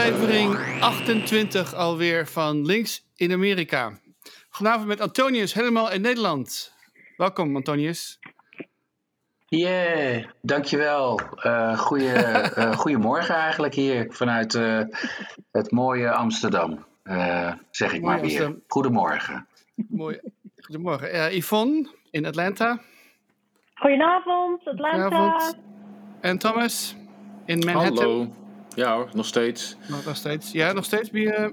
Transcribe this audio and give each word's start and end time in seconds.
aflevering 0.00 0.80
28 0.80 1.74
alweer 1.74 2.26
van 2.26 2.66
Links 2.66 3.06
in 3.16 3.32
Amerika. 3.32 3.92
Vanavond 4.50 4.86
met 4.86 5.00
Antonius 5.00 5.54
helemaal 5.54 5.90
in 5.90 6.00
Nederland. 6.00 6.72
Welkom 7.16 7.56
Antonius. 7.56 8.18
Yeah, 9.46 10.24
dankjewel. 10.42 11.20
Uh, 11.42 11.78
goeie, 11.78 12.12
uh, 12.58 12.72
goedemorgen 12.72 13.34
eigenlijk 13.34 13.74
hier 13.74 14.06
vanuit 14.10 14.54
uh, 14.54 14.80
het 15.50 15.70
mooie 15.70 16.10
Amsterdam. 16.10 16.84
zeg 17.70 17.92
ik 17.92 18.02
maar 18.02 18.20
weer. 18.20 18.56
Goedemorgen. 18.66 19.46
Mooi. 19.88 20.20
Goedemorgen. 20.56 21.36
Yvonne 21.36 21.88
in 22.10 22.26
Atlanta. 22.26 22.78
Goedenavond, 23.74 24.66
Atlanta. 24.66 25.02
Goedenavond. 25.02 25.58
En 26.20 26.38
Thomas 26.38 26.96
in 27.44 27.58
Manhattan. 27.58 27.96
Hallo. 27.96 28.39
Ja 28.80 29.06
nog 29.12 29.26
steeds. 29.26 29.76
Nog, 30.04 30.16
steeds. 30.16 30.52
Ja, 30.52 30.72
nog 30.72 30.84
steeds. 30.84 31.08
Je, 31.12 31.52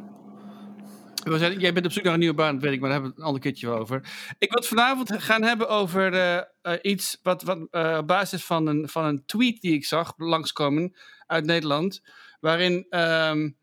we 1.24 1.38
zijn, 1.38 1.60
jij 1.60 1.74
bent 1.74 1.86
op 1.86 1.92
zoek 1.92 2.04
naar 2.04 2.14
een 2.14 2.20
nieuwe 2.20 2.36
baan, 2.36 2.60
weet 2.60 2.74
ik, 2.74 2.80
maar 2.80 2.90
daar 2.90 3.00
hebben 3.00 3.10
we 3.10 3.16
het 3.16 3.18
een 3.18 3.26
ander 3.26 3.42
keertje 3.42 3.70
over. 3.70 3.98
Ik 4.38 4.50
wil 4.50 4.60
het 4.60 4.68
vanavond 4.68 5.14
gaan 5.22 5.44
hebben 5.44 5.70
over 5.70 6.14
uh, 6.14 6.42
uh, 6.64 6.80
iets 6.82 7.20
wat, 7.24 7.44
wat 7.44 7.68
uh, 7.72 7.98
op 8.00 8.08
basis 8.08 8.44
van 8.44 8.68
een, 8.68 8.90
van 8.90 9.06
een 9.06 9.26
tweet 9.26 9.62
die 9.62 9.74
ik 9.74 9.86
zag 9.86 10.14
langskomen 10.18 10.96
uit 11.26 11.46
Nederland. 11.46 12.02
Waarin 12.40 12.74
um, 12.90 13.58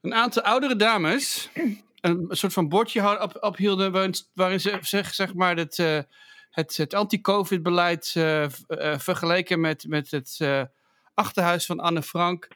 een 0.00 0.14
aantal 0.14 0.42
oudere 0.42 0.76
dames 0.76 1.50
een, 2.00 2.26
soort 2.30 2.52
van 2.52 2.68
bordje 2.68 3.22
op, 3.22 3.36
ophielden. 3.40 3.92
Waarin, 4.34 4.60
ze 4.60 4.78
zeg, 4.80 5.14
zeg 5.14 5.34
maar 5.34 5.56
het, 5.56 5.76
het, 6.50 6.76
het 6.76 6.94
anti-COVID-beleid 6.94 8.10
vergeleken 8.98 9.60
met, 9.60 9.86
met 9.88 10.10
het 10.10 10.38
achterhuis 11.14 11.66
van 11.66 11.80
Anne 11.80 12.02
Frank. 12.02 12.48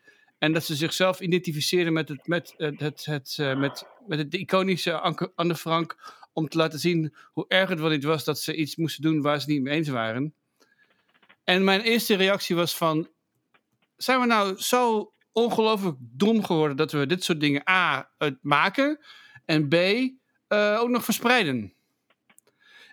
En 0.42 0.52
dat 0.52 0.64
ze 0.64 0.74
zichzelf 0.74 1.20
identificeren 1.20 1.92
met, 1.92 2.08
het, 2.08 2.26
met, 2.26 2.54
het, 2.56 2.80
het, 2.80 3.04
het, 3.04 3.36
uh, 3.40 3.56
met, 3.56 3.86
met 4.06 4.18
het, 4.18 4.30
de 4.30 4.38
iconische 4.38 5.00
Anne 5.34 5.56
Frank. 5.56 5.96
Om 6.32 6.48
te 6.48 6.56
laten 6.56 6.78
zien 6.78 7.14
hoe 7.32 7.44
erg 7.48 7.68
het 7.68 7.80
wel 7.80 7.88
niet 7.88 8.04
was 8.04 8.24
dat 8.24 8.38
ze 8.38 8.54
iets 8.54 8.76
moesten 8.76 9.02
doen 9.02 9.20
waar 9.20 9.40
ze 9.40 9.50
niet 9.50 9.62
mee 9.62 9.74
eens 9.74 9.88
waren. 9.88 10.34
En 11.44 11.64
mijn 11.64 11.80
eerste 11.80 12.14
reactie 12.14 12.56
was 12.56 12.76
van... 12.76 13.08
Zijn 13.96 14.20
we 14.20 14.26
nou 14.26 14.58
zo 14.58 15.12
ongelooflijk 15.32 15.96
dom 16.00 16.44
geworden 16.44 16.77
dat 16.77 16.92
we 16.92 17.06
dit 17.06 17.24
soort 17.24 17.40
dingen 17.40 17.68
A. 17.70 18.10
maken 18.40 18.98
en 19.44 19.68
B. 19.68 19.74
Uh, 19.74 20.78
ook 20.80 20.88
nog 20.88 21.04
verspreiden? 21.04 21.74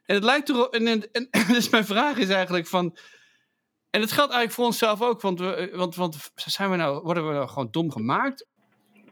En 0.06 0.16
het 0.16 0.24
lijkt 0.24 0.50
erop... 0.50 0.74
En, 0.74 1.12
en 1.12 1.28
dus 1.54 1.70
mijn 1.70 1.86
vraag 1.86 2.18
is 2.18 2.30
eigenlijk 2.30 2.68
van 2.68 2.98
en 3.92 4.02
het 4.02 4.12
geldt 4.12 4.32
eigenlijk 4.32 4.52
voor 4.52 4.66
onszelf 4.66 5.02
ook, 5.02 5.22
want, 5.22 5.40
we, 5.40 5.56
eh, 5.56 5.78
want, 5.78 5.96
want 5.96 6.32
zijn 6.36 6.70
we 6.70 6.76
nou, 6.76 7.02
worden 7.04 7.28
we 7.28 7.34
nou 7.34 7.48
gewoon 7.48 7.68
dom 7.72 7.92
gemaakt? 7.92 8.48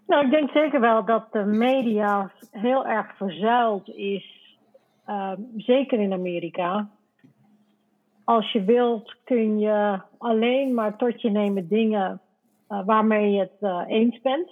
Nou, 0.07 0.25
ik 0.25 0.31
denk 0.31 0.49
zeker 0.49 0.79
wel 0.79 1.05
dat 1.05 1.31
de 1.31 1.45
media 1.45 2.31
heel 2.51 2.85
erg 2.85 3.15
verzuild 3.15 3.89
is, 3.89 4.55
uh, 5.07 5.31
zeker 5.57 5.99
in 5.99 6.13
Amerika. 6.13 6.89
Als 8.23 8.51
je 8.51 8.63
wilt, 8.63 9.15
kun 9.23 9.59
je 9.59 10.01
alleen 10.17 10.73
maar 10.73 10.97
tot 10.97 11.21
je 11.21 11.29
nemen 11.29 11.67
dingen 11.67 12.21
uh, 12.69 12.85
waarmee 12.85 13.31
je 13.31 13.39
het 13.39 13.57
uh, 13.61 13.83
eens 13.87 14.21
bent. 14.21 14.49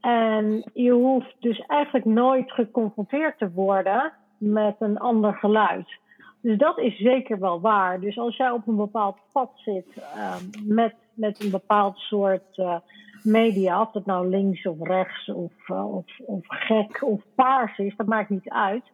En 0.00 0.70
je 0.74 0.90
hoeft 0.90 1.34
dus 1.40 1.58
eigenlijk 1.58 2.04
nooit 2.04 2.52
geconfronteerd 2.52 3.38
te 3.38 3.50
worden 3.50 4.12
met 4.38 4.76
een 4.78 4.98
ander 4.98 5.34
geluid. 5.34 5.98
Dus 6.42 6.58
dat 6.58 6.78
is 6.78 6.98
zeker 6.98 7.38
wel 7.38 7.60
waar. 7.60 8.00
Dus 8.00 8.18
als 8.18 8.36
jij 8.36 8.50
op 8.50 8.66
een 8.66 8.76
bepaald 8.76 9.16
pad 9.32 9.50
zit 9.54 9.86
uh, 9.96 10.34
met, 10.64 10.94
met 11.14 11.44
een 11.44 11.50
bepaald 11.50 11.96
soort 11.98 12.56
uh, 12.56 12.76
media, 13.22 13.80
of 13.80 13.90
dat 13.90 14.06
nou 14.06 14.28
links 14.28 14.66
of 14.66 14.76
rechts 14.80 15.28
of, 15.28 15.52
uh, 15.68 15.94
of, 15.94 16.04
of 16.18 16.40
gek 16.46 17.02
of 17.02 17.22
paars 17.34 17.78
is, 17.78 17.96
dat 17.96 18.06
maakt 18.06 18.30
niet 18.30 18.48
uit. 18.48 18.84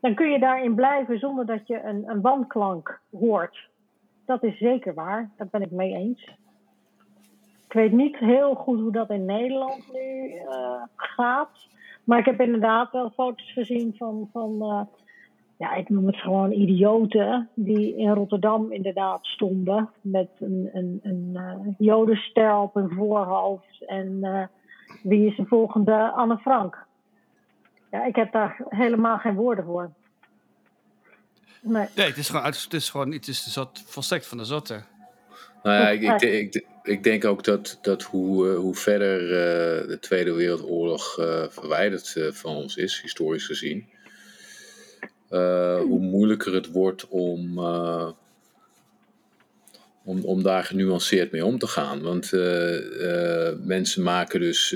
Dan 0.00 0.14
kun 0.14 0.30
je 0.30 0.38
daarin 0.38 0.74
blijven 0.74 1.18
zonder 1.18 1.46
dat 1.46 1.66
je 1.66 1.82
een, 1.82 2.08
een 2.08 2.20
wanklank 2.20 3.00
hoort. 3.10 3.68
Dat 4.24 4.42
is 4.42 4.58
zeker 4.58 4.94
waar, 4.94 5.30
daar 5.36 5.48
ben 5.50 5.62
ik 5.62 5.70
mee 5.70 5.94
eens. 5.94 6.34
Ik 7.66 7.72
weet 7.72 7.92
niet 7.92 8.16
heel 8.16 8.54
goed 8.54 8.80
hoe 8.80 8.92
dat 8.92 9.10
in 9.10 9.24
Nederland 9.24 9.92
nu 9.92 10.34
uh, 10.34 10.82
gaat. 10.96 11.68
Maar 12.04 12.18
ik 12.18 12.24
heb 12.24 12.40
inderdaad 12.40 12.92
wel 12.92 13.10
foto's 13.10 13.52
gezien 13.52 13.94
van, 13.96 14.28
van 14.32 14.88
ja, 15.58 15.74
ik 15.74 15.88
noem 15.88 16.06
het 16.06 16.16
gewoon 16.16 16.52
idioten 16.52 17.48
die 17.54 17.96
in 17.96 18.10
Rotterdam 18.10 18.72
inderdaad 18.72 19.26
stonden 19.26 19.90
met 20.00 20.28
een, 20.38 20.70
een, 20.72 21.00
een 21.02 21.30
uh, 21.32 21.74
jodenster 21.78 22.56
op 22.56 22.74
hun 22.74 22.90
voorhoofd 22.90 23.84
en 23.86 24.18
uh, 24.22 24.42
wie 25.02 25.26
is 25.26 25.36
de 25.36 25.46
volgende 25.46 26.10
Anne 26.10 26.38
Frank? 26.38 26.84
Ja, 27.90 28.04
ik 28.04 28.16
heb 28.16 28.32
daar 28.32 28.64
helemaal 28.68 29.18
geen 29.18 29.34
woorden 29.34 29.64
voor. 29.64 29.90
Nee, 31.62 31.86
nee 31.96 32.06
het 32.06 32.16
is 32.16 32.28
gewoon, 32.28 32.44
het 32.44 32.72
is 32.72 32.90
gewoon 32.90 33.12
het 33.12 33.28
is 33.28 33.44
de 33.44 33.50
zot, 33.50 33.82
volstrekt 33.86 34.26
van 34.26 34.38
de 34.38 34.44
zotte. 34.44 34.82
Nou 35.62 35.76
ja, 35.76 35.88
ik, 35.88 36.22
ik, 36.22 36.54
ik, 36.54 36.66
ik, 36.82 37.02
denk 37.02 37.24
ook 37.24 37.44
dat, 37.44 37.78
dat 37.82 38.02
hoe, 38.02 38.48
uh, 38.48 38.58
hoe 38.58 38.74
verder 38.74 39.18
de 39.88 39.98
Tweede 40.00 40.32
Wereldoorlog 40.32 41.14
verwijderd 41.50 42.30
van 42.30 42.54
ons 42.54 42.76
is, 42.76 43.00
historisch 43.00 43.46
gezien, 43.46 43.88
uh, 45.30 45.78
hoe 45.80 46.00
moeilijker 46.00 46.54
het 46.54 46.70
wordt 46.70 47.08
om, 47.08 47.58
uh, 47.58 48.10
om, 50.04 50.24
om 50.24 50.42
daar 50.42 50.64
genuanceerd 50.64 51.32
mee 51.32 51.44
om 51.44 51.58
te 51.58 51.66
gaan. 51.66 52.02
Want 52.02 52.32
uh, 52.32 53.52
mensen 53.64 54.02
maken 54.02 54.40
dus 54.40 54.70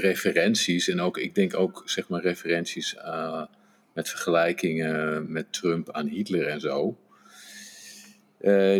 referenties 0.00 0.88
en 0.88 1.00
ook, 1.00 1.18
ik 1.18 1.34
denk 1.34 1.56
ook 1.56 1.82
zeg 1.84 2.08
maar 2.08 2.22
referenties 2.22 2.96
met 3.92 4.08
vergelijkingen 4.08 5.32
met 5.32 5.52
Trump 5.52 5.90
aan 5.90 6.06
Hitler 6.06 6.46
en 6.46 6.60
zo. 6.60 6.96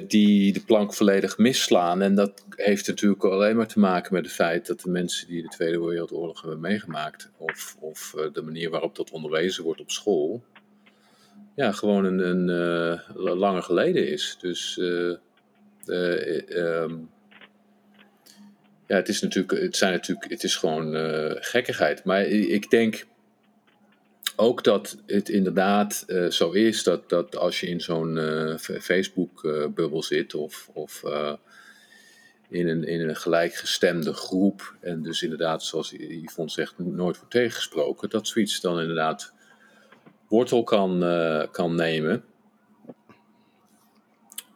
die 0.07 0.53
de 0.53 0.63
plank 0.67 0.95
volledig 0.95 1.39
misslaan. 1.39 2.03
En 2.03 2.15
dat 2.15 2.45
heeft 2.57 2.87
natuurlijk 2.87 3.25
alleen 3.25 3.57
maar 3.57 3.67
te 3.67 3.79
maken 3.79 4.15
met 4.15 4.25
het 4.25 4.35
feit 4.35 4.67
dat 4.67 4.81
de 4.81 4.91
mensen 4.91 5.29
die 5.29 5.43
de 5.43 5.49
Tweede 5.49 5.81
Wereldoorlog 5.81 6.41
hebben 6.41 6.61
meegemaakt, 6.61 7.31
of, 7.37 7.77
of 7.81 8.15
de 8.33 8.43
manier 8.43 8.71
waarop 8.71 8.97
dat 8.97 9.11
onderwezen 9.11 9.65
wordt 9.65 9.81
op 9.81 9.91
school, 9.91 10.43
ja, 11.55 11.73
gewoon 11.73 12.05
een, 12.05 12.19
een 12.19 12.49
uh, 13.17 13.35
langer 13.35 13.63
geleden 13.63 14.09
is. 14.09 14.37
Dus 14.41 14.77
uh, 14.77 15.15
ja, 18.87 18.97
het 18.97 19.09
is 19.09 19.21
natuurlijk, 19.21 19.63
het 19.63 19.77
zijn 19.77 19.93
natuurlijk, 19.93 20.31
het 20.31 20.45
is 20.45 20.57
gewoon 20.57 20.95
gekkigheid. 21.41 22.05
Maar 22.05 22.23
ik 22.27 22.71
denk 22.71 23.07
ook 24.37 24.65
dat 24.65 25.03
het 25.07 25.29
inderdaad 25.29 26.05
zo 26.29 26.51
is 26.51 26.83
dat, 26.83 27.09
dat 27.09 27.37
als 27.37 27.61
je 27.61 27.67
in 27.67 27.81
zo'n 27.81 28.19
Facebook-bubbel 28.59 30.03
zit 30.03 30.35
of, 30.35 30.71
of 30.73 31.03
in, 32.49 32.69
een, 32.69 32.85
in 32.85 33.09
een 33.09 33.17
gelijkgestemde 33.17 34.13
groep 34.13 34.75
en 34.81 35.03
dus 35.03 35.23
inderdaad, 35.23 35.65
zoals 35.65 35.93
Yvonne 35.99 36.51
zegt, 36.51 36.79
nooit 36.79 37.17
wordt 37.17 37.31
tegengesproken, 37.31 38.11
dat 38.11 38.29
zoiets 38.29 38.61
dan 38.61 38.81
inderdaad 38.81 39.35
wortel 40.31 40.65
kan, 40.65 41.05
uh, 41.05 41.45
kan 41.51 41.75
nemen. 41.75 42.25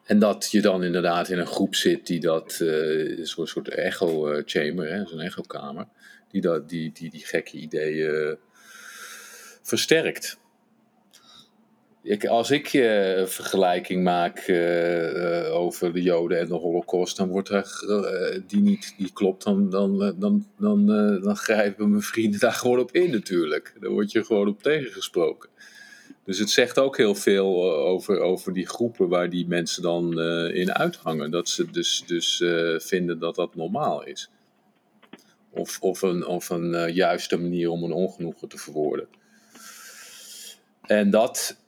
En 0.04 0.18
dat 0.18 0.48
je 0.50 0.60
dan 0.60 0.84
inderdaad 0.84 1.28
in 1.28 1.38
een 1.38 1.46
groep 1.46 1.74
zit 1.74 2.06
die 2.06 2.20
dat, 2.20 2.58
uh, 2.62 3.18
een 3.18 3.26
soort, 3.26 3.48
soort 3.48 3.68
echo 3.68 4.28
eh, 4.28 4.42
chamber, 4.46 5.08
zo'n 5.08 5.20
echokamer, 5.20 5.86
die, 6.28 6.40
dat, 6.40 6.68
die, 6.68 6.92
die 6.92 7.10
die 7.10 7.26
gekke 7.26 7.56
ideeën 7.56 8.38
versterkt. 9.62 10.38
Als 12.28 12.50
ik 12.50 12.72
uh, 12.72 13.16
een 13.16 13.28
vergelijking 13.28 14.02
maak 14.02 14.46
uh, 14.48 15.54
over 15.54 15.92
de 15.92 16.02
Joden 16.02 16.38
en 16.38 16.48
de 16.48 16.54
Holocaust, 16.54 17.16
dan 17.16 17.28
wordt 17.28 17.48
er 17.48 18.42
die 18.46 18.60
niet 18.60 18.94
die 18.98 19.12
klopt, 19.12 19.44
dan, 19.44 19.70
dan, 19.70 20.14
dan, 20.18 20.46
dan, 20.58 20.86
dan 21.22 21.36
grijpen 21.36 21.90
mijn 21.90 22.02
vrienden 22.02 22.40
daar 22.40 22.52
gewoon 22.52 22.78
op 22.78 22.92
in 22.92 23.10
natuurlijk. 23.10 23.74
Dan 23.80 23.92
word 23.92 24.12
je 24.12 24.24
gewoon 24.24 24.48
op 24.48 24.62
tegengesproken. 24.62 25.48
Dus 26.24 26.38
het 26.38 26.50
zegt 26.50 26.78
ook 26.78 26.96
heel 26.96 27.14
veel 27.14 27.74
over, 27.74 28.20
over 28.20 28.52
die 28.52 28.68
groepen 28.68 29.08
waar 29.08 29.30
die 29.30 29.46
mensen 29.46 29.82
dan 29.82 30.20
in 30.52 30.72
uithangen. 30.72 31.30
Dat 31.30 31.48
ze 31.48 31.70
dus, 31.70 32.04
dus 32.06 32.42
vinden 32.76 33.18
dat 33.18 33.34
dat 33.34 33.54
normaal 33.54 34.04
is. 34.04 34.30
Of, 35.50 35.80
of 35.80 36.02
een, 36.02 36.26
of 36.26 36.50
een 36.50 36.92
juiste 36.92 37.36
manier 37.36 37.70
om 37.70 37.82
een 37.82 37.92
ongenoegen 37.92 38.48
te 38.48 38.58
verwoorden. 38.58 39.06
En 40.82 41.10
dat 41.10 41.62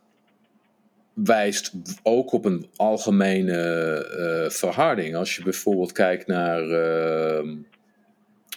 wijst 1.25 1.73
ook 2.03 2.33
op 2.33 2.45
een 2.45 2.67
algemene 2.77 4.07
uh, 4.45 4.51
verharding. 4.51 5.17
Als 5.17 5.37
je 5.37 5.43
bijvoorbeeld 5.43 5.93
kijkt 5.93 6.27
naar 6.27 6.63
uh, 6.63 7.55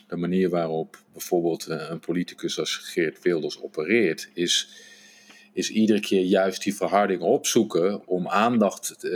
de 0.07 0.15
manier 0.15 0.49
waarop 0.49 0.97
bijvoorbeeld 1.11 1.67
een 1.69 1.99
politicus 1.99 2.59
als 2.59 2.75
Geert 2.75 3.21
Wilders 3.21 3.61
opereert, 3.61 4.29
is, 4.33 4.69
is 5.53 5.69
iedere 5.69 5.99
keer 5.99 6.23
juist 6.23 6.63
die 6.63 6.75
verharding 6.75 7.21
opzoeken 7.21 8.07
om 8.07 8.27
aandacht 8.27 8.95
uh, 9.01 9.11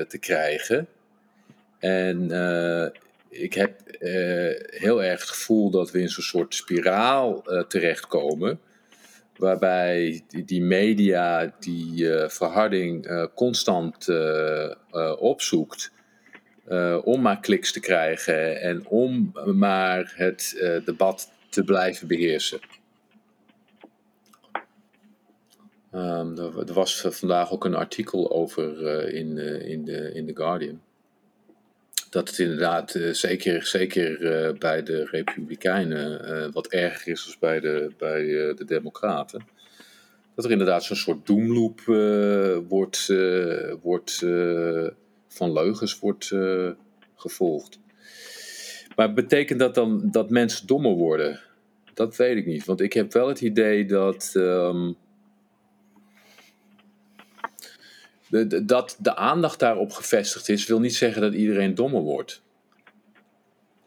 te 0.00 0.18
krijgen. 0.20 0.86
En 1.78 2.30
ik 3.28 3.54
heb 3.54 3.80
heel 4.66 5.02
erg 5.02 5.20
het 5.20 5.28
gevoel 5.28 5.70
dat 5.70 5.90
we 5.90 6.00
in 6.00 6.08
zo'n 6.08 6.22
soort 6.22 6.54
spiraal 6.54 7.44
terechtkomen 7.68 8.60
waarbij 9.36 10.22
die, 10.28 10.62
media 10.62 11.54
die 11.60 12.08
verharding 12.28 13.28
constant 13.34 14.08
opzoekt 15.18 15.92
om 17.04 17.20
maar 17.20 17.40
kliks 17.40 17.72
te 17.72 17.80
krijgen 17.80 18.60
en 18.60 18.86
om 18.86 19.32
maar 19.54 20.12
het 20.16 20.62
debat 20.84 21.30
te 21.48 21.64
blijven 21.64 22.08
beheersen. 22.08 22.60
Um, 25.94 26.38
er, 26.38 26.72
was 26.72 27.06
vandaag 27.08 27.52
ook 27.52 27.64
een 27.64 27.74
artikel 27.74 28.32
over 28.32 29.08
in, 29.08 29.38
in, 29.66 29.84
de, 29.84 30.12
in 30.14 30.26
The 30.26 30.36
Guardian. 30.36 30.80
Dat 32.12 32.28
het 32.28 32.38
inderdaad 32.38 32.94
uh, 32.94 33.12
zeker, 33.12 33.66
zeker 33.66 34.18
bij 34.58 34.82
de 34.82 35.04
Republikeinen 35.04 36.52
wat 36.52 36.66
erger 36.66 37.12
is 37.12 37.24
dan 37.24 37.38
bij 37.38 37.60
de, 37.60 37.90
bij 37.98 38.24
de 38.54 38.64
Democraten. 38.66 39.46
Dat 40.34 40.44
er 40.44 40.50
inderdaad 40.50 40.84
zo'n 40.84 40.96
soort 40.96 41.26
doemloop 41.26 41.80
wordt, 42.68 43.06
wordt, 43.82 44.18
van 45.28 45.52
leugens 45.52 45.98
wordt 45.98 46.32
gevolgd. 47.16 47.78
Maar 48.96 49.12
betekent 49.12 49.58
dat 49.58 49.74
dan 49.74 50.08
dat 50.10 50.30
mensen 50.30 50.66
dommer 50.66 50.92
worden? 50.92 51.40
Dat 51.94 52.16
weet 52.16 52.36
ik 52.36 52.46
niet. 52.46 52.64
Want 52.64 52.80
ik 52.80 52.92
heb 52.92 53.12
wel 53.12 53.28
het 53.28 53.40
idee 53.40 53.86
dat. 53.86 54.32
Um, 54.36 54.96
dat 58.66 58.96
de 59.00 59.16
aandacht 59.16 59.58
daarop 59.58 59.90
gevestigd 59.90 60.48
is, 60.48 60.66
wil 60.66 60.80
niet 60.80 60.94
zeggen 60.94 61.22
dat 61.22 61.34
iedereen 61.34 61.74
dommer 61.74 62.00
wordt. 62.00 62.42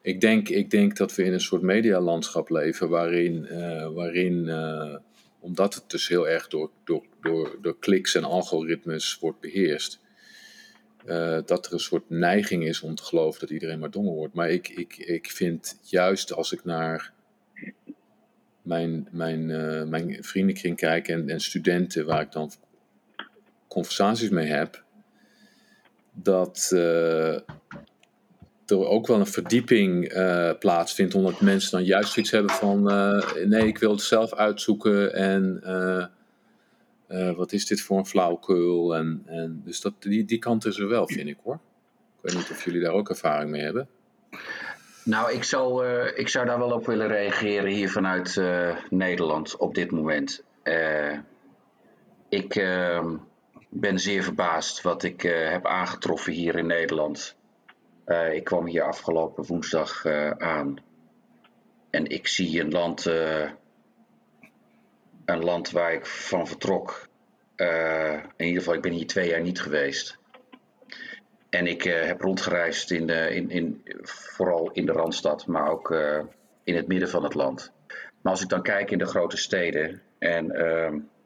Ik 0.02 0.22
denk, 0.22 0.50
ik 0.50 0.70
denk 0.70 0.98
dat 0.98 1.16
we 1.16 1.24
in 1.24 1.34
een 1.34 1.42
soort 1.42 1.62
medialandschap 1.62 2.50
leven 2.50 2.90
waarin, 2.90 3.48
uh, 3.52 3.94
waarin 3.94 4.34
uh, 4.34 4.96
omdat 5.40 5.74
het 5.74 5.90
dus 5.90 6.08
heel 6.08 6.30
erg 6.30 6.48
door, 6.48 6.72
door, 6.84 7.06
door, 7.22 7.58
door 7.62 7.80
kliks 7.80 8.16
en 8.16 8.24
algoritmes 8.24 9.18
wordt 9.20 9.40
beheerst, 9.40 10.00
uh, 11.06 11.40
dat 11.46 11.66
er 11.66 11.74
een 11.74 11.80
soort 11.80 12.10
neiging 12.10 12.66
is 12.66 12.82
om 12.82 12.96
te 12.96 13.04
geloven 13.04 13.40
dat 13.40 13.50
iedereen 13.50 13.80
maar 13.80 13.92
dommer 13.92 14.14
wordt. 14.14 14.34
Maar 14.34 14.50
ik, 14.50 14.70
ik, 14.70 14.98
ik 14.98 15.32
vind 15.32 15.80
juist 15.82 16.34
als 16.34 16.52
ik 16.52 16.64
naar 16.64 17.14
mijn, 18.62 19.08
mijn, 19.12 19.46
mijn 19.90 20.24
vriendenkring 20.24 20.76
kijk 20.76 21.08
en, 21.08 21.30
en 21.30 21.40
studenten 21.40 22.06
waar 22.06 22.22
ik 22.22 22.32
dan 22.32 22.52
conversaties 23.68 24.30
mee 24.30 24.48
heb, 24.48 24.84
dat 26.16 26.70
uh, 26.74 27.34
er 28.66 28.88
ook 28.88 29.08
wel 29.08 29.20
een 29.20 29.28
verdieping 29.28 30.14
uh, 30.14 30.52
plaatsvindt, 30.60 31.16
omdat 31.16 31.42
mensen 31.42 31.72
dan 31.72 31.84
juist 31.84 32.18
iets 32.18 32.32
hebben 32.32 32.52
van: 32.52 32.92
uh, 32.92 33.34
nee, 33.46 33.68
ik 33.68 33.78
wil 33.78 33.92
het 33.92 34.02
zelf 34.02 34.34
uitzoeken 34.34 35.14
en 35.14 35.62
wat 37.36 37.52
is 37.52 37.66
dit 37.66 37.82
voor 37.82 37.98
een 37.98 38.06
flauwkeul? 38.06 38.96
En, 38.96 39.24
en, 39.26 39.62
dus 39.66 39.82
dat, 39.82 39.94
die, 40.00 40.26
die 40.26 40.40
kant 40.40 40.66
is 40.66 40.80
er 40.80 40.88
wel, 40.88 41.08
vind 41.08 41.28
ik 41.28 41.38
hoor. 41.44 41.60
Ik 42.22 42.32
weet 42.32 42.36
niet 42.36 42.50
of 42.52 42.66
jullie 42.66 42.82
daar 42.82 42.92
ook 42.92 43.10
ervaring 43.10 43.52
mee 43.52 43.62
hebben. 43.62 43.88
Nou, 45.04 45.34
ik 45.34 45.44
zou, 45.44 45.88
ik 46.16 46.28
zou 46.28 46.46
daar 46.46 46.60
wel 46.60 46.72
op 46.72 46.86
willen 46.86 47.08
reageren 47.08 47.72
hier 47.72 47.90
vanuit 47.90 48.42
Nederland 48.90 49.58
op 49.58 49.76
dit 49.76 49.92
moment. 49.92 50.44
ik 52.30 52.56
ehm, 52.56 53.16
ben 53.80 54.00
zeer 54.00 54.24
verbaasd 54.24 54.82
wat 54.82 55.04
ik 55.04 55.24
uh, 55.24 55.50
heb 55.50 55.66
aangetroffen 55.66 56.34
hier 56.34 56.56
in 56.56 56.66
Nederland. 56.66 57.36
Uh, 58.06 58.34
ik 58.34 58.44
kwam 58.44 58.66
hier 58.66 58.84
afgelopen 58.84 59.46
woensdag 59.46 60.06
uh, 60.06 60.30
aan. 60.30 60.76
En 61.90 62.06
ik 62.06 62.28
zie 62.28 62.62
een 62.62 62.72
land, 62.72 63.06
een 65.26 65.44
land 65.44 65.72
waar 65.72 65.94
ik 65.94 66.06
van 66.06 66.48
vertrok. 66.48 67.08
in 67.56 68.46
ieder 68.46 68.62
geval, 68.62 68.74
ik 68.74 68.82
ben 68.82 68.92
hier 68.92 69.08
twee 69.08 69.30
jaar 69.30 69.42
niet 69.42 69.62
geweest. 69.62 70.18
En 71.50 71.68
ik 71.68 71.84
heb 71.84 72.22
rondgereisd, 72.22 72.92
in, 72.92 73.10
in, 73.10 73.50
in, 73.50 73.82
vooral 74.02 74.72
in 74.72 74.86
de 74.86 74.92
Randstad, 74.92 75.48
maar 75.48 75.70
ook 75.70 75.92
in 76.64 76.76
het 76.76 76.88
midden 76.88 77.10
van 77.10 77.24
het 77.24 77.34
land. 77.34 77.72
Maar 78.22 78.32
als 78.32 78.42
ik 78.42 78.50
dan 78.50 78.62
kijk 78.62 78.92
in 78.92 78.98
de 78.98 79.06
grote 79.06 79.38
steden 79.38 80.02
en 80.20 80.48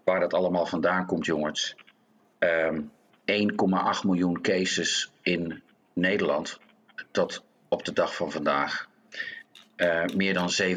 waar 0.04 0.20
dat 0.20 0.34
allemaal 0.34 0.66
vandaan 0.66 1.06
komt, 1.06 1.26
jongens 1.26 1.76
1,8 2.40 2.48
ehm, 3.26 4.08
miljoen 4.08 4.42
cases 4.42 5.12
in 5.22 5.62
Nederland 5.94 6.60
tot 7.12 7.44
op 7.68 7.86
de 7.86 7.94
dag 7.94 8.16
van 8.16 8.32
vandaag. 8.32 8.90
Uh, 9.78 10.06
meer 10.06 10.34
dan 10.34 10.50
17.776 10.62 10.68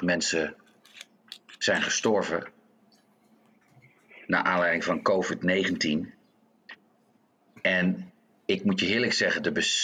mensen 0.00 0.54
zijn 1.58 1.82
gestorven 1.82 2.46
naar 4.26 4.42
aanleiding 4.42 4.84
van 4.84 5.02
COVID-19. 5.02 6.14
En 7.62 8.12
ik 8.44 8.64
moet 8.64 8.80
je 8.80 8.86
eerlijk 8.86 9.12
zeggen, 9.12 9.42
de, 9.42 9.82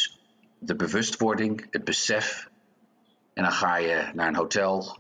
de 0.59 0.77
bewustwording, 0.77 1.67
het 1.71 1.85
besef. 1.85 2.51
En 3.35 3.43
dan 3.43 3.53
ga 3.53 3.77
je 3.77 4.11
naar 4.15 4.29
een 4.29 4.37
hotel 4.37 4.99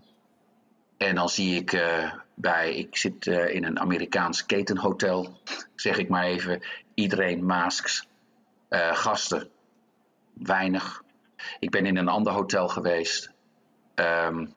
en 0.96 1.14
dan 1.14 1.28
zie 1.28 1.56
ik 1.56 1.72
uh, 1.72 2.12
bij, 2.34 2.74
ik 2.74 2.96
zit 2.96 3.26
uh, 3.26 3.54
in 3.54 3.64
een 3.64 3.80
Amerikaans 3.80 4.46
ketenhotel, 4.46 5.40
zeg 5.74 5.98
ik 5.98 6.08
maar 6.08 6.24
even, 6.24 6.62
iedereen 6.94 7.44
masks, 7.44 8.06
uh, 8.70 8.94
gasten, 8.96 9.48
weinig. 10.32 11.02
Ik 11.58 11.70
ben 11.70 11.86
in 11.86 11.96
een 11.96 12.08
ander 12.08 12.32
hotel 12.32 12.68
geweest. 12.68 13.32
Um, 13.94 14.54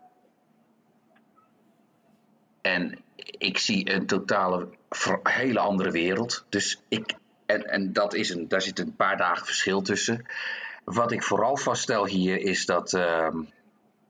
en 2.62 3.04
ik 3.38 3.58
zie 3.58 3.94
een 3.94 4.06
totale, 4.06 4.70
hele 5.24 5.60
andere 5.60 5.92
wereld. 5.92 6.46
Dus 6.50 6.82
ik, 6.88 7.14
en, 7.46 7.70
en 7.70 7.94
dat 7.94 8.14
is 8.14 8.30
een, 8.30 8.48
daar 8.48 8.62
zit 8.62 8.80
een 8.80 8.96
paar 8.96 9.18
dagen 9.18 9.46
verschil 9.46 9.82
tussen. 9.82 10.26
Wat 10.84 11.12
ik 11.12 11.24
vooral 11.24 11.58
vaststel 11.58 12.06
hier 12.06 12.38
is 12.38 12.66
dat. 12.66 12.94
Uh, 12.94 13.28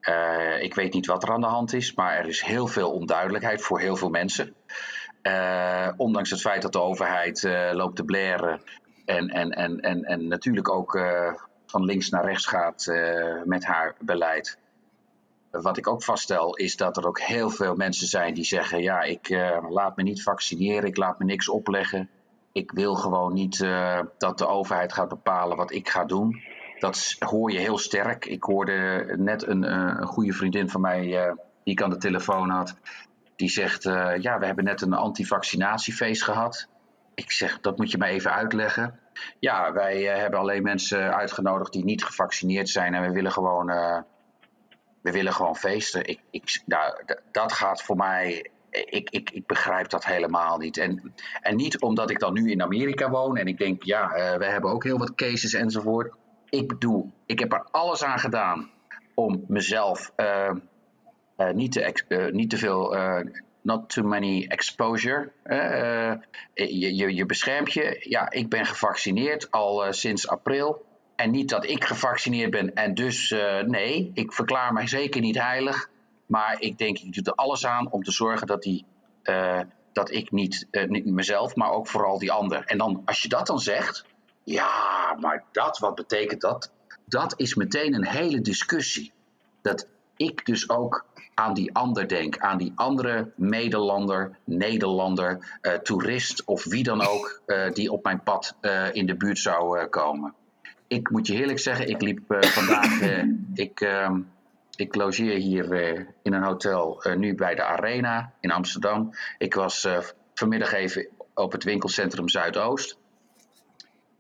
uh, 0.10 0.62
ik 0.62 0.74
weet 0.74 0.94
niet 0.94 1.06
wat 1.06 1.24
er 1.24 1.32
aan 1.32 1.42
de 1.42 1.48
hand 1.48 1.74
is, 1.74 1.94
maar 1.94 2.18
er 2.18 2.28
is 2.28 2.42
heel 2.42 2.68
veel 2.68 2.92
onduidelijkheid 2.92 3.62
voor 3.62 3.80
heel 3.80 3.96
veel 3.96 4.10
mensen. 4.10 4.56
Uh, 5.24 5.90
ondanks 5.98 6.30
het 6.30 6.42
feit 6.42 6.62
dat 6.62 6.72
de 6.72 6.82
overheid 6.82 7.44
uh, 7.44 7.70
loopt 7.74 7.96
te 7.96 8.04
blaren 8.04 8.62
en, 9.06 9.30
en, 9.30 9.50
en, 9.50 9.80
en, 9.80 10.04
en 10.04 10.28
natuurlijk 10.28 10.70
ook 10.70 11.00
van 11.66 11.86
links 11.86 12.10
naar 12.10 12.26
rechts 12.26 12.46
gaat 12.46 12.92
met 13.44 13.66
haar 13.66 13.96
beleid. 14.00 14.58
Wat 15.52 15.78
ik 15.78 15.88
ook 15.88 16.04
vaststel 16.04 16.56
is 16.56 16.78
dat 16.78 16.98
er 16.98 17.08
ook 17.08 17.20
heel 17.20 17.50
veel 17.50 17.76
mensen 17.76 18.08
zijn 18.08 18.34
die 18.34 18.44
zeggen: 18.44 18.82
Ja, 18.82 19.02
ik 19.02 19.30
laat 19.70 19.96
me 19.96 20.04
niet 20.04 20.24
vaccineren, 20.24 20.90
ik 20.90 20.98
laat 20.98 21.20
me 21.20 21.26
niks 21.26 21.50
opleggen. 21.50 22.10
Ik 22.52 22.72
wil 22.72 22.96
gewoon 22.96 23.34
niet 23.34 23.58
dat 24.18 24.38
de 24.38 24.48
overheid 24.48 24.94
gaat 24.94 25.10
bepalen 25.10 25.58
wat 25.58 25.72
ik 25.72 25.90
ga 25.90 26.06
doen. 26.06 26.42
Dat 26.80 27.16
hoor 27.20 27.52
je 27.52 27.60
heel 27.60 27.78
sterk. 27.78 28.26
Ik 28.26 28.44
hoorde 28.44 29.06
net 29.18 29.48
een, 29.48 29.64
eh, 29.64 29.96
een 30.00 30.08
goede 30.08 30.34
vriendin 30.34 30.70
van 30.70 30.82
mij, 30.82 31.28
uh, 31.28 31.34
die 31.64 31.74
ik 31.74 31.82
aan 31.82 31.90
de 31.90 31.98
telefoon 31.98 32.50
had, 32.50 32.76
die 33.36 33.50
zegt: 33.50 33.86
uh, 33.86 34.18
Ja, 34.18 34.40
we 34.40 34.46
hebben 34.46 34.64
net 34.64 34.82
een 34.82 34.94
antivaccinatiefeest 34.94 36.24
gehad. 36.24 36.68
Ik 37.16 37.32
zeg: 37.32 37.60
Dat 37.60 37.78
moet 37.78 37.92
je 37.92 37.98
mij 37.98 38.12
even 38.12 38.32
uitleggen. 38.32 39.00
Ja, 39.40 39.74
wij 39.74 40.02
hebben 40.02 40.40
alleen 40.40 40.64
mensen 40.64 41.16
uitgenodigd 41.16 41.74
die 41.74 41.84
niet 41.84 42.04
gevaccineerd 42.04 42.70
zijn 42.70 42.94
en 42.94 43.02
we 43.02 43.12
willen 43.12 43.32
gewoon, 43.32 43.66
we 45.02 45.12
willen 45.12 45.34
gewoon 45.34 45.56
feesten. 45.56 46.08
Ik, 46.08 46.20
ik, 46.30 46.62
nou, 46.66 47.04
dat 47.32 47.52
gaat 47.52 47.82
voor 47.82 47.96
mij 47.96 48.50
ik, 48.70 49.10
ik, 49.10 49.30
ik 49.32 49.46
begrijp 49.48 49.90
dat 49.90 50.06
helemaal 50.06 50.58
niet. 50.58 50.78
En, 50.78 51.14
en 51.42 51.56
niet 51.56 51.82
omdat 51.82 52.10
ik 52.10 52.20
dan 52.20 52.34
nu 52.34 52.52
in 52.52 52.62
Amerika 52.62 53.10
woon 53.10 53.38
en 53.38 53.48
ik 53.48 53.58
denk, 53.58 53.84
ja, 53.84 54.10
we 54.38 54.46
hebben 54.46 54.72
ook 54.72 54.84
heel 54.84 54.98
wat 54.98 55.16
cases 55.16 55.54
enzovoort 55.54 56.16
ik 56.56 56.82
doe, 56.82 57.06
ik 57.26 57.40
heb 57.40 57.54
er 57.54 57.68
alles 57.72 58.04
aan 58.04 58.20
gedaan 58.20 58.70
om 59.14 59.46
mezelf 59.48 60.12
uh, 60.18 60.52
uh, 61.38 61.50
niet, 61.50 61.72
te, 61.72 62.04
uh, 62.08 62.32
niet 62.32 62.50
te 62.50 62.58
veel, 62.58 62.96
not 63.62 63.90
too 63.90 64.08
many 64.08 64.46
exposure. 64.48 65.32
je, 66.54 66.96
je, 66.96 67.16
je 67.16 67.26
beschermt 67.26 67.74
je. 67.74 67.98
Ja, 68.00 68.32
ik 68.32 68.50
ben 68.50 68.66
gevaccineerd 68.66 69.52
al 69.52 69.94
sinds 69.94 70.28
april. 70.28 70.86
En 71.16 71.32
niet 71.32 71.50
dat 71.50 71.66
ik 71.66 71.84
gevaccineerd 71.84 72.52
ben 72.52 72.74
en 72.74 72.94
dus 72.94 73.36
nee, 73.66 74.12
ik 74.14 74.34
verklaar 74.34 74.74
mij 74.74 74.88
zeker 74.88 75.22
niet 75.22 75.42
heilig. 75.42 75.90
Maar 76.26 76.56
ik 76.60 76.78
denk, 76.78 77.00
ik 77.00 77.14
doe 77.14 77.24
er 77.24 77.34
alles 77.34 77.66
aan 77.66 77.92
om 77.92 78.04
te 78.04 78.12
zorgen 78.12 78.48
dat, 78.48 78.62
die, 78.62 78.86
dat 79.94 80.12
ik 80.12 80.32
niet, 80.32 80.68
niet 80.72 81.06
mezelf, 81.06 81.56
maar 81.56 81.72
ook 81.72 81.88
vooral 81.88 82.20
die 82.20 82.32
ander. 82.32 82.66
En 82.66 82.78
dan, 82.78 83.02
als 83.06 83.22
je 83.22 83.28
dat 83.28 83.48
dan 83.48 83.60
zegt, 83.60 84.06
ja, 84.46 85.16
maar 85.20 85.44
dat, 85.52 85.80
wat 85.80 85.96
betekent 85.96 86.42
dat? 86.42 86.72
Dat 87.06 87.34
is 87.38 87.56
meteen 87.56 87.94
een 87.94 88.08
hele 88.08 88.42
discussie. 88.42 89.14
Dat 89.62 89.88
ik 90.16 90.46
dus 90.46 90.70
ook 90.70 91.06
aan 91.34 91.54
die 91.54 91.74
ander 91.74 92.08
denk, 92.08 92.38
aan 92.38 92.58
die 92.58 92.72
andere 92.76 93.32
medelander, 93.36 94.38
Nederlander, 94.44 95.58
uh, 95.62 95.74
toerist 95.74 96.44
of 96.46 96.64
wie 96.64 96.84
dan 96.84 97.02
ook 97.02 97.42
uh, 97.48 97.72
die 97.72 97.92
op 97.92 98.04
mijn 98.04 98.24
pad 98.24 98.56
uh, 98.62 98.94
in 98.94 99.06
de 99.06 99.16
buurt 99.16 99.40
zou 99.40 99.86
komen. 99.86 100.34
Ik 100.88 101.10
moet 101.10 101.28
je 101.28 101.34
eerlijk 101.34 101.60
zeggen, 101.60 101.88
ik 101.88 102.02
liep 102.02 102.20
vandaag, 102.28 103.02
ik, 103.54 103.82
ehm, 103.82 104.22
ik 104.76 104.96
logeer 104.96 105.38
hier 105.38 105.98
in 106.22 106.34
een 106.34 106.44
hotel 106.44 107.04
nu 107.18 107.36
bij 107.36 107.56
de 107.56 107.64
Arena 107.64 108.32
in 108.40 108.52
Amsterdam. 108.52 109.10
Ik 109.38 109.54
was 109.54 109.88
vanmiddag 110.34 110.74
even 110.74 111.08
op 111.34 111.52
het 111.52 111.64
winkelcentrum 111.64 112.30
Zuidoost. 112.30 112.98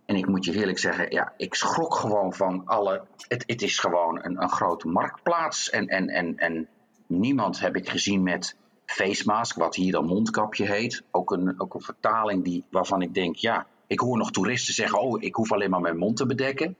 En 0.06 0.16
ik 0.16 0.28
moet 0.28 0.46
je 0.46 0.54
eerlijk 0.54 0.80
zeggen, 0.80 1.12
ja, 1.12 1.34
ik 1.38 1.56
schrok 1.56 1.96
gewoon 1.96 2.34
van 2.34 2.66
alle. 2.66 3.04
Het, 3.28 3.44
het 3.48 3.62
is 3.62 3.80
gewoon 3.80 4.20
een, 4.24 4.42
een 4.42 4.50
grote 4.50 4.88
marktplaats. 4.88 5.70
En, 5.70 5.88
en, 5.88 6.10
en, 6.10 6.38
en 6.38 6.68
niemand 7.08 7.60
heb 7.60 7.76
ik 7.76 7.90
gezien 7.90 8.24
met 8.24 8.56
face 8.86 9.24
mask, 9.26 9.56
wat 9.56 9.76
hier 9.76 9.92
dan 9.92 10.06
mondkapje 10.06 10.66
heet. 10.66 11.04
Ook 11.12 11.32
een, 11.32 11.62
ook 11.62 11.74
een 11.74 11.82
vertaling 11.82 12.44
die, 12.44 12.64
waarvan 12.70 13.02
ik 13.02 13.14
denk, 13.14 13.36
ja, 13.36 13.66
ik 13.88 14.00
hoor 14.00 14.18
nog 14.18 14.32
toeristen 14.32 14.74
zeggen: 14.74 15.00
Oh, 15.00 15.24
ik 15.24 15.36
hoef 15.36 15.52
alleen 15.52 15.70
maar 15.70 15.82
mijn 15.82 15.98
mond 15.98 16.18
te 16.18 16.26
bedekken. 16.26 16.76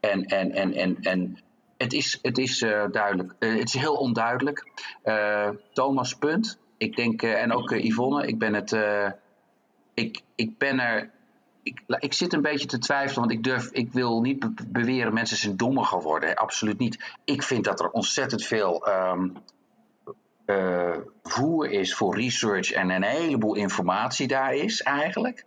En, 0.00 0.24
en, 0.24 0.52
en, 0.52 0.74
en, 0.74 0.96
en 1.00 1.38
het 1.76 1.92
is, 1.92 2.18
het 2.22 2.38
is 2.38 2.62
uh, 2.62 2.84
duidelijk. 2.90 3.34
Uh, 3.38 3.58
het 3.58 3.68
is 3.68 3.74
heel 3.74 3.94
onduidelijk. 3.94 4.86
Uh, 5.04 5.48
Thomas 5.72 6.14
Punt, 6.14 6.58
ik 6.76 6.96
denk, 6.96 7.22
en 7.22 7.52
ook 7.52 7.70
Yvonne, 7.70 8.26
ik 8.26 8.38
ben 8.38 8.54
het. 8.54 8.76
ik, 9.94 10.20
ik 10.34 10.58
ben 10.58 10.78
er 10.78 11.10
ik, 11.62 11.82
ik, 11.86 12.12
zit 12.12 12.32
een 12.32 12.42
beetje 12.42 12.66
te 12.66 12.78
twijfelen, 12.78 13.20
want 13.20 13.32
ik, 13.32 13.42
durf, 13.42 13.70
ik 13.70 13.92
wil 13.92 14.20
niet 14.20 14.72
beweren 14.72 15.14
mensen 15.14 15.36
zijn 15.36 15.56
dommer 15.56 15.84
geworden. 15.84 16.34
Absoluut 16.34 16.78
niet. 16.78 17.14
Ik 17.24 17.42
vind 17.42 17.64
dat 17.64 17.80
er 17.80 17.90
ontzettend 17.90 18.44
veel 18.44 18.88
um, 18.88 19.36
uh, 20.46 20.96
voer 21.22 21.70
is 21.70 21.94
voor 21.94 22.16
research 22.16 22.72
en 22.72 22.90
een 22.90 23.02
heleboel 23.02 23.54
informatie 23.54 24.26
daar 24.26 24.54
is 24.54 24.82
eigenlijk. 24.82 25.44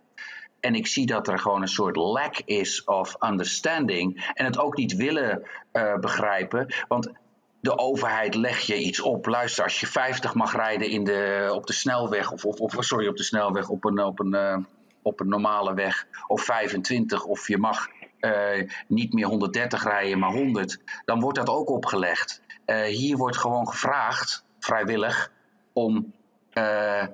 En 0.60 0.74
ik 0.74 0.86
zie 0.86 1.06
dat 1.06 1.28
er 1.28 1.38
gewoon 1.38 1.62
een 1.62 1.68
soort 1.68 1.96
lack 1.96 2.38
is 2.44 2.84
of 2.84 3.16
understanding 3.20 4.30
en 4.34 4.44
het 4.44 4.58
ook 4.58 4.76
niet 4.76 4.96
willen 4.96 5.46
uh, 5.72 5.96
begrijpen. 5.96 6.74
Want 6.88 7.12
de 7.60 7.78
overheid 7.78 8.34
leg 8.34 8.60
je 8.60 8.78
iets 8.78 9.00
op. 9.00 9.26
Luister, 9.26 9.64
als 9.64 9.80
je 9.80 9.86
50 9.86 10.34
mag 10.34 10.54
rijden 10.56 10.88
in 10.88 11.04
de, 11.04 11.50
op 11.54 11.66
de 11.66 11.72
snelweg, 11.72 12.32
of, 12.32 12.44
of, 12.44 12.84
sorry, 12.84 13.06
op 13.08 13.16
de 13.16 13.22
snelweg, 13.22 13.68
op 13.68 13.84
een, 13.84 13.98
op 13.98 14.20
een, 14.20 14.34
uh, 14.34 14.56
op 15.02 15.20
een 15.20 15.28
normale 15.28 15.74
weg 15.74 16.06
of 16.26 16.42
25 16.42 17.24
of 17.24 17.48
je 17.48 17.58
mag 17.58 17.88
uh, 18.20 18.68
niet 18.88 19.12
meer 19.12 19.26
130 19.26 19.84
rijden, 19.84 20.18
maar 20.18 20.32
100, 20.32 20.78
dan 21.04 21.20
wordt 21.20 21.38
dat 21.38 21.48
ook 21.48 21.70
opgelegd. 21.70 22.42
Uh, 22.66 22.82
hier 22.82 23.16
wordt 23.16 23.36
gewoon 23.36 23.68
gevraagd, 23.68 24.44
vrijwillig, 24.58 25.32
om, 25.72 26.12
uh, 26.52 27.06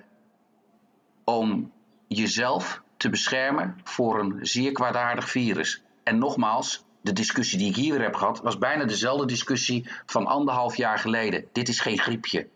om 1.24 1.72
jezelf 2.06 2.82
te 2.96 3.08
beschermen 3.08 3.80
voor 3.84 4.20
een 4.20 4.38
zeer 4.40 4.72
kwaadaardig 4.72 5.30
virus. 5.30 5.82
En 6.02 6.18
nogmaals, 6.18 6.84
de 7.00 7.12
discussie 7.12 7.58
die 7.58 7.68
ik 7.68 7.76
hier 7.76 7.92
weer 7.92 8.02
heb 8.02 8.14
gehad, 8.14 8.40
was 8.40 8.58
bijna 8.58 8.84
dezelfde 8.84 9.26
discussie 9.26 9.90
van 10.06 10.26
anderhalf 10.26 10.76
jaar 10.76 10.98
geleden. 10.98 11.44
Dit 11.52 11.68
is 11.68 11.80
geen 11.80 11.98
griepje. 11.98 12.48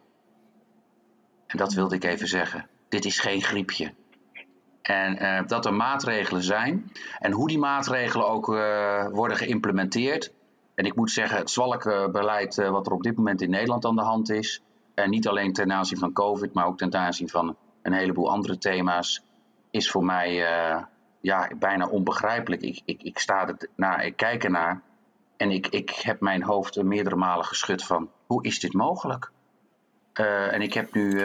En 1.47 1.59
dat 1.59 1.73
wilde 1.73 1.95
ik 1.95 2.05
even 2.05 2.29
zeggen. 2.29 2.69
Dit 2.89 3.05
is 3.05 3.19
geen 3.19 3.43
griepje. 3.43 3.95
En 4.83 5.23
uh, 5.23 5.47
dat 5.47 5.67
er 5.67 5.75
maatregelen 5.75 6.43
zijn. 6.43 6.93
En 7.19 7.33
hoe 7.33 7.49
die 7.49 7.59
maatregelen 7.59 8.29
ook 8.29 8.49
uh, 8.49 9.07
worden 9.09 9.37
geïmplementeerd. 9.37 10.33
En 10.75 10.85
ik 10.85 10.95
moet 10.95 11.11
zeggen, 11.11 11.39
het 11.39 11.51
zwalkbeleid 11.51 12.59
uh, 12.59 12.71
wat 12.71 12.87
er 12.87 12.93
op 12.93 13.03
dit 13.03 13.17
moment 13.17 13.43
in 13.43 13.51
Nederland 13.51 13.85
aan 13.85 13.97
de 13.97 14.03
hand 14.03 14.31
is. 14.31 14.63
En 14.95 15.11
niet 15.11 15.29
alleen 15.29 15.53
ten 15.53 15.73
aanzien 15.73 15.99
van 15.99 16.13
COVID, 16.13 16.53
maar 16.53 16.67
ook 16.67 16.79
ten 16.79 16.95
aanzien 16.95 17.29
van 17.29 17.57
een 17.83 17.93
heleboel 17.93 18.31
andere 18.31 18.59
thema's. 18.59 19.23
Is 19.71 19.91
voor 19.91 20.05
mij 20.05 20.35
ja, 21.21 21.51
bijna 21.59 21.87
onbegrijpelijk. 21.87 22.63
Ik, 22.63 22.81
ik, 22.85 23.03
ik 23.03 23.19
sta 23.19 23.49
er 23.49 23.69
naar, 23.77 24.05
ik 24.05 24.17
kijk 24.17 24.45
ernaar. 24.45 24.83
En 25.37 25.51
ik, 25.51 25.67
ik 25.67 25.91
heb 25.91 26.21
mijn 26.21 26.43
hoofd 26.43 26.83
meerdere 26.83 27.17
malen 27.17 27.45
geschud 27.45 27.85
van 27.85 28.11
hoe 28.27 28.45
is 28.45 28.61
dit 28.61 28.73
mogelijk? 28.73 29.31
en 30.51 30.63
ik 30.63 30.75
heb 30.75 30.95
nu 30.95 31.21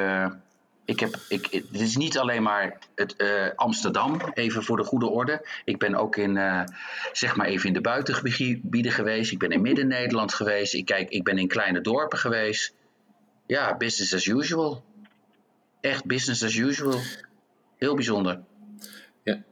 ik 0.88 1.00
heb, 1.00 1.16
ik, 1.30 1.52
dit 1.52 1.82
is 1.82 1.96
niet 1.96 2.18
alleen 2.18 2.44
maar 2.44 2.78
het, 2.96 3.14
uh, 3.18 3.50
Amsterdam, 3.56 4.22
even 4.34 4.64
voor 4.64 4.78
de 4.78 4.84
goede 4.84 5.08
orde. 5.08 5.48
Ik 5.66 5.78
ben 5.78 5.96
ook 5.96 6.16
in, 6.16 6.36
uh, 6.36 6.64
zeg 7.12 7.36
maar 7.36 7.48
even 7.48 7.68
in 7.68 7.74
de 7.74 7.82
buitengebieden 7.82 8.92
geweest. 8.92 9.32
Ik 9.32 9.40
ben 9.40 9.52
in 9.52 9.62
Midden-Nederland 9.62 10.34
geweest. 10.34 10.74
Ik, 10.74 10.86
kijk, 10.86 11.10
ik 11.10 11.24
ben 11.24 11.38
in 11.38 11.48
kleine 11.48 11.82
dorpen 11.82 12.18
geweest. 12.18 12.74
Ja, 13.48 13.78
business 13.78 14.14
as 14.14 14.26
usual. 14.26 14.84
Echt 15.82 16.06
business 16.06 16.44
as 16.44 16.56
usual. 16.56 17.00
Heel 17.78 17.96
bijzonder. 17.96 18.40
Ja. 19.24 19.44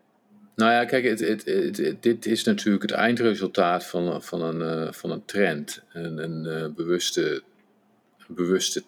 Nou 0.56 0.72
ja, 0.72 0.86
kijk, 0.86 1.04
het, 1.04 1.20
het, 1.20 1.46
het, 1.46 2.04
dit 2.04 2.26
is 2.26 2.44
natuurlijk 2.44 2.84
het 2.84 2.92
eindresultaat 2.92 3.86
van, 3.86 4.24
van, 4.24 4.42
een, 4.42 4.86
uh, 4.86 4.92
van 4.92 5.12
een 5.12 5.26
trend. 5.26 5.84
Een, 5.94 6.18
een 6.18 6.74
bewuste, 6.76 7.44
bewuste 8.28 8.84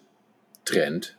trend 0.64 1.17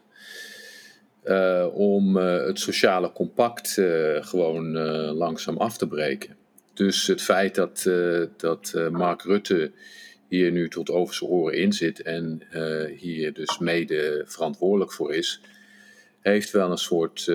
om 1.72 2.16
uh, 2.16 2.46
het 2.46 2.58
sociale 2.58 3.12
compact 3.12 3.76
uh, 3.76 4.24
gewoon 4.24 4.72
langzaam 5.12 5.56
af 5.56 5.76
te 5.76 5.88
breken. 5.88 6.36
Dus 6.74 7.06
het 7.06 7.22
feit 7.22 7.54
dat, 7.54 7.90
dat 8.36 8.74
Mark 8.90 9.22
Rutte 9.22 9.70
hier 10.28 10.50
nu 10.52 10.68
tot 10.68 10.90
over 10.90 11.14
zijn 11.14 11.30
oren 11.30 11.54
in 11.54 11.72
zit 11.72 12.02
en 12.02 12.42
hier 12.96 13.32
dus 13.32 13.58
mede 13.58 14.24
verantwoordelijk 14.26 14.92
voor 14.92 15.14
is, 15.14 15.40
heeft 16.20 16.50
wel 16.50 16.70
een 16.70 16.78
soort 16.78 17.32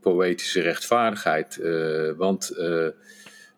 poëtische 0.00 0.60
rechtvaardigheid. 0.60 1.60
want 2.16 2.56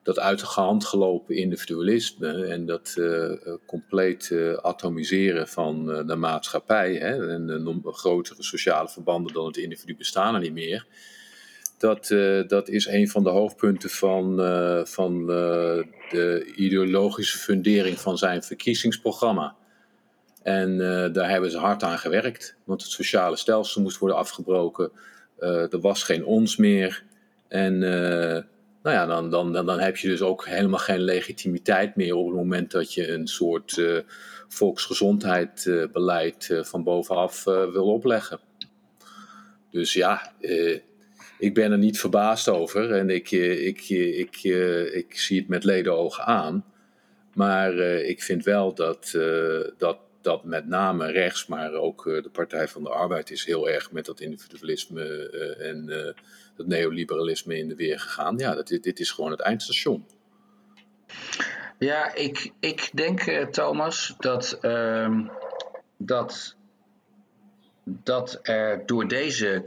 dat 0.03 0.19
uit 0.19 0.39
de 0.39 0.47
hand 0.47 0.85
gelopen 0.85 1.37
individualisme 1.37 2.47
en 2.47 2.67
dat 2.67 2.95
uh, 2.99 3.33
compleet 3.67 4.31
uh, 4.33 4.53
atomiseren 4.55 5.49
van 5.49 5.87
de 6.07 6.17
maatschappij 6.17 6.95
hè, 6.95 7.29
en 7.29 7.83
grotere 7.85 8.43
sociale 8.43 8.89
verbanden 8.89 9.33
dan 9.33 9.47
het 9.47 9.57
individu 9.57 9.97
bestaan 9.97 10.35
er 10.35 10.41
niet 10.41 10.53
meer. 10.53 10.87
Dat, 11.79 12.07
dat 12.49 12.69
is 12.69 12.87
een 12.87 13.09
van 13.09 13.23
de 13.23 13.31
hoofdpunten 13.31 13.91
van, 13.91 14.37
van 14.87 15.27
de 15.27 16.53
ideologische 16.57 17.39
fundering 17.39 18.01
van 18.01 18.19
zijn 18.19 18.43
verkiezingsprogramma. 18.43 19.57
En 20.43 20.79
daar 21.13 21.29
hebben 21.31 21.51
ze 21.51 21.59
hard 21.59 21.83
aan 21.83 21.99
gewerkt, 21.99 22.57
want 22.65 22.83
het 22.83 22.91
sociale 22.91 23.37
stelsel 23.37 23.83
moest 23.83 23.99
worden 23.99 24.17
afgebroken. 24.17 24.93
er 25.39 25.81
was 25.81 26.03
geen 26.03 26.25
ons 26.25 26.57
meer. 26.57 27.05
En 27.49 27.83
nou 28.83 28.97
ja, 28.97 29.07
dan, 29.07 29.31
dan, 29.31 29.53
dan, 29.53 29.67
dan 29.67 29.79
heb 29.79 29.97
je 29.97 30.09
dus 30.09 30.23
ook 30.23 30.47
helemaal 30.47 30.79
geen 30.79 31.01
legitimiteit 31.01 31.97
meer 31.97 32.15
op 32.15 32.27
het 32.27 32.37
moment 32.37 32.71
dat 32.71 32.95
je 32.95 33.09
een 33.09 33.27
soort 33.27 33.77
uh, 33.77 33.99
volksgezondheidsbeleid 34.49 36.49
uh, 36.51 36.65
van 36.65 36.83
bovenaf 36.83 37.47
uh, 37.47 37.73
wil 37.73 37.93
opleggen. 37.93 38.41
Dus 39.71 39.93
ja, 39.93 40.33
ik 41.39 41.55
ben 41.55 41.73
er 41.73 41.79
niet 41.79 42.01
verbaasd 42.01 42.49
over 42.49 42.93
en 42.93 43.11
ik, 43.11 43.31
ik, 43.31 43.89
ik, 43.89 44.43
ik 44.93 45.19
zie 45.19 45.39
het 45.39 45.49
met 45.49 45.65
ledenogen 45.65 46.25
aan. 46.25 46.65
Maar 47.35 47.79
ik 47.81 48.23
vind 48.23 48.45
wel 48.45 48.75
dat, 48.75 49.19
dat, 49.79 49.99
dat 50.23 50.45
met 50.45 50.67
name 50.67 51.11
rechts, 51.11 51.47
maar 51.47 51.73
ook 51.73 52.05
de 52.05 52.31
Partij 52.33 52.69
van 52.69 52.83
de 52.83 52.91
Arbeid 52.91 53.31
is 53.31 53.45
heel 53.45 53.69
erg 53.69 53.93
met 53.93 54.05
dat 54.05 54.21
individualisme 54.21 55.29
en 55.59 56.15
het 56.57 56.67
neoliberalisme 56.67 57.59
in 57.59 57.69
de 57.69 57.75
weer 57.75 58.01
gegaan. 58.01 58.39
Ja, 58.39 58.55
dat, 58.55 58.69
dit 58.69 59.01
is 59.01 59.11
gewoon 59.11 59.31
het 59.31 59.41
eindstation. 59.41 60.07
Ja, 61.79 62.15
ik, 62.15 62.53
ik 62.61 62.91
denk, 62.93 63.21
eh, 63.21 63.47
Thomas, 63.47 64.15
dat, 64.19 64.59
uh, 64.63 65.21
dat, 65.97 66.57
dat 67.85 68.39
er 68.43 68.87
door 68.87 69.09
deze 69.09 69.63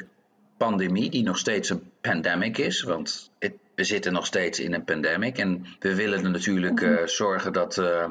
pandemie, 0.58 1.10
die 1.10 1.24
nog 1.24 1.38
steeds 1.38 1.70
een 1.70 1.92
pandemic 2.02 2.58
is, 2.58 2.82
want 2.82 3.32
het, 3.40 3.54
we 3.76 3.84
zitten 3.84 4.14
nog 4.14 4.26
steeds 4.26 4.60
in 4.60 4.74
een 4.74 4.84
pandemic 4.84 5.38
en 5.38 5.66
we 5.80 5.96
willen 5.96 6.24
er 6.24 6.30
natuurlijk 6.30 6.82
uh, 6.82 7.06
zorgen 7.06 7.54
dat. 7.54 7.78
Uh, 7.78 8.10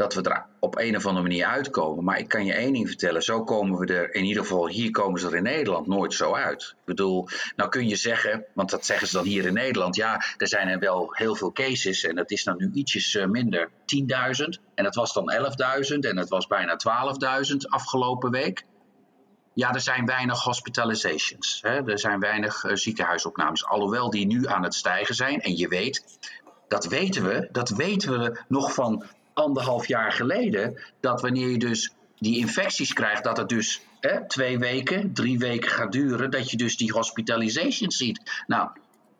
dat 0.00 0.14
we 0.14 0.22
er 0.22 0.46
op 0.58 0.78
een 0.78 0.96
of 0.96 1.06
andere 1.06 1.26
manier 1.26 1.46
uitkomen. 1.46 2.04
Maar 2.04 2.18
ik 2.18 2.28
kan 2.28 2.44
je 2.44 2.52
één 2.52 2.72
ding 2.72 2.88
vertellen, 2.88 3.22
zo 3.22 3.44
komen 3.44 3.78
we 3.78 3.94
er, 3.94 4.14
in 4.14 4.24
ieder 4.24 4.42
geval 4.42 4.68
hier 4.68 4.90
komen 4.90 5.20
ze 5.20 5.26
er 5.26 5.36
in 5.36 5.42
Nederland 5.42 5.86
nooit 5.86 6.14
zo 6.14 6.34
uit. 6.34 6.62
Ik 6.78 6.84
bedoel, 6.84 7.28
nou 7.56 7.70
kun 7.70 7.88
je 7.88 7.96
zeggen, 7.96 8.44
want 8.54 8.70
dat 8.70 8.86
zeggen 8.86 9.06
ze 9.08 9.16
dan 9.16 9.24
hier 9.24 9.46
in 9.46 9.52
Nederland, 9.52 9.96
ja, 9.96 10.22
er 10.36 10.48
zijn 10.48 10.68
er 10.68 10.78
wel 10.78 11.08
heel 11.10 11.34
veel 11.34 11.52
cases 11.52 12.04
en 12.04 12.14
dat 12.14 12.30
is 12.30 12.44
dan 12.44 12.56
nu 12.58 12.70
ietsjes 12.74 13.14
eh, 13.14 13.26
minder, 13.26 13.68
10.000 13.68 14.44
en 14.74 14.84
dat 14.84 14.94
was 14.94 15.12
dan 15.12 15.32
11.000 15.92 15.98
en 15.98 16.16
het 16.16 16.28
was 16.28 16.46
bijna 16.46 16.78
12.000 17.50 17.56
afgelopen 17.68 18.30
week. 18.30 18.64
Ja, 19.54 19.72
er 19.74 19.80
zijn 19.80 20.06
weinig 20.06 20.42
hospitalizations. 20.42 21.58
Hè? 21.62 21.90
Er 21.90 21.98
zijn 21.98 22.20
weinig 22.20 22.64
uh, 22.64 22.74
ziekenhuisopnames. 22.74 23.66
Alhoewel 23.66 24.10
die 24.10 24.26
nu 24.26 24.46
aan 24.46 24.62
het 24.62 24.74
stijgen 24.74 25.14
zijn. 25.14 25.40
En 25.40 25.56
je 25.56 25.68
weet, 25.68 26.18
dat 26.68 26.86
weten 26.86 27.22
we, 27.22 27.48
dat 27.52 27.68
weten 27.68 28.20
we 28.20 28.40
nog 28.48 28.74
van 28.74 29.04
anderhalf 29.34 29.86
jaar 29.86 30.12
geleden, 30.12 30.80
dat 31.00 31.20
wanneer 31.20 31.48
je 31.48 31.58
dus 31.58 31.94
die 32.18 32.38
infecties 32.38 32.92
krijgt, 32.92 33.24
dat 33.24 33.36
het 33.36 33.48
dus 33.48 33.82
hè, 34.00 34.28
twee 34.28 34.58
weken, 34.58 35.12
drie 35.12 35.38
weken 35.38 35.70
gaat 35.70 35.92
duren, 35.92 36.30
dat 36.30 36.50
je 36.50 36.56
dus 36.56 36.76
die 36.76 36.92
hospitalizations 36.92 37.96
ziet. 37.96 38.42
Nou, 38.46 38.70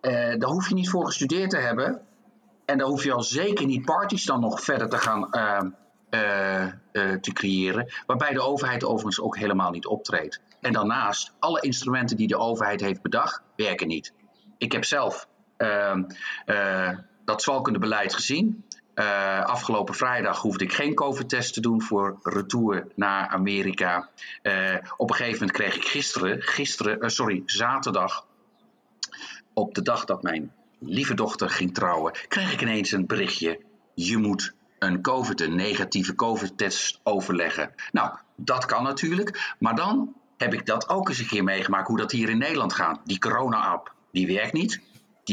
eh, 0.01 0.13
daar 0.13 0.51
hoef 0.51 0.69
je 0.69 0.75
niet 0.75 0.91
voor 0.91 1.07
gestudeerd 1.07 1.51
te 1.51 1.59
hebben. 1.59 2.01
En 2.65 2.79
daar 2.79 2.87
hoef 2.87 3.05
je 3.05 3.13
al 3.13 3.23
zeker 3.23 3.67
niet 3.67 3.85
parties 3.85 4.25
dan 4.25 4.41
nog 4.41 4.61
verder 4.61 4.89
te 4.89 4.99
gaan 4.99 5.33
eh, 5.33 5.61
eh, 6.11 6.63
eh, 6.67 6.73
te 7.21 7.33
creëren. 7.33 7.93
Waarbij 8.07 8.33
de 8.33 8.41
overheid 8.41 8.85
overigens 8.85 9.21
ook 9.21 9.37
helemaal 9.37 9.71
niet 9.71 9.87
optreedt. 9.87 10.41
En 10.61 10.73
daarnaast, 10.73 11.33
alle 11.39 11.61
instrumenten 11.61 12.17
die 12.17 12.27
de 12.27 12.37
overheid 12.37 12.81
heeft 12.81 13.03
bedacht, 13.03 13.43
werken 13.57 13.89
niet. 13.89 14.13
Ik 14.59 14.73
heb 14.73 14.85
zelf 14.85 15.29
ehm, 15.57 16.03
eh, 16.45 16.99
dat 17.25 17.43
zwalkende 17.43 18.09
gezien. 18.11 18.65
Uh, 19.01 19.45
afgelopen 19.45 19.95
vrijdag 19.95 20.41
hoefde 20.41 20.65
ik 20.65 20.73
geen 20.73 20.95
COVID-test 20.95 21.55
te 21.55 21.61
doen 21.61 21.83
voor 21.83 22.19
retour 22.23 22.87
naar 22.95 23.29
Amerika. 23.29 24.09
Uh, 24.43 24.75
op 24.97 25.11
een 25.11 25.17
gegeven 25.17 25.39
moment 25.39 25.57
kreeg 25.57 25.77
ik 25.77 25.85
gisteren, 25.85 26.43
gisteren 26.43 27.05
uh, 27.05 27.09
sorry, 27.09 27.43
zaterdag, 27.47 28.27
op 29.53 29.75
de 29.75 29.83
dag 29.83 30.05
dat 30.05 30.23
mijn 30.23 30.53
lieve 30.79 31.15
dochter 31.15 31.51
ging 31.51 31.75
trouwen, 31.75 32.13
kreeg 32.29 32.53
ik 32.53 32.63
ineens 32.63 32.93
een 32.93 33.07
berichtje. 33.07 33.61
Je 33.95 34.17
moet 34.17 34.55
een 34.79 35.03
COVID, 35.03 35.41
een 35.41 35.55
negatieve 35.55 36.15
COVID-test 36.15 37.01
overleggen. 37.03 37.75
Nou, 37.93 38.17
dat 38.37 38.65
kan 38.65 38.83
natuurlijk. 38.83 39.55
Maar 39.59 39.75
dan 39.75 40.15
heb 40.37 40.55
ik 40.55 40.67
dat 40.67 40.89
ook 40.89 41.09
eens 41.09 41.19
een 41.19 41.27
keer 41.27 41.45
meegemaakt, 41.45 41.89
hoe 41.89 41.99
dat 41.99 42.13
hier 42.13 42.29
in 42.29 42.39
Nederland 42.39 42.73
gaat. 42.73 43.01
Die 43.05 43.19
corona-app, 43.19 43.95
die 44.13 44.27
werkt 44.27 44.53
niet 44.53 44.81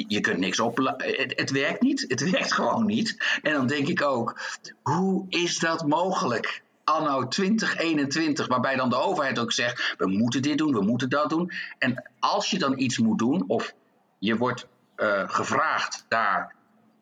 je 0.08 0.20
kunt 0.20 0.38
niks 0.38 0.60
op. 0.60 0.77
Het, 0.77 1.34
het, 1.36 1.51
werkt 1.51 1.82
niet. 1.82 2.06
Het 2.08 2.22
werkt 2.32 2.54
gewoon 2.54 2.86
niet. 2.86 3.39
En 3.42 3.54
dan 3.54 3.68
denk 3.68 3.88
ik 3.88 4.01
ook, 4.01 4.39
hoe 4.82 5.25
is 5.30 5.60
dat 5.60 5.88
mogelijk? 5.88 6.62
Anno 6.84 7.27
2021, 7.27 8.48
waarbij 8.48 8.75
dan 8.75 8.89
de 8.89 8.96
overheid 8.96 9.39
ook 9.39 9.51
zegt: 9.51 9.96
we 9.98 10.08
moeten 10.08 10.42
dit 10.42 10.58
doen, 10.58 10.74
we 10.74 10.82
moeten 10.82 11.10
dat 11.10 11.30
doen. 11.30 11.51
En 11.77 12.10
als 12.20 12.50
je 12.50 12.60
dan 12.60 12.80
iets 12.80 12.98
moet 12.98 13.20
doen, 13.20 13.44
of 13.48 13.74
je 14.20 14.38
wordt 14.38 14.68
uh, 14.98 15.24
gevraagd 15.30 16.06
daar 16.08 16.56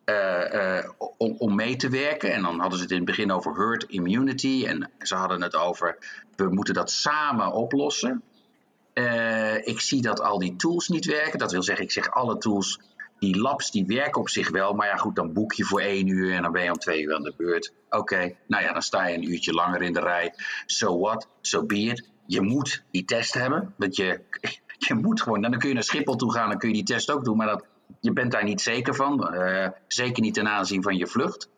uh, 0.05 0.89
om, 1.17 1.35
om, 1.37 1.55
mee 1.55 1.75
te 1.75 1.89
werken. 1.89 2.33
En 2.33 2.41
dan 2.41 2.59
hadden 2.59 2.77
ze 2.77 2.83
het 2.83 2.91
in 2.91 2.97
het 2.97 3.05
begin 3.05 3.31
over 3.31 3.55
herd 3.55 3.83
immunity. 3.83 4.65
En 4.67 4.91
ze 4.99 5.15
hadden 5.15 5.41
het 5.41 5.55
over: 5.55 5.97
we 6.35 6.49
moeten 6.49 6.73
dat 6.73 6.91
samen 6.91 7.51
oplossen. 7.51 8.23
Uh, 8.99 9.67
ik 9.67 9.79
zie 9.79 10.01
dat 10.01 10.21
al 10.21 10.39
die 10.39 10.55
tools 10.55 10.87
niet 10.87 11.05
werken. 11.05 11.39
Dat 11.39 11.51
wil 11.51 11.63
zeggen, 11.63 11.85
ik 11.85 11.91
zeg 11.91 12.11
alle 12.11 12.37
tools, 12.37 12.79
die 13.19 13.37
labs, 13.37 13.71
die 13.71 13.85
werken 13.85 14.21
op 14.21 14.29
zich 14.29 14.49
wel. 14.49 14.73
Maar 14.73 14.87
ja, 14.87 14.95
goed, 14.95 15.15
dan 15.15 15.33
boek 15.33 15.53
je 15.53 15.63
voor 15.63 15.81
één 15.81 16.07
uur 16.07 16.33
en 16.33 16.41
dan 16.41 16.51
ben 16.51 16.63
je 16.63 16.71
om 16.71 16.77
twee 16.77 17.01
uur 17.01 17.15
aan 17.15 17.23
de 17.23 17.33
beurt. 17.37 17.73
Oké, 17.89 18.35
nou 18.47 18.63
ja, 18.63 18.73
dan 18.73 18.81
sta 18.81 19.07
je 19.07 19.15
een 19.15 19.31
uurtje 19.31 19.53
langer 19.53 19.81
in 19.81 19.93
de 19.93 19.99
rij. 19.99 20.33
So 20.65 20.99
what, 20.99 21.27
so 21.41 21.65
be 21.65 21.77
it. 21.77 22.09
Je 22.25 22.41
moet 22.41 22.83
die 22.91 23.05
test 23.05 23.33
hebben. 23.33 23.73
Want 23.77 23.95
je, 23.95 24.21
je 24.87 24.93
moet 24.93 25.21
gewoon, 25.21 25.41
dan 25.41 25.57
kun 25.57 25.67
je 25.67 25.73
naar 25.73 25.83
Schiphol 25.83 26.15
toe 26.15 26.31
gaan, 26.31 26.49
dan 26.49 26.57
kun 26.57 26.69
je 26.69 26.75
die 26.75 26.83
test 26.83 27.11
ook 27.11 27.25
doen. 27.25 27.37
Maar 27.37 27.47
dat, 27.47 27.65
je 27.99 28.13
bent 28.13 28.31
daar 28.31 28.43
niet 28.43 28.61
zeker 28.61 28.95
van. 28.95 29.33
Uh, 29.33 29.67
zeker 29.87 30.21
niet 30.21 30.33
ten 30.33 30.47
aanzien 30.47 30.83
van 30.83 30.97
je 30.97 31.07
vlucht. 31.07 31.49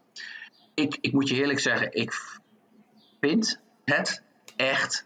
Ik, 0.73 0.97
ik 1.01 1.13
moet 1.13 1.29
je 1.29 1.35
eerlijk 1.35 1.59
zeggen, 1.59 1.93
ik 1.93 2.13
vind 3.19 3.59
het 3.85 4.23
echt 4.55 5.05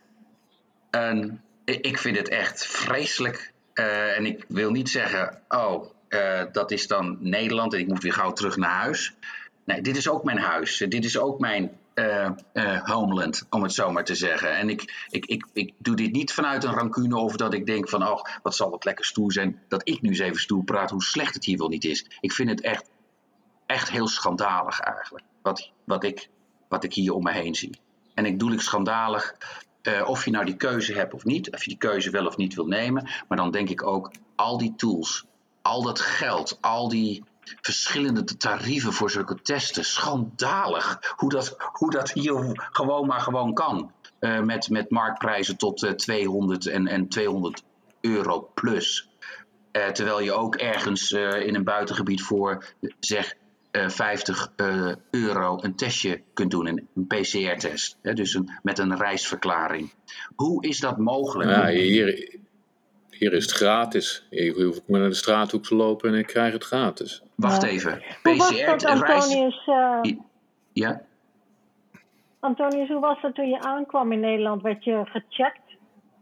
een 0.90 1.42
ik 1.66 1.98
vind 1.98 2.18
het 2.18 2.30
echt 2.30 2.66
vreselijk. 2.66 3.54
Uh, 3.74 4.18
en 4.18 4.26
ik 4.26 4.46
wil 4.48 4.72
niet 4.72 4.90
zeggen, 4.90 5.42
oh, 5.50 5.86
uh, 6.10 6.44
dat 6.52 6.72
is 6.72 6.88
dan 6.88 7.18
Nederland 7.20 7.74
en 7.74 7.80
ik 7.80 7.88
moet 7.88 8.04
weer 8.04 8.14
gauw 8.14 8.32
terug 8.32 8.58
naar 8.58 8.82
huis. 8.82 9.14
Nee, 9.66 9.82
dit 9.82 9.98
is 9.98 10.10
ook 10.10 10.24
mijn 10.24 10.38
huis. 10.38 10.78
Dit 10.78 11.06
is 11.06 11.18
ook 11.18 11.40
mijn 11.40 11.72
uh, 11.96 12.30
homeland, 12.84 13.46
om 13.50 13.64
het 13.64 13.74
zo 13.74 13.92
maar 13.92 14.04
te 14.04 14.16
zeggen. 14.16 14.56
En 14.56 14.70
ik, 14.70 15.06
ik, 15.10 15.26
ik, 15.26 15.46
ik 15.54 15.74
doe 15.78 15.96
dit 15.96 16.12
niet 16.12 16.34
vanuit 16.34 16.64
een 16.64 16.74
rancune 16.74 17.18
of 17.18 17.36
dat 17.36 17.54
ik 17.54 17.66
denk 17.66 17.90
van, 17.90 18.08
oh, 18.08 18.24
wat 18.44 18.56
zal 18.56 18.72
het 18.72 18.86
lekker 18.86 19.06
stoer 19.06 19.32
zijn 19.32 19.62
dat 19.68 19.82
ik 19.90 20.02
nu 20.02 20.10
eens 20.10 20.20
even 20.20 20.40
stoer 20.40 20.64
praat 20.64 20.90
hoe 20.90 21.04
slecht 21.04 21.34
het 21.34 21.46
hier 21.46 21.58
wel 21.58 21.68
niet 21.68 21.86
is. 21.86 22.06
Ik 22.20 22.32
vind 22.32 22.50
het 22.50 22.62
echt, 22.62 22.90
echt 23.66 23.90
heel 23.90 24.08
schandalig 24.08 24.80
eigenlijk, 24.80 25.26
wat, 25.42 25.72
wat, 25.86 26.04
ik, 26.04 26.30
wat 26.70 26.84
ik 26.84 26.94
hier 26.94 27.14
om 27.14 27.24
me 27.24 27.32
heen 27.32 27.56
zie. 27.56 27.80
En 28.14 28.26
ik 28.26 28.40
doe 28.40 28.54
ik 28.54 28.62
schandalig 28.62 29.36
uh, 29.84 30.10
of 30.10 30.26
je 30.26 30.32
nou 30.32 30.46
die 30.46 30.56
keuze 30.56 30.94
hebt 30.94 31.14
of 31.14 31.24
niet, 31.24 31.52
of 31.52 31.64
je 31.64 31.70
die 31.70 31.78
keuze 31.78 32.10
wel 32.10 32.26
of 32.26 32.38
niet 32.38 32.56
wil 32.56 32.66
nemen. 32.66 33.10
Maar 33.28 33.38
dan 33.38 33.52
denk 33.52 33.70
ik 33.70 33.84
ook, 33.84 34.12
al 34.36 34.58
die 34.58 34.74
tools, 34.76 35.26
al 35.62 35.82
dat 35.82 36.00
geld, 36.00 36.58
al 36.62 36.90
die 36.90 37.24
verschillende 37.62 38.24
tarieven 38.24 38.94
voor 38.94 39.12
zulke 39.12 39.42
testen. 39.42 39.86
Schandalig 39.86 41.14
hoe 41.16 41.30
dat, 41.30 41.56
hoe 41.72 41.92
dat 41.92 42.12
hier 42.12 42.68
gewoon 42.72 43.08
maar 43.08 43.20
gewoon 43.20 43.54
kan. 43.54 43.92
Uh, 44.20 44.40
met, 44.40 44.70
met 44.70 44.90
marktprijzen 44.90 45.58
tot 45.58 45.84
uh, 45.84 45.90
eh, 45.90 45.96
200 45.96 46.66
en, 46.66 46.88
en 46.88 47.08
200 47.08 47.64
euro 48.02 48.50
plus. 48.54 49.10
Terwijl 49.72 50.22
je 50.22 50.32
ook 50.32 50.56
ergens 50.56 51.12
in 51.12 51.56
een 51.56 51.64
buitengebied 51.64 52.22
voor 52.22 52.66
zeg 53.00 53.36
50 53.72 54.52
uh, 54.58 54.90
eh, 54.90 54.96
euro 55.12 55.58
een 55.62 55.76
testje 55.76 56.22
kunt 56.34 56.52
doen, 56.52 56.68
een, 56.68 57.08
PCR-test. 57.08 57.98
Dus 58.02 58.34
een, 58.34 58.50
met 58.64 58.80
een 58.80 58.98
reisverklaring. 58.98 59.94
Hoe 60.36 60.64
is 60.68 60.80
dat 60.80 60.98
mogelijk? 60.98 61.50
Ja, 61.50 61.68
hier, 61.68 62.40
hier 63.10 63.34
is 63.34 63.44
het 63.44 63.52
gratis. 63.52 64.28
Hier 64.30 64.64
hoef 64.64 64.78
ik 64.78 64.84
maar 64.88 65.00
naar 65.00 65.10
de 65.10 65.16
straathoek 65.16 65.64
te 65.64 65.76
lopen 65.76 66.14
en 66.14 66.20
ik 66.20 66.28
krijg 66.28 66.54
het 66.54 66.64
gratis. 66.64 67.24
Wacht 67.36 67.64
even. 67.64 68.04
PCR-reis. 68.22 69.68
Uh... 69.68 70.16
Ja? 70.74 71.02
Antonius, 72.40 72.88
hoe 72.88 73.00
was 73.00 73.22
dat 73.22 73.36
toen 73.36 73.50
je 73.50 73.60
aankwam 73.60 74.12
in 74.12 74.20
Nederland? 74.20 74.62
Werd 74.62 74.84
je 74.84 75.02
gecheckt? 75.06 75.60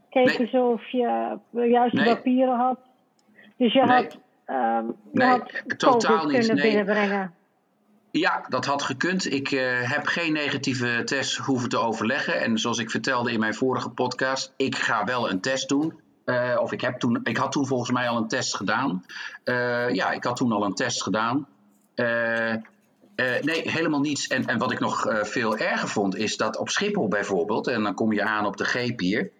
Keken 0.09 0.41
nee. 0.41 0.49
ze 0.49 0.59
of 0.59 0.91
je 0.91 1.38
juiste 1.51 2.01
nee. 2.01 2.15
papieren 2.15 2.55
had? 2.55 2.79
Dus 3.57 3.73
je 3.73 3.83
nee. 3.83 3.95
had, 3.95 4.17
um, 4.47 4.95
je 5.12 5.19
nee, 5.19 5.27
had 5.27 5.63
totaal 5.77 6.25
niet. 6.25 6.47
kunnen 6.47 6.85
Nee. 6.85 7.29
Ja, 8.12 8.45
dat 8.48 8.65
had 8.65 8.82
gekund. 8.82 9.32
Ik 9.32 9.52
uh, 9.52 9.91
heb 9.91 10.06
geen 10.06 10.34
negatieve 10.34 11.02
test 11.06 11.38
hoeven 11.38 11.69
te 11.69 11.78
overleggen. 11.78 12.41
En 12.41 12.58
zoals 12.58 12.78
ik 12.78 12.91
vertelde 12.91 13.32
in 13.32 13.39
mijn 13.39 13.54
vorige 13.54 13.89
podcast, 13.89 14.54
ik 14.58 14.76
ga 14.76 15.04
wel 15.04 15.30
een 15.30 15.41
test 15.41 15.69
doen. 15.69 16.00
Uh, 16.26 16.58
of 16.60 16.72
ik, 16.72 16.82
heb 16.82 17.00
toen, 17.00 17.19
ik 17.24 17.38
had 17.38 17.52
toen 17.52 17.67
volgens 17.67 17.91
mij 17.91 18.08
al 18.08 18.17
een 18.17 18.28
test 18.28 18.56
gedaan. 18.56 19.06
Uh, 19.45 19.93
ja, 19.93 20.12
ik 20.12 20.24
had 20.24 20.36
toen 20.36 20.52
al 20.52 20.65
een 20.65 20.74
test 20.74 21.04
gedaan. 21.04 21.48
nee, 21.95 23.72
helemaal 23.72 24.00
niets. 24.00 24.28
En, 24.28 24.45
en 24.45 24.58
wat 24.58 24.72
ik 24.72 24.80
nog 24.80 25.06
veel 25.22 25.58
erger 25.58 25.88
vond, 25.88 26.15
is 26.15 26.38
dat 26.38 26.58
op 26.58 26.69
Schiphol 26.69 27.08
bijvoorbeeld, 27.08 27.67
en 27.67 27.84
dan 27.84 27.93
kom 27.93 28.13
je 28.13 28.24
aan 28.24 28.45
op 28.45 28.58
de 28.58 28.65
G-pier. 28.65 29.32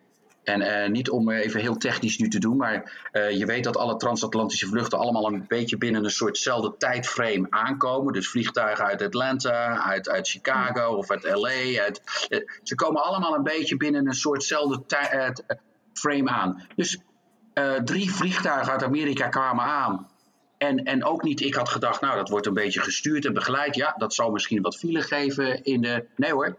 En 0.50 0.62
uh, 0.62 0.90
niet 0.90 1.10
om 1.10 1.30
even 1.30 1.60
heel 1.60 1.78
technisch 1.78 2.18
nu 2.18 2.28
te 2.28 2.40
doen, 2.40 2.58
maar 2.58 3.10
uh, 3.12 3.32
je 3.32 3.46
weet 3.46 3.64
dat 3.64 3.78
alle 3.78 3.96
transatlantische 3.96 4.68
vluchten 4.68 5.00
allemaal 5.00 5.28
een 5.28 5.46
beetje 5.48 5.78
binnen 5.78 6.04
een 6.04 6.10
soortzelfde 6.10 6.76
tijdframe 6.78 7.48
aankomen. 7.50 8.14
Dus 8.14 8.30
vliegtuigen 8.30 8.86
uit 8.86 9.02
Atlanta, 9.02 9.84
uit, 9.84 10.10
uit 10.10 10.30
Chicago 10.30 10.96
of 10.96 11.12
uit 11.12 11.24
LA. 11.24 11.50
Uh, 11.50 12.40
ze 12.64 12.76
komen 12.76 13.04
allemaal 13.04 13.36
een 13.36 13.44
beetje 13.44 13.78
binnen 13.78 14.08
een 14.08 14.14
soortzelfde 14.14 14.84
frame 15.94 16.30
aan. 16.30 16.68
Dus 16.76 16.98
drie 17.84 18.12
vliegtuigen 18.12 18.72
uit 18.72 18.84
Amerika 18.84 19.28
kwamen 19.28 19.64
aan. 19.64 20.08
En, 20.58 20.84
en 20.84 21.04
ook 21.04 21.24
niet, 21.24 21.42
ik 21.42 21.56
had 21.56 21.70
gedacht, 21.70 22.02
nou 22.02 22.16
dat 22.16 22.30
wordt 22.30 22.46
een 22.46 22.54
beetje 22.54 22.82
gestuurd 22.82 23.26
en 23.26 23.34
begeleid. 23.34 23.76
Ja, 23.76 23.94
dat 23.98 24.14
zou 24.14 24.32
misschien 24.32 24.62
wat 24.62 24.78
file 24.78 25.02
geven 25.02 25.64
in 25.64 25.82
de. 25.82 26.06
Nee 26.16 26.32
hoor, 26.32 26.58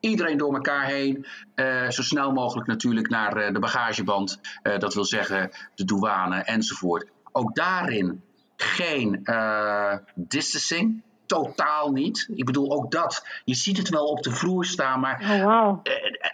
Iedereen 0.00 0.36
door 0.36 0.54
elkaar 0.54 0.84
heen. 0.84 1.26
Uh, 1.54 1.90
zo 1.90 2.02
snel 2.02 2.32
mogelijk 2.32 2.66
natuurlijk 2.66 3.08
naar 3.08 3.46
uh, 3.46 3.52
de 3.52 3.58
bagageband. 3.58 4.40
Uh, 4.62 4.78
dat 4.78 4.94
wil 4.94 5.04
zeggen 5.04 5.50
de 5.74 5.84
douane 5.84 6.36
enzovoort. 6.36 7.06
Ook 7.32 7.54
daarin 7.54 8.22
geen 8.56 9.26
distancing. 10.14 11.02
Totaal 11.26 11.90
niet. 11.90 12.28
Ik 12.34 12.44
bedoel, 12.44 12.72
ook 12.72 12.90
dat. 12.90 13.26
Je 13.44 13.54
ziet 13.54 13.76
het 13.76 13.88
wel 13.88 14.04
op 14.04 14.22
de 14.22 14.30
vloer 14.30 14.64
staan, 14.64 15.00
maar 15.00 15.20
Oh, 15.22 15.44
wow. 15.44 15.86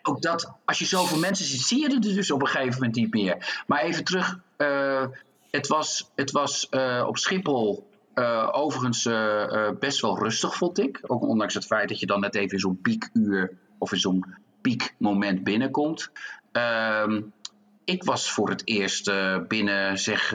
ook 0.02 0.22
dat, 0.22 0.52
als 0.64 0.78
je 0.78 0.84
zoveel 0.84 1.18
mensen 1.18 1.44
ziet, 1.44 1.60
zie 1.60 1.80
je 1.80 1.94
het 1.94 2.02
dus 2.02 2.30
op 2.30 2.40
een 2.40 2.48
gegeven 2.48 2.74
moment 2.74 2.94
niet 2.94 3.12
meer. 3.12 3.62
Maar 3.66 3.80
even 3.80 4.04
terug. 4.04 4.38
het 5.50 5.66
was, 5.66 6.10
het 6.14 6.30
was 6.30 6.68
op 7.06 7.18
Schiphol 7.18 7.86
uh, 8.14 8.48
overigens 8.52 9.06
uh, 9.06 9.14
uh, 9.14 9.70
best 9.78 10.00
wel 10.00 10.18
rustig, 10.18 10.56
vond 10.56 10.78
ik. 10.78 11.00
Ook 11.02 11.22
ondanks 11.22 11.54
het 11.54 11.66
feit 11.66 11.88
dat 11.88 12.00
je 12.00 12.06
dan 12.06 12.20
net 12.20 12.34
even 12.34 12.52
in 12.52 12.58
zo'n 12.58 12.80
piekuur 12.80 13.56
of 13.78 13.92
in 13.92 13.98
zo'n 13.98 14.24
piekmoment 14.60 15.44
binnenkomt. 15.44 16.10
Ehm, 16.52 17.22
ik 17.84 18.04
was 18.04 18.30
voor 18.30 18.48
het 18.48 18.62
eerst 18.64 19.12
binnen, 19.48 19.98
zeg. 19.98 20.30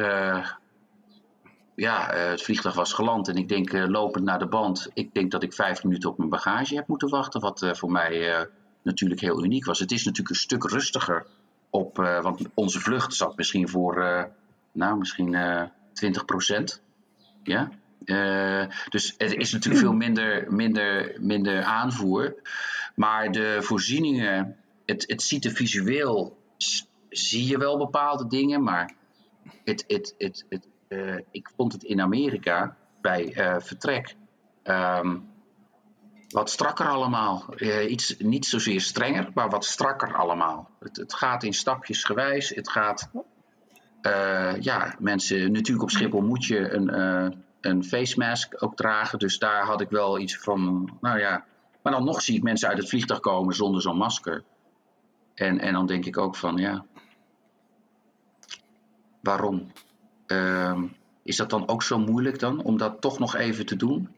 ja, 1.76 2.14
het 2.14 2.42
vliegtuig 2.42 2.76
was 2.76 2.94
geland 2.94 3.28
en 3.28 3.36
ik 3.36 3.48
denk 3.48 3.72
lopend 3.72 4.26
naar 4.26 4.40
de 4.40 4.48
band. 4.48 4.90
Ik 4.94 5.14
denk 5.14 5.32
dat 5.32 5.44
ik 5.44 5.54
vijf 5.54 5.84
minuten 5.84 6.10
op 6.10 6.18
mijn 6.18 6.30
bagage 6.30 6.76
heb 6.76 6.88
moeten 6.88 7.10
wachten. 7.10 7.42
Wat 7.42 7.70
voor 7.72 7.92
mij 7.92 8.48
natuurlijk 8.82 9.22
heel 9.22 9.44
uniek 9.44 9.66
was. 9.66 9.80
Het 9.80 9.92
is 9.92 10.04
natuurlijk 10.04 10.30
een 10.30 10.42
stuk 10.42 10.64
rustiger 10.64 11.26
op. 11.70 11.98
want 11.98 12.42
onze 12.54 12.80
vlucht 12.80 13.14
zat 13.14 13.38
misschien 13.38 13.70
voor. 13.70 14.28
nou, 14.72 14.98
misschien 14.98 15.38
20 15.94 16.26
procent. 16.26 16.82
Ja? 17.50 17.70
Uh, 18.06 18.66
dus 18.90 19.16
er 19.18 19.40
is 19.40 19.52
natuurlijk 19.52 19.84
veel 19.84 19.94
minder, 19.94 20.54
minder, 20.54 21.16
minder 21.20 21.64
aanvoer. 21.64 22.36
Maar 22.96 23.32
de 23.32 23.58
voorzieningen, 23.62 24.58
het, 24.86 25.04
het 25.08 25.22
ziet 25.22 25.46
er 25.46 25.52
visueel, 25.52 26.38
zie 27.10 27.48
je 27.48 27.58
wel 27.58 27.78
bepaalde 27.78 28.28
dingen, 28.28 28.64
maar 28.64 28.94
het, 29.64 29.84
het, 29.88 30.16
het, 30.18 30.46
het, 30.50 30.68
eh, 30.88 31.16
ik 31.32 31.52
vond 31.56 31.74
het 31.74 31.84
in 31.84 32.02
Amerika 32.02 32.78
bij 33.02 33.34
eh, 33.34 33.56
vertrek 33.60 34.16
ehm, 34.64 35.18
wat 36.30 36.50
strakker 36.50 36.88
allemaal. 36.88 37.54
Eh, 37.56 37.92
iets 37.92 38.18
niet 38.18 38.46
zozeer 38.46 38.82
strenger, 38.82 39.32
maar 39.34 39.50
wat 39.50 39.66
strakker 39.66 40.16
allemaal. 40.16 40.70
Het, 40.80 40.98
het 40.98 41.14
gaat 41.14 41.44
in 41.44 41.54
stapjes 41.54 42.04
gewijs. 42.04 42.50
Het 42.50 42.70
gaat, 42.70 43.10
eh, 44.02 44.54
ja, 44.60 44.96
mensen, 45.00 45.52
natuurlijk 45.52 45.82
op 45.82 45.90
Schiphol 45.90 46.22
moet 46.22 46.46
je 46.46 46.74
een, 46.74 46.90
eh, 46.90 47.28
een 47.62 47.84
face 47.84 48.18
mask 48.18 48.64
ook 48.64 48.76
dragen. 48.76 49.20
Dus 49.20 49.40
daar 49.40 49.66
had 49.66 49.82
ik 49.82 49.90
wel 49.90 50.20
iets 50.20 50.38
van, 50.38 50.92
nou 51.02 51.20
ja. 51.20 51.46
Maar 51.82 51.94
dan 51.94 52.04
nog 52.04 52.22
zie 52.22 52.36
ik 52.36 52.44
mensen 52.44 52.70
uit 52.70 52.78
het 52.78 52.90
vliegtuig 52.90 53.20
komen 53.20 53.56
zonder 53.56 53.82
zo'n 53.82 53.98
masker. 53.98 54.44
En, 55.36 55.60
en 55.60 55.74
dan 55.74 55.86
denk 55.86 56.06
ik 56.06 56.18
ook 56.18 56.36
van, 56.36 56.58
ja, 56.58 56.86
waarom? 59.22 59.72
Ehm, 60.26 60.84
is 61.24 61.36
dat 61.36 61.50
dan 61.50 61.68
ook 61.68 61.84
zo 61.84 62.00
moeilijk 62.00 62.40
dan, 62.40 62.64
om 62.64 62.78
dat 62.78 63.02
toch 63.02 63.20
nog 63.20 63.36
even 63.36 63.66
te 63.66 63.76
doen? 63.76 64.10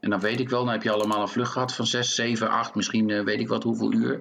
En 0.00 0.10
dan 0.10 0.20
weet 0.20 0.40
ik 0.40 0.48
wel, 0.48 0.64
dan 0.64 0.72
heb 0.72 0.82
je 0.82 0.90
allemaal 0.90 1.20
een 1.20 1.28
vlucht 1.28 1.52
gehad 1.52 1.74
van 1.74 1.86
6, 1.86 2.14
7, 2.14 2.50
8, 2.50 2.74
misschien 2.74 3.10
eh, 3.10 3.24
weet 3.24 3.40
ik 3.40 3.48
wat 3.48 3.62
hoeveel 3.62 3.92
uur. 3.92 4.20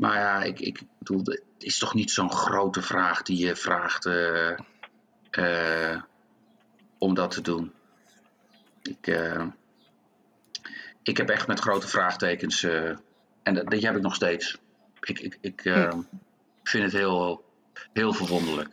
Maar 0.00 0.18
ja, 0.18 0.42
ik, 0.42 0.60
ik 0.60 0.80
bedoel, 0.98 1.22
het 1.24 1.42
is 1.58 1.78
toch 1.78 1.94
niet 1.94 2.10
zo'n 2.10 2.32
grote 2.32 2.82
vraag 2.82 3.22
die 3.22 3.46
je 3.46 3.56
vraagt 3.56 4.06
eh, 4.06 4.58
eh, 5.30 6.02
om 6.98 7.14
dat 7.14 7.30
te 7.30 7.40
doen. 7.40 7.72
Ik, 8.82 9.06
eh, 9.06 9.46
ik 11.02 11.16
heb 11.16 11.28
echt 11.28 11.46
met 11.46 11.60
grote 11.60 11.88
vraagtekens, 11.88 12.62
en 13.42 13.54
dat, 13.54 13.70
die 13.70 13.86
heb 13.86 13.96
ik 13.96 14.02
nog 14.02 14.14
steeds. 14.14 14.58
Ik, 15.00 15.18
ik, 15.18 15.38
ik 15.40 15.64
eh, 15.64 15.98
vind 16.62 16.84
het 16.84 16.92
heel, 16.92 17.44
heel 17.92 18.12
verwonderlijk. 18.12 18.68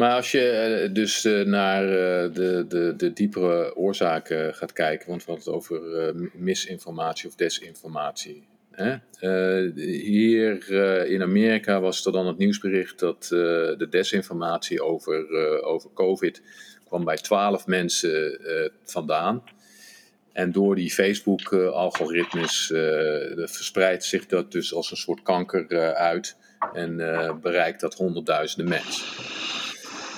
Maar 0.00 0.14
als 0.14 0.30
je 0.30 0.50
eh, 0.50 0.94
dus 0.94 1.24
eh, 1.24 1.40
naar 1.40 1.84
eh, 1.84 2.34
de, 2.34 2.64
de, 2.68 2.94
de 2.96 3.12
diepere 3.12 3.76
oorzaken 3.76 4.54
gaat 4.54 4.72
kijken, 4.72 5.08
want 5.08 5.24
we 5.24 5.30
hadden 5.30 5.52
het 5.52 5.62
over 5.62 6.14
misinformatie 6.32 7.28
of 7.28 7.34
desinformatie. 7.34 8.48
Hè? 8.70 8.96
Hier 10.02 10.70
in 11.06 11.22
Amerika 11.22 11.80
was 11.80 12.06
er 12.06 12.12
dan 12.12 12.26
het 12.26 12.38
nieuwsbericht 12.38 12.98
dat 12.98 13.26
de 13.28 13.86
desinformatie 13.90 14.82
over, 14.82 15.28
over 15.62 15.90
COVID 15.94 16.42
kwam 16.86 17.04
bij 17.04 17.16
12 17.16 17.66
mensen 17.66 18.40
vandaan. 18.84 19.42
En 20.32 20.52
door 20.52 20.74
die 20.74 20.90
Facebook-algoritmes 20.90 22.66
verspreidt 23.34 24.04
zich 24.04 24.26
dat 24.26 24.52
dus 24.52 24.74
als 24.74 24.90
een 24.90 24.96
soort 24.96 25.22
kanker 25.22 25.94
uit 25.94 26.36
en 26.72 26.96
bereikt 27.42 27.80
dat 27.80 27.94
honderdduizenden 27.94 28.68
mensen. 28.68 29.04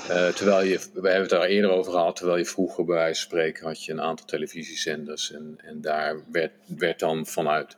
Eh, 0.08 0.28
terwijl 0.28 0.66
je, 0.66 0.78
we 0.78 1.08
hebben 1.08 1.20
het 1.20 1.30
daar 1.30 1.42
eerder 1.42 1.70
over 1.70 1.92
gehad, 1.92 2.16
terwijl 2.16 2.38
je 2.38 2.44
vroeger 2.44 2.84
bij 2.84 2.94
wijze 2.94 3.20
van 3.20 3.30
spreken 3.30 3.66
had 3.66 3.84
je 3.84 3.92
een 3.92 4.00
aantal 4.00 4.26
televisiezenders 4.26 5.32
en, 5.32 5.58
en 5.64 5.80
daar 5.80 6.20
werd, 6.32 6.52
werd 6.66 6.98
dan 6.98 7.26
vanuit 7.26 7.76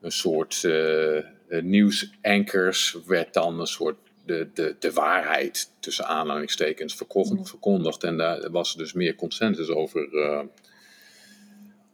een 0.00 0.12
soort 0.12 0.64
eh, 0.64 1.16
eh, 1.16 1.24
nieuwsankers 1.62 2.96
werd 3.06 3.34
dan 3.34 3.60
een 3.60 3.66
soort 3.66 3.96
de, 4.26 4.48
de, 4.54 4.76
de 4.78 4.92
waarheid 4.92 5.72
tussen 5.80 6.06
aanhalingstekens 6.06 6.94
verko- 6.94 7.44
verkondigd. 7.44 8.04
En 8.04 8.16
daar 8.16 8.50
was 8.50 8.72
er 8.72 8.78
dus 8.78 8.92
meer 8.92 9.14
consensus 9.14 9.68
over, 9.68 10.08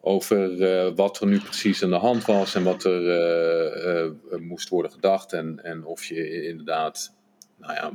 over 0.00 0.94
wat 0.94 1.20
er 1.20 1.26
nu 1.26 1.40
precies 1.40 1.82
aan 1.82 1.90
de 1.90 1.96
hand 1.96 2.24
was 2.24 2.54
en 2.54 2.64
wat 2.64 2.84
er 2.84 4.12
moest 4.40 4.68
worden 4.68 4.90
gedacht 4.90 5.32
en, 5.32 5.60
en 5.62 5.84
of 5.84 6.04
je 6.04 6.46
inderdaad 6.46 7.15
nou 7.56 7.72
ja, 7.74 7.92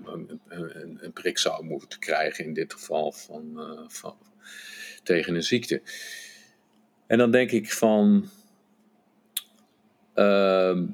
een, 0.47 1.11
prik 1.13 1.37
zou 1.37 1.63
moeten 1.65 1.99
krijgen 1.99 2.45
in 2.45 2.53
dit 2.53 2.73
geval 2.73 3.11
van, 3.11 3.59
eh, 3.59 3.83
van, 3.87 4.15
tegen 5.03 5.35
een 5.35 5.43
ziekte. 5.43 5.81
En 7.07 7.17
dan 7.17 7.31
denk 7.31 7.51
ik 7.51 7.71
van. 7.73 8.29
ehm, 10.13 10.85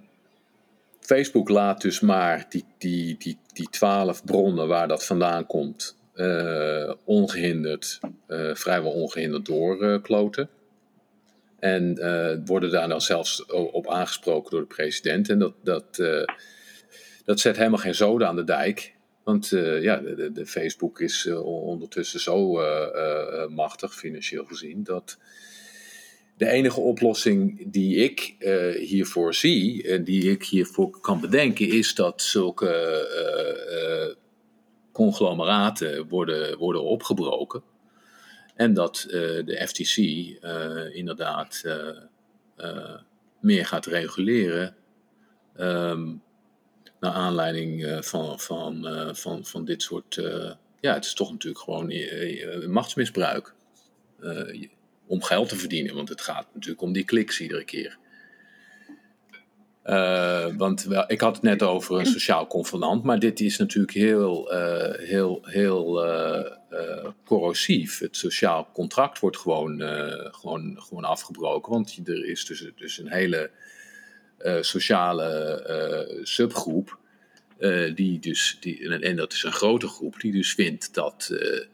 Facebook 0.99 1.49
laat 1.49 1.81
dus 1.81 1.99
maar 1.99 2.45
die, 2.49 2.63
die, 2.77 3.17
die, 3.17 3.37
die 3.53 3.69
twaalf 3.69 4.23
bronnen 4.25 4.67
waar 4.67 4.87
dat 4.87 5.05
vandaan 5.05 5.45
komt, 5.45 5.97
eh, 6.13 6.93
ongehinderd, 7.03 7.99
eh, 8.27 8.55
vrijwel 8.55 8.91
ongehinderd 8.91 9.45
doorkloten. 9.45 10.49
en 11.59 11.95
worden 12.45 12.71
daar 12.71 12.87
dan 12.87 13.01
zelfs 13.01 13.49
o- 13.49 13.63
op 13.63 13.89
aangesproken 13.89 14.51
door 14.51 14.59
de 14.59 14.67
president. 14.67 15.29
En 15.29 15.39
dat, 15.39 15.53
dat, 15.63 15.97
dat 17.27 17.39
zet 17.39 17.57
helemaal 17.57 17.79
geen 17.79 17.95
zoden 17.95 18.27
aan 18.27 18.35
de 18.35 18.43
dijk. 18.43 18.95
Want 19.23 19.51
eh, 19.51 19.81
ja, 19.81 19.97
de, 19.97 20.31
de- 20.31 20.45
Facebook 20.45 20.99
is 20.99 21.25
eh, 21.25 21.45
ondertussen 21.45 22.19
zo 22.19 22.59
eh, 22.59 23.47
machtig, 23.47 23.95
financieel 23.95 24.45
gezien, 24.45 24.83
dat 24.83 25.17
de 26.37 26.47
enige 26.49 26.79
oplossing 26.79 27.71
die 27.71 27.95
ik 27.95 28.35
hiervoor 28.79 29.33
zie 29.33 29.87
en 29.87 30.03
die 30.03 30.31
ik 30.31 30.43
hiervoor 30.43 30.99
kan 31.01 31.19
bedenken, 31.21 31.67
is 31.69 31.95
dat 31.95 32.21
zulke 32.21 32.67
conglomeraten 34.91 36.07
worden, 36.07 36.57
worden 36.57 36.83
opgebroken. 36.83 37.63
En 38.55 38.73
dat 38.73 39.05
de 39.09 39.63
FTC 39.67 39.97
inderdaad 40.95 41.63
meer 43.39 43.65
gaat 43.65 43.85
reguleren. 43.85 44.75
ehm, 45.55 46.13
naar 46.99 47.11
aanleiding 47.11 47.85
eh, 47.85 48.01
van, 48.01 48.39
van, 48.39 48.87
eh, 48.87 49.13
van, 49.13 49.45
van 49.45 49.65
dit 49.65 49.81
soort. 49.81 50.17
eh, 50.17 50.51
ja, 50.79 50.93
het 50.93 51.05
is 51.05 51.13
toch 51.13 51.31
natuurlijk 51.31 51.63
gewoon 51.63 51.93
machtsmisbruik. 52.71 53.53
Om 55.07 55.23
geld 55.23 55.49
te 55.49 55.55
verdienen, 55.55 55.95
want 55.95 56.09
het 56.09 56.21
gaat 56.21 56.47
natuurlijk 56.53 56.81
om 56.81 56.93
die 56.93 57.03
kliks 57.03 57.41
iedere 57.41 57.63
keer. 57.63 57.97
Want 60.57 60.83
wel, 60.83 61.03
ik 61.07 61.21
had 61.21 61.35
het 61.35 61.43
net 61.43 61.63
over 61.63 61.99
een 61.99 62.05
sociaal 62.05 62.47
convenant, 62.47 63.03
maar 63.03 63.19
dit 63.19 63.39
is 63.39 63.57
natuurlijk 63.57 63.93
heel, 63.93 64.51
heel, 64.97 65.39
heel 65.43 66.05
corrosief. 67.25 67.99
Het 67.99 68.17
sociaal 68.17 68.69
contract 68.73 69.19
wordt 69.19 69.37
gewoon, 69.37 69.81
gewoon, 70.31 70.81
gewoon 70.81 71.03
afgebroken, 71.03 71.71
want 71.71 71.99
er 72.05 72.25
is 72.25 72.45
dus, 72.45 72.71
dus 72.75 72.97
een 72.97 73.11
hele 73.11 73.51
sociale 74.61 75.25
eh, 75.63 76.19
subgroep, 76.23 76.97
eh, 77.57 77.95
die 77.95 78.19
dus, 78.19 78.57
die, 78.59 78.99
en, 78.99 79.15
dat 79.15 79.33
is 79.33 79.43
een 79.43 79.51
grote 79.51 79.87
groep, 79.87 80.19
die 80.19 80.31
dus 80.31 80.53
vindt 80.53 80.93
dat 80.93 81.29
eh, 81.31 81.65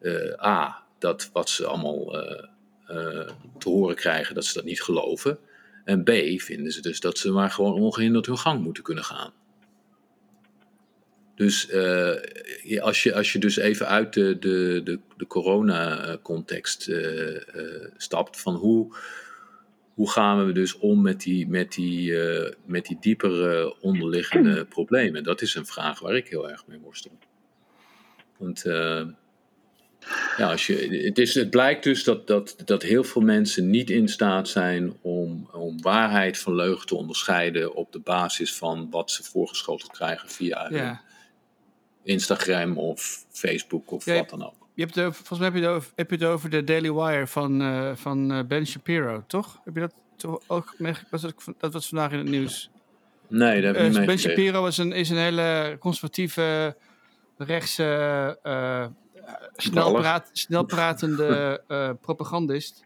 eh, 0.00 0.44
A, 0.44 0.82
dat 0.98 1.30
wat 1.32 1.50
ze 1.50 1.66
allemaal 1.66 2.22
eh, 2.22 2.44
eh, 2.86 3.28
te 3.58 3.68
horen 3.68 3.96
krijgen, 3.96 4.34
dat 4.34 4.44
ze 4.44 4.54
dat 4.54 4.64
niet 4.64 4.82
geloven. 4.82 5.38
En 5.84 6.02
B, 6.02 6.10
vinden 6.36 6.72
ze 6.72 6.80
dus 6.80 7.00
dat 7.00 7.18
ze 7.18 7.30
maar 7.30 7.50
gewoon 7.50 7.72
ongehinderd 7.72 8.26
hun 8.26 8.38
gang 8.38 8.62
moeten 8.62 8.82
kunnen 8.82 9.04
gaan. 9.04 9.32
Dus 11.38 11.68
eh, 11.68 12.80
als, 12.80 13.02
je, 13.02 13.14
als 13.14 13.32
je 13.32 13.38
dus 13.38 13.56
even 13.56 13.88
uit 13.88 14.12
de, 14.12 14.38
de, 14.38 14.82
de, 15.16 15.26
corona-context 15.26 16.88
eh, 16.88 17.36
eh, 17.36 17.90
stapt, 17.96 18.40
van 18.40 18.54
hoe, 18.54 18.96
hoe 19.98 20.10
gaan 20.10 20.46
we 20.46 20.52
dus 20.52 20.78
om 20.78 21.02
met 21.02 21.20
die, 21.20 21.48
met 21.48 21.72
die, 21.72 22.20
eh, 22.20 22.52
met 22.64 22.86
die 22.86 22.96
diepere 23.00 23.80
onderliggende 23.80 24.64
problemen? 24.76 25.22
Dat 25.22 25.42
is 25.42 25.54
een 25.54 25.66
vraag 25.66 26.00
waar 26.00 26.16
ik 26.16 26.28
heel 26.28 26.50
erg 26.50 26.66
mee 26.66 26.78
worstel. 26.78 27.18
Want 28.36 28.64
eh, 28.64 29.06
ja, 30.36 30.50
als 30.50 30.66
je, 30.66 31.02
het, 31.04 31.18
is, 31.18 31.34
het 31.34 31.50
blijkt 31.50 31.84
dus 31.84 32.04
dat, 32.04 32.26
dat, 32.26 32.56
dat 32.64 32.82
heel 32.82 33.04
veel 33.04 33.22
mensen 33.22 33.70
niet 33.70 33.90
in 33.90 34.08
staat 34.08 34.48
zijn 34.48 34.96
om, 35.00 35.48
om 35.52 35.82
waarheid 35.82 36.38
van 36.38 36.54
leugen 36.54 36.86
te 36.86 36.96
onderscheiden 36.96 37.74
op 37.74 37.92
de 37.92 38.00
basis 38.00 38.54
van 38.54 38.90
wat 38.90 39.10
ze 39.10 39.22
voorgeschoteld 39.22 39.92
krijgen 39.92 40.28
via 40.28 40.68
Ja. 40.70 41.02
Instagram 42.02 42.78
of 42.78 43.24
Facebook 43.30 43.90
of 43.90 44.04
Ja, 44.04 44.14
wat 44.14 44.30
dan 44.30 44.44
ook. 44.44 44.57
Je 44.78 44.84
hebt 44.84 44.98
over, 45.00 45.14
volgens 45.14 45.38
mij 45.38 45.48
heb 45.48 45.56
je 45.56 45.62
het 45.62 45.70
over, 45.76 45.92
heb 45.94 46.10
je 46.10 46.16
het 46.16 46.24
over 46.24 46.50
de 46.50 46.64
Daily 46.64 46.92
Wire 46.92 47.26
van, 47.26 47.62
eh, 47.62 47.90
van 47.94 48.32
eh, 48.32 48.44
Ben 48.44 48.66
Shapiro, 48.66 49.24
toch? 49.26 49.60
Heb 49.64 49.74
je 49.74 49.80
dat 49.80 49.94
toch 50.16 50.40
ook 50.46 50.74
meegekregen? 50.76 51.34
Dat, 51.44 51.54
dat 51.58 51.72
was 51.72 51.88
vandaag 51.88 52.12
in 52.12 52.18
het 52.18 52.28
nieuws. 52.28 52.70
Nee, 53.28 53.62
daar 53.62 53.74
heb 53.74 53.74
ik 53.74 53.80
Eh, 53.80 53.86
niet 53.86 53.96
mee 53.96 54.06
ben. 54.06 54.18
Shapiro 54.18 54.66
is 54.66 54.78
een, 54.78 54.92
is 54.92 55.10
een 55.10 55.16
hele 55.16 55.76
conservatieve, 55.80 56.76
rechtse, 57.36 57.84
eh, 58.42 58.86
snel, 59.56 59.82
Toevallig. 59.84 60.00
praat, 60.00 60.30
snel 60.32 60.64
pratende 60.64 61.26
eh, 61.68 61.90
propagandist. 62.00 62.84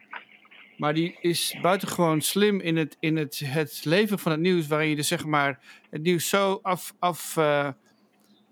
Maar 0.76 0.94
die 0.94 1.18
is 1.20 1.58
buitengewoon 1.62 2.20
slim 2.20 2.60
in 2.60 2.76
het, 2.76 2.96
in 3.00 3.16
het, 3.16 3.40
het 3.44 3.84
leveren 3.84 4.18
van 4.18 4.32
het 4.32 4.40
nieuws, 4.40 4.66
waarin 4.66 4.88
je 4.88 4.96
dus 4.96 5.08
zeg 5.08 5.24
maar 5.24 5.60
het 5.90 6.02
nieuws 6.02 6.28
zo 6.28 6.58
af, 6.62 6.94
af 6.98 7.36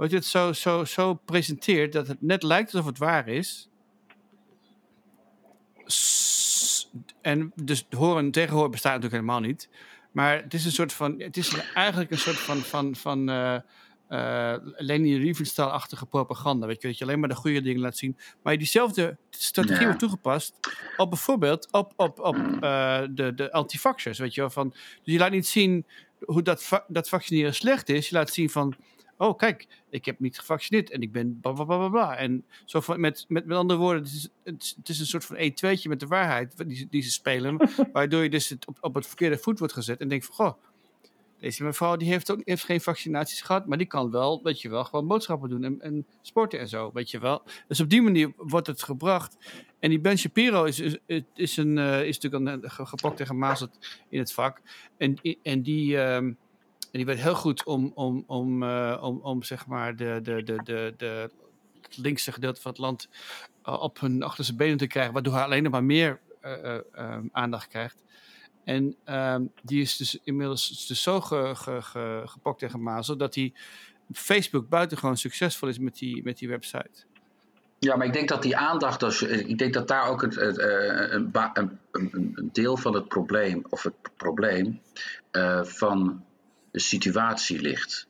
weet 0.00 0.10
je, 0.10 0.16
het 0.16 0.26
zo, 0.26 0.52
zo, 0.52 0.84
zo 0.84 1.14
presenteert 1.14 1.92
dat 1.92 2.06
het 2.06 2.22
net 2.22 2.42
lijkt 2.42 2.72
alsof 2.74 2.88
het 2.88 2.98
waar 2.98 3.28
is. 3.28 3.68
s- 5.86 6.90
en 7.20 7.52
dus 7.62 7.86
horen 7.90 8.24
en 8.24 8.30
tegenhoren 8.30 8.70
bestaat 8.70 8.92
natuurlijk 8.94 9.22
helemaal 9.22 9.48
niet. 9.48 9.68
Maar 10.12 10.42
het 10.42 10.54
is 10.54 10.64
een 10.64 10.72
soort 10.72 10.92
van, 10.92 11.20
het 11.20 11.36
is 11.36 11.54
eigenlijk 11.74 12.10
een 12.10 12.18
soort 12.18 12.38
van, 12.38 12.56
van, 12.58 12.94
van 12.96 13.28
eh 13.28 13.56
eh, 14.08 14.54
Leni 14.76 15.16
Riefenstahl-achtige 15.18 16.06
propaganda. 16.06 16.66
Weet 16.66 16.82
je, 16.82 16.88
dat 16.88 16.98
je 16.98 17.04
alleen 17.04 17.20
maar 17.20 17.28
de 17.28 17.34
goede 17.34 17.60
dingen 17.62 17.80
laat 17.80 17.96
zien. 17.96 18.16
Maar 18.42 18.56
diezelfde 18.58 19.16
strategie 19.30 19.78
Ja. 19.78 19.84
wordt 19.84 19.98
toegepast 19.98 20.54
op 20.96 21.10
bijvoorbeeld 21.10 21.68
op, 21.72 21.92
op, 21.96 22.18
op 22.20 22.36
eh, 22.36 23.02
de, 23.10 23.34
de 23.34 23.52
antivaxxers. 23.52 24.18
Weet 24.18 24.34
je 24.34 24.40
wel, 24.40 24.50
van, 24.50 24.68
dus 24.70 25.14
je 25.14 25.18
laat 25.18 25.30
niet 25.30 25.46
zien 25.46 25.86
hoe 26.20 26.42
dat, 26.42 26.62
va- 26.62 26.84
dat 26.88 27.08
vaccineren 27.08 27.54
slecht 27.54 27.88
is. 27.88 28.08
Je 28.08 28.14
laat 28.14 28.30
zien 28.32 28.50
van, 28.50 28.74
oh 29.20 29.36
kijk, 29.36 29.66
ik 29.90 30.04
heb 30.04 30.20
niet 30.20 30.38
gevaccineerd 30.38 30.90
en 30.90 31.00
ik 31.02 31.12
ben 31.12 31.38
bla 31.40 31.52
bla 31.52 31.64
bla 31.64 31.76
bla. 31.76 31.88
bla. 31.88 32.16
En 32.16 32.44
zo 32.64 32.80
van, 32.80 33.00
met, 33.00 33.24
met, 33.28 33.44
met 33.46 33.56
andere 33.56 33.78
woorden, 33.80 34.02
het 34.02 34.12
is, 34.12 34.28
het, 34.76 34.88
is- 34.88 35.00
een 35.00 35.06
soort 35.06 35.24
van 35.24 35.36
1-2'tje 35.36 35.88
met 35.88 36.00
de 36.00 36.06
waarheid 36.06 36.66
die, 36.68 36.76
ze- 36.76 36.86
die 36.90 37.02
ze 37.02 37.10
spelen. 37.10 37.70
waardoor 37.92 38.22
je 38.22 38.30
dus 38.30 38.48
het 38.48 38.66
op, 38.66 38.78
op 38.80 38.94
het 38.94 39.06
verkeerde 39.06 39.38
voet 39.38 39.58
wordt 39.58 39.74
gezet 39.74 40.00
en 40.00 40.08
denkt 40.08 40.24
van, 40.26 40.34
goh, 40.34 40.52
deze 41.38 41.64
mevrouw 41.64 41.96
die 41.96 42.08
heeft 42.08 42.30
ook 42.30 42.40
heeft 42.44 42.64
geen 42.64 42.80
vaccinaties 42.80 43.40
gehad, 43.40 43.66
maar 43.66 43.78
die 43.78 43.86
kan 43.86 44.10
wel, 44.10 44.40
weet 44.42 44.60
je 44.60 44.68
wel, 44.68 44.84
gewoon 44.84 45.06
boodschappen 45.06 45.48
doen 45.48 45.64
en, 45.64 45.80
en 45.80 46.06
sporten 46.22 46.58
en 46.58 46.68
zo, 46.68 46.90
weet 46.94 47.10
je 47.10 47.18
wel. 47.18 47.42
Dus 47.68 47.80
op 47.80 47.88
die 47.90 48.02
manier 48.02 48.32
wordt 48.36 48.66
het 48.66 48.82
gebracht. 48.82 49.36
En 49.78 49.88
die 49.90 49.98
Ben 50.00 50.18
Shapiro 50.18 50.64
is, 50.64 50.78
is, 50.80 50.96
is, 51.34 51.56
een, 51.56 51.78
eh, 51.78 52.04
is 52.06 52.18
natuurlijk 52.18 52.62
een 52.64 52.70
ge- 52.70 52.86
gepokt 52.86 53.20
en 53.20 53.26
gemazeld 53.26 53.78
in 54.08 54.18
het 54.18 54.32
vak. 54.32 54.60
En, 54.96 55.16
en 55.42 55.62
die, 55.62 55.98
ehm, 56.00 56.32
en 56.92 56.98
die 56.98 57.06
werd 57.06 57.20
heel 57.20 57.34
goed 57.34 57.64
om, 57.64 57.92
om, 57.94 58.24
om, 58.26 58.62
eh, 58.62 58.98
om, 59.00 59.20
om 59.22 59.42
zeg 59.42 59.66
maar 59.66 59.96
de, 59.96 60.20
de, 60.22 60.42
de, 60.42 60.60
de, 60.64 60.94
de, 60.96 61.30
het 61.82 61.96
linkse 61.96 62.32
gedeelte 62.32 62.60
van 62.60 62.70
het 62.70 62.80
land 62.80 63.08
eh, 63.62 63.82
op 63.82 64.00
hun 64.00 64.22
achterste 64.22 64.54
benen 64.54 64.76
te 64.76 64.86
krijgen, 64.86 65.12
waardoor 65.12 65.34
hij 65.34 65.42
alleen 65.42 65.62
nog 65.62 65.72
maar 65.72 65.84
meer 65.84 66.20
eh, 66.40 66.64
eh, 66.64 66.80
ehm, 66.92 67.26
aandacht 67.32 67.68
krijgt. 67.68 68.02
En 68.64 68.96
ehm, 69.04 69.44
die 69.62 69.80
is 69.80 69.96
dus 69.96 70.18
inmiddels 70.24 70.86
dus 70.86 71.02
zo 71.02 71.20
ge, 71.20 71.52
ge, 71.54 71.82
ge- 71.82 72.22
gepokt 72.24 72.62
en 72.62 72.70
gemazeld 72.70 73.18
dat 73.18 73.34
hij 73.34 73.52
Facebook 74.12 74.68
buitengewoon 74.68 75.16
succesvol 75.16 75.68
is 75.68 75.78
met 75.78 75.98
die, 75.98 76.22
met 76.22 76.38
die 76.38 76.48
website. 76.48 77.04
Ja, 77.78 77.96
maar 77.96 78.06
ik 78.06 78.12
denk 78.12 78.28
dat 78.28 78.42
die 78.42 78.56
aandacht, 78.56 79.00
dus, 79.00 79.22
ik 79.22 79.58
denk 79.58 79.74
dat 79.74 79.88
daar 79.88 80.08
ook 80.08 80.22
het, 80.22 80.34
het, 80.34 80.58
een, 80.58 81.30
een, 81.92 82.32
een, 82.34 82.50
deel 82.52 82.76
van 82.76 82.94
het 82.94 83.08
probleem, 83.08 83.64
of 83.68 83.82
het 83.82 83.94
probleem 84.16 84.80
van 85.62 86.24
de 86.70 86.80
situatie 86.80 87.60
ligt. 87.60 88.08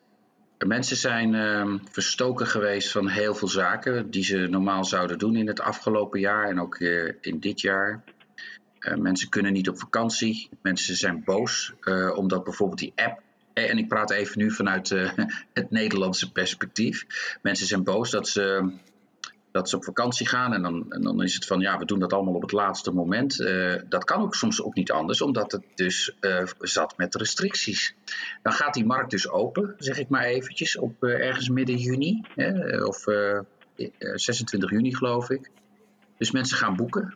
Mensen 0.66 0.96
zijn 0.96 1.34
ehm, 1.34 1.78
verstoken 1.90 2.46
geweest 2.46 2.90
van 2.90 3.08
heel 3.08 3.34
veel 3.34 3.48
zaken 3.48 4.10
die 4.10 4.24
ze 4.24 4.36
normaal 4.36 4.84
zouden 4.84 5.18
doen 5.18 5.36
in 5.36 5.46
het 5.46 5.60
afgelopen 5.60 6.20
jaar 6.20 6.48
en 6.48 6.60
ook 6.60 6.74
eh, 6.74 7.12
in 7.20 7.40
dit 7.40 7.60
jaar. 7.60 8.04
Eh, 8.78 8.94
mensen 8.94 9.28
kunnen 9.28 9.52
niet 9.52 9.68
op 9.68 9.78
vakantie. 9.78 10.48
Mensen 10.62 10.96
zijn 10.96 11.24
boos 11.24 11.72
eh, 11.80 12.16
omdat 12.16 12.44
bijvoorbeeld 12.44 12.78
die 12.78 12.92
app. 12.96 13.22
En 13.52 13.78
ik 13.78 13.88
praat 13.88 14.10
even 14.10 14.38
nu 14.38 14.50
vanuit 14.50 14.88
het 15.52 15.70
Nederlandse 15.70 16.32
perspectief. 16.32 17.06
Mensen 17.42 17.66
zijn 17.66 17.84
boos 17.84 18.10
dat 18.10 18.28
ze 18.28 18.72
dat 19.52 19.68
ze 19.68 19.76
op 19.76 19.84
vakantie 19.84 20.28
gaan 20.28 20.52
en 20.52 20.62
dan, 20.62 20.86
en 20.88 21.02
dan 21.02 21.22
is 21.22 21.34
het 21.34 21.46
van 21.46 21.60
ja, 21.60 21.78
we 21.78 21.84
doen 21.84 21.98
dat 21.98 22.12
allemaal 22.12 22.34
op 22.34 22.42
het 22.42 22.52
laatste 22.52 22.92
moment. 22.92 23.40
Eh, 23.40 23.74
dat 23.88 24.04
kan 24.04 24.22
ook 24.22 24.34
soms 24.34 24.62
ook 24.62 24.74
niet 24.74 24.90
anders, 24.90 25.22
omdat 25.22 25.52
het 25.52 25.64
dus 25.74 26.16
eh, 26.20 26.42
zat 26.58 26.96
met 26.96 27.14
restricties. 27.14 27.94
Dan 28.42 28.52
gaat 28.52 28.74
die 28.74 28.84
markt 28.84 29.10
dus 29.10 29.28
open, 29.28 29.74
zeg 29.78 29.98
ik 29.98 30.08
maar 30.08 30.24
eventjes, 30.24 30.76
op 30.76 31.04
eh, 31.04 31.26
ergens 31.26 31.48
midden 31.48 31.76
juni, 31.76 32.24
hè, 32.34 32.82
of 32.84 33.06
eh, 33.06 33.36
eh, 33.36 33.42
26 33.98 34.70
juni 34.70 34.94
geloof 34.94 35.30
ik. 35.30 35.50
Dus 36.18 36.30
mensen 36.30 36.56
gaan 36.56 36.76
boeken. 36.76 37.14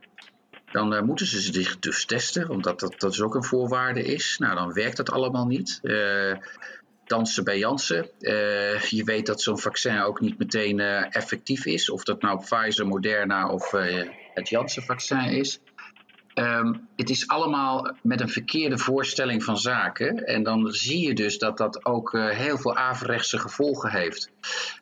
Dan 0.72 1.04
moeten 1.04 1.26
ze 1.26 1.40
zich 1.40 1.78
dus 1.78 2.04
testen, 2.04 2.48
omdat 2.48 2.80
dat, 2.80 3.00
dat 3.00 3.10
dus 3.10 3.22
ook 3.22 3.34
een 3.34 3.44
voorwaarde 3.44 4.02
is. 4.02 4.36
Nou, 4.38 4.54
dan 4.54 4.72
werkt 4.72 4.96
dat 4.96 5.10
allemaal 5.10 5.46
niet. 5.46 5.80
Dansen 7.06 7.44
bij 7.44 7.58
Janssen. 7.58 8.10
Eh, 8.20 8.80
je 8.80 9.04
weet 9.04 9.26
dat 9.26 9.42
zo'n 9.42 9.58
vaccin 9.58 10.00
ook 10.00 10.20
niet 10.20 10.38
meteen 10.38 10.80
eh, 10.80 11.16
effectief 11.16 11.66
is. 11.66 11.90
Of 11.90 12.04
dat 12.04 12.22
nou 12.22 12.38
Pfizer, 12.38 12.86
Moderna 12.86 13.48
of 13.48 13.72
eh, 13.72 14.08
het 14.34 14.48
Janssen-vaccin 14.48 15.24
is. 15.24 15.60
Ehm, 16.34 16.74
het 16.96 17.10
is 17.10 17.28
allemaal 17.28 17.96
met 18.02 18.20
een 18.20 18.28
verkeerde 18.28 18.78
voorstelling 18.78 19.44
van 19.44 19.58
zaken. 19.58 20.26
En 20.26 20.42
dan 20.42 20.72
zie 20.72 21.06
je 21.06 21.14
dus 21.14 21.38
dat 21.38 21.56
dat 21.56 21.84
ook 21.84 22.12
heel 22.18 22.58
veel 22.58 22.76
averechtse 22.76 23.38
gevolgen 23.38 23.90
heeft. 23.90 24.30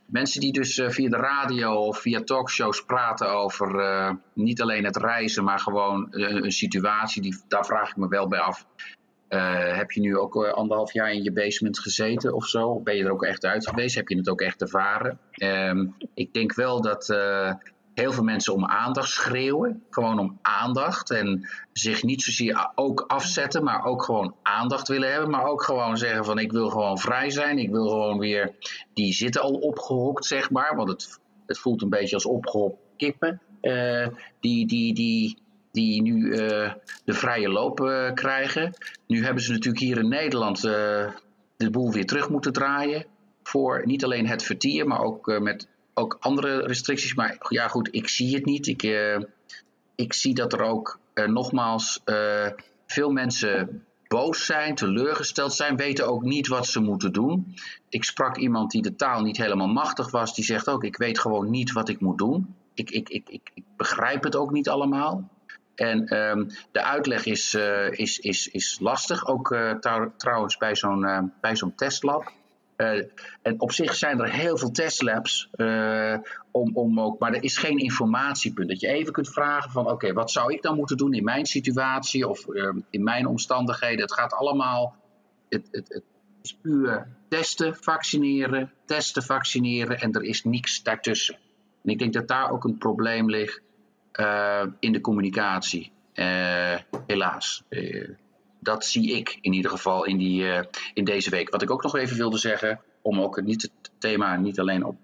Mensen 0.06 0.40
die 0.40 0.52
dus 0.52 0.82
via 0.86 1.08
de 1.08 1.16
radio 1.16 1.74
of 1.74 1.98
via 2.00 2.22
talkshows 2.22 2.84
praten 2.84 3.30
over 3.30 4.18
niet 4.34 4.62
alleen 4.62 4.84
het 4.84 4.96
reizen, 4.96 5.44
maar 5.44 5.58
gewoon 5.58 6.06
een 6.10 6.52
situatie, 6.52 7.22
die, 7.22 7.42
daar 7.48 7.66
vraag 7.66 7.90
ik 7.90 7.96
me 7.96 8.08
wel 8.08 8.28
bij 8.28 8.40
af. 8.40 8.66
Eh, 9.32 9.76
heb 9.76 9.90
je 9.90 10.00
nu 10.00 10.16
ook 10.18 10.44
eh, 10.44 10.52
anderhalf 10.52 10.92
jaar 10.92 11.12
in 11.12 11.22
je 11.22 11.32
basement 11.32 11.78
gezeten 11.78 12.34
of 12.34 12.46
zo? 12.46 12.80
Ben 12.80 12.96
je 12.96 13.04
er 13.04 13.10
ook 13.12 13.24
echt 13.24 13.44
uit 13.44 13.68
geweest? 13.68 13.94
Heb 13.94 14.08
je 14.08 14.16
het 14.16 14.28
ook 14.28 14.40
echt 14.40 14.60
ervaren? 14.60 15.18
Ehm, 15.32 15.86
ik 16.14 16.32
denk 16.34 16.54
wel 16.54 16.80
dat 16.82 17.08
eh, 17.10 17.54
heel 17.94 18.12
veel 18.12 18.22
mensen 18.24 18.54
om 18.54 18.66
aandacht 18.66 19.10
schreeuwen. 19.10 19.82
Gewoon 19.90 20.18
om 20.18 20.38
aandacht. 20.42 21.10
En 21.10 21.48
zich 21.72 22.02
niet 22.02 22.22
zozeer 22.22 22.56
a- 22.56 22.72
ook 22.74 23.04
afzetten, 23.06 23.64
maar 23.64 23.84
ook 23.84 24.02
gewoon 24.02 24.34
aandacht 24.42 24.88
willen 24.88 25.10
hebben. 25.12 25.30
Maar 25.30 25.44
ook 25.44 25.62
gewoon 25.62 25.96
zeggen 25.96 26.24
van 26.24 26.38
ik 26.38 26.52
wil 26.52 26.68
gewoon 26.68 26.98
vrij 26.98 27.30
zijn. 27.30 27.58
Ik 27.58 27.70
wil 27.70 27.88
gewoon 27.88 28.18
weer... 28.18 28.54
Die 28.94 29.12
zitten 29.12 29.42
al 29.42 29.54
opgehokt, 29.54 30.24
zeg 30.24 30.50
maar. 30.50 30.76
Want 30.76 30.88
het, 30.88 31.18
het 31.46 31.58
voelt 31.58 31.82
een 31.82 31.88
beetje 31.90 32.14
als 32.14 32.26
opgehokt 32.26 32.76
kippen. 32.96 33.40
Die, 34.40 34.66
die, 34.66 34.94
die, 34.94 35.38
die 35.72 36.02
nu 36.02 36.32
eh, 36.32 36.72
de 37.04 37.12
vrije 37.12 37.48
loop 37.48 37.80
eh, 37.80 38.12
krijgen. 38.12 38.72
Nu 39.06 39.24
hebben 39.24 39.42
ze 39.42 39.52
natuurlijk 39.52 39.82
hier 39.82 39.98
in 39.98 40.08
Nederland 40.08 40.64
eh, 40.64 41.08
de 41.56 41.70
boel 41.70 41.92
weer 41.92 42.06
terug 42.06 42.28
moeten 42.28 42.52
draaien. 42.52 43.04
Voor 43.42 43.82
niet 43.86 44.04
alleen 44.04 44.26
het 44.26 44.42
vertier, 44.42 44.86
maar 44.86 45.00
ook 45.00 45.38
met 45.40 45.68
ook 45.94 46.16
andere 46.20 46.66
restricties. 46.66 47.14
Maar 47.14 47.36
ja, 47.48 47.68
goed, 47.68 47.88
ik 47.90 48.08
zie 48.08 48.34
het 48.34 48.44
niet. 48.44 48.66
Ik, 48.66 48.82
ik 49.94 50.12
zie 50.12 50.34
dat 50.34 50.52
er 50.52 50.60
ook 50.60 50.98
nogmaals 51.14 52.02
veel 52.86 53.10
mensen 53.10 53.84
boos 54.08 54.44
zijn, 54.44 54.74
teleurgesteld 54.74 55.52
zijn, 55.52 55.76
weten 55.76 56.06
ook 56.06 56.22
niet 56.22 56.48
wat 56.48 56.66
ze 56.66 56.80
moeten 56.80 57.12
doen. 57.12 57.54
Ik 57.88 58.04
sprak 58.04 58.36
iemand 58.36 58.70
die 58.70 58.82
de 58.82 58.94
taal 58.94 59.22
niet 59.22 59.36
helemaal 59.36 59.68
machtig 59.68 60.10
was, 60.10 60.34
die 60.34 60.44
zegt 60.44 60.68
ook: 60.68 60.84
Ik 60.84 60.96
weet 60.96 61.18
gewoon 61.18 61.50
niet 61.50 61.72
wat 61.72 61.88
ik 61.88 62.00
moet 62.00 62.18
doen. 62.18 62.54
Ik, 62.74 62.90
ik, 62.90 63.08
ik, 63.08 63.28
ik 63.28 63.62
begrijp 63.76 64.22
het 64.22 64.36
ook 64.36 64.50
niet 64.50 64.68
allemaal. 64.68 65.30
En 65.74 66.06
ehm, 66.06 66.48
de 66.72 66.82
uitleg 66.82 67.26
is, 67.26 67.54
eh, 67.54 67.90
is, 67.90 68.18
is, 68.18 68.48
is 68.48 68.78
lastig, 68.80 69.26
ook 69.26 69.52
eh, 69.52 69.70
trouw- 69.70 70.12
trouwens 70.16 70.56
bij 70.56 70.76
zo'n 70.76 71.04
eh, 71.04 71.66
testlab. 71.76 72.32
En 73.42 73.60
op 73.60 73.72
zich 73.72 73.94
zijn 73.94 74.20
er 74.20 74.32
heel 74.32 74.56
veel 74.56 74.70
testlabs, 74.70 75.50
om, 76.52 76.76
om 76.76 77.00
ook, 77.00 77.18
maar 77.18 77.32
er 77.32 77.42
is 77.42 77.56
geen 77.56 77.78
informatiepunt. 77.78 78.68
Dat 78.68 78.80
je 78.80 78.88
even 78.88 79.12
kunt 79.12 79.28
vragen 79.28 79.70
van 79.70 79.90
oké, 79.90 80.12
wat 80.12 80.30
zou 80.30 80.52
ik 80.52 80.62
dan 80.62 80.76
moeten 80.76 80.96
doen 80.96 81.14
in 81.14 81.24
mijn 81.24 81.46
situatie 81.46 82.28
of 82.28 82.48
eh, 82.48 82.74
in 82.90 83.02
mijn 83.02 83.26
omstandigheden. 83.26 84.00
Het 84.00 84.12
gaat 84.12 84.32
allemaal, 84.32 84.96
het, 85.48 85.68
het, 85.70 85.88
het 85.88 86.02
is 86.42 86.54
puur 86.62 87.08
testen, 87.28 87.76
vaccineren, 87.76 88.72
testen, 88.84 89.22
vaccineren 89.22 90.00
en 90.00 90.12
er 90.12 90.22
is 90.22 90.44
niks 90.44 90.82
daartussen. 90.82 91.34
En 91.84 91.90
ik 91.90 91.98
denk 91.98 92.12
dat 92.12 92.28
daar 92.28 92.50
ook 92.50 92.64
een 92.64 92.78
probleem 92.78 93.30
ligt 93.30 93.62
eh, 94.12 94.62
in 94.78 94.92
de 94.92 95.00
communicatie. 95.00 95.92
Eh, 96.12 96.74
helaas. 97.06 97.64
Eh, 97.68 98.08
dat 98.60 98.84
zie 98.84 99.16
ik 99.16 99.38
in 99.40 99.52
ieder 99.52 99.70
geval 99.70 100.04
in, 100.04 100.18
die, 100.18 100.44
in 100.94 101.04
deze 101.04 101.30
week. 101.30 101.50
Wat 101.50 101.62
ik 101.62 101.70
ook 101.70 101.82
nog 101.82 101.96
even 101.96 102.16
wilde 102.16 102.38
zeggen, 102.38 102.80
om 103.02 103.20
ook 103.20 103.42
niet 103.42 103.62
het 103.62 103.90
thema 103.98 104.36
niet 104.36 104.60
alleen 104.60 104.84
op 104.84 104.96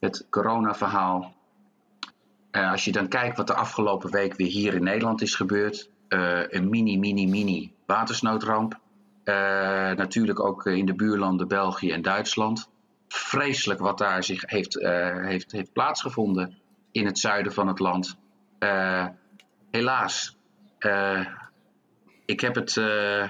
het 0.00 0.26
corona-verhaal. 0.30 1.34
Als 2.50 2.84
je 2.84 2.92
dan 2.92 3.08
kijkt 3.08 3.36
wat 3.36 3.46
de 3.46 3.54
afgelopen 3.54 4.10
week 4.10 4.34
weer 4.34 4.50
hier 4.50 4.74
in 4.74 4.82
Nederland 4.82 5.22
is 5.22 5.34
gebeurd. 5.34 5.90
een 6.08 6.68
mini, 6.70 6.98
mini, 6.98 7.26
mini 7.26 7.72
watersnoodramp. 7.86 8.80
Natuurlijk 9.96 10.40
ook 10.40 10.66
in 10.66 10.86
de 10.86 10.94
buurlanden 10.94 11.48
België 11.48 11.90
en 11.90 12.02
Duitsland. 12.02 12.70
Vreselijk 13.08 13.80
wat 13.80 13.98
daar 13.98 14.24
zich 14.24 14.50
heeft, 14.50 14.74
heeft, 15.22 15.52
heeft 15.52 15.72
plaatsgevonden 15.72 16.58
in 16.92 17.06
het 17.06 17.18
zuiden 17.18 17.52
van 17.52 17.68
het 17.68 17.78
land. 17.78 18.16
Eh, 18.62 19.06
helaas, 19.70 20.36
eh, 20.78 21.26
ik 22.24 22.40
heb 22.40 22.54
het 22.54 22.76
eh, 22.76 23.28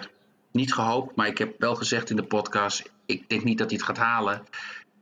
niet 0.50 0.74
gehoopt, 0.74 1.16
maar 1.16 1.26
ik 1.26 1.38
heb 1.38 1.54
wel 1.58 1.74
gezegd 1.74 2.10
in 2.10 2.16
de 2.16 2.24
podcast: 2.24 2.90
ik 3.06 3.28
denk 3.28 3.44
niet 3.44 3.58
dat 3.58 3.70
hij 3.70 3.76
het 3.76 3.86
gaat 3.86 4.06
halen. 4.06 4.42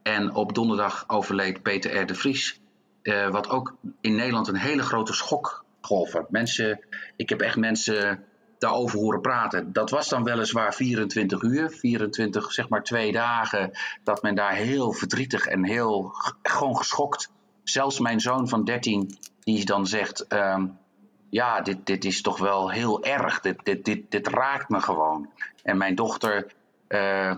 En 0.03 0.35
op 0.35 0.55
donderdag 0.55 1.05
overleed 1.07 1.63
Peter 1.63 2.01
R. 2.01 2.07
de 2.07 2.15
Vries. 2.15 2.61
wat 3.31 3.49
ook 3.49 3.75
in 4.01 4.15
Nederland 4.15 4.49
een 4.49 4.57
hele 4.57 4.83
grote 4.83 5.13
schok 5.13 5.65
golf 5.81 6.13
had. 6.13 6.31
Mensen, 6.31 6.85
ik 7.17 7.29
heb 7.29 7.41
echt 7.41 7.57
mensen 7.57 8.25
daarover 8.59 8.99
horen 8.99 9.21
praten. 9.21 9.73
Dat 9.73 9.91
was 9.91 10.09
dan 10.09 10.25
weliswaar 10.25 10.75
24 10.75 11.43
uur, 11.43 11.71
24, 11.71 12.53
zeg 12.53 12.69
maar 12.69 12.83
twee 12.83 13.13
dagen, 13.13 13.71
dat 14.05 14.23
men 14.23 14.35
daar 14.35 14.55
heel 14.55 14.93
verdrietig 14.93 15.47
en 15.47 15.65
heel 15.65 16.13
gewoon 16.43 16.77
geschokt. 16.77 17.33
Zelfs 17.63 17.99
mijn 17.99 18.21
zoon 18.21 18.49
van 18.49 18.65
13, 18.65 19.19
die 19.57 19.65
dan 19.65 19.87
zegt: 19.87 20.27
ehm, 20.27 20.67
ja, 21.31 21.61
dit, 21.61 21.87
dit 21.87 22.05
is 22.05 22.23
toch 22.23 22.39
wel 22.39 22.71
heel 22.71 23.05
erg. 23.05 23.41
Dit, 23.41 23.65
dit, 23.65 23.85
dit, 23.85 24.11
dit 24.11 24.29
raakt 24.29 24.69
me 24.69 24.81
gewoon. 24.81 25.31
En 25.63 25.77
mijn 25.77 25.95
dochter, 25.95 26.53
eh, 26.87 27.37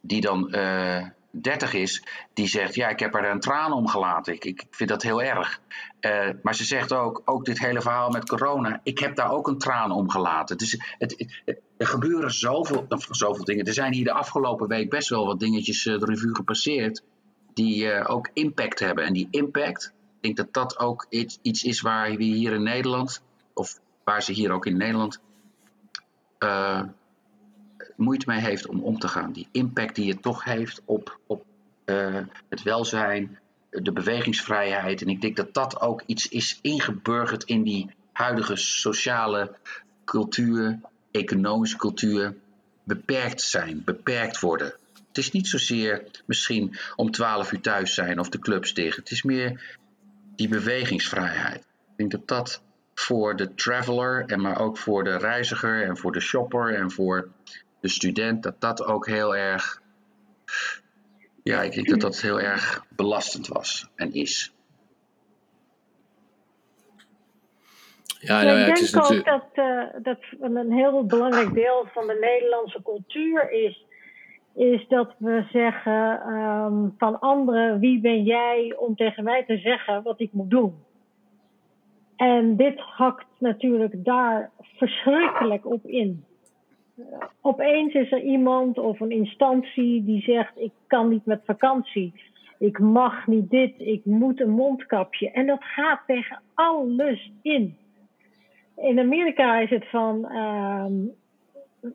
die 0.00 0.20
dan 0.20 0.48
uh, 0.50 1.06
30 1.30 1.72
is, 1.72 2.04
die 2.34 2.46
zegt: 2.46 2.74
Ja, 2.74 2.88
ik 2.88 3.00
heb 3.00 3.14
er 3.14 3.30
een 3.30 3.40
traan 3.40 3.72
om 3.72 3.88
gelaten. 3.88 4.34
Ik, 4.34 4.44
ik 4.44 4.64
vind 4.70 4.90
dat 4.90 5.02
heel 5.02 5.22
erg. 5.22 5.60
Uh, 6.00 6.28
maar 6.42 6.54
ze 6.54 6.64
zegt 6.64 6.92
ook: 6.92 7.22
Ook 7.24 7.44
dit 7.44 7.58
hele 7.58 7.80
verhaal 7.80 8.10
met 8.10 8.28
corona, 8.28 8.80
ik 8.82 8.98
heb 8.98 9.16
daar 9.16 9.30
ook 9.30 9.48
een 9.48 9.58
traan 9.58 9.90
om 9.90 10.10
gelaten. 10.10 10.58
Dus 10.58 10.94
het, 10.98 11.40
er 11.76 11.86
gebeuren 11.86 12.32
zoveel, 12.32 12.86
zoveel 13.10 13.44
dingen. 13.44 13.64
Er 13.64 13.72
zijn 13.72 13.92
hier 13.92 14.04
de 14.04 14.12
afgelopen 14.12 14.68
week 14.68 14.90
best 14.90 15.08
wel 15.08 15.26
wat 15.26 15.40
dingetjes 15.40 15.82
de 15.82 16.04
revue 16.04 16.34
gepasseerd. 16.34 17.02
Die 17.54 18.06
ook 18.06 18.30
impact 18.32 18.78
hebben. 18.78 19.04
En 19.04 19.12
die 19.12 19.28
impact, 19.30 19.92
denk 20.20 20.36
dat 20.36 20.52
dat 20.52 20.78
ook 20.78 21.06
iets, 21.08 21.38
iets 21.42 21.62
is 21.62 21.80
waar 21.80 22.16
we 22.16 22.24
hier 22.24 22.52
in 22.52 22.62
Nederland 22.62 23.22
of 23.54 23.80
waar 24.04 24.22
ze 24.22 24.32
hier 24.32 24.50
ook 24.50 24.66
in 24.66 24.76
Nederland 24.76 25.20
uh, 26.38 26.82
moeite 27.96 28.24
mee 28.28 28.40
heeft 28.40 28.66
om 28.66 28.82
om 28.82 28.98
te 28.98 29.08
gaan. 29.08 29.32
Die 29.32 29.48
impact 29.52 29.94
die 29.94 30.10
het 30.10 30.22
toch 30.22 30.44
heeft 30.44 30.82
op, 30.84 31.20
op 31.26 31.44
uh, 31.84 32.20
het 32.48 32.62
welzijn, 32.62 33.38
de 33.70 33.92
bewegingsvrijheid. 33.92 35.02
En 35.02 35.08
ik 35.08 35.20
denk 35.20 35.36
dat 35.36 35.54
dat 35.54 35.80
ook 35.80 36.02
iets 36.06 36.28
is 36.28 36.58
ingeburgerd 36.62 37.44
in 37.44 37.62
die 37.62 37.90
huidige 38.12 38.56
sociale 38.56 39.56
cultuur, 40.04 40.80
economische 41.10 41.76
cultuur, 41.76 42.34
beperkt 42.84 43.42
zijn, 43.42 43.82
beperkt 43.84 44.40
worden. 44.40 44.74
Het 45.08 45.18
is 45.18 45.30
niet 45.30 45.48
zozeer 45.48 46.04
misschien 46.26 46.76
om 46.96 47.10
12 47.10 47.52
uur 47.52 47.60
thuis 47.60 47.94
zijn 47.94 48.18
of 48.18 48.28
de 48.28 48.38
clubs 48.38 48.74
dicht. 48.74 48.96
Het 48.96 49.10
is 49.10 49.22
meer 49.22 49.78
die 50.40 50.48
bewegingsvrijheid. 50.48 51.58
Ik 51.60 51.96
denk 51.96 52.10
dat 52.10 52.28
dat 52.28 52.62
voor 52.94 53.36
de 53.36 53.54
traveler, 53.54 54.24
en 54.26 54.40
maar 54.40 54.60
ook 54.60 54.78
voor 54.78 55.04
de 55.04 55.16
reiziger 55.16 55.82
en 55.82 55.96
voor 55.96 56.12
de 56.12 56.20
shopper 56.20 56.74
en 56.74 56.90
voor 56.90 57.28
de 57.80 57.88
student, 57.88 58.42
dat 58.42 58.60
dat 58.60 58.84
ook 58.84 59.06
heel 59.06 59.36
erg, 59.36 59.82
ja, 61.42 61.62
ik 61.62 61.72
denk 61.72 61.88
dat 61.88 62.00
dat 62.00 62.20
heel 62.20 62.40
erg 62.40 62.84
belastend 62.88 63.48
was 63.48 63.90
en 63.94 64.12
is. 64.12 64.52
Ja, 68.18 68.42
nou 68.42 68.58
ja, 68.58 68.66
ik 68.66 68.92
denk 68.92 69.04
ook 69.04 69.24
dat, 69.24 69.44
uh, 69.54 69.84
dat 70.02 70.18
een 70.40 70.72
heel 70.72 71.06
belangrijk 71.06 71.54
deel 71.54 71.88
van 71.92 72.06
de 72.06 72.16
Nederlandse 72.20 72.82
cultuur 72.82 73.50
is, 73.50 73.84
is 74.54 74.88
dat 74.88 75.14
we 75.18 75.44
zeggen 75.52 76.28
um, 76.32 76.94
van 76.98 77.20
anderen, 77.20 77.78
wie 77.78 78.00
ben 78.00 78.22
jij 78.22 78.74
om 78.78 78.94
tegen 78.94 79.24
mij 79.24 79.44
te 79.44 79.58
zeggen 79.58 80.02
wat 80.02 80.20
ik 80.20 80.32
moet 80.32 80.50
doen? 80.50 80.74
En 82.16 82.56
dit 82.56 82.78
hakt 82.78 83.26
natuurlijk 83.38 84.04
daar 84.04 84.50
verschrikkelijk 84.60 85.66
op 85.66 85.86
in. 85.86 86.24
Opeens 87.40 87.94
is 87.94 88.12
er 88.12 88.22
iemand 88.22 88.78
of 88.78 89.00
een 89.00 89.10
instantie 89.10 90.04
die 90.04 90.22
zegt: 90.22 90.52
Ik 90.54 90.72
kan 90.86 91.08
niet 91.08 91.26
met 91.26 91.40
vakantie. 91.44 92.12
Ik 92.58 92.78
mag 92.78 93.26
niet 93.26 93.50
dit. 93.50 93.74
Ik 93.78 94.04
moet 94.04 94.40
een 94.40 94.50
mondkapje. 94.50 95.30
En 95.30 95.46
dat 95.46 95.64
gaat 95.64 96.00
tegen 96.06 96.42
alles 96.54 97.32
in. 97.42 97.76
In 98.76 98.98
Amerika 98.98 99.58
is 99.58 99.70
het 99.70 99.90
van. 99.90 100.26
Uh, 100.30 100.84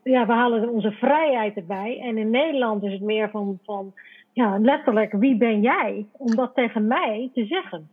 ja, 0.02 0.26
we 0.26 0.32
halen 0.32 0.68
onze 0.68 0.90
vrijheid 0.90 1.56
erbij. 1.56 2.00
En 2.00 2.18
in 2.18 2.30
Nederland 2.30 2.82
is 2.82 2.92
het 2.92 3.02
meer 3.02 3.30
van, 3.30 3.58
van 3.64 3.92
ja, 4.32 4.58
letterlijk, 4.58 5.12
wie 5.12 5.36
ben 5.36 5.60
jij 5.60 6.06
om 6.12 6.34
dat 6.34 6.54
tegen 6.54 6.86
mij 6.86 7.30
te 7.34 7.44
zeggen? 7.44 7.88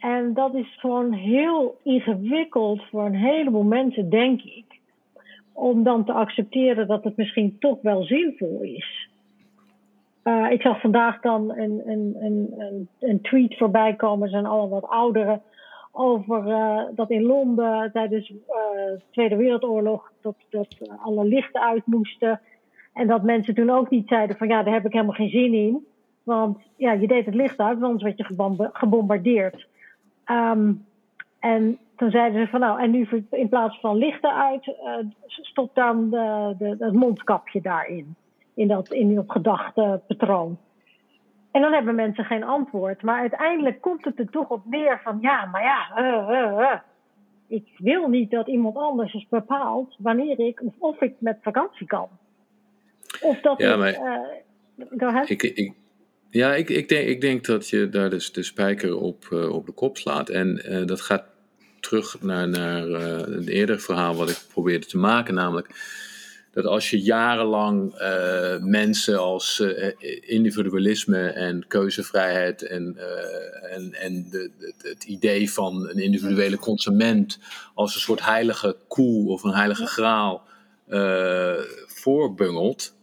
En 0.00 0.34
dat 0.34 0.54
is 0.54 0.76
gewoon 0.78 1.12
heel 1.12 1.76
ingewikkeld 1.82 2.82
voor 2.90 3.04
een 3.04 3.14
heleboel 3.14 3.62
mensen, 3.62 4.10
denk 4.10 4.42
ik. 4.42 4.64
Om 5.52 5.82
dan 5.82 6.04
te 6.04 6.12
accepteren 6.12 6.86
dat 6.86 7.04
het 7.04 7.16
misschien 7.16 7.56
toch 7.58 7.78
wel 7.82 8.02
zinvol 8.02 8.62
is. 8.62 9.08
Uh, 10.24 10.50
ik 10.50 10.62
zag 10.62 10.80
vandaag 10.80 11.20
dan 11.20 11.50
een, 11.56 11.82
een, 11.84 12.16
een, 12.18 12.88
een, 13.00 13.20
tweet 13.20 13.56
voorbij 13.56 13.94
komen, 13.94 14.24
er 14.24 14.32
zijn 14.32 14.46
allemaal 14.46 14.80
wat 14.80 14.90
ouderen, 14.90 15.42
over 15.92 16.46
uh, 16.46 16.82
dat 16.94 17.10
in 17.10 17.22
Londen 17.22 17.92
tijdens 17.92 18.28
de 18.28 19.00
Tweede 19.10 19.36
Wereldoorlog 19.36 20.12
dat, 20.22 20.34
dat 20.50 20.76
alle 21.02 21.24
lichten 21.24 21.60
uit 21.60 21.86
moesten. 21.86 22.40
En 22.92 23.06
dat 23.06 23.22
mensen 23.22 23.54
toen 23.54 23.70
ook 23.70 23.90
niet 23.90 24.08
zeiden 24.08 24.36
van 24.36 24.48
ja, 24.48 24.62
daar 24.62 24.74
heb 24.74 24.86
ik 24.86 24.92
helemaal 24.92 25.14
geen 25.14 25.28
zin 25.28 25.54
in. 25.54 25.86
Want 26.22 26.58
ja, 26.76 26.92
je 26.92 27.06
deed 27.06 27.24
het 27.24 27.34
licht 27.34 27.58
uit, 27.58 27.78
want 27.78 27.84
anders 27.84 28.02
werd 28.02 28.18
je 28.18 28.68
gebombardeerd. 28.72 29.66
Um, 30.26 30.86
en 31.38 31.78
toen 31.96 32.10
zeiden 32.10 32.40
ze 32.40 32.50
van 32.50 32.60
nou, 32.60 32.80
en 32.80 32.90
nu 32.90 33.08
in 33.30 33.48
plaats 33.48 33.80
van 33.80 33.96
lichten 33.96 34.34
uit, 34.34 34.66
uh, 34.66 34.74
stop 35.26 35.74
dan 35.74 36.10
de, 36.10 36.54
de, 36.58 36.76
het 36.78 36.92
mondkapje 36.92 37.60
daarin. 37.60 38.14
In 38.54 38.68
dat, 38.68 38.92
in 38.92 39.14
dat 39.14 39.24
gedachtepatroon. 39.32 40.58
En 41.50 41.60
dan 41.60 41.72
hebben 41.72 41.94
mensen 41.94 42.24
geen 42.24 42.44
antwoord. 42.44 43.02
Maar 43.02 43.20
uiteindelijk 43.20 43.80
komt 43.80 44.04
het 44.04 44.18
er 44.18 44.30
toch 44.30 44.48
op 44.48 44.62
neer 44.64 45.00
van 45.04 45.18
ja, 45.20 45.44
maar 45.44 45.62
ja, 45.62 45.98
uh, 45.98 46.58
uh, 46.58 46.78
ik 47.46 47.66
wil 47.76 48.08
niet 48.08 48.30
dat 48.30 48.48
iemand 48.48 48.76
anders 48.76 49.14
is 49.14 49.26
bepaalt 49.28 49.96
wanneer 49.98 50.38
ik 50.38 50.62
of, 50.62 50.74
of 50.78 51.00
ik 51.00 51.14
met 51.18 51.38
vakantie 51.42 51.86
kan. 51.86 52.08
Of 53.20 53.40
dat 53.40 53.58
ja, 53.58 53.72
ik, 53.72 53.78
maar, 53.78 53.92
go 54.96 55.06
ahead. 55.06 55.28
Ik, 55.28 55.42
ik, 55.42 55.72
ja, 56.30 56.54
ik, 56.54 56.68
ik, 56.68 56.88
denk, 56.88 57.08
ik 57.08 57.20
denk 57.20 57.44
dat 57.44 57.68
je 57.68 57.88
daar 57.88 58.10
dus 58.10 58.32
de 58.32 58.42
spijker 58.42 58.96
op, 58.96 59.26
op 59.50 59.66
de 59.66 59.72
kop 59.72 59.96
slaat. 59.96 60.28
En 60.28 60.62
dat 60.86 61.00
gaat 61.00 61.24
terug 61.80 62.22
naar, 62.22 62.48
naar 62.48 62.82
een 62.82 63.48
eerder 63.48 63.80
verhaal 63.80 64.14
wat 64.14 64.30
ik 64.30 64.44
probeerde 64.52 64.86
te 64.86 64.98
maken. 64.98 65.34
Namelijk 65.34 65.68
dat 66.62 66.72
als 66.72 66.90
je 66.90 67.00
jarenlang 67.00 67.94
mensen 68.60 69.18
als 69.18 69.62
individualisme 70.20 71.28
en 71.28 71.64
keuzevrijheid 71.68 72.62
en, 72.62 72.96
en, 73.70 73.94
en 73.94 74.26
de, 74.30 74.50
de, 74.58 74.88
het 74.88 75.04
idee 75.04 75.52
van 75.52 75.88
een 75.88 75.98
individuele 75.98 76.58
consument 76.58 77.38
als 77.74 77.94
een 77.94 78.00
soort 78.00 78.24
heilige 78.24 78.76
koe 78.88 79.28
of 79.30 79.42
een 79.42 79.54
heilige 79.54 79.86
graal 79.86 80.42
voorbungelt. 81.86 82.94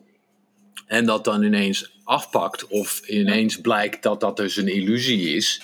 En 0.88 1.06
dat 1.06 1.24
dan 1.24 1.44
ineens 1.44 2.00
afpakt 2.04 2.68
of 2.68 3.08
ineens 3.08 3.62
blijkt 3.62 4.04
dat 4.04 4.20
dat 4.20 4.38
dus 4.38 4.58
een 4.58 4.68
illusie 4.68 5.36
is. 5.36 5.62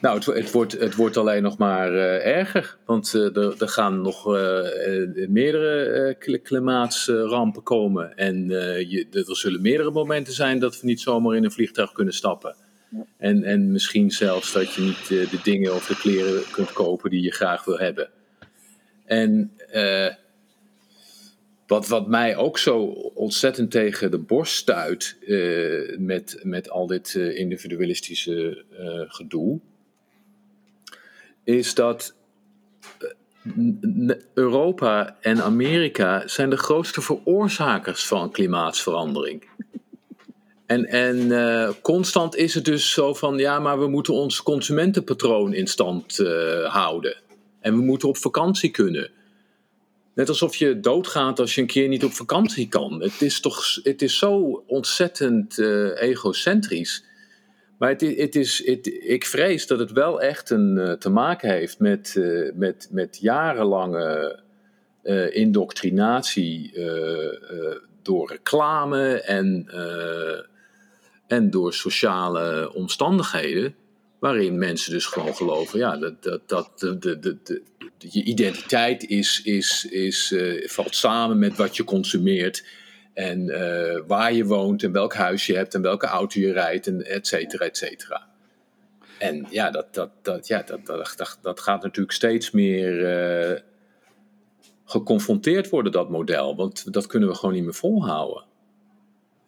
Nou, 0.00 0.16
het, 0.16 0.26
het 0.26 0.50
wordt, 0.50 0.72
het 0.72 0.94
wordt 0.94 1.16
alleen 1.16 1.42
nog 1.42 1.58
maar 1.58 1.92
uh, 1.92 2.26
erger. 2.26 2.76
Want 2.84 3.14
uh, 3.14 3.36
er, 3.36 3.54
er, 3.58 3.68
gaan 3.68 4.00
nog 4.00 4.26
uh, 4.26 5.28
meerdere 5.28 6.16
klimaatsrampen 6.42 7.62
komen. 7.62 8.16
En 8.16 8.48
je, 8.88 9.06
er 9.12 9.36
zullen 9.36 9.62
meerdere 9.62 9.90
momenten 9.90 10.32
zijn 10.32 10.58
dat 10.58 10.80
we 10.80 10.86
niet 10.86 11.00
zomaar 11.00 11.36
in 11.36 11.44
een 11.44 11.52
vliegtuig 11.52 11.92
kunnen 11.92 12.14
stappen. 12.14 12.54
En, 13.16 13.44
en 13.44 13.72
misschien 13.72 14.10
zelfs 14.10 14.52
dat 14.52 14.72
je 14.72 14.82
niet 14.82 15.08
de 15.08 15.40
dingen 15.42 15.74
of 15.74 15.86
de 15.86 15.96
kleren 15.96 16.42
kunt 16.52 16.72
kopen 16.72 17.10
die 17.10 17.22
je 17.22 17.32
graag 17.32 17.64
wil 17.64 17.78
hebben. 17.78 18.08
En 19.04 19.52
wat, 21.66 21.88
wat 21.88 22.08
mij 22.08 22.36
ook 22.36 22.58
zo 22.58 22.82
ontzettend 23.14 23.70
tegen 23.70 24.10
de 24.10 24.18
borst 24.18 24.54
stuit 24.54 25.16
met, 25.98 26.40
met 26.42 26.70
al 26.70 26.86
dit 26.86 27.14
individualistische 27.14 28.64
gedoe, 29.08 29.60
is 31.48 31.74
dat 31.74 32.14
Europa 34.34 35.16
en 35.20 35.42
Amerika 35.42 36.28
zijn 36.28 36.50
de 36.50 36.56
grootste 36.56 37.00
veroorzakers 37.00 38.06
van 38.06 38.30
klimaatsverandering. 38.30 39.48
En, 40.66 40.86
en 40.86 41.74
constant 41.82 42.36
is 42.36 42.54
het 42.54 42.64
dus 42.64 42.90
zo 42.90 43.14
van, 43.14 43.38
ja, 43.38 43.58
maar 43.58 43.78
we 43.78 43.88
moeten 43.88 44.14
ons 44.14 44.42
consumentenpatroon 44.42 45.54
in 45.54 45.66
stand 45.66 46.16
houden. 46.64 47.16
En 47.60 47.74
we 47.74 47.82
moeten 47.82 48.08
op 48.08 48.16
vakantie 48.16 48.70
kunnen. 48.70 49.10
Net 50.14 50.28
alsof 50.28 50.56
je 50.56 50.80
doodgaat 50.80 51.40
als 51.40 51.54
je 51.54 51.60
een 51.60 51.66
keer 51.66 51.88
niet 51.88 52.04
op 52.04 52.12
vakantie 52.12 52.68
kan. 52.68 53.02
Het 53.02 53.22
is 53.22 53.40
toch 53.40 53.64
het 53.82 54.02
is 54.02 54.18
zo 54.18 54.64
ontzettend 54.66 55.58
egocentrisch. 55.94 57.04
Maar 57.78 57.88
het, 57.88 58.00
het 58.00 58.36
is, 58.36 58.60
ik 59.00 59.24
vrees 59.24 59.66
dat 59.66 59.78
het 59.78 59.92
wel 59.92 60.20
echt 60.20 60.50
een, 60.50 60.76
uh, 60.76 60.92
te 60.92 61.10
maken 61.10 61.50
heeft 61.50 61.78
met, 61.78 62.14
uh, 62.18 62.52
met, 62.54 62.88
met 62.90 63.18
jarenlange 63.20 64.46
indoctrinatie 65.32 66.72
door 68.02 68.28
reclame 68.30 69.20
en, 69.20 69.68
en 71.26 71.50
door 71.50 71.74
sociale 71.74 72.74
omstandigheden. 72.74 73.74
Waarin 74.18 74.58
mensen 74.58 74.92
dus 74.92 75.06
gewoon 75.06 75.36
geloven 75.36 75.78
ja, 75.78 75.96
dat, 75.96 76.22
dat, 76.22 76.48
dat 76.48 76.78
de, 76.78 76.98
de, 76.98 77.18
de, 77.18 77.62
je 77.98 78.22
identiteit 78.22 79.04
is, 79.04 79.42
is, 79.42 79.86
is, 79.90 80.34
valt 80.64 80.94
samen 80.94 81.38
met 81.38 81.56
wat 81.56 81.76
je 81.76 81.84
consumeert. 81.84 82.64
En 83.18 83.40
uh, 83.48 84.00
waar 84.06 84.32
je 84.32 84.44
woont 84.44 84.82
en 84.82 84.92
welk 84.92 85.14
huis 85.14 85.46
je 85.46 85.56
hebt 85.56 85.74
en 85.74 85.82
welke 85.82 86.06
auto 86.06 86.40
je 86.40 86.52
rijdt 86.52 86.86
en 86.86 87.06
et 87.06 87.26
cetera, 87.26 87.64
et 87.64 87.76
cetera. 87.76 88.28
En 89.18 89.46
ja, 89.50 89.70
dat, 89.70 89.94
dat, 89.94 90.10
dat, 90.22 90.46
ja 90.46 90.62
dat, 90.62 90.86
dat, 90.86 91.14
dat, 91.16 91.38
dat 91.42 91.60
gaat 91.60 91.82
natuurlijk 91.82 92.12
steeds 92.14 92.50
meer 92.50 93.06
eh, 93.06 93.60
geconfronteerd 94.84 95.68
worden, 95.68 95.92
dat 95.92 96.10
model. 96.10 96.56
Want 96.56 96.92
dat 96.92 97.06
kunnen 97.06 97.28
we 97.28 97.34
gewoon 97.34 97.54
niet 97.54 97.64
meer 97.64 97.74
volhouden. 97.74 98.44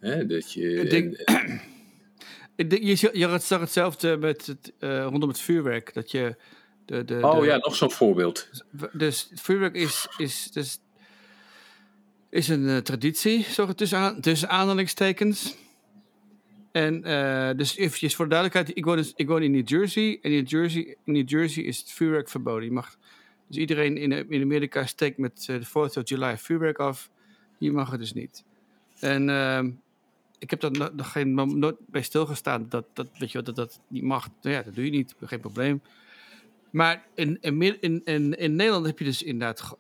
Hè, 0.00 0.26
dat 0.26 0.52
je, 0.52 0.72
Ik 0.72 0.90
denk- 0.90 1.14
en- 1.16 1.60
Ik 2.56 2.70
denk, 2.70 2.82
je, 2.82 3.10
je 3.12 3.38
zag 3.40 3.60
hetzelfde 3.60 4.16
met 4.16 4.46
het, 4.46 4.72
eh, 4.78 5.02
rondom 5.02 5.28
het 5.28 5.40
vuurwerk. 5.40 5.94
Dat 5.94 6.10
je 6.10 6.36
de, 6.84 7.04
de, 7.04 7.18
oh 7.22 7.40
de- 7.40 7.46
ja, 7.46 7.56
nog 7.56 7.74
zo'n 7.76 7.90
voorbeeld. 7.90 8.48
Dus 8.92 9.26
het 9.30 9.40
vuurwerk 9.40 9.74
is, 9.74 10.06
is, 10.16 10.50
dus, 10.52 10.78
is 12.31 12.49
een 12.49 12.68
eh, 12.68 12.76
traditie, 12.76 13.43
zo 13.43 13.72
tussen, 13.74 13.99
aan, 13.99 14.20
tussen 14.20 14.49
aanhalingstekens. 14.49 15.57
En 16.72 17.05
eh, 17.05 17.57
dus 17.57 17.76
eventjes 17.76 18.14
voor 18.14 18.24
de 18.24 18.31
duidelijkheid, 18.31 18.78
ik 18.78 18.85
woon, 18.85 18.97
dus- 18.97 19.12
ik 19.16 19.28
woon 19.28 19.43
in 19.43 19.51
New 19.51 19.68
Jersey. 19.68 20.18
En 20.22 20.31
in 20.31 20.37
New 20.37 20.49
Jersey, 20.49 20.97
New 21.05 21.28
Jersey 21.28 21.62
is 21.62 21.78
het 21.78 21.93
vuurwerk 21.93 22.28
verboden. 22.28 22.64
Je 22.64 22.72
mag, 22.72 22.97
dus 23.47 23.57
iedereen 23.57 23.97
in, 23.97 24.31
in 24.31 24.43
Amerika 24.43 24.87
steekt 24.87 25.18
met 25.18 25.47
eh, 25.49 25.57
de 25.61 25.66
4th 25.66 25.99
of 25.99 26.09
July 26.09 26.39
vuurwerk 26.39 26.78
af. 26.78 27.11
Hier 27.59 27.72
mag 27.72 27.91
het 27.91 28.01
dus 28.01 28.12
niet. 28.12 28.45
En 28.99 29.28
ehm, 29.28 29.70
ik 30.39 30.51
heb 30.51 30.62
no- 30.62 30.91
nog 30.93 31.12
geen 31.12 31.35
nooit 31.35 31.76
bij 31.87 32.03
stilgestaan 32.03 32.66
dat 32.68 32.87
dat, 32.93 33.09
weet 33.18 33.33
je, 33.33 33.43
dat 33.43 33.57
dat 33.57 33.81
niet 33.89 34.03
mag. 34.03 34.28
Nou 34.43 34.55
ja, 34.55 34.62
dat 34.62 34.74
doe 34.74 34.85
je 34.85 34.91
niet, 34.91 35.14
geen 35.20 35.41
probleem. 35.41 35.83
Maar 36.70 37.07
in, 37.14 37.39
in, 37.41 38.05
in, 38.05 38.39
in, 38.39 38.57
Nederland 38.57 38.87
heb 38.87 38.99
je 38.99 39.05
dus 39.05 39.22
inderdaad 39.22 39.76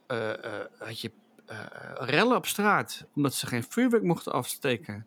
had 0.78 1.00
je, 1.00 1.10
eh, 1.50 1.56
rellen 1.94 2.36
op 2.36 2.46
straat. 2.46 3.06
Omdat 3.14 3.34
ze 3.34 3.46
geen 3.46 3.64
vuurwerk 3.64 4.02
mochten 4.02 4.32
afsteken. 4.32 5.06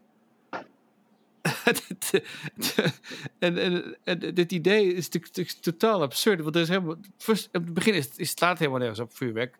en, 3.39 3.57
en, 4.03 4.33
dit 4.33 4.51
idee 4.51 4.93
is 4.93 5.09
natuurlijk 5.09 5.57
totaal 5.61 6.01
absurd. 6.01 6.41
Want 6.41 6.55
er 6.55 6.61
is 6.61 6.67
helemaal, 6.67 6.95
first, 7.17 7.47
op 7.47 7.53
het 7.53 7.73
begin 7.73 7.93
is, 7.93 8.17
het- 8.17 8.27
staat 8.27 8.59
helemaal 8.59 8.79
nergens 8.79 8.99
op 8.99 9.15
vuurwerk. 9.15 9.57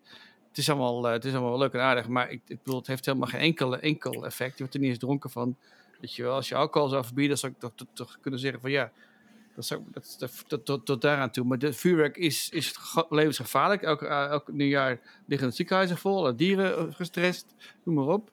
Het 0.48 0.58
is 0.58 0.68
allemaal, 0.68 1.06
eh, 1.06 1.12
het 1.12 1.24
is 1.24 1.34
allemaal 1.34 1.58
leuk 1.58 1.72
en 1.72 1.80
aardig. 1.80 2.08
Maar 2.08 2.30
ik, 2.30 2.40
bedoel, 2.46 2.78
het 2.78 2.86
heeft 2.86 3.06
helemaal 3.06 3.28
geen 3.28 3.40
enkel, 3.40 3.78
enkel 3.78 4.24
effect. 4.26 4.52
Je 4.52 4.58
wordt 4.58 4.74
er 4.74 4.80
niet 4.80 4.90
eens 4.90 4.98
dronken 4.98 5.30
van. 5.30 5.56
Weet 6.00 6.14
je 6.14 6.22
wel, 6.22 6.34
als 6.34 6.48
je 6.48 6.54
alcohol 6.54 6.88
zou 6.88 7.04
verbieden, 7.04 7.38
zou 7.38 7.52
ik 7.52 7.58
toch, 7.58 7.86
toch 7.92 8.18
kunnen 8.20 8.40
zeggen 8.40 8.60
van 8.60 8.70
ja, 8.70 8.92
dat 9.54 9.68
dat, 9.92 10.16
dat, 10.48 10.64
dat- 10.64 10.86
tot, 10.86 11.02
daaraan 11.02 11.30
toe. 11.30 11.44
Maar 11.44 11.58
de 11.58 11.72
vuurwerk 11.72 12.16
is, 12.16 12.48
is 12.52 12.72
ge- 12.78 13.06
levensgevaarlijk. 13.08 13.82
Elk, 13.82 14.02
eh, 14.02 14.24
elk 14.24 14.52
nieuwjaar 14.52 15.00
liggen 15.26 15.48
de 15.48 15.54
ziekenhuizen 15.54 15.96
vol, 15.96 16.36
dieren 16.36 16.76
eh, 16.76 16.84
gestrest, 16.94 17.46
noem 17.84 17.94
maar 17.94 18.14
op. 18.14 18.30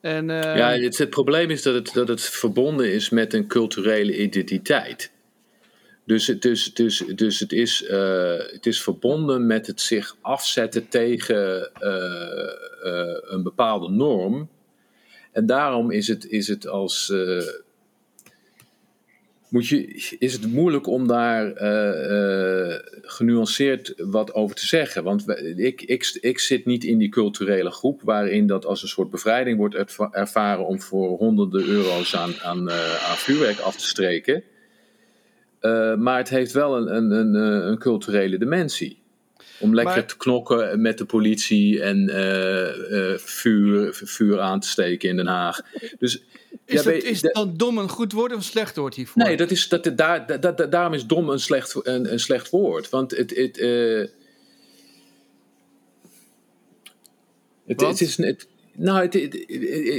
En, 0.00 0.30
eh, 0.30 0.56
Ja, 0.56 0.70
het, 0.70 0.98
het 0.98 1.10
probleem 1.10 1.50
is 1.50 1.62
dat 1.62 1.74
het, 1.74 1.92
dat 1.92 2.08
het 2.08 2.20
verbonden 2.20 2.92
is 2.92 3.10
met 3.10 3.34
een 3.34 3.46
culturele 3.46 4.18
identiteit. 4.18 5.12
Dus 6.04 6.26
het, 6.26 6.42
dus, 6.42 6.74
dus, 6.74 6.98
dus 6.98 7.40
het, 7.40 7.52
is, 7.52 7.84
het 8.52 8.66
is 8.66 8.82
verbonden 8.82 9.46
met 9.46 9.66
het 9.66 9.80
zich 9.80 10.16
afzetten 10.20 10.88
tegen 10.88 11.70
een 13.34 13.42
bepaalde 13.42 13.88
norm. 13.88 14.48
En 15.32 15.46
daarom 15.46 15.90
is 15.90 16.08
het, 16.08 16.26
is 16.26 16.48
het 16.48 16.66
als. 16.66 17.12
Moet 19.48 19.68
je, 19.68 19.86
is 20.18 20.32
het 20.32 20.52
moeilijk 20.52 20.86
om 20.86 21.06
daar 21.08 21.52
eh, 21.52 22.70
eh, 22.72 22.80
genuanceerd 23.02 23.94
wat 23.96 24.34
over 24.34 24.56
te 24.56 24.66
zeggen. 24.66 25.04
Want 25.04 25.24
we- 25.24 25.54
ik, 25.56 25.82
ik, 25.82 26.18
ik 26.20 26.38
zit 26.38 26.64
niet 26.66 26.84
in 26.84 26.98
die 26.98 27.08
culturele 27.08 27.70
groep 27.70 28.00
waarin 28.02 28.46
dat 28.46 28.64
als 28.66 28.82
een 28.82 28.88
soort 28.88 29.10
bevrijding 29.10 29.56
wordt 29.58 29.74
erva- 29.74 30.08
ervaren 30.12 30.66
om 30.66 30.80
voor 30.80 31.16
honderden 31.18 31.66
euro's 31.66 32.16
aan, 32.16 32.34
aan, 32.42 32.68
eh, 32.70 33.08
aan 33.10 33.16
vuurwerk 33.16 33.58
af 33.58 33.76
te 33.76 33.86
streken. 33.86 34.42
Maar 35.98 36.18
het 36.18 36.28
heeft 36.28 36.52
wel 36.52 36.76
een, 36.76 36.96
een, 36.96 37.10
een, 37.10 37.34
een 37.68 37.78
culturele 37.78 38.38
dimensie. 38.38 38.98
Om 39.60 39.74
lekker 39.74 39.94
Maar- 39.94 40.06
te 40.06 40.16
knokken 40.16 40.80
met 40.80 40.98
de 40.98 41.04
politie 41.04 41.82
en 41.82 42.08
vuur, 43.20 43.88
vuur 44.04 44.40
aan 44.40 44.60
te 44.60 44.68
steken 44.68 45.08
in 45.08 45.16
Den 45.16 45.26
Haag. 45.26 45.60
Dus, 45.98 46.22
is, 46.64 46.82
ja, 46.82 46.90
dat, 46.92 47.02
is 47.02 47.20
dan 47.20 47.56
dom 47.56 47.78
een 47.78 47.88
goed 47.88 48.12
woord 48.12 48.30
of 48.30 48.36
een 48.36 48.42
slecht 48.44 48.76
woord 48.76 48.94
hiervoor? 48.94 49.22
Nee, 49.22 49.36
dat 49.36 49.50
is, 49.50 49.68
dat, 49.68 49.92
daar, 49.96 50.40
dat, 50.40 50.56
dat- 50.56 50.70
daarom 50.72 50.94
is 50.94 51.06
dom 51.06 51.28
een 51.30 51.40
slecht, 51.40 51.86
een, 51.86 52.12
een 52.12 52.20
slecht 52.20 52.50
woord. 52.50 52.90
Want 52.90 53.16
het. 53.16 53.36
het, 53.36 53.58
eh, 53.58 54.04
het, 57.66 58.00
is. 58.00 58.16
Het, 58.16 58.48
nou, 58.72 59.02
het, 59.02 59.14
het- 59.14 59.32
het- 59.32 59.48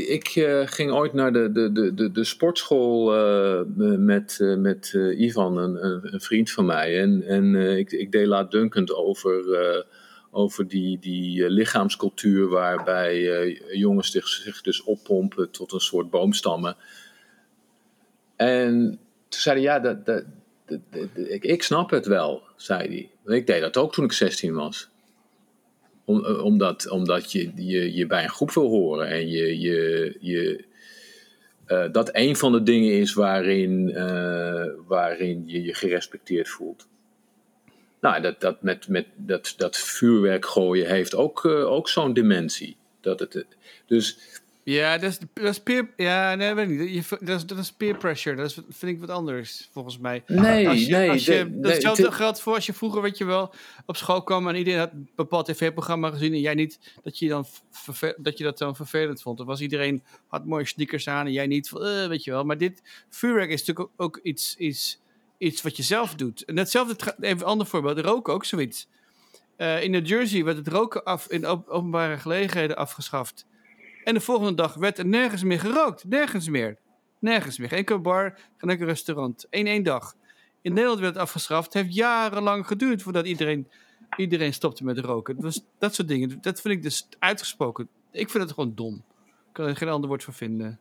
ik 0.09 0.27
eh, 0.27 0.61
ging 0.65 0.91
ooit 0.91 1.13
naar 1.13 1.33
de, 1.33 1.51
de, 1.51 1.71
de, 1.71 1.93
de, 1.93 2.11
de 2.11 2.23
sportschool 2.23 3.15
eh, 3.15 3.61
met, 3.97 4.37
met 4.57 4.93
Ivan, 5.17 5.57
een, 5.57 5.85
een, 6.13 6.21
vriend 6.21 6.51
van 6.51 6.65
mij. 6.65 6.99
En, 7.01 7.23
en 7.23 7.55
ik, 7.55 7.91
ik 7.91 8.11
deed 8.11 8.27
laatdunkend 8.27 8.93
over, 8.93 9.45
over 10.37 10.67
die, 10.67 10.99
die 10.99 11.43
eh, 11.43 11.49
lichaamscultuur 11.49 12.47
waarbij 12.47 13.31
eh, 13.31 13.77
jongens 13.79 14.11
zich, 14.11 14.27
zich 14.27 14.61
dus 14.61 14.83
oppompen 14.83 15.51
tot 15.51 15.71
een 15.71 15.79
soort 15.79 16.09
boomstammen. 16.09 16.75
En 18.35 18.99
toen 19.29 19.41
zei 19.41 19.55
hij, 19.55 19.63
ja, 19.63 19.79
dat, 19.79 20.05
dat, 20.05 20.23
ik, 21.13 21.43
ik 21.43 21.63
snap 21.63 21.89
het 21.89 22.05
wel, 22.05 22.43
zei 22.55 22.87
hij. 22.87 23.09
Want 23.23 23.37
ik 23.37 23.47
deed 23.47 23.61
dat 23.61 23.77
ook 23.77 23.93
toen 23.93 24.05
ik 24.05 24.11
16 24.11 24.53
was. 24.53 24.89
Om, 26.05 26.25
eh, 26.25 26.43
omdat 26.43 26.89
omdat 26.89 27.31
je, 27.31 27.51
je, 27.55 27.93
je 27.93 28.07
bij 28.07 28.23
een 28.23 28.29
groep 28.29 28.51
wil 28.51 28.69
horen 28.69 29.07
en 29.07 29.29
je, 29.29 29.59
je, 29.59 30.17
je, 30.19 30.65
dat 31.91 32.09
een 32.11 32.35
van 32.35 32.51
de 32.51 32.63
dingen 32.63 32.99
is 32.99 33.13
waarin, 33.13 33.93
waarin 34.87 35.43
je 35.45 35.61
je 35.61 35.73
gerespecteerd 35.73 36.49
voelt. 36.49 36.87
Nou, 38.01 38.21
dat, 38.21 38.41
dat, 38.41 38.61
met, 38.61 38.87
met, 38.87 39.05
dat, 39.15 39.53
dat 39.57 39.77
vuurwerk 39.77 40.45
gooien 40.45 40.87
heeft 40.87 41.15
ook, 41.15 41.45
eh, 41.45 41.71
ook 41.71 41.89
zo'n 41.89 42.13
dimensie. 42.13 42.75
Dat 43.01 43.19
het, 43.19 43.45
dus 43.85 44.17
Ja, 44.63 44.97
dat 44.97 45.09
is, 45.11 45.19
dat 45.33 45.43
is 45.45 45.59
peer... 45.59 45.89
Ja, 45.95 46.35
nee, 46.35 46.53
weet 46.53 46.69
ik 46.69 46.79
niet. 46.79 47.09
Dat, 47.09 47.37
is, 47.37 47.45
dat 47.45 47.57
is 47.57 47.71
peer 47.71 47.97
pressure. 47.97 48.35
Dat 48.35 48.45
is, 48.45 48.53
vind 48.69 48.91
ik 48.91 48.99
wat 48.99 49.09
anders, 49.09 49.69
volgens 49.71 49.97
mij. 49.97 50.23
nee, 50.27 50.69
Als 50.69 50.85
je, 50.85 50.91
nee. 50.91 51.09
als 51.09 51.25
je, 51.25 51.31
de- 51.31 51.49
dat 51.51 51.61
nee, 51.61 51.71
hetzelfde 51.71 52.03
het- 52.03 52.13
geldt 52.13 52.41
voor 52.41 52.53
als 52.53 52.65
je 52.65 52.73
vroeger, 52.73 53.01
weet 53.01 53.17
je 53.17 53.25
wel, 53.25 53.53
op 53.85 53.95
school 53.97 54.23
kwam 54.23 54.47
en 54.47 54.55
iedereen 54.55 54.79
had 54.79 54.91
een 54.91 55.09
bepaald 55.15 55.45
tv-programma 55.45 56.09
gezien 56.09 56.33
en 56.33 56.39
jij 56.39 56.53
niet, 56.53 56.79
dat 57.03 57.19
je, 57.19 57.27
dan 57.27 57.45
dat 58.17 58.37
je 58.37 58.43
dat 58.43 58.57
dan 58.57 58.75
vervelend 58.75 59.21
vond. 59.21 59.37
Dan 59.37 59.47
was 59.47 59.61
iedereen, 59.61 60.03
had 60.27 60.45
mooie 60.45 60.65
sneakers 60.65 61.07
aan 61.07 61.25
en 61.25 61.31
jij 61.31 61.47
niet, 61.47 61.71
eh, 61.73 62.07
weet 62.07 62.23
je 62.23 62.31
wel. 62.31 62.43
Maar 62.43 62.57
dit 62.57 62.81
vuurwerk 63.09 63.49
is 63.49 63.59
natuurlijk 63.65 63.89
ook, 63.97 64.05
ook 64.05 64.19
iets, 64.23 64.55
iets, 64.57 64.99
iets 65.37 65.61
wat 65.61 65.77
je 65.77 65.83
zelf 65.83 66.15
doet. 66.15 66.45
En 66.45 66.57
hetzelfde, 66.57 67.15
even 67.19 67.39
een 67.39 67.45
ander 67.45 67.67
voorbeeld, 67.67 67.99
roken 67.99 68.33
ook 68.33 68.45
zoiets. 68.45 68.87
Eh, 69.55 69.83
in 69.83 69.91
New 69.91 70.05
Jersey 70.07 70.43
werd 70.43 70.57
het 70.57 70.67
roken 70.67 71.03
af, 71.03 71.27
in 71.27 71.49
op- 71.49 71.67
openbare 71.67 72.17
gelegenheden 72.17 72.75
afgeschaft. 72.77 73.45
En 74.03 74.13
de 74.13 74.19
volgende 74.19 74.53
dag 74.53 74.73
werd 74.73 74.97
er 74.97 75.05
nergens 75.05 75.43
meer 75.43 75.59
gerookt. 75.59 76.03
Nergens 76.05 76.49
meer. 76.49 76.77
Nergens 77.19 77.57
meer. 77.57 77.67
Geen 77.67 77.77
enkele 77.77 77.99
bar, 77.99 78.39
geen 78.57 78.69
enkel 78.69 78.85
restaurant. 78.85 79.45
In 79.49 79.67
één 79.67 79.83
dag. 79.83 80.15
In 80.61 80.73
Nederland 80.73 80.99
werd 80.99 81.13
het 81.13 81.23
afgeschaft. 81.23 81.73
Het 81.73 81.83
heeft 81.83 81.95
jarenlang 81.95 82.67
geduurd 82.67 83.01
voordat 83.01 83.25
iedereen, 83.25 83.67
iedereen 84.17 84.53
stopte 84.53 84.83
met 84.83 84.99
roken. 84.99 85.39
Dus 85.39 85.61
dat 85.79 85.95
soort 85.95 86.07
dingen. 86.07 86.37
Dat 86.41 86.61
vind 86.61 86.73
ik 86.73 86.83
dus 86.83 87.07
uitgesproken. 87.19 87.87
Ik 88.11 88.29
vind 88.29 88.43
het 88.43 88.53
gewoon 88.53 88.75
dom. 88.75 88.93
Ik 89.25 89.33
kan 89.53 89.65
er 89.67 89.75
geen 89.75 89.89
ander 89.89 90.09
woord 90.09 90.23
voor 90.23 90.33
vinden. 90.33 90.79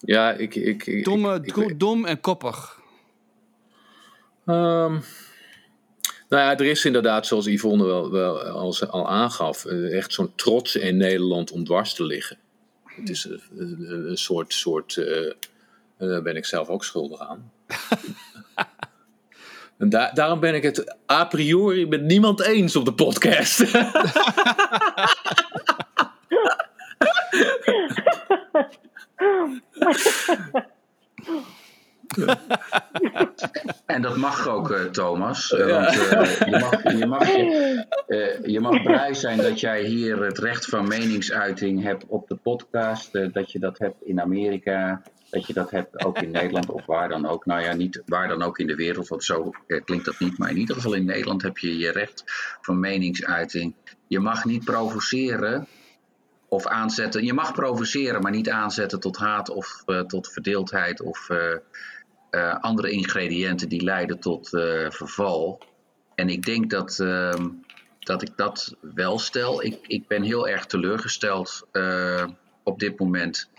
ja, 0.00 0.32
ik, 0.32 0.54
ik, 0.54 0.86
ik, 0.86 1.04
Domme, 1.04 1.40
ik- 1.42 1.78
dom 1.80 2.04
en 2.04 2.20
koppig. 2.20 2.80
Ehm, 4.48 4.92
nou 6.28 6.42
ja, 6.42 6.56
er 6.56 6.64
is 6.64 6.84
inderdaad, 6.84 7.26
zoals 7.26 7.46
Yvonne 7.46 7.84
wel, 7.84 8.10
wel 8.10 8.42
al, 8.42 8.86
al 8.86 9.08
aangaf, 9.08 9.64
eh, 9.64 9.96
echt 9.96 10.12
zo'n 10.12 10.32
trots 10.34 10.76
in 10.76 10.96
Nederland 10.96 11.50
om 11.50 11.64
dwars 11.64 11.94
te 11.94 12.04
liggen. 12.04 12.38
Het 12.84 13.08
is 13.08 13.24
een, 13.24 13.40
een, 13.56 14.10
een 14.10 14.16
soort, 14.16 14.52
soort 14.52 14.96
eh, 14.96 15.32
daar 15.98 16.22
ben 16.22 16.36
ik 16.36 16.44
zelf 16.44 16.68
ook 16.68 16.84
schuldig 16.84 17.20
aan. 17.20 17.52
en 19.78 19.88
da- 19.88 20.12
daarom 20.12 20.40
ben 20.40 20.54
ik 20.54 20.62
het 20.62 20.96
a 21.10 21.24
priori 21.24 21.86
met 21.86 22.02
niemand 22.02 22.40
eens 22.40 22.76
op 22.76 22.84
de 22.84 22.94
podcast. 22.94 23.64
En 33.86 34.02
dat 34.02 34.16
mag 34.16 34.48
ook, 34.48 34.70
eh, 34.70 34.84
Thomas. 34.84 35.52
Eh, 35.52 35.66
Want 35.66 35.94
je, 36.38 36.58
mag, 36.60 36.82
je, 36.82 37.06
mag, 37.06 37.28
eh, 38.06 38.44
je 38.44 38.60
mag 38.60 38.82
blij 38.82 39.14
zijn 39.14 39.38
dat 39.38 39.60
jij 39.60 39.82
hier 39.84 40.22
het 40.22 40.38
recht 40.38 40.66
van 40.66 40.88
meningsuiting 40.88 41.82
hebt 41.82 42.04
op 42.06 42.28
de 42.28 42.34
podcast. 42.34 43.12
dat 43.32 43.52
je 43.52 43.58
dat 43.58 43.78
hebt 43.78 44.02
in 44.02 44.20
Amerika. 44.20 45.02
Dat 45.30 45.46
je 45.46 45.52
dat 45.52 45.70
hebt 45.70 46.04
ook 46.04 46.18
in 46.18 46.30
Nederland 46.30 46.70
of 46.70 46.86
waar 46.86 47.08
dan 47.08 47.26
ook. 47.26 47.46
Nou 47.46 47.62
ja, 47.62 47.72
niet 47.72 48.02
waar 48.06 48.28
dan 48.28 48.42
ook 48.42 48.58
in 48.58 48.66
de 48.66 48.74
wereld, 48.74 49.08
want 49.08 49.24
zo 49.24 49.50
klinkt 49.84 50.04
dat 50.04 50.18
niet. 50.18 50.38
Maar 50.38 50.50
in 50.50 50.56
ieder 50.56 50.74
geval 50.74 50.94
in 50.94 51.04
Nederland 51.04 51.42
heb 51.42 51.58
je 51.58 51.78
je 51.78 51.92
recht 51.92 52.22
van 52.60 52.80
meningsuiting. 52.80 53.74
Je 54.06 54.18
mag 54.18 54.44
niet 54.44 54.64
provoceren 54.64 55.66
of 56.48 56.66
aanzetten. 56.66 57.24
Je 57.24 57.32
mag 57.32 57.52
provoceren, 57.52 58.22
maar 58.22 58.32
niet 58.32 58.50
aanzetten 58.50 59.00
tot 59.00 59.16
haat 59.16 59.50
of 59.50 59.84
tot 60.06 60.28
verdeeldheid 60.32 61.00
of... 61.00 61.28
eh, 62.30 62.60
andere 62.60 62.90
ingrediënten 62.90 63.68
die 63.68 63.82
leiden 63.82 64.18
tot 64.18 64.54
eh, 64.54 64.90
verval. 64.90 65.60
En 66.14 66.28
ik 66.28 66.44
denk 66.44 66.70
dat, 66.70 66.98
ehm, 67.00 67.48
dat 67.98 68.22
ik 68.22 68.30
dat 68.36 68.76
wel 68.80 69.18
stel. 69.18 69.64
Ik, 69.64 69.78
ik 69.86 70.06
ben 70.06 70.22
heel 70.22 70.48
erg 70.48 70.66
teleurgesteld 70.66 71.66
eh, 71.72 72.26
op 72.62 72.78
dit 72.78 72.98
moment. 72.98 73.50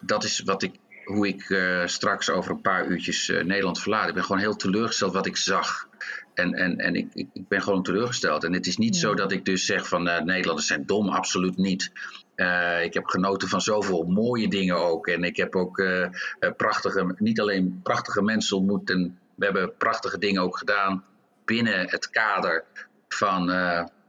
Dat 0.00 0.24
is 0.24 0.40
wat 0.40 0.62
ik, 0.62 0.74
hoe 1.04 1.28
ik 1.28 1.42
straks 1.84 2.30
over 2.30 2.50
een 2.50 2.60
paar 2.60 2.86
uurtjes 2.86 3.28
Nederland 3.28 3.80
verlaat. 3.80 4.08
Ik 4.08 4.14
ben 4.14 4.24
gewoon 4.24 4.40
heel 4.40 4.56
teleurgesteld 4.56 5.12
wat 5.12 5.26
ik 5.26 5.36
zag. 5.36 5.88
En, 6.34 6.54
en, 6.54 6.78
en 6.78 6.94
ik, 6.94 7.08
ik, 7.14 7.48
ben 7.48 7.62
gewoon 7.62 7.82
teleurgesteld. 7.82 8.44
En 8.44 8.52
het 8.52 8.66
is 8.66 8.76
niet 8.76 8.96
zo 8.96 9.14
dat 9.14 9.32
ik 9.32 9.44
dus 9.44 9.64
zeg 9.64 9.88
van 9.88 10.02
Nederlanders 10.02 10.66
zijn 10.66 10.86
dom, 10.86 11.08
absoluut 11.08 11.56
niet. 11.56 11.92
Eh, 12.38 12.84
ik 12.84 12.94
heb 12.94 13.06
genoten 13.06 13.48
van 13.48 13.60
zoveel 13.60 14.02
mooie 14.02 14.48
dingen 14.48 14.76
ook. 14.76 15.06
En 15.06 15.22
ik 15.22 15.36
heb 15.36 15.56
ook 15.56 15.78
eh, 15.78 16.02
eh, 16.02 16.10
prachtige, 16.56 17.14
niet 17.16 17.40
alleen 17.40 17.80
prachtige 17.82 18.22
mensen 18.22 18.56
ontmoet. 18.56 18.90
En 18.90 19.18
we 19.34 19.44
hebben 19.44 19.76
prachtige 19.76 20.18
dingen 20.18 20.42
ook 20.42 20.58
gedaan 20.58 21.04
binnen 21.44 21.90
het 21.90 22.10
kader 22.10 22.64
van, 23.08 23.44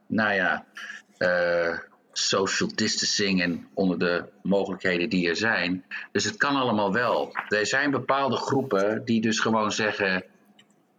nou 0.08 0.34
ja, 0.34 0.66
social 2.12 2.70
distancing 2.76 3.42
en 3.42 3.68
onder 3.74 4.00
de 4.00 4.24
mogelijkheden 4.44 5.10
die 5.10 5.30
er 5.30 5.36
zijn. 5.36 5.86
Dus 6.12 6.24
het 6.24 6.38
kan 6.38 6.56
allemaal 6.56 6.94
wel. 6.94 7.32
Er 7.48 7.68
zijn 7.68 7.92
bepaalde 7.92 8.36
groepen 8.36 9.06
die 9.06 9.22
dus 9.22 9.40
gewoon 9.40 9.72
zeggen, 9.72 10.24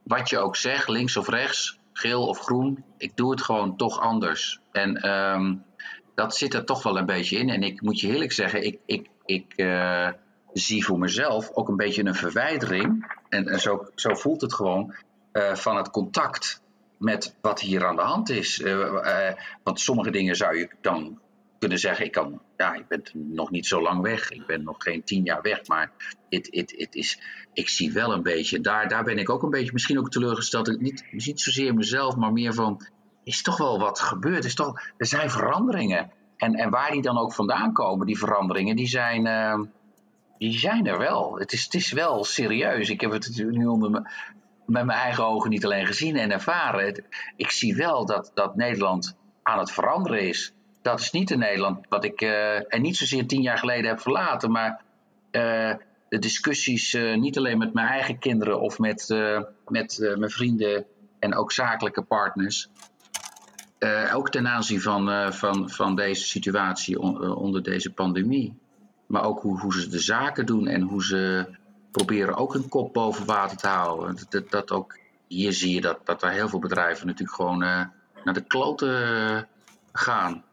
wat 0.03 0.31
je 0.31 0.39
ook 0.39 0.57
zegt, 0.57 0.89
links 0.89 1.17
of 1.17 1.29
rechts, 1.29 1.79
geel 1.93 2.27
of 2.27 2.39
groen, 2.39 2.85
ik 2.97 3.17
doe 3.17 3.31
het 3.31 3.43
gewoon 3.43 3.77
toch 3.77 4.01
anders. 4.01 4.61
En 4.73 4.97
ehm, 4.97 5.55
dat 6.15 6.37
zit 6.37 6.55
er 6.55 6.65
toch 6.65 6.83
wel 6.83 6.99
een 6.99 7.07
beetje 7.07 7.39
in. 7.39 7.49
En 7.49 7.63
ik 7.63 7.81
moet 7.81 8.01
je 8.01 8.09
eerlijk 8.09 8.33
zeggen, 8.33 8.65
ik, 8.65 8.79
ik, 8.87 9.09
ik 9.25 9.53
eh, 9.57 10.09
zie 10.53 10.85
voor 10.85 10.99
mezelf 10.99 11.51
ook 11.53 11.69
een 11.69 11.77
beetje 11.77 12.05
een 12.05 12.15
verwijdering. 12.15 13.17
En, 13.29 13.49
en 13.49 13.61
zo, 13.61 13.89
zo 13.95 14.15
voelt 14.15 14.41
het 14.41 14.55
gewoon 14.55 14.95
eh, 15.33 15.55
van 15.55 15.77
het 15.77 15.91
contact 15.91 16.63
met 16.99 17.37
wat 17.41 17.61
hier 17.61 17.87
aan 17.87 17.97
de 17.97 18.03
hand 18.03 18.31
is. 18.31 18.63
Eh, 18.63 19.33
want 19.63 19.81
sommige 19.81 20.11
dingen 20.11 20.37
zou 20.37 20.57
je 20.57 20.69
dan 20.81 21.21
kunnen 21.59 21.79
zeggen, 21.79 22.05
ik 22.05 22.13
kan, 22.13 22.41
ja, 22.57 22.75
ik 22.75 22.89
ben 22.89 23.03
nog 23.13 23.51
niet 23.51 23.67
zo 23.67 23.83
lang 23.83 24.03
weg. 24.03 24.31
Ik 24.31 24.47
ben 24.47 24.63
nog 24.63 24.77
geen 24.79 25.05
tien 25.05 25.25
jaar 25.25 25.43
weg, 25.43 25.67
maar 25.67 25.93
het, 26.29 26.49
het, 26.51 26.75
het 26.77 26.95
is, 26.95 27.21
ik 27.53 27.69
zie 27.69 27.93
wel 27.93 28.13
een 28.13 28.23
beetje, 28.23 28.61
daar, 28.61 28.89
daar 28.89 29.05
ben 29.05 29.19
ik 29.19 29.31
ook 29.31 29.43
een 29.43 29.51
beetje 29.51 29.73
misschien 29.73 29.99
ook 29.99 30.11
teleurgesteld. 30.11 30.81
Niet, 30.81 31.05
niet 31.11 31.41
zozeer 31.41 31.75
mezelf, 31.75 32.17
maar 32.17 32.33
meer 32.33 32.55
van, 32.55 32.87
is 33.25 33.43
toch 33.43 33.57
wel 33.57 33.79
wat 33.79 34.01
gebeurd. 34.01 34.45
Is 34.45 34.55
toch, 34.55 34.81
er 34.97 35.07
zijn 35.07 35.31
veranderingen. 35.31 36.11
En, 36.37 36.55
en 36.55 36.71
waar 36.71 36.91
die 36.91 37.03
dan 37.03 37.19
ook 37.19 37.33
vandaan 37.33 37.73
komen, 37.73 38.07
die 38.07 38.19
veranderingen, 38.19 38.77
die 38.77 38.89
zijn, 38.89 39.27
eh, 39.27 39.61
die 40.39 40.59
zijn 40.59 40.87
er 40.87 40.99
wel. 40.99 41.39
Het 41.39 41.53
is, 41.53 41.65
het 41.65 41.75
is 41.75 41.93
wel 41.93 42.25
serieus. 42.25 42.89
Ik 42.91 43.01
heb 43.01 43.11
het 43.11 43.45
nu 43.51 43.67
onder 43.67 43.91
me, 43.91 44.01
met 44.67 44.85
mijn 44.85 44.99
eigen 44.99 45.27
ogen 45.27 45.51
niet 45.51 45.65
alleen 45.65 45.87
gezien 45.87 46.17
en 46.17 46.31
ervaren. 46.31 47.05
Ik 47.37 47.51
zie 47.51 47.75
wel 47.75 48.07
dat, 48.07 48.31
dat 48.35 48.57
Nederland 48.57 49.17
aan 49.43 49.59
het 49.59 49.71
veranderen 49.71 50.29
is. 50.29 50.53
Dat 50.83 51.01
is 51.01 51.11
niet 51.11 51.29
de 51.29 51.37
Nederland 51.37 51.87
wat 51.89 52.05
ik, 52.05 52.21
eh, 52.21 52.75
en 52.75 52.83
niet 52.83 52.97
zozeer 52.97 53.27
tien 53.27 53.43
jaar 53.43 53.59
geleden 53.59 53.91
heb 53.91 54.01
verlaten, 54.01 54.51
maar 54.51 54.81
eh, 55.31 55.75
de 56.09 56.19
discussies 56.19 56.99
niet 57.15 57.39
alleen 57.39 57.59
met 57.59 57.73
mijn 57.73 57.87
eigen 57.87 58.19
kinderen 58.19 58.61
of 58.61 58.79
met, 58.79 59.09
met 59.67 60.15
mijn 60.17 60.31
vrienden 60.31 60.87
en 61.19 61.35
ook 61.35 61.53
zakelijke 61.53 62.03
partners. 62.03 62.69
Eh, 63.81 64.15
ook 64.15 64.31
ten 64.31 64.49
aanzien 64.49 64.81
van, 64.81 65.11
eh, 65.11 65.31
van, 65.33 65.71
van 65.71 65.97
deze 65.97 66.25
situatie 66.25 66.95
eh, 67.01 67.37
onder 67.37 67.63
deze 67.63 67.93
pandemie. 67.93 68.59
Maar 69.07 69.25
ook 69.25 69.41
hoe, 69.41 69.61
hoe 69.61 69.73
ze 69.73 69.89
de 69.89 69.99
zaken 69.99 70.47
doen 70.47 70.67
en 70.67 70.83
hoe 70.83 71.05
ze 71.05 71.47
proberen 71.91 72.37
ook 72.37 72.55
een 72.55 72.69
kop 72.69 72.93
boven 72.93 73.27
water 73.27 73.57
te 73.57 73.67
houden. 73.67 74.17
Dat, 74.29 74.51
dat, 74.51 74.71
ook, 74.71 74.99
hier 75.27 75.53
zie 75.53 75.75
je 75.75 75.81
dat, 75.81 75.99
dat 76.05 76.23
er 76.23 76.31
heel 76.31 76.49
veel 76.49 76.59
bedrijven 76.59 77.07
natuurlijk 77.07 77.37
gewoon 77.37 77.59
naar 77.59 78.35
de 78.35 78.45
kloten 78.47 79.49
gaan. 79.93 80.45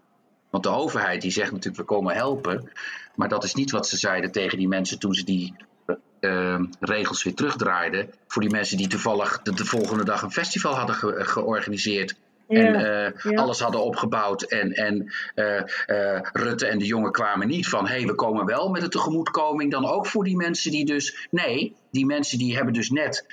Want 0.50 0.64
de 0.64 0.70
overheid 0.70 1.22
die 1.22 1.32
zegt 1.32 1.52
natuurlijk 1.52 1.90
we 1.90 1.96
komen 1.96 2.16
helpen. 2.16 2.72
Maar 3.16 3.30
dat 3.30 3.44
is 3.44 3.54
niet 3.54 3.72
wat 3.72 3.88
ze 3.88 3.98
zeiden 3.98 4.32
tegen 4.32 4.58
die 4.58 4.68
mensen 4.68 5.00
toen 5.00 5.14
ze 5.14 5.24
die 5.24 5.56
regels 6.80 7.24
weer 7.24 7.36
terugdraaiden. 7.36 8.10
Voor 8.28 8.42
die 8.42 8.52
mensen 8.52 8.78
die 8.78 8.88
toevallig 8.88 9.42
de, 9.42 9.54
de 9.54 9.66
volgende 9.66 10.04
dag 10.04 10.22
een 10.22 10.32
festival 10.32 10.76
hadden 10.76 10.96
ge- 10.96 11.26
georganiseerd. 11.26 12.16
En 12.48 12.76
eh, 12.76 13.32
ja. 13.32 13.41
alles 13.41 13.60
hadden 13.60 13.84
opgebouwd. 13.84 14.41
En, 14.41 14.72
en 14.72 15.14
eh, 15.36 15.58
eh, 15.86 16.22
Rutte 16.34 16.68
en 16.68 16.80
de 16.80 16.86
jongen 16.86 17.12
kwamen 17.12 17.48
niet 17.48 17.68
van... 17.68 17.88
hé, 17.88 17.95
hey, 17.95 18.06
we 18.06 18.16
komen 18.16 18.45
wel 18.45 18.70
met 18.70 18.84
een 18.84 18.89
tegemoetkoming. 18.89 19.72
Dan 19.72 19.86
ook 19.86 20.08
voor 20.08 20.24
die 20.24 20.36
mensen 20.36 20.72
die 20.72 20.86
dus... 20.86 21.28
Nee, 21.32 21.76
die 21.91 22.06
mensen 22.06 22.38
die 22.38 22.56
hebben 22.56 22.74
dus 22.74 22.89
net 22.89 23.26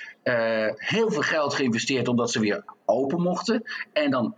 heel 0.75 1.11
veel 1.11 1.21
geld 1.21 1.53
geïnvesteerd... 1.53 2.07
omdat 2.07 2.31
ze 2.31 2.39
weer 2.39 2.63
open 2.85 3.21
mochten. 3.21 3.63
En 3.93 4.11
dan, 4.11 4.35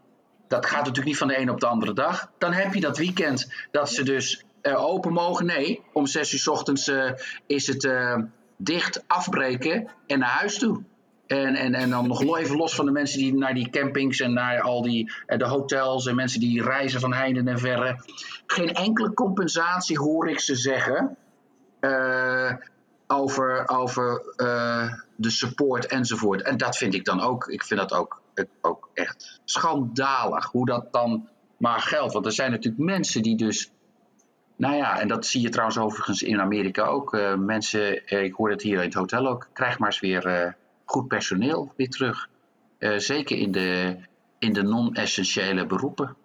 dat 0.47 0.65
gaat 0.65 0.79
natuurlijk 0.79 1.07
niet 1.07 1.17
van 1.17 1.27
de 1.27 1.39
een 1.39 1.49
op 1.49 1.59
de 1.59 1.67
andere 1.67 1.93
dag. 1.93 2.31
Dan 2.37 2.53
heb 2.53 2.73
je 2.73 2.79
dat 2.79 2.97
weekend 2.97 3.53
dat 3.71 3.89
ze 3.89 4.03
dus 4.03 4.43
open 4.61 5.13
mogen. 5.13 5.45
Nee, 5.45 5.81
om 5.93 6.05
zes 6.05 6.33
uur 6.33 6.39
's 6.39 6.47
ochtends 6.47 6.91
is 7.45 7.67
het 7.67 7.89
dicht, 8.57 9.03
afbreken 9.07 9.87
en 10.07 10.19
naar 10.19 10.29
huis 10.29 10.57
toe. 10.57 10.83
En, 11.27 11.55
en, 11.55 11.73
en 11.73 11.89
dan 11.89 12.07
nog 12.07 12.37
even 12.37 12.57
los 12.57 12.75
van 12.75 12.85
de 12.85 12.91
mensen 12.91 13.19
die 13.19 13.33
naar 13.33 13.53
die 13.53 13.69
campings 13.69 14.19
en 14.19 14.33
naar 14.33 14.61
al 14.61 14.81
die 14.81 15.11
eh, 15.25 15.37
de 15.37 15.45
hotels 15.45 16.05
en 16.05 16.15
mensen 16.15 16.39
die 16.39 16.63
reizen 16.63 16.99
van 16.99 17.13
heinde 17.13 17.51
en 17.51 17.59
verre. 17.59 17.99
Geen 18.45 18.73
enkele 18.73 19.13
compensatie 19.13 19.99
hoor 19.99 20.29
ik 20.29 20.39
ze 20.39 20.55
zeggen 20.55 21.17
eh, 21.79 22.53
over, 23.07 23.67
over 23.67 24.33
eh, 24.35 24.93
de 25.15 25.29
support 25.29 25.85
enzovoort. 25.85 26.41
En 26.41 26.57
dat 26.57 26.77
vind 26.77 26.93
ik 26.93 27.05
dan 27.05 27.21
ook, 27.21 27.47
ik 27.47 27.63
vind 27.63 27.79
dat 27.79 27.93
ook, 27.93 28.21
ook 28.61 28.89
echt 28.93 29.41
schandalig 29.45 30.45
hoe 30.45 30.65
dat 30.65 30.87
dan 30.91 31.27
maar 31.57 31.79
geldt. 31.79 32.13
Want 32.13 32.25
er 32.25 32.31
zijn 32.31 32.51
natuurlijk 32.51 32.83
mensen 32.83 33.21
die 33.21 33.37
dus 33.37 33.71
nou 34.55 34.75
ja, 34.75 34.99
en 34.99 35.07
dat 35.07 35.25
zie 35.25 35.41
je 35.41 35.49
trouwens 35.49 35.77
overigens 35.77 36.21
in 36.21 36.41
Amerika 36.41 36.83
ook. 36.83 37.35
Mensen, 37.37 38.09
ik 38.23 38.33
hoor 38.33 38.49
het 38.49 38.61
hier 38.61 38.77
in 38.77 38.85
het 38.85 38.93
hotel 38.93 39.27
ook, 39.27 39.49
krijg 39.53 39.79
maar 39.79 39.89
eens 39.89 39.99
weer 39.99 40.55
goed 40.87 41.07
personeel 41.07 41.73
weer 41.75 41.89
terug. 41.89 42.29
Eh, 42.77 42.97
zeker 42.97 43.37
in 43.37 43.51
de, 43.51 43.97
in 44.39 44.53
de 44.53 44.61
non-essentiële 44.61 45.65
beroepen. 45.65 46.15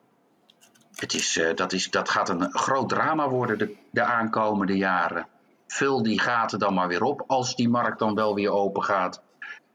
Het 0.95 1.15
is, 1.15 1.37
eh, 1.37 1.55
dat, 1.55 1.73
is, 1.73 1.91
dat 1.91 2.09
gaat 2.09 2.29
een 2.29 2.53
groot 2.53 2.89
drama 2.89 3.29
worden 3.29 3.59
de, 3.59 3.77
de 3.91 4.03
aankomende 4.03 4.77
jaren. 4.77 5.27
Vul 5.67 6.03
die 6.03 6.21
gaten 6.21 6.59
dan 6.59 6.75
maar 6.75 6.89
weer 6.89 7.03
op 7.03 7.25
als 7.27 7.57
die 7.57 7.69
markt 7.69 7.99
dan 7.99 8.15
wel 8.15 8.35
weer 8.35 8.51
open 8.51 8.83
gaat. 8.83 9.23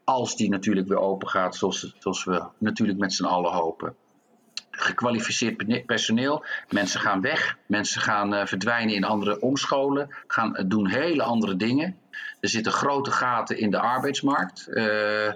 Als 0.04 0.36
die 0.36 0.48
natuurlijk 0.50 0.88
weer 0.88 1.00
open 1.00 1.28
gaat, 1.28 1.56
zoals, 1.56 1.94
zoals 1.98 2.24
we 2.24 2.44
natuurlijk 2.58 2.98
met 2.98 3.12
z'n 3.12 3.24
allen 3.24 3.52
hopen 3.52 3.96
gekwalificeerd 4.78 5.86
personeel. 5.86 6.44
Mensen 6.68 7.00
gaan 7.00 7.20
weg, 7.20 7.58
mensen 7.66 8.00
gaan 8.00 8.34
eh, 8.34 8.46
verdwijnen 8.46 8.94
in 8.94 9.04
andere 9.04 9.40
omscholen, 9.40 10.14
gaan 10.26 10.64
doen 10.66 10.88
hele 10.88 11.22
andere 11.22 11.56
dingen. 11.56 11.96
Er 12.40 12.48
zitten 12.48 12.72
grote 12.72 13.10
gaten 13.10 13.58
in 13.58 13.70
de 13.70 13.78
arbeidsmarkt, 13.78 14.66
eh, 14.66 15.26
eh, 15.26 15.34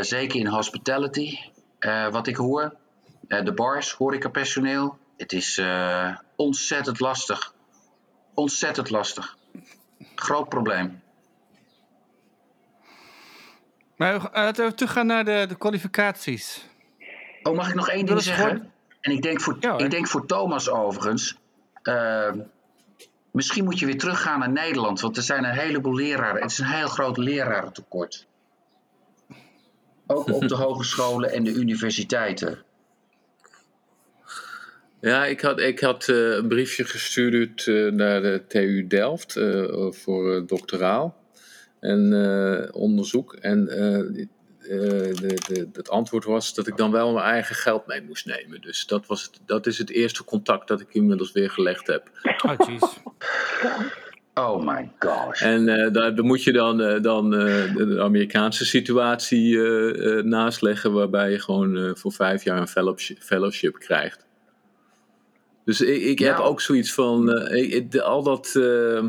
zeker 0.00 0.40
in 0.40 0.46
hospitality, 0.46 1.38
eh, 1.78 2.08
wat 2.08 2.26
ik 2.26 2.36
hoor. 2.36 2.80
De 3.28 3.52
bars, 3.54 3.92
horecapersoneel. 3.92 4.98
Het 5.16 5.32
is 5.32 5.62
ontzettend 6.36 7.00
lastig. 7.00 7.54
Ontzettend 8.34 8.90
lastig. 8.90 9.36
Groot 10.14 10.48
probleem. 10.48 11.02
Maar 13.96 14.30
laten 14.32 14.66
we 14.66 14.74
teruggaan 14.74 15.06
naar 15.06 15.24
de, 15.24 15.44
de 15.48 15.56
kwalificaties. 15.56 16.68
Oh, 17.42 17.56
mag 17.56 17.68
ik 17.68 17.74
nog 17.74 17.88
één 17.88 18.06
ding 18.06 18.22
zeggen? 18.22 18.72
En 19.00 19.12
ik 19.12 19.22
denk 19.22 19.40
voor, 19.40 19.56
Ja, 19.60 19.78
ik 19.78 19.90
denk 19.90 20.08
voor 20.08 20.26
Thomas 20.26 20.70
overigens. 20.70 21.38
Misschien 23.32 23.64
moet 23.64 23.78
je 23.78 23.86
weer 23.86 23.98
teruggaan 23.98 24.38
naar 24.38 24.52
Nederland. 24.52 25.00
Want 25.00 25.16
er 25.16 25.22
zijn 25.22 25.44
een 25.44 25.58
heleboel 25.58 25.94
leraren. 25.94 26.42
Het 26.42 26.50
is 26.50 26.58
een 26.58 26.66
heel 26.66 26.88
groot 26.88 27.16
lerarentekort. 27.16 28.26
Ook 30.06 30.32
op 30.32 30.48
de 30.48 30.54
hogescholen 30.64 31.32
en 31.32 31.44
de 31.44 31.52
universiteiten. 31.52 32.64
Ja, 35.00 35.26
ik 35.26 35.40
had, 35.40 35.60
ik 35.60 35.80
had 35.80 36.08
eh, 36.08 36.30
een 36.30 36.48
briefje 36.48 36.84
gestuurd 36.84 37.66
eh, 37.66 37.90
naar 37.90 38.22
de 38.22 38.42
TU 38.48 38.86
Delft 38.86 39.36
eh, 39.36 39.90
voor 39.90 40.46
doctoraal 40.46 41.16
en 41.80 42.74
onderzoek. 42.74 43.34
En 43.34 43.68
de, 44.62 45.38
de, 45.48 45.68
het 45.72 45.90
antwoord 45.90 46.24
was 46.24 46.54
dat 46.54 46.66
ik 46.66 46.76
dan 46.76 46.90
wel 46.90 47.12
mijn 47.12 47.24
eigen 47.26 47.54
geld 47.54 47.86
mee 47.86 48.02
moest 48.02 48.26
nemen. 48.26 48.60
Dus 48.60 48.86
dat, 48.86 49.06
was 49.06 49.22
het, 49.22 49.40
dat 49.46 49.66
is 49.66 49.78
het 49.78 49.90
eerste 49.90 50.24
contact 50.24 50.68
dat 50.68 50.80
ik 50.80 50.86
inmiddels 50.94 51.32
weer 51.32 51.50
gelegd 51.50 51.86
heb. 51.86 52.10
Oh, 52.46 52.66
jeez. 52.66 52.82
Oh 54.34 54.64
my 54.66 54.90
gosh. 54.98 55.42
En 55.42 55.68
eh, 55.68 55.92
daar, 55.92 56.14
daar 56.14 56.24
moet 56.24 56.42
je 56.42 56.52
dan, 56.52 56.80
eh, 56.80 57.02
dan 57.02 57.34
eh, 57.34 57.74
de, 57.76 58.00
Amerikaanse 58.00 58.64
situatie 58.64 59.58
eh, 59.58 60.18
eh, 60.18 60.24
naast 60.24 60.62
leggen, 60.62 60.92
waarbij 60.92 61.30
je 61.30 61.38
gewoon 61.40 61.76
eh, 61.76 61.90
voor 61.94 62.12
vijf 62.12 62.44
jaar 62.44 62.58
een 62.60 62.68
fellowship, 62.68 63.18
fellowship 63.22 63.78
krijgt. 63.78 64.26
Dus 65.64 65.80
ik, 65.80 66.02
ik 66.02 66.18
heb 66.18 66.36
Nou. 66.36 66.48
ook 66.48 66.60
zoiets 66.60 66.92
van, 66.94 67.32
eh, 67.32 67.62
ik- 67.62 67.72
ik- 67.72 67.90
de- 67.90 68.02
al 68.02 68.22
dat, 68.22 68.54
eh, 68.56 69.04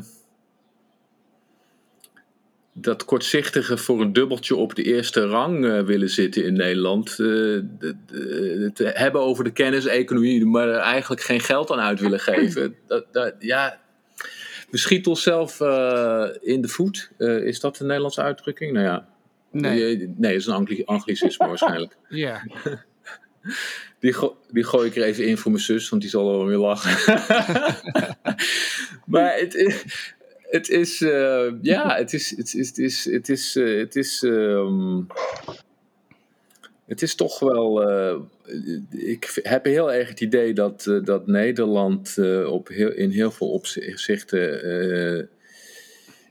dat 2.74 3.06
kortzichtige 3.06 3.78
voor 3.78 4.02
een 4.02 4.14
dubbeltje 4.14 4.56
op 4.56 4.76
de 4.76 4.84
eerste 4.84 5.26
rang 5.28 5.66
eh, 5.66 5.80
willen 5.82 6.10
zitten 6.10 6.46
in 6.46 6.54
Nederland. 6.54 7.18
de- 7.18 7.66
de- 7.80 8.72
het 8.76 8.98
hebben 8.98 9.22
over 9.22 9.44
de 9.44 9.52
kenniseconomie, 9.52 10.46
maar 10.46 10.68
er 10.68 10.76
eigenlijk 10.80 11.22
geen 11.22 11.40
geld 11.42 11.72
aan 11.72 11.80
uit 11.80 12.00
willen 12.00 12.20
geven. 12.20 12.76
Dat, 12.88 13.06
dat, 13.12 13.36
ja, 13.40 13.80
we 14.70 14.78
schieten 14.78 15.12
onszelf 15.12 15.60
eh, 15.62 16.26
in 16.42 16.62
de 16.62 16.68
voet. 16.68 17.12
Is 17.44 17.60
dat 17.60 17.80
een 17.80 17.86
Nederlandse 17.86 18.22
uitdrukking? 18.22 18.74
Nou 18.74 18.86
ja. 18.86 19.08
Nee. 19.52 19.98
Nee, 19.98 20.08
dat 20.18 20.32
is 20.32 20.46
een 20.46 20.54
angli- 20.54 20.84
anglicisme 20.86 21.48
waarschijnlijk. 21.54 21.96
Ja. 22.10 22.42
Die, 24.00 24.14
go- 24.14 24.38
die 24.52 24.64
gooi 24.64 24.88
ik 24.90 24.96
er 24.96 25.04
even 25.04 25.26
in 25.26 25.38
voor 25.38 25.52
mijn 25.52 25.64
zus, 25.64 25.90
want 25.90 26.02
die 26.02 26.12
zal 26.12 26.26
wel 26.32 26.46
weer 26.46 26.58
lachen. 26.58 27.24
maar 29.06 29.34
het. 29.38 29.84
Het 30.54 30.70
is, 30.70 31.02
eh, 31.02 31.52
ja, 31.62 31.96
het 31.96 32.14
is, 32.14 32.38
het 32.38 32.54
is, 32.54 32.68
het 32.68 32.78
is, 32.78 33.06
het 33.06 33.30
is, 33.30 33.56
eh, 33.56 33.78
het 33.78 33.96
is, 33.96 34.24
ehm, 34.24 35.02
het 36.86 37.02
is 37.02 37.16
toch 37.16 37.40
wel, 37.40 37.90
eh, 37.90 38.20
ik 38.90 39.40
heb 39.44 39.66
heel 39.66 39.92
erg 39.94 40.10
het 40.10 40.22
idee 40.22 40.54
dat, 40.54 40.84
dat 41.04 41.28
Nederland 41.28 42.18
op 42.46 42.68
heel, 42.68 42.92
in 42.92 43.10
heel 43.10 43.32
veel 43.32 43.52
opzichten 43.52 45.30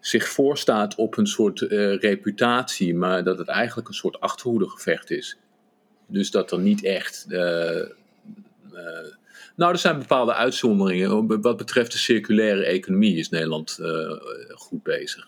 zich 0.00 0.28
voorstaat 0.28 0.94
op 0.94 1.16
een 1.16 1.26
soort 1.26 1.60
reputatie, 2.00 2.94
maar 2.94 3.24
dat 3.24 3.38
het 3.38 3.48
eigenlijk 3.48 3.88
een 3.88 3.94
soort 3.94 4.20
achterhoedegevecht 4.20 5.10
is. 5.10 5.38
Dus 6.06 6.30
dat 6.30 6.52
er 6.52 6.60
niet 6.60 6.84
echt. 6.84 7.26
Eh, 9.62 9.68
eh, 9.68 9.72
nou, 9.72 9.72
er 9.72 9.78
zijn 9.78 9.98
bepaalde 9.98 10.34
uitzonderingen. 10.34 11.40
Wat 11.42 11.56
betreft 11.56 11.92
de 11.92 11.98
circulaire 11.98 12.64
economie 12.64 13.16
is 13.16 13.28
Nederland 13.28 13.78
eh, 13.78 13.88
goed 14.54 14.82
bezig. 14.82 15.26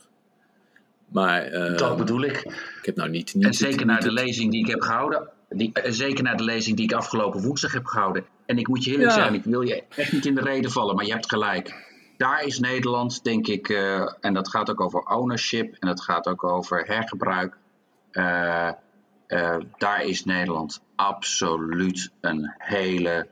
Maar 1.08 1.42
eh, 1.42 1.76
Dat 1.76 1.96
bedoel 1.96 2.22
ik. 2.22 2.36
ik 2.78 2.84
heb 2.86 2.96
nou 2.96 3.10
niet. 3.10 3.34
niet 3.34 3.44
En 3.44 3.54
zeker 3.54 3.86
naar 3.86 4.00
de 4.00 4.12
lezing 4.12 4.50
die 4.50 4.60
ik 4.60 4.70
heb 4.70 4.80
gehouden. 4.80 5.28
Die, 5.48 5.72
eh, 5.72 5.92
zeker 5.92 6.24
naar 6.24 6.36
de 6.36 6.44
lezing 6.44 6.76
die 6.76 6.84
ik 6.84 6.92
afgelopen 6.92 7.42
woensdag 7.42 7.72
heb 7.72 7.84
gehouden. 7.86 8.24
En 8.46 8.58
ik 8.58 8.68
moet 8.68 8.84
je 8.84 8.90
eerlijk 8.90 9.08
Ja. 9.08 9.14
zeggen, 9.14 9.34
ik 9.34 9.44
wil 9.44 9.60
je 9.60 9.82
echt 9.96 10.12
niet 10.12 10.26
in 10.26 10.34
de 10.34 10.40
reden 10.40 10.70
vallen, 10.70 10.94
maar 10.94 11.04
je 11.04 11.12
hebt 11.12 11.28
gelijk. 11.28 11.92
Daar 12.16 12.44
is 12.44 12.58
Nederland, 12.58 13.24
denk 13.24 13.46
ik, 13.46 13.68
eh, 13.68 14.12
en 14.20 14.34
dat 14.34 14.48
gaat 14.48 14.70
ook 14.70 14.80
over 14.80 15.00
ownership 15.00 15.74
en 15.78 15.88
dat 15.88 16.00
gaat 16.00 16.26
ook 16.28 16.44
over 16.44 16.86
hergebruik. 16.86 17.56
Eh, 18.10 18.68
eh, 19.26 19.56
daar 19.78 20.04
is 20.04 20.24
Nederland 20.24 20.80
absoluut 20.96 22.10
een 22.20 22.54
hele 22.58 23.26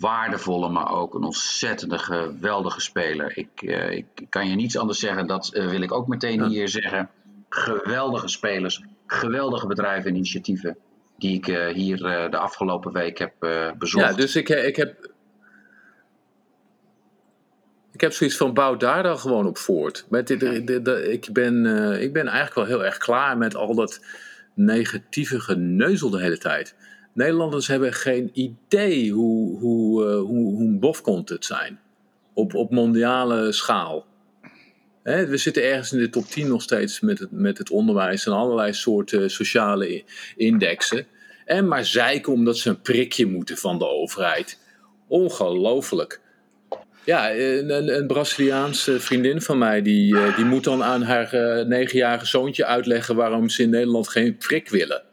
waardevolle, 0.00 0.68
maar 0.68 0.90
ook 0.90 1.14
een 1.14 1.22
ontzettende 1.24 1.98
geweldige 1.98 2.80
speler. 2.80 3.36
Ik, 3.38 3.62
eh, 3.62 3.90
ik 3.90 4.06
kan 4.28 4.48
je 4.48 4.54
niets 4.54 4.76
anders 4.78 4.98
zeggen, 4.98 5.26
dat 5.26 5.48
eh, 5.54 5.66
wil 5.68 5.80
ik 5.80 5.92
ook 5.92 6.06
meteen 6.06 6.40
Ja. 6.40 6.48
hier 6.48 6.68
zeggen. 6.68 7.10
Geweldige 7.48 8.28
spelers, 8.28 8.82
geweldige 9.06 9.66
bedrijven 9.66 10.10
en 10.10 10.16
initiatieven 10.16 10.76
die 11.18 11.34
ik 11.36 11.48
eh, 11.48 11.66
hier 11.66 11.96
de 12.30 12.36
afgelopen 12.38 12.92
week 12.92 13.18
heb 13.18 13.32
bezocht. 13.78 14.04
Ja, 14.04 14.12
dus 14.12 14.36
ik, 14.36 14.48
ik 14.48 14.76
heb. 14.76 15.14
Ik 17.92 18.00
heb 18.02 18.12
zoiets 18.12 18.36
van 18.36 18.54
bouw 18.54 18.76
daar 18.76 19.02
dan 19.02 19.18
gewoon 19.18 19.46
op 19.46 19.58
voort. 19.58 20.06
Met 20.10 20.26
dit, 20.26 20.40
dit- 20.40 20.66
dit- 20.66 20.88
ik, 20.88 21.28
ben, 21.32 21.66
ik 22.02 22.12
ben 22.12 22.26
eigenlijk 22.26 22.54
wel 22.54 22.64
heel 22.64 22.84
erg 22.84 22.96
klaar 22.98 23.38
met 23.38 23.54
al 23.54 23.74
dat 23.74 24.04
negatieve 24.54 25.40
geneuzel 25.40 26.10
de 26.10 26.20
hele 26.20 26.38
tijd. 26.38 26.74
Nederlanders 27.16 27.66
hebben 27.66 27.92
geen 27.92 28.30
idee 28.32 29.10
hoe, 29.10 29.58
hoe, 29.58 30.04
eh, 30.04 30.18
hoe, 30.18 30.54
hoe 30.54 30.60
een 30.60 30.78
bofkont 30.78 31.28
het 31.28 31.44
zijn. 31.44 31.80
Op, 32.34 32.54
op 32.54 32.70
mondiale 32.70 33.52
schaal. 33.52 34.06
Hè, 35.02 35.26
we 35.26 35.36
zitten 35.36 35.62
ergens 35.62 35.92
in 35.92 35.98
de 35.98 36.10
top 36.10 36.24
10 36.24 36.48
nog 36.48 36.62
steeds 36.62 37.00
met 37.00 37.18
het, 37.18 37.30
met 37.30 37.58
het 37.58 37.70
onderwijs 37.70 38.26
en 38.26 38.32
allerlei 38.32 38.72
soorten 38.72 39.30
sociale 39.30 40.04
indexen. 40.36 41.06
En 41.44 41.68
maar 41.68 41.84
zeiken 41.84 42.32
omdat 42.32 42.56
ze 42.56 42.68
een 42.68 42.80
prikje 42.80 43.26
moeten 43.26 43.56
van 43.56 43.78
de 43.78 43.88
overheid. 43.88 44.58
Ongelooflijk. 45.08 46.20
Ja, 47.04 47.34
een, 47.34 47.96
een, 47.96 48.06
Braziliaanse 48.06 49.00
vriendin 49.00 49.40
van 49.40 49.58
mij, 49.58 49.82
die, 49.82 50.18
eh, 50.18 50.36
die 50.36 50.44
moet 50.44 50.64
dan 50.64 50.82
aan 50.82 51.02
haar 51.02 51.32
eh, 51.32 51.66
negenjarige 51.66 52.26
zoontje 52.26 52.64
uitleggen 52.64 53.16
waarom 53.16 53.48
ze 53.48 53.62
in 53.62 53.70
Nederland 53.70 54.08
geen 54.08 54.36
prik 54.36 54.68
willen. 54.68 55.05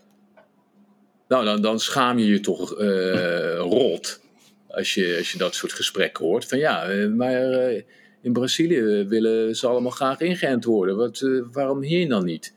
Nou, 1.33 1.45
dan, 1.45 1.61
dan 1.61 1.79
schaam 1.79 2.17
je 2.17 2.25
je 2.25 2.39
toch 2.39 2.75
eh, 2.79 3.57
rot 3.57 4.19
als 4.67 4.93
je, 4.93 5.15
als 5.17 5.31
je 5.31 5.37
dat 5.37 5.55
soort 5.55 5.73
gesprekken 5.73 6.25
hoort. 6.25 6.45
Van 6.45 6.57
ja, 6.57 6.85
eh, 6.85 7.07
maar 7.07 7.51
eh, 7.51 7.81
in 8.21 8.33
Brazilië 8.33 9.05
willen 9.07 9.55
ze 9.55 9.67
allemaal 9.67 9.91
graag 9.91 10.19
ingeënt 10.19 10.63
worden. 10.63 10.95
Wat, 10.95 11.25
waarom 11.51 11.81
hier 11.81 12.09
dan 12.09 12.25
niet? 12.25 12.53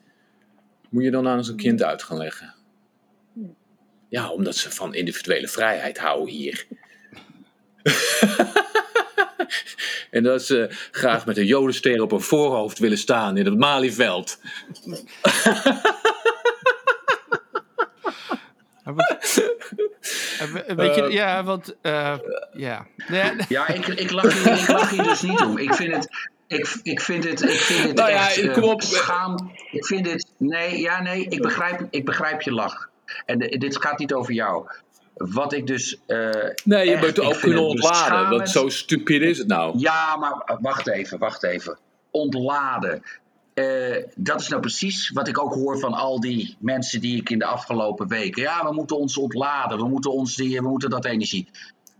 Moet 0.90 1.02
je 1.02 1.10
dan 1.10 1.28
aan 1.28 1.44
zo'n 1.44 1.56
kind 1.56 1.82
uit 1.82 2.02
gaan 2.02 2.16
leggen? 2.16 2.54
Ja, 4.08 4.30
omdat 4.30 4.56
ze 4.56 4.70
van 4.70 4.94
individuele 4.94 5.48
vrijheid 5.48 5.98
houden 5.98 6.34
hier. 6.34 6.66
en 10.10 10.22
dat 10.22 10.42
ze 10.44 10.68
graag 10.90 11.26
met 11.26 11.36
een 11.36 11.46
jodenster 11.46 12.02
op 12.02 12.12
een 12.12 12.20
voorhoofd 12.20 12.78
willen 12.78 12.98
staan 12.98 13.36
in 13.36 13.44
het 13.44 13.58
Malieveld. 13.58 14.38
Ja, 18.86 18.92
wat- 18.94 19.42
Eh, 20.66 20.76
Weet 20.76 20.94
je, 20.94 21.06
ja, 21.10 21.44
want. 21.44 21.74
eh, 21.82 22.14
ja. 22.52 22.86
Ja, 23.48 23.68
ik, 23.68 23.86
ik, 23.86 24.10
lach 24.10 24.32
hier, 24.44 24.52
ik 24.60 24.68
lach 24.68 24.90
hier 24.90 25.02
dus 25.02 25.22
niet 25.22 25.40
om. 25.40 25.58
Ik 25.58 25.74
vind 25.74 25.94
het, 25.94 26.08
ik, 26.46 26.76
ik 26.82 27.00
vind 27.00 27.24
het, 27.24 27.42
ik 27.42 27.50
vind 27.60 27.82
het 27.82 27.96
Nou 27.96 28.10
ja, 28.10 28.26
echt 28.28 28.38
eh, 28.38 28.52
kom 28.52 28.62
op. 28.62 28.82
schaam. 28.82 29.52
Ik 29.70 29.86
vind 29.86 30.10
het, 30.10 30.30
nee, 30.38 30.80
ja, 30.80 31.02
nee, 31.02 31.26
ik 31.28 31.42
begrijp, 31.42 31.86
ik 31.90 32.04
begrijp 32.04 32.42
je 32.42 32.52
lach. 32.52 32.88
En 33.26 33.38
de- 33.38 33.58
dit 33.58 33.82
gaat 33.82 33.98
niet 33.98 34.12
over 34.14 34.32
jou. 34.32 34.66
Wat 35.14 35.52
ik 35.52 35.66
dus. 35.66 35.98
eh, 36.06 36.30
Nee, 36.64 36.86
je 36.86 36.92
echt, 36.94 37.00
moet 37.06 37.20
ook 37.20 37.40
kunnen 37.40 37.58
het 37.62 37.68
ontladen. 37.72 38.30
Want 38.30 38.48
zo 38.50 38.68
stupide 38.68 39.26
is 39.28 39.38
het 39.38 39.46
nou. 39.46 39.78
Ja, 39.78 40.16
maar 40.16 40.58
wacht 40.60 40.88
even, 40.88 41.18
wacht 41.18 41.42
even. 41.42 41.78
Ontladen. 42.10 43.02
Eh, 43.56 44.02
dat 44.14 44.40
is 44.40 44.48
nou 44.48 44.60
precies 44.60 45.10
wat 45.10 45.28
ik 45.28 45.38
ook 45.42 45.54
hoor 45.54 45.78
van 45.78 45.92
al 45.94 46.20
die 46.20 46.56
mensen 46.58 47.00
die 47.00 47.16
ik 47.16 47.30
in 47.30 47.38
de 47.38 47.44
afgelopen 47.44 48.08
weken. 48.08 48.42
Ja, 48.42 48.64
we 48.68 48.74
moeten 48.74 48.96
ons 48.98 49.16
ontladen, 49.16 49.78
we 49.78 49.88
moeten, 49.88 50.12
ons 50.12 50.34
die, 50.36 50.60
we 50.60 50.68
moeten 50.68 50.90
dat 50.90 51.04
energie. 51.04 51.48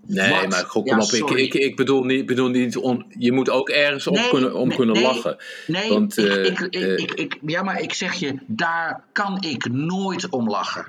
Nee, 0.07 0.31
Wat? 0.31 0.49
maar 0.49 0.65
goed, 0.65 0.89
Ja, 0.89 0.97
kom 0.97 1.23
op. 1.23 1.31
Ik, 1.31 1.39
ik, 1.39 1.55
ik 1.55 1.77
bedoel 1.77 2.05
niet, 2.05 2.27
bedoel 2.27 2.49
niet 2.49 2.77
on- 2.77 3.07
je 3.19 3.33
moet 3.33 3.51
ook 3.51 3.69
ergens 3.69 4.07
op 4.07 4.15
Nee, 4.15 4.29
kunnen, 4.29 4.55
om 4.55 4.69
nee, 4.69 4.77
kunnen 4.77 4.95
nee. 4.95 5.05
lachen. 5.05 5.37
Nee, 5.67 5.89
Want, 5.89 6.19
ik, 6.19 6.25
eh, 6.27 6.45
ik, 6.45 6.59
ik, 6.61 6.75
eh, 6.75 7.25
ik, 7.25 7.39
ja, 7.47 7.63
maar 7.63 7.81
ik 7.81 7.93
zeg 7.95 8.15
je, 8.15 8.35
daar 8.47 9.05
kan 9.13 9.41
ik 9.43 9.69
nooit 9.71 10.29
om 10.29 10.49
lachen. 10.51 10.87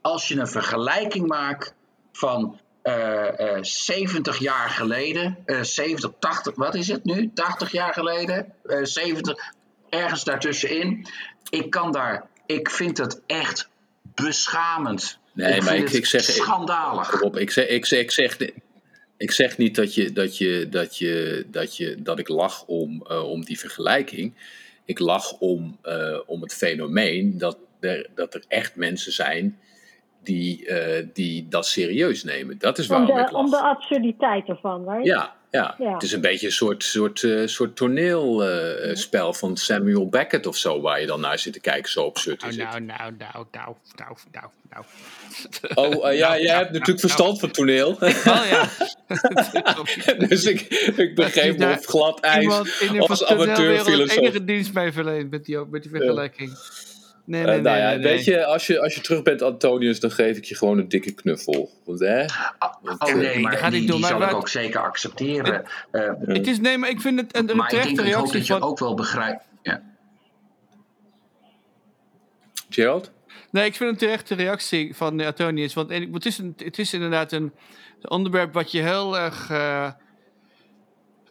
Als 0.00 0.28
je 0.28 0.38
een 0.38 0.48
vergelijking 0.48 1.26
maakt 1.26 1.74
van 2.12 2.58
eh, 2.82 3.56
eh, 3.56 3.62
70 3.62 4.38
jaar 4.38 4.68
geleden, 4.70 5.36
eh 5.44 5.62
70, 5.62 6.10
80, 6.18 6.54
wat 6.54 6.74
is 6.74 6.88
het 6.88 7.04
nu? 7.04 7.30
80 7.34 7.72
jaar 7.72 7.92
geleden, 7.92 8.52
eh 8.62 8.78
70, 8.82 9.54
ergens 9.96 10.24
daartussenin. 10.24 11.06
Ik 11.50 11.70
kan 11.70 11.92
daar, 11.92 12.26
ik 12.46 12.70
vind 12.70 12.98
het 12.98 13.22
echt 13.26 13.68
beschamend. 14.14 15.18
Nee, 15.32 15.54
ik 15.54 15.62
maar 15.62 15.68
vind 15.72 15.80
ik- 15.80 15.86
het 15.86 15.96
ik 15.96 16.06
zeg- 16.06 16.22
schandalig. 16.22 17.20
Op, 17.22 17.36
ik 17.36 17.50
zeg, 17.50 17.66
ik 17.68 17.86
zeg, 17.86 18.00
ik 18.00 18.10
zeg, 18.10 18.36
ik 19.16 19.30
zeg 19.30 19.58
niet 19.58 19.74
dat, 19.74 19.94
je, 19.94 20.12
dat, 20.12 20.38
je, 20.38 20.68
dat, 20.70 20.98
je, 20.98 21.46
dat, 21.50 21.76
je, 21.76 22.02
dat 22.02 22.18
ik 22.18 22.28
lach 22.28 22.64
om, 22.66 23.04
eh, 23.08 23.30
om 23.30 23.44
die 23.44 23.58
vergelijking. 23.58 24.34
Ik 24.84 24.98
lach 24.98 25.32
om, 25.38 25.78
eh, 25.82 26.18
om 26.26 26.42
het 26.42 26.54
fenomeen 26.54 27.38
dat 27.38 27.58
er, 27.80 28.06
dat 28.14 28.34
er 28.34 28.44
echt 28.48 28.76
mensen 28.76 29.12
zijn 29.12 29.58
die, 30.22 30.66
eh, 30.66 31.06
die 31.12 31.46
dat 31.48 31.66
serieus 31.66 32.24
nemen. 32.24 32.58
Dat 32.58 32.78
is 32.78 32.88
Om 32.88 32.96
waarom 32.96 33.18
ik 33.18 33.26
de, 33.26 33.32
lach. 33.32 33.42
om 33.44 33.50
de 33.50 33.60
absurditeit 33.60 34.48
ervan, 34.48 34.88
right? 34.90 35.04
Ja, 35.06 35.36
ja. 35.56 35.74
Ja. 35.78 35.92
het 35.92 36.02
is 36.02 36.12
een 36.12 36.20
beetje 36.20 36.46
een 36.46 36.52
soort, 36.52 36.84
soort, 36.84 37.22
eh, 37.22 37.46
soort 37.46 37.76
toneelspel 37.76 39.32
van 39.34 39.56
Samuel 39.56 40.08
Beckett 40.08 40.46
of 40.46 40.56
zo, 40.56 40.80
waar 40.80 41.00
je 41.00 41.06
dan 41.06 41.20
naar 41.20 41.38
zit 41.38 41.52
te 41.52 41.60
kijken, 41.60 41.90
zo 41.90 42.06
absurd 42.06 42.40
Nou, 42.40 42.52
is 42.52 42.58
het. 42.58 42.68
nou, 42.68 42.84
nou, 42.84 43.14
nou, 43.18 43.46
nou, 43.50 43.76
nou, 43.96 44.16
nou, 44.32 44.46
nou. 44.70 44.84
Oh, 45.74 46.10
eh, 46.10 46.18
ja, 46.18 46.38
jij 46.46 46.56
hebt 46.56 46.72
natuurlijk 46.72 47.00
verstand 47.00 47.40
van 47.40 47.50
toneel. 47.50 47.98
Oh 48.26 48.46
ja. 48.50 48.68
dus 50.28 50.44
ik, 50.44 50.60
ik 50.96 51.14
begreep 51.14 51.58
me 51.58 51.72
op 51.72 51.86
glad 51.86 52.20
ijs 52.20 52.42
Iemand 52.42 52.68
in 52.80 52.92
de 52.92 53.00
als 53.00 53.24
amateurfilosoof. 53.24 53.58
amateurfilosoof. 53.58 54.16
enige 54.16 54.44
dienst 54.44 54.72
mee 54.72 54.92
verleend 54.92 55.30
met 55.30 55.44
die, 55.44 55.58
met 55.70 55.82
die 55.82 55.90
vergelijking. 55.90 56.58
Nee, 57.26 57.40
Eh, 57.40 57.46
nee, 57.46 57.54
nee. 57.54 57.64
nou 57.64 57.76
ja, 57.78 57.88
nee, 57.88 57.98
nee. 57.98 58.12
weet 58.14 58.24
je, 58.24 58.44
als 58.44 58.66
je, 58.66 58.80
als 58.80 58.94
je 58.94 59.00
terug 59.00 59.22
bent, 59.22 59.42
Antonius, 59.42 60.00
dan 60.00 60.10
geef 60.10 60.36
ik 60.36 60.44
je 60.44 60.54
gewoon 60.56 60.78
een 60.78 60.88
dikke 60.88 61.12
knuffel. 61.12 61.70
Want, 61.84 62.00
hè? 62.00 62.24
Oh 62.24 62.28
eh, 63.08 63.14
nee, 63.14 63.38
maar 63.40 63.50
dat 63.52 63.60
gaat 63.60 63.70
die, 63.70 63.80
niet 63.80 63.88
doen, 63.90 64.00
die 64.00 64.10
maar 64.10 64.18
zal 64.18 64.20
ik 64.22 64.26
wat- 64.32 64.40
ook 64.40 64.48
zeker 64.48 64.80
accepteren. 64.80 65.64
Eh, 65.90 66.10
Het 66.20 66.46
is, 66.46 66.60
nee, 66.60 66.78
maar 66.78 66.88
ik 66.90 67.00
vind 67.00 67.20
het 67.20 67.36
een, 67.36 67.50
een 67.50 67.56
maar 67.56 67.64
ik 67.64 67.70
terechte 67.70 68.02
ik 68.02 68.08
reactie 68.08 68.32
dat 68.38 68.46
je 68.46 68.52
van... 68.52 68.62
ook 68.62 68.78
wel 68.78 68.94
begrijpt. 68.94 69.44
Ja. 69.62 69.82
Gerald? 72.70 73.10
Nee, 73.50 73.64
ik 73.66 73.74
vind 73.74 73.90
het 73.90 74.00
een 74.02 74.08
terechte 74.08 74.34
reactie 74.34 74.94
van 74.96 75.20
Antonius. 75.20 75.74
Want 75.74 75.90
en- 75.90 76.12
het 76.12 76.26
is, 76.26 76.38
een, 76.38 76.54
het 76.56 76.78
is 76.78 76.92
inderdaad 76.92 77.32
een 77.32 77.52
onderwerp 78.08 78.52
wat 78.52 78.70
je 78.72 78.80
heel 78.82 79.18
erg... 79.18 79.50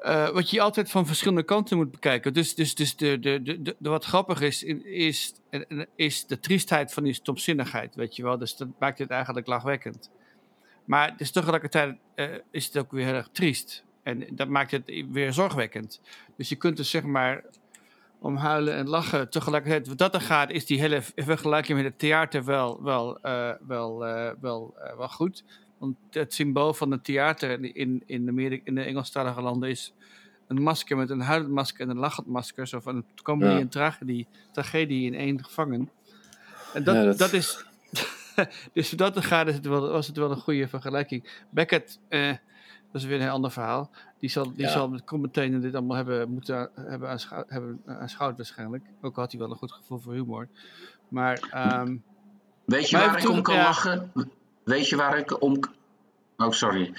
eh, 0.05 0.23
eh, 0.23 0.29
wat 0.29 0.49
je 0.49 0.61
altijd 0.61 0.91
van 0.91 1.05
verschillende 1.05 1.43
kanten 1.43 1.77
moet 1.77 1.91
bekijken. 1.91 2.33
Dus, 2.33 2.55
dus, 2.55 2.75
dus 2.75 2.95
de, 2.95 3.19
de, 3.19 3.41
de, 3.41 3.61
de, 3.61 3.89
wat 3.89 4.05
grappig 4.05 4.41
is, 4.41 4.63
is, 4.83 5.33
is 5.95 6.25
de 6.25 6.39
triestheid 6.39 6.93
van 6.93 7.03
die 7.03 7.13
stomzinnigheid, 7.13 7.95
weet 7.95 8.15
je 8.15 8.23
wel. 8.23 8.37
Dus 8.37 8.55
dat 8.57 8.67
maakt 8.79 8.99
het 8.99 9.09
eigenlijk 9.09 9.47
lachwekkend. 9.47 10.11
Maar 10.85 11.17
dus 11.17 11.31
tegelijkertijd 11.31 11.97
uh, 12.15 12.25
is 12.51 12.65
het 12.65 12.77
ook 12.77 12.91
weer 12.91 13.05
heel 13.05 13.13
erg 13.13 13.29
triest. 13.31 13.83
En 14.03 14.27
dat 14.31 14.47
maakt 14.47 14.71
het 14.71 15.05
weer 15.11 15.33
zorgwekkend. 15.33 16.01
Dus 16.37 16.49
je 16.49 16.55
kunt 16.55 16.77
dus 16.77 16.89
zeg 16.89 17.03
maar 17.03 17.43
om 18.19 18.35
huilen 18.35 18.73
en 18.73 18.87
lachen 18.87 19.29
tegelijkertijd. 19.29 19.87
Wat 19.87 19.97
dat 19.97 20.13
er 20.13 20.21
gaat, 20.21 20.49
is 20.49 20.65
die 20.65 20.79
hele 20.79 21.01
vergelijking 21.15 21.77
met 21.77 21.87
het 21.87 21.99
theater 21.99 22.43
wel, 22.43 22.83
wel, 22.83 23.19
uh, 23.23 23.51
wel, 23.67 23.99
wel, 24.39 24.75
wel 24.97 25.09
goed. 25.09 25.43
Want 25.77 25.95
het 26.09 26.33
symbool 26.33 26.73
van 26.73 26.91
het 26.91 27.03
theater 27.03 27.75
in, 27.75 28.03
in, 28.05 28.29
Amerika, 28.29 28.61
in 28.65 28.75
de 28.75 28.81
Engelstalige 28.81 29.41
landen 29.41 29.69
is 29.69 29.93
een 30.47 30.61
masker 30.61 30.97
met 30.97 31.09
een 31.09 31.21
huilend 31.21 31.51
masker 31.51 31.81
en 31.81 31.89
een 31.89 31.97
lachend 31.97 32.27
masker. 32.27 32.67
Zo 32.67 32.79
van 32.79 32.95
een 32.95 33.05
comedy 33.23 33.51
ja. 33.51 33.59
en 33.59 33.69
tragedie, 33.69 34.27
tragedie 34.51 35.05
in 35.05 35.13
één 35.13 35.43
gevangen. 35.43 35.89
En 36.73 36.83
dat, 36.83 36.95
ja, 36.95 37.03
dat... 37.03 37.17
dat 37.17 37.33
is. 37.33 37.65
dus 38.73 38.89
voor 38.89 38.97
dat 38.97 39.15
er 39.15 39.23
gaat, 39.23 39.47
is 39.47 39.55
het 39.55 39.65
wel, 39.65 39.89
was 39.89 40.07
het 40.07 40.17
wel 40.17 40.31
een 40.31 40.37
goede 40.37 40.67
vergelijking. 40.67 41.43
Beckett, 41.49 41.99
dat 42.95 43.01
is 43.01 43.05
weer 43.05 43.15
een 43.15 43.21
heel 43.21 43.31
ander 43.31 43.51
verhaal. 43.51 43.89
Die 44.19 44.29
zal, 44.29 44.53
die 44.53 44.65
ja. 44.65 44.71
zal 44.71 44.99
meteen 45.09 45.59
dit 45.61 45.75
allemaal 45.75 45.97
hebben 45.97 46.29
moeten 46.29 46.69
hebben 46.75 47.09
aanschouwd, 47.09 47.49
hebben 47.49 47.81
aanschouwd 47.85 48.37
waarschijnlijk. 48.37 48.83
Ook 49.01 49.15
had 49.15 49.31
hij 49.31 49.39
wel 49.39 49.49
een 49.49 49.57
goed 49.57 49.71
gevoel 49.71 49.99
voor 49.99 50.13
humor. 50.13 50.47
Maar, 51.07 51.39
um, 51.81 52.03
Weet 52.65 52.89
je 52.89 52.97
waar 52.97 53.17
ik 53.17 53.29
om 53.29 53.41
kan 53.41 53.55
ja. 53.55 53.63
lachen? 53.63 54.11
Weet 54.65 54.89
je 54.89 54.95
waar 54.95 55.17
ik 55.17 55.41
om... 55.41 55.59
Oh, 56.37 56.51
sorry. 56.51 56.93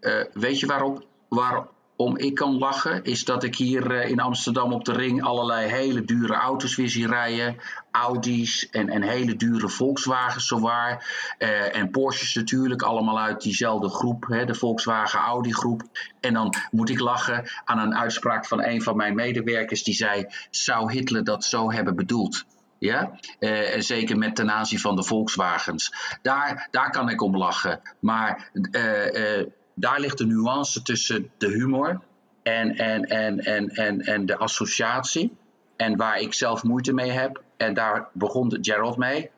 Uh, 0.00 0.24
weet 0.32 0.60
je 0.60 0.66
waarom, 0.66 1.02
waarom 1.28 2.16
ik 2.16 2.34
kan 2.34 2.58
lachen? 2.58 3.04
Is 3.04 3.24
dat 3.24 3.44
ik 3.44 3.56
hier 3.56 3.92
uh, 3.92 4.10
in 4.10 4.20
Amsterdam 4.20 4.72
op 4.72 4.84
de 4.84 4.92
ring 4.92 5.22
allerlei 5.22 5.68
hele 5.68 6.04
dure 6.04 6.34
auto's 6.34 6.76
weer 6.76 6.88
zie 6.88 7.06
rijden. 7.06 7.56
Audi's 7.90 8.68
en, 8.70 8.88
en 8.88 9.02
hele 9.02 9.36
dure 9.36 9.68
Volkswagens 9.68 10.46
zowaar. 10.46 11.06
Uh, 11.38 11.76
en 11.76 11.90
Porsches 11.90 12.34
natuurlijk, 12.34 12.82
allemaal 12.82 13.20
uit 13.20 13.42
diezelfde 13.42 13.88
groep, 13.88 14.26
hè, 14.28 14.44
de 14.44 14.54
Volkswagen 14.54 15.20
Audi 15.20 15.52
groep. 15.52 15.82
En 16.20 16.34
dan 16.34 16.54
moet 16.70 16.90
ik 16.90 17.00
lachen 17.00 17.48
aan 17.64 17.78
een 17.78 17.96
uitspraak 17.96 18.46
van 18.46 18.64
een 18.64 18.82
van 18.82 18.96
mijn 18.96 19.14
medewerkers 19.14 19.82
die 19.82 19.94
zei: 19.94 20.26
Zou 20.50 20.92
Hitler 20.92 21.24
dat 21.24 21.44
zo 21.44 21.72
hebben 21.72 21.96
bedoeld? 21.96 22.44
Ja, 22.78 23.18
uh, 23.40 23.74
en 23.74 23.82
zeker 23.82 24.18
met 24.18 24.36
ten 24.36 24.50
aanzien 24.50 24.78
van 24.78 24.96
de 24.96 25.02
Volkswagens. 25.02 25.92
Daar, 26.22 26.68
daar 26.70 26.90
kan 26.90 27.08
ik 27.08 27.22
om 27.22 27.36
lachen. 27.36 27.80
Maar 28.00 28.50
uh, 28.52 29.38
uh, 29.38 29.46
daar 29.74 30.00
ligt 30.00 30.18
de 30.18 30.26
nuance 30.26 30.82
tussen 30.82 31.30
de 31.38 31.48
humor 31.48 32.00
en, 32.42 32.76
en, 32.76 33.04
en, 33.04 33.38
en, 33.38 33.68
en, 33.68 34.00
en 34.00 34.26
de 34.26 34.36
associatie. 34.36 35.36
En 35.76 35.96
waar 35.96 36.18
ik 36.18 36.34
zelf 36.34 36.62
moeite 36.62 36.92
mee 36.92 37.10
heb. 37.10 37.42
En 37.56 37.74
daar 37.74 38.08
begon 38.12 38.58
Gerald 38.60 38.96
mee. 38.96 39.30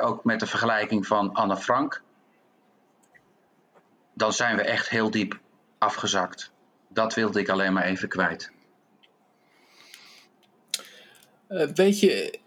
ook 0.00 0.24
met 0.24 0.40
de 0.40 0.46
vergelijking 0.46 1.06
van 1.06 1.32
Anne 1.32 1.56
Frank. 1.56 2.02
Dan 4.14 4.32
zijn 4.32 4.56
we 4.56 4.62
echt 4.62 4.88
heel 4.88 5.10
diep 5.10 5.38
afgezakt. 5.78 6.52
Dat 6.88 7.14
wilde 7.14 7.40
ik 7.40 7.48
alleen 7.48 7.72
maar 7.72 7.84
even 7.84 8.08
kwijt. 8.08 8.52
Uh, 11.50 11.66
weet 11.74 12.00
je, 12.00 12.38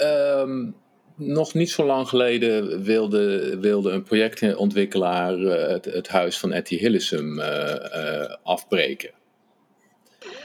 uh, 0.00 0.40
um, 0.40 0.76
nog 1.14 1.54
niet 1.54 1.70
zo 1.70 1.84
lang 1.84 2.08
geleden 2.08 2.82
wilde, 2.82 3.58
wilde 3.58 3.90
een 3.90 4.02
projectontwikkelaar 4.02 5.38
uh, 5.38 5.68
het, 5.68 6.08
huis 6.08 6.38
van 6.38 6.52
Etty 6.52 6.76
Hillesum 6.76 7.40
afbreken. 8.42 9.10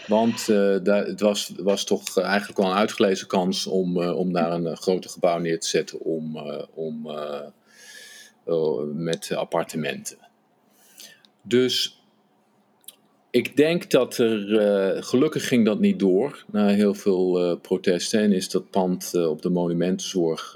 Want 0.08 0.48
het 0.48 1.20
was, 1.20 1.52
was 1.58 1.84
toch 1.84 2.18
eigenlijk 2.18 2.58
wel 2.60 2.70
een 2.70 2.78
uitgelezen 2.78 3.28
kans 3.28 3.68
om, 3.68 4.04
om 4.04 4.34
daar 4.34 4.52
een 4.52 4.78
groter 4.78 5.10
gebouw 5.10 5.38
neer 5.38 5.60
te 5.60 5.68
zetten 5.68 6.00
om, 6.00 6.38
om, 6.74 7.12
met 8.94 9.32
appartementen. 9.32 10.18
Dus 11.42 11.99
ik 13.32 13.58
denk 13.58 13.90
dat 13.90 14.18
er, 14.18 14.50
uh, 14.50 15.02
gelukkig 15.04 15.48
ging 15.48 15.66
dat 15.66 15.80
niet 15.80 16.00
door 16.00 16.44
na 16.52 16.68
heel 16.68 16.94
veel 16.94 17.52
uh, 17.52 17.60
protesten 17.62 18.20
en 18.20 18.32
is 18.32 18.50
dat 18.50 18.70
pand 18.70 19.12
uh, 19.16 19.30
op 19.30 19.42
de 19.42 19.50
monumentenzorg, 19.50 20.56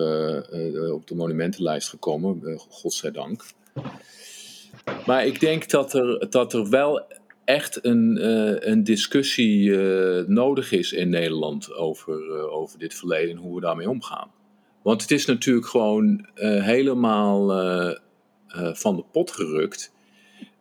op 0.91 1.07
de 1.07 1.15
monumentenlijst 1.15 1.89
gekomen, 1.89 2.59
godzijdank. 2.69 3.43
Maar 5.05 5.25
ik 5.25 5.39
denk 5.39 5.69
dat 5.69 5.93
er, 5.93 6.29
dat 6.29 6.53
er 6.53 6.69
wel 6.69 7.01
echt 7.45 7.85
een, 7.85 8.27
een 8.71 8.83
discussie 8.83 9.77
nodig 10.27 10.71
is 10.71 10.93
in 10.93 11.09
Nederland 11.09 11.73
over, 11.73 12.49
over 12.49 12.79
dit 12.79 12.93
verleden 12.93 13.29
en 13.29 13.41
hoe 13.41 13.55
we 13.55 13.61
daarmee 13.61 13.89
omgaan. 13.89 14.31
Want 14.81 15.01
het 15.01 15.11
is 15.11 15.25
natuurlijk 15.25 15.67
gewoon 15.67 16.27
helemaal 16.37 17.47
van 18.73 18.95
de 18.95 19.03
pot 19.11 19.31
gerukt 19.31 19.91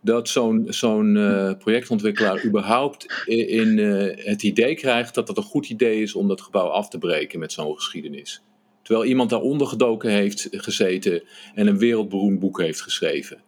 dat 0.04 0.28
zo'n 0.68 1.14
uh, 1.14 1.52
projectontwikkelaar 1.58 2.44
überhaupt 2.44 3.24
in, 3.26 3.78
uh, 3.78 4.16
het 4.16 4.42
idee 4.42 4.74
krijgt 4.74 5.14
dat 5.14 5.28
het 5.28 5.36
een 5.36 5.42
goed 5.42 5.68
idee 5.68 6.02
is 6.02 6.14
om 6.14 6.28
dat 6.28 6.40
gebouw 6.40 6.68
af 6.68 6.88
te 6.88 6.98
breken 6.98 7.38
met 7.38 7.52
zo'n 7.52 7.74
geschiedenis. 7.74 8.42
Terwijl 8.82 9.06
iemand 9.08 9.30
daaronder 9.30 9.66
gedoken 9.66 10.10
heeft 10.10 10.48
gezeten 10.50 11.22
en 11.54 11.66
een 11.66 11.78
wereldberoemd 11.78 12.38
boek 12.38 12.60
heeft 12.60 12.80
geschreven. 12.80 13.42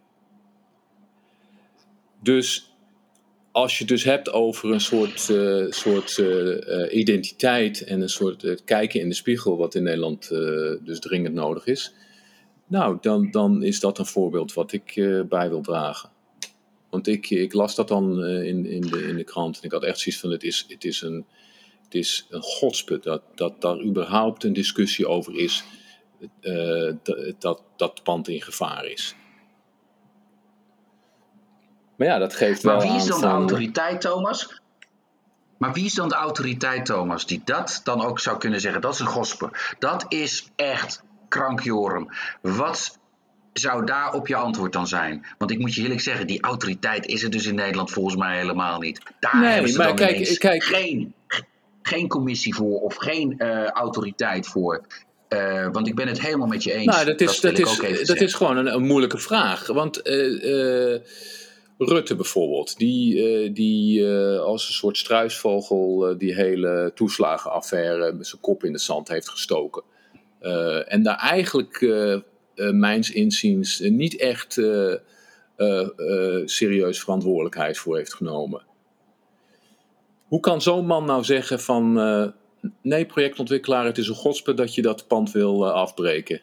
Dus 2.22 2.74
als 3.52 3.72
je 3.72 3.78
het 3.78 3.88
dus 3.88 4.04
hebt 4.04 4.32
over 4.32 4.72
een 4.72 4.80
soort, 4.80 5.28
uh, 5.28 5.70
soort 5.70 6.22
identiteit 6.90 7.84
en 7.84 8.00
een 8.00 8.08
soort 8.08 8.64
kijken 8.64 9.00
in 9.00 9.08
de 9.08 9.14
spiegel, 9.14 9.56
wat 9.56 9.74
in 9.74 9.82
Nederland 9.82 10.28
dus 10.84 11.00
dringend 11.00 11.34
nodig 11.34 11.66
is, 11.66 11.94
nou, 12.66 12.98
dan, 13.00 13.30
dan 13.30 13.62
is 13.62 13.80
dat 13.80 13.98
een 13.98 14.06
voorbeeld 14.06 14.52
wat 14.52 14.72
ik 14.72 14.92
bij 15.28 15.48
wil 15.48 15.60
dragen. 15.60 16.12
Want 16.94 17.06
ik, 17.06 17.30
ik 17.30 17.52
las 17.52 17.74
dat 17.74 17.88
dan 17.88 18.20
uh, 18.20 18.46
in, 18.46 18.66
in, 18.66 18.80
de, 18.80 19.06
in 19.06 19.16
de 19.16 19.24
krant 19.24 19.56
en 19.56 19.62
ik 19.62 19.72
had 19.72 19.82
echt 19.82 19.98
zoiets 19.98 20.20
van: 20.20 20.30
het 20.30 20.42
is, 20.42 20.64
het 20.68 20.84
is 20.84 21.02
een, 21.02 21.26
het 21.84 21.94
is 21.94 22.26
een 22.30 22.42
godsput 22.42 23.02
dat, 23.02 23.22
dat 23.34 23.60
daar 23.60 23.80
überhaupt 23.80 24.44
een 24.44 24.52
discussie 24.52 25.08
over 25.08 25.34
is 25.36 25.64
uh, 26.40 26.92
dat, 27.38 27.62
dat 27.76 28.02
pand 28.02 28.28
in 28.28 28.42
gevaar 28.42 28.84
is. 28.84 29.14
Maar 31.96 32.06
ja, 32.06 32.18
dat 32.18 32.34
geeft 32.34 32.62
maar 32.62 32.76
wel. 32.76 32.86
Maar 32.86 32.92
wie 32.92 33.02
is 33.02 33.08
dan 33.08 33.20
de 33.20 33.26
autoriteit, 33.26 34.00
Thomas? 34.00 34.60
Maar 35.58 35.72
wie 35.72 35.84
is 35.84 35.94
dan 35.94 36.08
de 36.08 36.14
autoriteit, 36.14 36.86
Thomas, 36.86 37.26
die 37.26 37.42
dat 37.44 37.80
dan 37.84 38.04
ook 38.04 38.20
zou 38.20 38.38
kunnen 38.38 38.60
zeggen? 38.60 38.80
Dat 38.80 38.94
is 38.94 39.00
een 39.00 39.06
gospel. 39.06 39.50
Dat 39.78 40.04
is 40.08 40.48
echt 40.56 41.02
krankjorum. 41.28 42.08
Wat 42.40 42.98
zou 43.54 43.86
daar 43.86 44.12
op 44.12 44.26
je 44.26 44.36
antwoord 44.36 44.72
dan 44.72 44.86
zijn? 44.86 45.26
Want 45.38 45.50
ik 45.50 45.58
moet 45.58 45.74
je 45.74 45.82
eerlijk 45.82 46.00
zeggen, 46.00 46.26
die 46.26 46.42
autoriteit 46.42 47.06
is 47.06 47.22
er 47.22 47.30
dus 47.30 47.46
in 47.46 47.54
Nederland 47.54 47.90
volgens 47.90 48.16
mij 48.16 48.38
helemaal 48.38 48.80
niet. 48.80 49.00
Daar 49.20 49.40
nee, 49.40 49.50
hebben 49.50 49.70
ze 49.70 49.78
maar 49.78 49.86
dan 49.86 49.96
kijk, 49.96 50.64
geen, 50.64 51.14
geen 51.82 52.08
commissie 52.08 52.54
voor 52.54 52.80
of 52.80 52.96
geen 52.96 53.34
uh, 53.38 53.66
autoriteit 53.66 54.46
voor. 54.46 54.86
Uh, 55.28 55.68
want 55.72 55.86
ik 55.86 55.94
ben 55.94 56.08
het 56.08 56.20
helemaal 56.20 56.46
met 56.46 56.62
je 56.62 56.72
eens. 56.72 56.84
Nou, 56.84 57.04
dat 57.04 57.20
is, 57.20 57.40
dat 57.40 57.56
dat 57.56 57.82
is, 57.82 58.06
dat 58.06 58.20
is 58.20 58.34
gewoon 58.34 58.56
een, 58.56 58.74
een, 58.74 58.86
moeilijke 58.86 59.18
vraag. 59.18 59.66
Want 59.66 60.08
uh, 60.08 60.98
Rutte 61.78 62.16
bijvoorbeeld, 62.16 62.78
die, 62.78 63.52
die 63.52 64.06
als 64.38 64.68
een 64.68 64.74
soort 64.74 64.96
struisvogel 64.96 66.14
die 66.18 66.34
hele 66.34 66.92
toeslagenaffaire 66.94 68.12
met 68.12 68.26
zijn 68.26 68.40
kop 68.40 68.64
in 68.64 68.72
de 68.72 68.78
zand 68.78 69.08
heeft 69.08 69.28
gestoken. 69.28 69.82
en 70.86 71.02
daar 71.02 71.18
eigenlijk 71.18 71.80
mijns 72.54 73.10
inziens 73.10 73.80
uh, 73.80 73.90
niet 73.90 74.16
echt 74.16 74.56
uh, 74.56 74.94
serieus 76.44 77.00
verantwoordelijkheid 77.00 77.78
voor 77.78 77.96
heeft 77.96 78.14
genomen. 78.14 78.62
Hoe 80.24 80.40
kan 80.40 80.62
zo'n 80.62 80.86
man 80.86 81.04
nou 81.04 81.24
zeggen 81.24 81.60
van 81.60 81.92
nee 82.82 83.06
projectontwikkelaar 83.06 83.84
het 83.84 83.98
is 83.98 84.08
een 84.08 84.14
godspe 84.14 84.54
dat 84.54 84.74
je 84.74 84.82
dat 84.82 85.06
pand 85.06 85.32
wil 85.32 85.70
afbreken? 85.70 86.40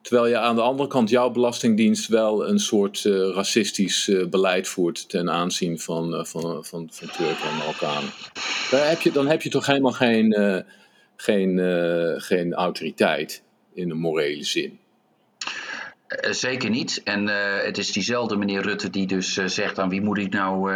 Terwijl 0.00 0.26
je 0.26 0.38
aan 0.38 0.54
de 0.54 0.62
andere 0.62 0.88
kant 0.88 1.10
jouw 1.10 1.30
belastingdienst 1.30 2.08
wel 2.08 2.48
een 2.48 2.58
soort 2.58 3.02
racistisch 3.34 4.10
beleid 4.30 4.68
voert 4.68 5.08
ten 5.08 5.30
aanzien 5.30 5.78
van, 5.78 6.26
van, 6.26 6.64
van, 6.64 6.88
van 6.90 7.08
Turken 7.08 7.50
en 8.70 8.88
heb 8.88 9.00
je, 9.00 9.12
dan 9.12 9.26
heb 9.26 9.42
je 9.42 9.48
toch 9.48 9.66
helemaal 9.66 9.92
geen, 9.92 10.64
geen, 11.16 11.58
geen 12.20 12.54
autoriteit 12.54 13.42
in 13.74 13.90
een 13.90 13.98
morele 13.98 14.44
zin. 14.44 14.80
Uh, 16.24 16.32
zeker 16.32 16.70
niet. 16.70 17.00
En 17.04 17.28
uh, 17.28 17.34
het 17.62 17.78
is 17.78 17.92
diezelfde 17.92 18.36
meneer 18.36 18.62
Rutte 18.62 18.90
die 18.90 19.06
dus 19.06 19.36
uh, 19.36 19.46
zegt 19.46 19.78
aan 19.78 19.88
wie 19.88 20.00
moet 20.00 20.18
ik 20.18 20.32
nou 20.32 20.72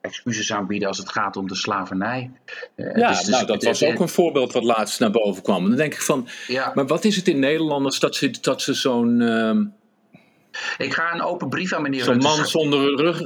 excuses 0.00 0.52
aanbieden 0.52 0.88
als 0.88 0.98
het 0.98 1.12
gaat 1.12 1.36
om 1.36 1.48
de 1.48 1.54
slavernij. 1.54 2.30
ja, 2.76 3.08
dus, 3.08 3.26
nou, 3.26 3.46
dat 3.46 3.62
was 3.62 3.84
ook 3.84 3.98
een 3.98 4.08
voorbeeld 4.08 4.52
wat 4.52 4.64
laatst 4.64 5.00
naar 5.00 5.10
boven 5.10 5.42
kwam. 5.42 5.68
dan 5.68 5.76
denk 5.76 5.94
ik 5.94 6.02
van, 6.02 6.28
ja. 6.46 6.72
maar 6.74 6.86
wat 6.86 7.04
is 7.04 7.16
het 7.16 7.28
in 7.28 7.38
Nederlanders 7.38 7.98
dat 7.98 8.16
ze, 8.16 8.30
dat 8.40 8.62
ze 8.62 8.74
zo'n... 8.74 9.20
ik 10.78 10.94
ga 10.94 11.14
een 11.14 11.22
open 11.22 11.48
brief 11.48 11.72
aan 11.72 11.82
meneer 11.82 12.04
Zo'n 12.04 12.12
Rutte 12.12 12.28
man 12.28 12.46
zonder 12.46 12.96
rug... 12.96 13.22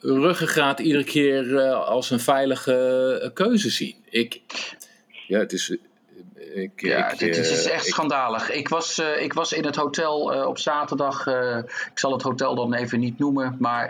ruggengraat 0.00 0.80
iedere 0.80 1.04
keer 1.04 1.56
eh, 1.56 1.86
als 1.86 2.10
een 2.10 2.20
veilige 2.20 2.72
eh, 3.22 3.30
keuze 3.32 3.70
zien. 3.70 3.94
Ik, 4.10 4.40
ja, 5.26 5.38
het 5.38 5.52
is. 5.52 5.76
Ik, 6.54 6.80
Ja, 6.80 7.10
ik, 7.12 7.18
dit 7.18 7.36
is, 7.36 7.66
eh, 7.66 7.72
echt 7.74 7.86
ik- 7.86 7.92
schandalig. 7.92 8.50
Ik 8.50 8.68
was, 8.68 8.98
eh, 8.98 9.22
ik 9.22 9.32
was 9.32 9.52
in 9.52 9.64
het 9.64 9.76
hotel 9.76 10.32
eh, 10.32 10.46
op 10.46 10.58
zaterdag. 10.58 11.26
ik 11.90 11.98
zal 11.98 12.12
het 12.12 12.22
hotel 12.22 12.54
dan 12.54 12.74
even 12.74 13.00
niet 13.00 13.18
noemen, 13.18 13.56
maar 13.58 13.88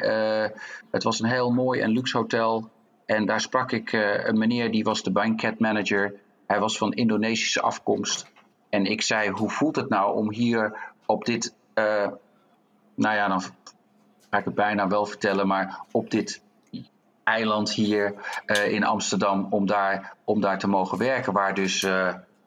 het 0.91 1.03
was 1.03 1.21
een 1.21 1.29
heel 1.29 1.51
mooi 1.51 1.81
en 1.81 1.91
luxe 1.91 2.17
hotel. 2.17 2.71
En 3.07 3.27
daar 3.27 3.41
sprak 3.41 3.73
ik 3.73 3.93
een 4.25 4.39
meneer 4.39 4.71
die 4.71 4.85
was 4.85 5.03
de 5.03 5.11
banket 5.11 5.59
manager. 5.59 6.15
Hij 6.47 6.61
was 6.61 6.79
van 6.79 6.93
Indonesische 6.93 7.61
afkomst. 7.61 8.27
En 8.69 8.85
ik 8.87 9.03
zei, 9.03 9.31
hoe 9.31 9.51
voelt 9.51 9.77
het 9.77 9.89
nou 9.89 10.17
om 10.17 10.33
hier 10.33 10.77
op 11.07 11.25
dit, 11.25 11.55
nou 11.75 13.15
ja, 13.17 13.29
dan 13.29 13.41
ga 14.31 14.39
ik 14.39 14.45
het 14.45 14.55
bijna 14.55 14.89
wel 14.89 15.07
vertellen, 15.07 15.47
maar 15.47 15.81
op 15.91 16.11
dit 16.11 16.43
eiland 17.25 17.71
hier 17.73 18.15
in 18.69 18.85
Amsterdam 18.85 19.47
om 19.51 19.67
daar, 19.67 20.15
om 20.25 20.41
daar 20.41 20.59
te 20.59 20.69
mogen 20.69 20.99
werken, 20.99 21.33
waar 21.33 21.55
dus 21.55 21.87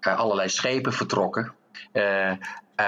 allerlei 0.02 0.50
schepen 0.50 0.94
vertrokken 0.94 1.54
eh, 1.92 2.30
eh, 2.30 2.38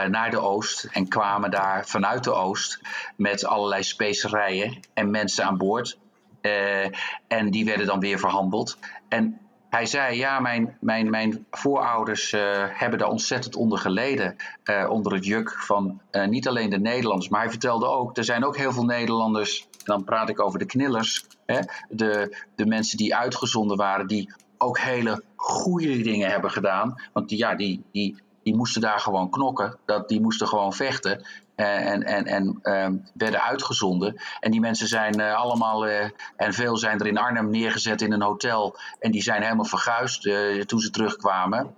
naar 0.07 0.32
de 0.32 0.39
oost 0.39 0.88
en 0.91 1.07
kwamen 1.07 1.51
daar 1.51 1.88
vanuit 1.88 2.24
de 2.24 2.34
oost 2.34 2.80
met 3.16 3.45
allerlei 3.45 3.84
specerijen 3.84 4.80
en 4.93 5.11
mensen 5.11 5.45
aan 5.45 5.57
boord. 5.57 5.97
Eh, 6.41 6.86
en 7.28 7.51
die 7.51 7.66
werden 7.66 7.86
dan 7.86 7.99
weer 7.99 8.20
verhandeld. 8.20 8.78
En 9.09 9.39
hij 9.70 9.86
zei, 9.86 10.18
ja, 10.18 10.39
mijn, 10.39 10.78
mijn, 10.80 11.09
mijn 11.09 11.45
voorouders 11.51 12.34
eh, 12.34 12.66
hebben 12.70 12.99
daar 12.99 13.09
ontzettend 13.09 13.55
onder 13.55 13.78
geleden. 13.78 14.36
eh, 14.64 14.89
onder 14.89 15.14
het 15.14 15.26
juk 15.26 15.51
van 15.51 16.01
eh, 16.11 16.28
niet 16.28 16.47
alleen 16.47 16.70
de 16.70 16.80
Nederlanders, 16.80 17.30
maar 17.30 17.41
hij 17.41 17.49
vertelde 17.49 17.86
ook, 17.86 18.18
er 18.18 18.24
zijn 18.24 18.45
ook 18.45 18.57
heel 18.57 18.72
veel 18.72 18.86
Nederlanders, 18.86 19.68
dan 19.84 20.03
praat 20.03 20.30
ik 20.30 20.39
over 20.39 20.59
de 20.59 20.66
knillers, 20.66 21.26
hè, 21.45 21.59
de, 21.89 22.38
de 22.55 22.66
mensen 22.66 22.97
die 22.97 23.16
uitgezonden 23.16 23.78
waren, 23.78 24.07
die 24.07 24.34
ook 24.57 24.80
hele 24.80 25.24
goede 25.44 26.02
dingen 26.02 26.30
hebben 26.30 26.52
gedaan. 26.52 26.96
Want 27.14 27.30
die, 27.30 27.38
ja, 27.38 27.56
die, 27.56 27.84
die, 27.91 28.16
die 28.44 28.56
moesten 28.56 28.82
daar 28.82 29.00
gewoon 29.00 29.30
knokken, 29.30 29.78
dat, 29.86 30.10
die 30.10 30.22
moesten 30.22 30.48
gewoon 30.48 30.74
vechten. 30.74 31.26
eh, 31.56 31.91
En, 31.91 32.04
en, 32.04 32.26
en 32.26 32.60
ehm, 32.62 32.96
werden 33.14 33.41
uitgezonden. 33.44 34.22
En 34.39 34.52
die 34.52 34.60
mensen 34.60 34.88
zijn 34.88 35.20
eh, 35.20 35.36
allemaal, 35.36 35.86
eh, 35.88 36.10
en 36.36 36.54
veel 36.54 36.78
zijn 36.78 37.00
er 37.00 37.08
in 37.08 37.18
Arnhem 37.18 37.50
neergezet 37.50 38.02
in 38.02 38.12
een 38.12 38.22
hotel. 38.22 38.76
En 39.00 39.12
die 39.12 39.22
zijn 39.22 39.41
helemaal 39.41 39.66
verguisd 39.66 40.22
toen 40.68 40.80
ze 40.80 40.89
terugkwamen. 40.89 41.74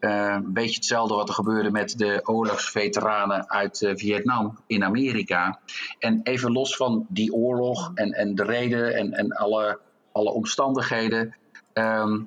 Een 0.00 0.52
beetje 0.52 0.74
hetzelfde 0.74 1.14
wat 1.14 1.28
er 1.28 1.34
gebeurde 1.34 1.70
met 1.70 1.98
de 1.98 2.20
oorlogsveteranen 2.24 3.50
uit 3.50 3.92
Vietnam 3.94 4.58
in 4.66 4.84
Amerika. 4.84 5.58
En 5.98 6.20
even 6.22 6.52
los 6.52 6.76
van 6.76 7.06
die 7.08 7.32
oorlog 7.32 7.90
en, 7.94 8.12
en 8.12 8.34
de 8.34 8.44
reden 8.44 8.94
en, 8.94 9.12
en 9.12 9.32
alle, 9.32 9.78
alle 10.12 10.30
omstandigheden. 10.32 11.34
ehm, 11.72 12.20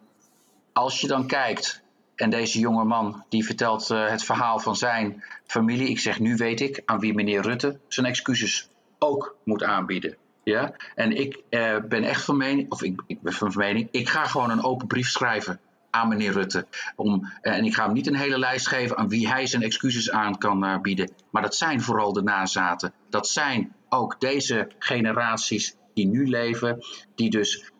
als 0.74 1.01
je 1.01 1.07
dan 1.07 1.28
kijkt, 1.28 1.84
en 2.15 2.30
deze 2.30 2.59
jonge 2.59 2.84
man 2.84 3.24
die 3.30 3.45
vertelt 3.45 3.89
eh, 3.89 4.07
het 4.07 4.24
verhaal 4.24 4.59
van 4.59 4.76
zijn 4.76 5.24
familie. 5.45 5.89
Ik 5.89 5.99
zeg, 5.99 6.19
nu 6.19 6.36
weet 6.36 6.61
ik 6.61 6.82
aan 6.86 6.99
wie 6.99 7.13
meneer 7.13 7.41
Rutte 7.41 7.80
zijn 7.88 8.05
excuses 8.05 8.69
ook 8.99 9.36
moet 9.43 9.63
aanbieden. 9.63 10.17
Ja? 10.43 10.74
En 10.95 11.17
ik 11.17 11.41
eh, 11.49 11.78
ben 11.88 12.03
echt 12.03 12.24
van 12.24 12.38
mening, 12.38 12.71
of 12.71 12.84
ik, 12.84 13.01
ik 13.07 13.21
ben 13.21 13.34
van 13.34 13.51
mening, 13.55 13.88
ik 13.91 14.09
ga 14.09 14.26
gewoon 14.26 14.49
een 14.49 14.63
open 14.63 14.88
brief 14.88 15.09
schrijven 15.09 15.59
aan 15.89 16.07
meneer 16.07 16.32
Rutte. 16.32 16.67
Om, 16.95 17.32
eh, 17.41 17.57
en 17.57 17.65
ik 17.65 17.74
ga 17.74 17.84
hem 17.84 17.93
niet 17.93 18.07
een 18.07 18.15
hele 18.15 18.39
lijst 18.39 18.67
geven 18.67 18.97
aan 18.97 19.09
wie 19.09 19.28
hij 19.28 19.45
zijn 19.45 19.63
excuses 19.63 20.11
aan 20.11 20.38
kan 20.38 20.82
bieden. 20.82 21.11
Maar 21.30 21.41
dat 21.41 21.55
zijn 21.55 21.82
vooral 21.82 22.13
de 22.13 22.24
nazaten. 22.24 22.93
Dat 23.09 23.28
zijn 23.28 23.74
ook 23.89 24.19
deze 24.19 24.69
generaties 24.80 25.76
die 25.93 26.07
nu 26.07 26.28
leven, 26.28 26.84
die 27.15 27.30
dus 27.30 27.71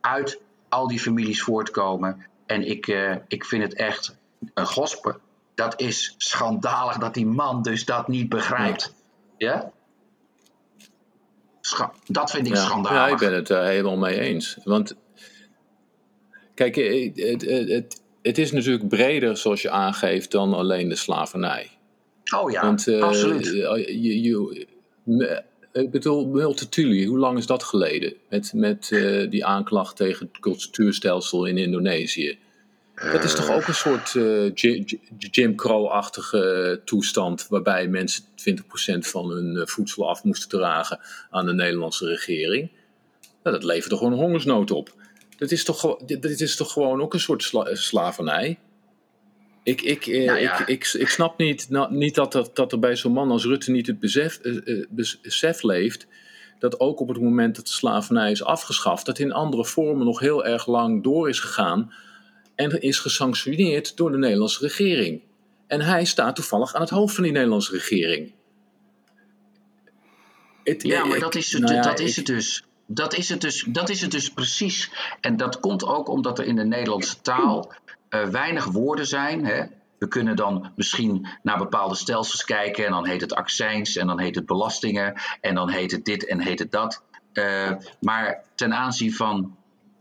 uit 0.00 0.40
al 0.72 0.88
die 0.88 1.00
families 1.00 1.42
voortkomen. 1.42 2.26
En 2.46 2.68
ik, 2.68 2.86
eh, 2.86 3.16
ik 3.28 3.44
vind 3.44 3.62
het 3.62 3.74
echt 3.74 4.16
een 4.54 4.66
gospe. 4.66 5.18
Dat 5.54 5.80
is 5.80 6.14
schandalig 6.18 6.98
dat 6.98 7.14
die 7.14 7.26
man 7.26 7.62
dus 7.62 7.84
dat 7.84 8.08
niet 8.08 8.28
begrijpt. 8.28 8.94
Ja? 9.36 9.72
Scha- 11.60 11.92
dat 12.06 12.30
vind 12.30 12.46
ik 12.46 12.54
ja, 12.54 12.60
schandalig. 12.60 12.98
ja, 12.98 13.06
ik 13.06 13.18
ben 13.18 13.34
het 13.34 13.48
er 13.48 13.64
helemaal 13.64 13.96
mee 13.96 14.20
eens. 14.20 14.58
Want, 14.64 14.96
kijk, 16.54 16.76
eh, 16.76 17.12
het, 17.14 17.42
het, 17.42 17.68
het, 17.68 18.02
het 18.22 18.38
is 18.38 18.52
natuurlijk 18.52 18.88
breder, 18.88 19.36
zoals 19.36 19.62
je 19.62 19.70
aangeeft, 19.70 20.30
dan 20.30 20.54
alleen 20.54 20.88
de 20.88 20.96
slavernij. 20.96 21.70
Oh 22.36 22.50
ja, 22.50 22.60
Want 22.60 22.88
absoluut. 22.88 23.46
je, 23.46 24.66
ik 25.72 25.90
bedoel, 25.90 26.26
Multatuli, 26.26 27.06
hoe 27.06 27.18
lang 27.18 27.38
is 27.38 27.46
dat 27.46 27.62
geleden? 27.62 28.14
Met, 28.28 28.52
met 28.54 28.90
eh, 28.92 29.30
die 29.30 29.44
aanklacht 29.44 29.96
tegen 29.96 30.26
het 30.26 30.40
cultuurstelsel 30.40 31.44
in 31.44 31.58
Indonesië. 31.58 32.38
Dat 32.94 33.24
is 33.24 33.34
toch 33.34 33.50
ook 33.50 33.66
een 33.66 33.74
soort 33.74 34.14
eh, 34.14 34.54
Jim, 35.30 35.56
Crow-achtige 35.56 36.80
toestand, 36.84 37.46
waarbij 37.48 37.88
mensen 37.88 38.24
20% 38.24 38.24
van 38.98 39.30
hun 39.30 39.56
eh, 39.56 39.66
voedsel 39.66 40.08
af 40.08 40.24
moesten 40.24 40.48
dragen 40.48 41.00
aan 41.30 41.46
de 41.46 41.54
Nederlandse 41.54 42.06
regering. 42.06 42.70
Dat 43.42 43.64
levert 43.64 43.90
toch 43.90 43.98
gewoon 43.98 44.18
hongersnood 44.18 44.70
op. 44.70 44.94
Dat 45.36 45.50
is 45.50 45.64
toch, 45.64 45.96
dit 45.96 46.40
is 46.40 46.56
toch 46.56 46.72
gewoon 46.72 47.02
ook 47.02 47.14
een 47.14 47.20
soort 47.20 47.42
sla- 47.42 47.74
slavernij? 47.74 48.58
Ik, 49.62 49.80
ik, 49.80 50.06
eh, 50.06 50.26
Nou 50.26 50.38
ja. 50.38 50.60
ik, 50.60 50.66
ik, 50.68 50.92
ik 50.92 51.08
snap 51.08 51.38
niet, 51.38 51.70
nou, 51.70 51.94
niet 51.94 52.14
dat, 52.14 52.34
er, 52.34 52.46
dat 52.54 52.72
er 52.72 52.78
bij 52.78 52.96
zo'n 52.96 53.12
man 53.12 53.30
als 53.30 53.44
Rutte 53.44 53.70
niet 53.70 53.86
het 53.86 53.98
besef, 54.00 54.38
eh, 54.38 54.78
eh, 54.78 54.86
besef 54.90 55.62
leeft 55.62 56.06
dat 56.58 56.80
ook 56.80 57.00
op 57.00 57.08
het 57.08 57.20
moment 57.20 57.56
dat 57.56 57.66
de 57.66 57.72
slavernij 57.72 58.30
is 58.30 58.44
afgeschaft, 58.44 59.06
dat 59.06 59.18
in 59.18 59.32
andere 59.32 59.64
vormen 59.64 60.04
nog 60.06 60.20
heel 60.20 60.44
erg 60.44 60.66
lang 60.66 61.02
door 61.02 61.28
is 61.28 61.40
gegaan 61.40 61.92
en 62.54 62.80
is 62.80 62.98
gesanctioneerd 62.98 63.96
door 63.96 64.10
de 64.10 64.18
Nederlandse 64.18 64.60
regering. 64.60 65.20
En 65.66 65.80
hij 65.80 66.04
staat 66.04 66.34
toevallig 66.36 66.74
aan 66.74 66.80
het 66.80 66.90
hoofd 66.90 67.14
van 67.14 67.24
die 67.24 67.32
Nederlandse 67.32 67.72
regering. 67.72 68.32
Het- 70.64 70.82
Ja, 70.82 71.04
maar 71.04 71.16
ik- 71.16 71.22
dat 71.22 71.34
is 71.34 71.52
het, 71.52 71.62
nou 71.62 71.74
ja, 71.74 71.82
dat 71.82 71.98
is 72.00 72.10
ik- 72.10 72.16
het 72.16 72.26
dus. 72.26 72.64
Dat 72.86 73.14
is 73.16 73.28
het 73.28 73.40
dus. 73.40 73.64
Dat 73.68 73.88
is 73.88 74.00
het 74.00 74.10
dus 74.10 74.28
precies. 74.30 74.90
En 75.20 75.36
dat 75.36 75.60
komt 75.60 75.84
ook 75.84 76.08
omdat 76.08 76.38
er 76.38 76.44
in 76.44 76.56
de 76.56 76.64
Nederlandse 76.64 77.20
taal 77.20 77.72
eh, 78.12 78.24
weinig 78.24 78.64
woorden 78.64 79.06
zijn. 79.06 79.44
Hè? 79.44 79.64
We 79.98 80.08
kunnen 80.08 80.36
dan 80.36 80.72
misschien 80.76 81.26
naar 81.42 81.58
bepaalde 81.58 81.94
stelsels 81.94 82.44
kijken 82.44 82.86
en 82.86 82.90
dan 82.90 83.06
heet 83.06 83.20
het 83.20 83.34
accijns 83.34 83.96
en 83.96 84.06
dan 84.06 84.20
heet 84.20 84.34
het 84.34 84.46
belastingen 84.46 85.14
en 85.40 85.54
dan 85.54 85.68
heet 85.68 85.90
het 85.90 86.04
dit 86.04 86.26
en 86.26 86.40
heet 86.40 86.58
het 86.58 86.70
dat. 86.70 87.02
Eh, 87.32 87.70
maar 88.00 88.42
ten 88.54 88.74
aanzien 88.74 89.14
van 89.14 89.56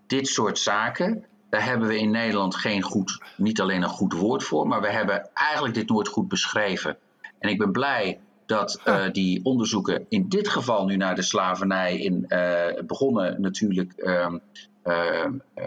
dit 0.08 0.28
soort 0.28 0.60
zaken, 0.60 1.26
daar 1.50 1.66
hebben 1.66 1.88
we 1.88 1.98
in 1.98 2.12
Nederland 2.12 2.56
geen 2.56 2.82
goed, 2.82 3.24
niet 3.38 3.62
alleen 3.62 3.82
een 3.82 3.90
goed 3.90 4.14
woord 4.14 4.44
voor, 4.44 4.68
maar 4.68 4.82
we 4.82 4.90
hebben 4.92 5.30
eigenlijk 5.34 5.74
dit 5.74 5.90
nooit 5.90 6.08
goed 6.08 6.28
beschreven. 6.28 6.98
En 7.40 7.50
ik 7.50 7.58
ben 7.58 7.72
blij 7.72 8.20
dat 8.46 8.82
eh, 8.84 9.12
die 9.12 9.46
onderzoeken 9.46 10.06
in 10.10 10.30
dit 10.30 10.48
geval 10.48 10.86
nu 10.86 10.96
naar 10.96 11.16
de 11.16 11.22
slavernij 11.22 11.98
in, 11.98 12.26
begonnen 12.86 13.42
natuurlijk 13.42 13.94
ehm, 13.94 14.38
eh, 14.84 15.24
eh, 15.54 15.66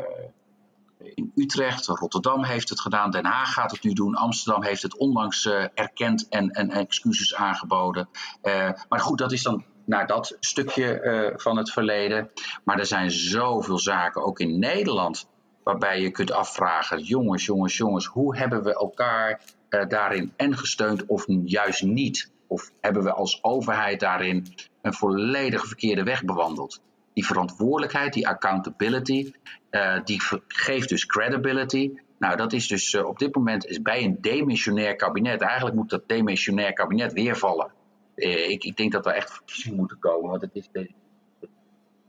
in 1.15 1.33
Utrecht, 1.35 1.87
Rotterdam 1.87 2.45
heeft 2.45 2.69
het 2.69 2.81
gedaan, 2.81 3.11
Den 3.11 3.25
Haag 3.25 3.53
gaat 3.53 3.71
het 3.71 3.83
nu 3.83 3.93
doen, 3.93 4.15
Amsterdam 4.15 4.63
heeft 4.63 4.83
het 4.83 4.97
onlangs 4.97 5.47
eh, 5.47 5.65
erkend 5.75 6.29
en, 6.29 6.51
en 6.51 6.71
excuses 6.71 7.35
aangeboden. 7.35 8.09
Eh, 8.43 8.71
maar 8.89 9.01
goed, 9.01 9.19
dat 9.19 9.33
is 9.33 9.43
dan 9.43 9.65
naar 9.85 10.07
dat 10.07 10.37
stukje 10.41 11.01
eh, 11.01 11.33
van 11.37 11.57
het 11.57 11.71
verleden. 11.71 12.31
Maar 12.65 12.79
er 12.79 12.87
zijn 12.87 13.11
zoveel 13.11 13.79
zaken, 13.79 14.25
ook 14.25 14.41
in 14.41 14.59
Nederland, 14.59 15.29
waarbij 15.65 16.01
je 16.01 16.11
kunt 16.11 16.33
afvragen: 16.33 17.03
jongens, 17.03 17.45
jongens, 17.45 17.77
jongens, 17.77 18.07
hoe 18.07 18.37
hebben 18.37 18.63
we 18.63 18.75
elkaar 18.75 19.41
daarin 19.89 20.33
en 20.37 20.59
gesteund 20.59 21.07
of 21.07 21.25
juist 21.45 21.83
niet? 21.83 22.33
Of 22.47 22.71
hebben 22.81 23.03
we 23.03 23.13
als 23.13 23.43
overheid 23.43 24.01
daarin 24.01 24.55
een 24.83 24.95
volledig 24.95 25.67
verkeerde 25.67 26.03
weg 26.03 26.25
bewandeld? 26.25 26.81
Die 27.15 27.27
verantwoordelijkheid, 27.27 28.13
die 28.13 28.29
accountability, 28.29 29.33
eh, 29.71 30.01
die 30.05 30.21
geeft 30.49 30.89
dus 30.89 31.07
credibility. 31.07 31.93
Nou, 32.19 32.37
dat 32.37 32.53
is 32.53 32.69
dus 32.69 32.95
eh, 32.95 33.07
op 33.07 33.19
dit 33.19 33.35
moment 33.35 33.67
is 33.67 33.83
bij 33.83 34.05
een 34.05 34.19
demissionair 34.21 34.97
kabinet. 34.97 35.41
Eigenlijk 35.41 35.77
moet 35.77 35.91
dat 35.91 36.09
demissionair 36.09 36.73
kabinet 36.73 37.13
weer 37.13 37.37
vallen. 37.37 37.73
Eh, 38.15 38.51
ik, 38.51 38.65
ik 38.65 38.77
denk 38.77 38.93
dat 38.93 39.07
er 39.07 39.13
echt 39.13 39.33
verkiezingen 39.33 39.79
moeten 39.79 39.99
komen. 39.99 40.31
Want 40.31 40.43
het 40.43 40.55
is 40.55 40.69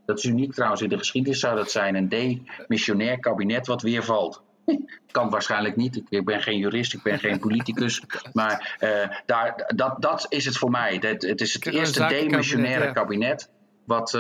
dat 0.06 0.18
is 0.18 0.24
uniek 0.24 0.54
trouwens. 0.54 0.82
In 0.82 0.90
de 0.90 0.98
geschiedenis 0.98 1.40
zou 1.40 1.56
dat 1.56 1.72
zijn 1.72 1.96
een 1.96 2.10
demissionair 2.10 3.20
kabinet 3.20 3.68
wat 3.68 3.82
weer 3.82 4.04
valt. 4.04 4.44
Kan 5.12 5.30
waarschijnlijk 5.30 5.76
niet. 5.76 6.02
Ik, 6.10 6.26
ben 6.26 6.42
geen 6.42 6.58
jurist, 6.58 6.94
ik 6.94 7.04
ben 7.04 7.20
geen 7.20 7.40
politicus. 7.40 8.02
Maar 8.34 8.78
daar, 9.26 9.72
dat, 9.76 10.02
dat 10.02 10.26
is 10.30 10.46
het 10.46 10.58
voor 10.58 10.72
mij. 10.72 11.00
Dat, 11.00 11.22
het 11.22 11.42
is 11.42 11.54
het 11.54 11.66
eerste 11.66 12.06
demissionaire 12.06 12.86
ja. 12.86 12.92
kabinet. 12.92 13.50
Wat, 13.86 14.20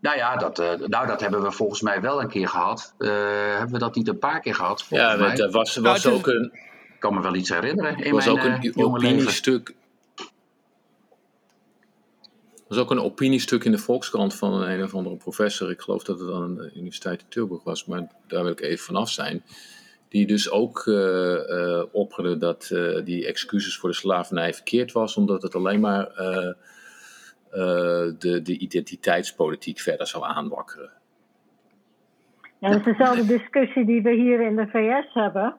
nou 0.00 0.16
ja, 0.16 0.36
dat, 0.36 0.58
eh, 0.58 0.74
nou, 0.86 1.06
dat 1.06 1.20
hebben 1.20 1.42
we 1.42 1.50
volgens 1.52 1.80
mij 1.80 2.00
wel 2.00 2.20
een 2.20 2.28
keer 2.28 2.48
gehad. 2.48 2.94
Eh, 2.98 3.08
hebben 3.56 3.72
we 3.72 3.78
dat 3.78 3.94
niet 3.94 4.08
een 4.08 4.18
paar 4.18 4.40
keer 4.40 4.54
gehad? 4.54 4.82
Volgens 4.82 5.10
Ja, 5.10 5.16
mij. 5.16 5.26
want 5.26 5.38
er 5.40 5.50
was, 5.50 5.74
Nou, 5.76 5.86
was 5.88 6.02
het 6.04 6.12
is- 6.12 6.18
ook 6.18 6.26
een, 6.26 6.52
Ik 6.94 7.06
kan 7.06 7.14
me 7.14 7.20
wel 7.22 7.34
iets 7.34 7.48
herinneren 7.48 7.96
in 7.98 8.12
was 8.12 8.24
mijn 8.24 8.38
ook 8.38 8.44
eh, 8.44 8.52
een 8.52 8.60
leven. 8.62 8.84
opiniestuk. 8.84 9.74
was 12.68 12.78
ook 12.78 12.90
een 12.90 13.00
opiniestuk 13.00 13.64
in 13.64 13.72
de 13.72 13.78
Volkskrant 13.78 14.34
van 14.34 14.52
een, 14.52 14.70
een 14.70 14.82
of 14.82 14.94
andere 14.94 15.16
professor. 15.16 15.70
Ik 15.70 15.80
geloof 15.80 16.02
dat 16.04 16.20
het 16.20 16.32
aan 16.32 16.54
de 16.54 16.70
Universiteit 16.74 17.20
in 17.20 17.26
Tilburg 17.28 17.62
was, 17.64 17.84
maar 17.84 18.06
daar 18.26 18.42
wil 18.42 18.52
ik 18.52 18.60
even 18.60 18.84
vanaf 18.84 19.10
zijn. 19.10 19.42
Die 20.08 20.26
dus 20.26 20.50
ook 20.50 20.84
uh, 20.86 20.96
uh, 21.34 21.82
opperde 21.92 22.36
dat 22.38 22.70
uh, 22.72 23.04
die 23.04 23.26
excuses 23.26 23.76
voor 23.76 23.88
de 23.88 23.94
slavernij 23.94 24.54
verkeerd 24.54 24.92
was, 24.92 25.16
omdat 25.16 25.42
het 25.42 25.54
alleen 25.54 25.80
maar 25.80 26.08
de, 27.50 28.40
de 28.42 28.58
identiteitspolitiek 28.58 29.78
verder 29.78 30.06
zou 30.06 30.24
aanwakkeren. 30.24 30.90
Ja, 32.60 32.68
dat 32.68 32.78
is 32.78 32.84
dezelfde 32.84 33.26
discussie 33.26 33.84
die 33.84 34.02
we 34.02 34.10
hier 34.10 34.40
in 34.40 34.56
de 34.56 34.66
VS 34.66 35.12
hebben. 35.12 35.54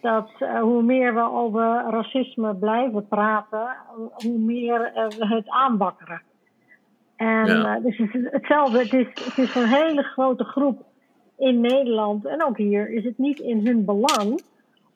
Dat 0.00 0.30
uh, 0.38 0.60
hoe 0.60 0.82
meer 0.82 1.14
we 1.14 1.30
over 1.30 1.84
racisme 1.90 2.54
blijven 2.54 3.08
praten, 3.08 3.76
hoe 4.14 4.38
meer 4.38 4.92
uh, 4.94 5.08
we 5.08 5.26
het 5.26 5.48
aanwakkeren. 5.48 6.22
En 7.16 7.46
ja. 7.46 7.76
uh, 7.76 7.84
dus 7.84 7.98
het 7.98 8.14
is 8.14 8.28
hetzelfde, 8.30 8.78
het 8.78 8.92
is, 8.92 9.06
het 9.06 9.38
is 9.38 9.54
een 9.54 9.68
hele 9.68 10.02
grote 10.02 10.44
groep 10.44 10.84
in 11.38 11.60
Nederland 11.60 12.26
en 12.26 12.44
ook 12.44 12.56
hier 12.56 12.90
is 12.90 13.04
het 13.04 13.18
niet 13.18 13.38
in 13.38 13.66
hun 13.66 13.84
belang 13.84 14.42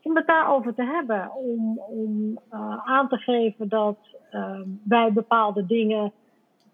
om 0.03 0.17
het 0.17 0.27
daarover 0.27 0.75
te 0.75 0.85
hebben. 0.85 1.33
Om, 1.35 1.79
om 1.79 2.39
aan 2.85 3.09
te 3.09 3.17
geven 3.17 3.69
dat 3.69 3.97
wij 4.83 5.13
bepaalde 5.13 5.67
dingen 5.67 6.13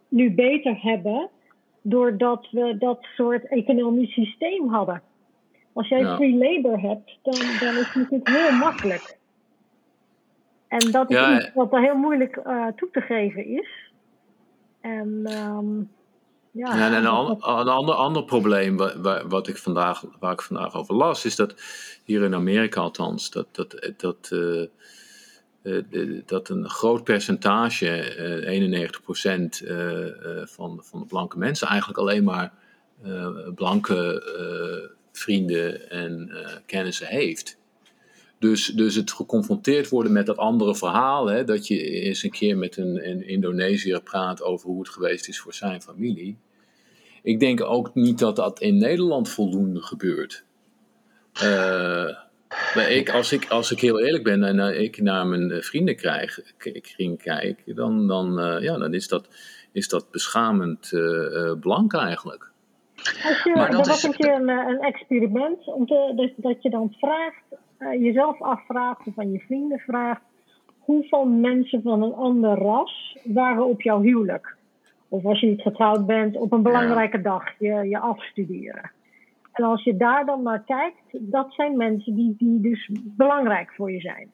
nu 0.09 0.35
beter 0.35 0.83
hebben 0.83 1.29
doordat 1.83 2.49
we 2.51 2.77
dat 2.79 3.07
soort 3.17 3.49
economisch 3.49 4.13
systeem 4.13 4.69
hadden. 4.69 5.03
Als 5.73 5.89
jij 5.89 6.01
ja. 6.01 6.17
free 6.17 6.37
labor 6.37 6.81
hebt, 6.81 7.19
dan, 7.23 7.35
dan 7.61 7.77
is 7.77 7.87
het 7.87 7.95
natuurlijk 7.95 8.29
heel 8.29 8.53
makkelijk. 8.53 9.19
En 10.69 10.91
dat 10.91 11.11
is 11.11 11.17
ja, 11.17 11.37
iets 11.37 11.51
wat 11.55 11.73
er 11.73 11.83
heel 11.83 11.97
moeilijk 11.97 12.37
uh, 12.47 12.67
toe 12.67 12.89
te 12.93 13.01
geven 13.01 13.47
is. 13.47 13.91
En 14.81 15.09
um, 15.33 15.91
ja, 16.51 16.77
ja, 16.77 16.87
en 16.87 16.93
een, 16.93 17.07
an, 17.07 17.31
een 17.31 17.69
ander, 17.69 17.95
ander 17.95 18.25
probleem 18.25 18.77
waar, 18.77 19.29
wat 19.29 19.49
ik 19.49 19.57
vandaag, 19.57 20.05
waar 20.21 20.33
ik 20.33 20.43
vandaag 20.43 20.75
over 20.75 20.95
las, 20.95 21.25
is 21.25 21.37
dat 21.37 21.55
hier 22.05 22.23
in 22.23 22.35
Amerika 22.35 22.81
althans, 22.81 23.31
dat, 23.31 23.47
dat, 23.55 23.93
dat, 23.97 24.31
uh, 24.33 24.67
dat 26.27 26.49
een 26.49 26.69
groot 26.69 27.05
percentage, 27.05 28.93
91% 29.63 29.67
van, 30.51 30.81
van 30.85 31.01
de 31.01 31.07
blanke 31.09 31.39
mensen, 31.39 31.69
eigenlijk 31.69 31.99
alleen 31.99 32.25
maar 32.25 32.53
blanke 33.55 34.23
vrienden 35.13 35.91
en 35.91 36.31
kennissen 36.67 37.07
heeft. 37.07 37.59
Dus, 38.39 38.67
dus 38.67 38.95
het 38.95 39.13
geconfronteerd 39.13 39.89
worden 39.89 40.13
met 40.13 40.27
dat 40.27 40.37
andere 40.37 40.77
verhaal, 40.77 41.27
hè, 41.27 41.45
dat 41.45 41.67
je 41.67 41.91
eens 41.91 42.23
een 42.23 42.31
keer 42.31 42.57
met 42.57 42.77
een, 42.77 43.09
een 43.09 43.29
Indonesiër 43.29 44.03
praat 44.03 44.43
over 44.43 44.69
hoe 44.69 44.79
het 44.79 44.89
geweest 44.89 45.29
is 45.29 45.41
voor 45.41 45.55
zijn 45.55 45.83
familie. 45.83 46.39
Ik 47.23 47.41
denk 47.41 47.63
ook 47.63 47.95
niet 47.95 48.19
dat 48.19 48.37
dat 48.37 48.61
in 48.61 48.77
Nederland 48.77 49.29
voldoende 49.29 49.83
gebeurt. 49.83 50.45
Uh, 51.43 52.17
ik, 52.89 53.11
als, 53.11 53.33
ik, 53.33 53.49
als 53.49 53.73
ik 53.73 53.81
heel 53.81 54.01
eerlijk 54.01 54.25
ben 54.25 54.45
en 54.45 54.83
ik 54.83 55.01
naar 55.01 55.27
mijn 55.27 55.63
vrienden 55.63 55.97
krijg, 55.97 56.41
kring 56.81 57.23
kijk, 57.23 57.63
dan, 57.77 58.07
dan, 58.07 58.41
uh, 58.41 58.63
ja, 58.63 58.79
dan 58.79 58.95
is, 58.95 59.09
dat, 59.09 59.29
is 59.73 59.89
dat 59.89 60.11
beschamend 60.11 60.93
uh, 60.93 61.53
blank 61.61 61.95
eigenlijk. 61.95 62.51
Je, 63.45 63.53
maar 63.55 63.71
dat 63.71 63.81
er 63.81 63.87
was 63.87 63.97
is... 63.97 64.03
een 64.03 64.17
keer 64.17 64.35
een, 64.35 64.49
een 64.49 64.81
experiment 64.81 65.67
om 65.67 65.87
te, 65.87 66.13
dus 66.17 66.33
dat 66.37 66.63
je 66.63 66.71
dan 66.71 66.95
vraagt 66.99 67.43
jezelf 67.79 68.43
afvraagt 68.43 69.07
of 69.07 69.19
aan 69.19 69.33
je 69.33 69.39
vrienden 69.39 69.79
vraagt: 69.79 70.23
hoeveel 70.79 71.25
mensen 71.25 71.83
van 71.83 72.03
een 72.03 72.15
ander 72.15 72.59
ras 72.59 73.17
waren 73.25 73.67
op 73.67 73.83
jouw 73.83 74.01
huwelijk? 74.01 74.57
Of 75.09 75.25
als 75.25 75.41
je 75.41 75.47
niet 75.47 75.63
getrouwd 75.63 76.07
bent, 76.07 76.37
op 76.37 76.53
een 76.53 76.63
belangrijke 76.63 77.21
dag 77.21 77.45
je, 77.59 77.89
je 77.89 77.99
afstuderen. 77.99 78.91
En 79.57 79.65
als 79.65 79.85
je 79.85 79.97
daar 79.97 80.25
dan 80.25 80.43
naar 80.43 80.63
kijkt, 80.65 81.03
dat 81.11 81.53
zijn 81.53 81.77
mensen 81.77 82.15
die, 82.15 82.35
die 82.39 82.61
dus 82.61 82.91
belangrijk 83.03 83.73
voor 83.75 83.93
je 83.93 84.01
zijn. 84.01 84.31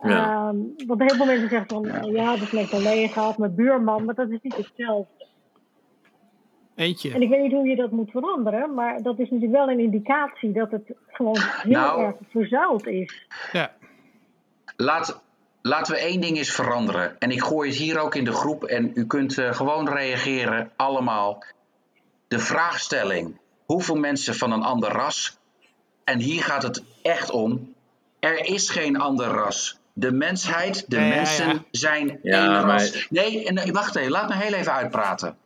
Ja. 0.00 0.48
Um, 0.48 0.74
want 0.86 1.00
heel 1.00 1.16
veel 1.16 1.26
mensen 1.26 1.48
zeggen 1.48 1.68
van, 1.68 2.12
ja, 2.12 2.30
dat 2.30 2.42
is 2.42 2.50
mijn 2.50 2.68
collega 2.68 3.28
of 3.28 3.38
mijn 3.38 3.54
buurman, 3.54 4.04
maar 4.04 4.14
dat 4.14 4.30
is 4.30 4.38
niet 4.42 4.56
hetzelfde. 4.56 5.26
Eentje. 6.74 7.12
En 7.12 7.22
ik 7.22 7.28
weet 7.28 7.42
niet 7.42 7.52
hoe 7.52 7.68
je 7.68 7.76
dat 7.76 7.90
moet 7.90 8.10
veranderen, 8.10 8.74
maar 8.74 9.02
dat 9.02 9.18
is 9.18 9.30
natuurlijk 9.30 9.58
wel 9.58 9.70
een 9.70 9.80
indicatie 9.80 10.52
dat 10.52 10.70
het 10.70 10.92
gewoon 11.06 11.38
heel 11.38 11.72
nou, 11.72 12.02
erg 12.02 12.16
verzuild 12.28 12.86
is. 12.86 13.26
Ja. 13.52 13.70
Laat, 14.76 15.22
laten 15.62 15.94
we 15.94 16.00
één 16.00 16.20
ding 16.20 16.36
eens 16.36 16.54
veranderen. 16.54 17.18
En 17.18 17.30
ik 17.30 17.42
gooi 17.42 17.68
het 17.68 17.78
hier 17.78 17.98
ook 17.98 18.14
in 18.14 18.24
de 18.24 18.32
groep 18.32 18.64
en 18.64 18.90
u 18.94 19.06
kunt 19.06 19.36
uh, 19.36 19.52
gewoon 19.52 19.88
reageren, 19.88 20.70
allemaal. 20.76 21.44
De 22.28 22.38
vraagstelling: 22.38 23.38
hoeveel 23.68 23.94
mensen 23.96 24.34
van 24.34 24.52
een 24.52 24.62
ander 24.62 24.90
ras? 24.90 25.36
En 26.04 26.18
hier 26.18 26.42
gaat 26.42 26.62
het 26.62 26.82
echt 27.02 27.30
om. 27.30 27.74
Er 28.20 28.44
is 28.44 28.70
geen 28.70 29.00
ander 29.00 29.26
ras. 29.26 29.78
De 29.92 30.12
mensheid, 30.12 30.84
de 30.90 30.98
mensen 31.00 31.48
ja. 31.48 31.64
zijn 31.70 32.18
Ja, 32.22 32.40
één 32.42 32.50
maar- 32.50 32.62
ras. 32.64 33.06
Nee, 33.10 33.44
en, 33.46 33.58
eh, 33.58 33.70
wacht 33.72 33.96
even, 33.96 34.10
laat 34.10 34.28
me 34.28 34.34
heel 34.34 34.52
even 34.52 34.72
uitpraten. 34.72 35.36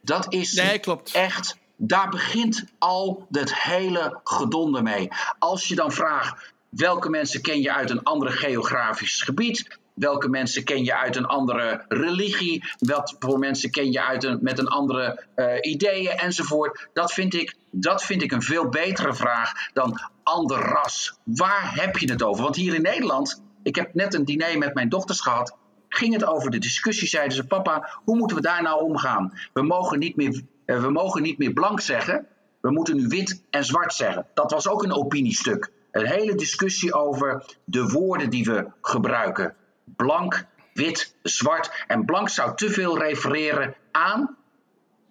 Dat 0.00 0.32
is 0.32 0.52
Nee, 0.52 0.78
klopt. 0.78 1.12
echt, 1.12 1.56
daar 1.76 2.08
begint 2.08 2.64
al 2.78 3.26
het 3.30 3.54
hele 3.62 4.20
gedonde 4.24 4.82
mee. 4.82 5.08
Als 5.38 5.68
je 5.68 5.74
dan 5.74 5.92
vraagt, 5.92 6.52
welke 6.68 7.08
mensen 7.10 7.42
ken 7.42 7.60
je 7.60 7.72
uit 7.74 7.90
een 7.90 8.02
ander 8.02 8.30
geografisch 8.30 9.22
gebied? 9.22 9.78
Welke 9.98 10.28
mensen 10.28 10.64
ken 10.64 10.84
je 10.84 10.96
uit 10.96 11.16
een 11.16 11.26
andere 11.26 11.84
religie? 11.88 12.64
Wat 12.78 13.16
voor 13.18 13.38
mensen 13.38 13.70
ken 13.70 13.92
je 13.92 14.04
uit 14.04 14.24
een, 14.24 14.38
met 14.42 14.58
een 14.58 14.68
andere 14.68 15.26
eh, 15.34 15.70
ideeën 15.72 16.10
enzovoort? 16.10 16.88
Dat 16.92 17.12
vind, 17.12 17.34
ik, 17.34 17.54
dat 17.70 18.02
vind 18.02 18.22
ik 18.22 18.32
een 18.32 18.42
veel 18.42 18.68
betere 18.68 19.14
vraag 19.14 19.52
dan 19.72 20.00
ander 20.22 20.58
ras. 20.58 21.18
Waar 21.24 21.74
heb 21.74 21.96
je 21.96 22.10
het 22.10 22.22
over? 22.22 22.42
Want 22.42 22.56
hier 22.56 22.74
in 22.74 22.82
Nederland, 22.82 23.42
ik 23.62 23.76
heb 23.76 23.94
net 23.94 24.14
een 24.14 24.24
diner 24.24 24.58
met 24.58 24.74
mijn 24.74 24.88
dochters 24.88 25.20
gehad. 25.20 25.56
Ging 25.88 26.12
het 26.12 26.24
over 26.24 26.50
de 26.50 26.58
discussie, 26.58 27.08
zeiden 27.08 27.36
ze: 27.36 27.46
Papa, 27.46 28.00
hoe 28.04 28.16
moeten 28.16 28.36
we 28.36 28.42
daar 28.42 28.62
nou 28.62 28.82
omgaan? 28.82 29.38
We 29.52 29.62
mogen 29.62 29.98
niet 29.98 30.16
meer, 30.16 30.42
eh, 30.64 30.80
we 30.80 30.90
mogen 30.90 31.22
niet 31.22 31.38
meer 31.38 31.52
blank 31.52 31.80
zeggen, 31.80 32.26
we 32.60 32.70
moeten 32.70 32.96
nu 32.96 33.06
wit 33.06 33.42
en 33.50 33.64
zwart 33.64 33.94
zeggen. 33.94 34.26
Dat 34.34 34.50
was 34.50 34.68
ook 34.68 34.82
een 34.82 34.92
opiniestuk. 34.92 35.70
Een 35.90 36.06
hele 36.06 36.34
discussie 36.34 36.94
over 36.94 37.44
de 37.64 37.88
woorden 37.88 38.30
die 38.30 38.44
we 38.44 38.66
gebruiken: 38.80 39.54
blank, 39.96 40.46
wit, 40.72 41.14
zwart. 41.22 41.84
En 41.86 42.04
blank 42.04 42.28
zou 42.28 42.56
te 42.56 42.70
veel 42.70 42.98
refereren 42.98 43.74
aan 43.92 44.36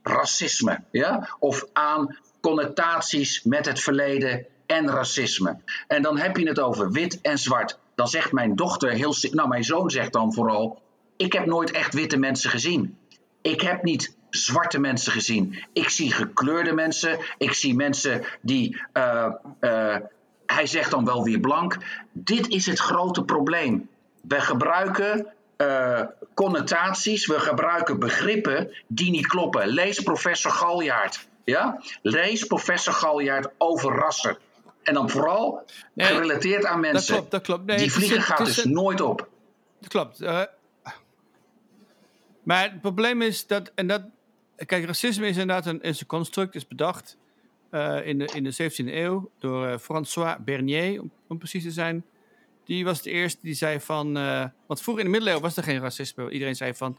racisme, 0.04 0.84
ja? 0.92 1.30
of 1.40 1.66
aan 1.74 2.18
connotaties 2.42 3.44
met 3.44 3.66
het 3.66 3.80
verleden 3.80 4.46
en 4.66 4.90
racisme. 4.90 5.58
En 5.88 6.02
dan 6.02 6.18
heb 6.18 6.38
je 6.38 6.48
het 6.48 6.60
over 6.60 6.92
wit 6.92 7.22
en 7.22 7.38
zwart. 7.38 7.80
Dan 7.96 8.08
zegt 8.08 8.32
mijn 8.32 8.56
dochter 8.56 8.92
heel, 8.92 9.16
nou 9.32 9.48
mijn 9.48 9.64
zoon 9.64 9.90
zegt 9.90 10.14
dan 10.14 10.34
vooral, 10.34 10.82
ik 11.18 11.34
heb 11.34 11.46
nooit 11.46 11.72
echt 11.72 11.94
witte 11.94 12.18
mensen 12.18 12.50
gezien. 12.50 12.98
Ik 13.42 13.62
heb 13.62 13.84
niet 13.84 14.16
zwarte 14.30 14.80
mensen 14.80 15.12
gezien. 15.12 15.64
Ik 15.74 15.90
zie 15.90 16.12
gekleurde 16.12 16.74
mensen. 16.74 17.20
Ik 17.38 17.54
zie 17.54 17.76
mensen 17.76 18.24
die, 18.42 18.82
eh, 18.94 19.32
eh, 19.60 19.96
hij 20.46 20.66
zegt 20.68 20.92
dan 20.92 21.06
wel 21.06 21.24
weer 21.24 21.40
blank. 21.40 21.78
Dit 22.12 22.48
is 22.48 22.66
het 22.66 22.80
grote 22.80 23.24
probleem. 23.24 23.90
We 24.22 24.42
gebruiken 24.42 25.28
eh, 25.58 26.04
connotaties, 26.34 27.28
we 27.28 27.40
gebruiken 27.40 28.00
begrippen 28.00 28.72
die 28.88 29.12
niet 29.12 29.28
kloppen. 29.28 29.68
Lees 29.68 30.00
professor 30.00 30.52
Galjaard. 30.52 31.28
Ja? 31.44 31.82
Lees 32.02 32.44
professor 32.44 32.94
Galjaard 32.94 33.48
over 33.58 33.92
rassen. 33.96 34.38
En 34.84 34.94
dan 34.94 35.10
vooral 35.10 35.66
Nee, 35.94 36.08
gerelateerd 36.08 36.66
aan 36.66 36.82
Dat 36.82 36.92
mensen. 36.92 37.16
klopt, 37.16 37.32
dat 37.32 37.42
klopt. 37.42 37.66
Nee, 37.66 37.78
die 37.78 37.92
vliegen 37.92 38.22
gaat 38.22 38.46
dus 38.46 38.64
een- 38.66 38.72
nooit 38.72 39.02
op. 39.02 39.28
Dat 39.80 39.90
klopt. 39.90 40.22
eh. 40.22 40.42
maar 42.44 42.64
het 42.64 42.82
probleem 42.82 43.22
is 43.22 43.48
dat, 43.48 43.72
en 43.76 43.88
dat, 43.88 44.02
kijk, 44.66 44.86
racisme 44.86 45.28
is 45.28 45.38
inderdaad 45.38 45.66
een, 45.66 45.82
is 45.82 46.00
een 46.02 46.08
construct, 46.08 46.56
is 46.56 46.68
bedacht 46.68 47.18
eh, 47.70 48.08
in, 48.08 48.18
de, 48.18 48.26
in 48.34 48.44
de 48.44 48.54
17e 48.72 48.94
eeuw 48.94 49.30
door 49.40 49.80
François 49.80 50.36
Bernier, 50.40 51.02
om, 51.02 51.12
om 51.28 51.38
precies 51.38 51.64
te 51.64 51.72
zijn. 51.72 52.06
Die 52.68 52.86
was 52.86 53.02
de 53.02 53.12
eerste 53.12 53.40
die 53.42 53.54
zei 53.54 53.80
van, 53.80 54.18
eh, 54.18 54.46
want 54.66 54.82
vroeger 54.82 55.04
in 55.04 55.10
de 55.10 55.18
middeleeuwen 55.18 55.44
was 55.48 55.58
er 55.58 55.64
geen 55.64 55.80
racisme. 55.80 56.30
Iedereen 56.30 56.56
zei 56.56 56.74
van, 56.74 56.98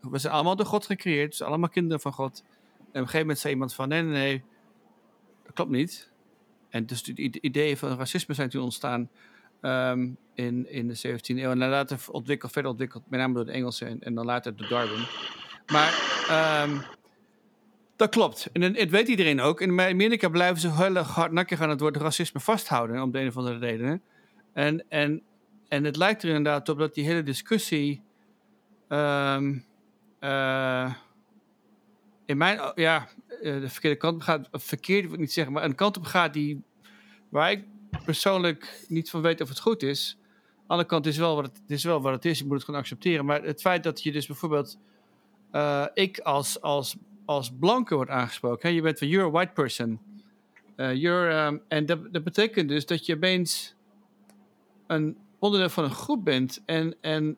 we 0.00 0.18
zijn 0.18 0.32
allemaal 0.32 0.56
door 0.56 0.66
God 0.66 0.86
gecreëerd, 0.86 1.30
dus 1.30 1.42
allemaal 1.42 1.68
kinderen 1.68 2.00
van 2.00 2.12
God. 2.12 2.42
En 2.78 2.84
op 2.84 2.94
een 2.94 3.00
gegeven 3.00 3.20
moment 3.20 3.38
zei 3.38 3.52
iemand 3.52 3.74
van, 3.74 3.88
nee, 3.88 4.02
nee, 4.02 4.12
nee, 4.12 4.44
dat 5.44 5.52
klopt 5.54 5.70
niet. 5.70 6.10
En 6.68 6.86
dus 6.86 7.02
de 7.02 7.14
ide- 7.14 7.40
ideeën 7.40 7.76
van 7.76 7.96
racisme 7.96 8.34
zijn 8.34 8.48
toen 8.48 8.62
ontstaan 8.62 9.10
ehm, 9.60 10.08
in, 10.34 10.70
in 10.70 10.88
de 10.88 10.96
17e 10.96 11.38
eeuw. 11.38 11.50
En 11.50 11.58
later 11.58 12.04
ontwikkeld, 12.10 12.52
verder 12.52 12.70
ontwikkeld, 12.70 13.02
met 13.08 13.20
name 13.20 13.34
door 13.34 13.44
de 13.44 13.52
Engelsen 13.52 13.86
en, 13.88 14.00
en 14.00 14.14
dan 14.14 14.24
later 14.24 14.56
door 14.56 14.68
Darwin. 14.68 15.06
Maar 15.72 16.24
ehm, 16.28 16.78
dat 17.96 18.10
klopt. 18.10 18.48
En 18.52 18.62
het 18.62 18.90
weet 18.90 19.08
iedereen 19.08 19.40
ook. 19.40 19.60
In 19.60 19.80
Amerika 19.80 20.28
blijven 20.28 20.60
ze 20.60 20.72
heel 20.72 20.96
hardnakkig 20.96 21.60
aan 21.60 21.68
het 21.68 21.80
woord 21.80 21.96
racisme 21.96 22.40
vasthouden, 22.40 23.02
om 23.02 23.10
de 23.10 23.20
een 23.20 23.28
of 23.28 23.36
andere 23.36 23.58
redenen. 23.58 24.02
En, 24.52 24.84
en, 24.88 25.22
en 25.68 25.84
het 25.84 25.96
lijkt 25.96 26.22
er 26.22 26.28
inderdaad 26.28 26.68
op 26.68 26.78
dat 26.78 26.94
die 26.94 27.04
hele 27.04 27.22
discussie. 27.22 28.02
ehm, 28.88 29.58
eh, 30.18 30.94
in 32.26 32.36
mijn, 32.36 32.72
ja, 32.74 33.08
de 33.42 33.68
verkeerde 33.68 33.96
kant 33.96 34.14
op 34.14 34.20
gaat, 34.22 34.48
verkeerd 34.52 35.04
wil 35.04 35.12
ik 35.12 35.18
niet 35.18 35.32
zeggen, 35.32 35.52
maar 35.52 35.64
een 35.64 35.74
kant 35.74 35.96
op 35.96 36.04
gaat 36.04 36.32
die, 36.32 36.62
waar 37.28 37.50
ik 37.50 37.64
persoonlijk 38.04 38.84
niet 38.88 39.10
van 39.10 39.22
weet 39.22 39.40
of 39.40 39.48
het 39.48 39.60
goed 39.60 39.82
is. 39.82 40.16
Aan 40.20 40.22
de 40.56 40.66
andere 40.66 40.88
kant 40.88 41.06
is 41.06 41.16
wel 41.16 41.34
wat 41.34 41.44
het, 41.44 41.60
is 41.66 41.84
wel 41.84 42.00
wat 42.00 42.12
het 42.12 42.24
is, 42.24 42.38
je 42.38 42.44
moet 42.44 42.54
het 42.54 42.64
gewoon 42.64 42.80
accepteren. 42.80 43.24
Maar 43.24 43.42
het 43.42 43.60
feit 43.60 43.82
dat 43.82 44.02
je 44.02 44.12
dus 44.12 44.26
bijvoorbeeld, 44.26 44.78
ik 45.94 46.18
als, 46.18 46.60
als, 46.60 46.96
als 47.24 47.52
blanke 47.58 47.94
wordt 47.94 48.10
aangesproken, 48.10 48.68
hè, 48.68 48.74
je 48.74 48.82
bent 48.82 48.98
van, 48.98 49.08
you're 49.08 49.28
a 49.28 49.30
white 49.30 49.52
person. 49.52 50.00
you're, 50.76 51.46
um, 51.46 51.62
en 51.68 51.86
dat, 51.86 52.12
dat 52.12 52.24
betekent 52.24 52.68
dus 52.68 52.86
dat 52.86 53.06
je 53.06 53.14
opeens 53.14 53.74
een 54.90 55.16
onderdeel 55.38 55.68
van 55.68 55.84
een 55.84 55.90
groep 55.90 56.24
bent. 56.24 56.62
En, 56.66 56.94
en 57.00 57.36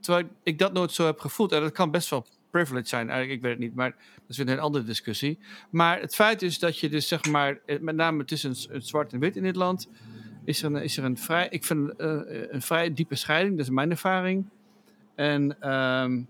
terwijl 0.00 0.26
ik 0.42 0.58
dat 0.58 0.72
nooit 0.72 0.92
zo 0.92 1.04
heb 1.04 1.18
gevoeld. 1.18 1.52
En 1.52 1.60
dat 1.60 1.72
kan 1.72 1.90
best 1.90 2.10
wel 2.10 2.26
privilege 2.50 2.88
zijn, 2.88 3.08
eigenlijk, 3.08 3.36
ik 3.36 3.42
weet 3.42 3.52
het 3.52 3.60
niet, 3.60 3.74
maar 3.74 3.90
dat 3.90 4.28
is 4.28 4.36
weer 4.36 4.48
een 4.48 4.58
andere 4.58 4.84
discussie. 4.84 5.38
Maar 5.70 6.00
het 6.00 6.14
feit 6.14 6.42
is 6.42 6.58
dat 6.58 6.78
je 6.78 6.88
dus 6.88 7.08
zeg 7.08 7.24
maar, 7.24 7.58
eh, 7.66 7.80
met 7.80 7.96
name 7.96 8.24
tussen 8.24 8.50
het 8.50 8.86
zwart 8.86 9.12
en 9.12 9.20
wit 9.20 9.36
in 9.36 9.42
dit 9.42 9.56
land, 9.56 9.90
is 10.44 10.62
er 10.62 10.74
een, 10.74 10.82
is 10.82 10.96
er 10.96 11.04
een 11.04 11.18
vrij, 11.18 11.46
ik 11.50 11.64
vind 11.64 11.92
uh, 11.98 12.20
een 12.48 12.62
vrij 12.62 12.94
diepe 12.94 13.14
scheiding, 13.14 13.56
dat 13.56 13.66
is 13.66 13.72
mijn 13.72 13.90
ervaring. 13.90 14.44
En 15.14 15.70
um, 15.72 16.28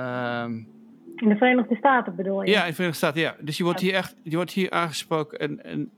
um, 0.00 0.68
in 1.16 1.28
de 1.28 1.36
Verenigde 1.36 1.76
Staten 1.76 2.16
bedoel 2.16 2.42
je? 2.42 2.50
Ja, 2.50 2.62
in 2.62 2.68
de 2.68 2.74
Verenigde 2.74 2.98
Staten, 2.98 3.20
ja. 3.20 3.36
Dus 3.40 3.56
je 3.56 3.64
wordt 3.64 3.80
hier 3.80 3.94
echt, 3.94 4.16
je 4.22 4.36
wordt 4.36 4.50
hier 4.50 4.70
aangesproken 4.70 5.38
en, 5.38 5.64
en 5.64 5.90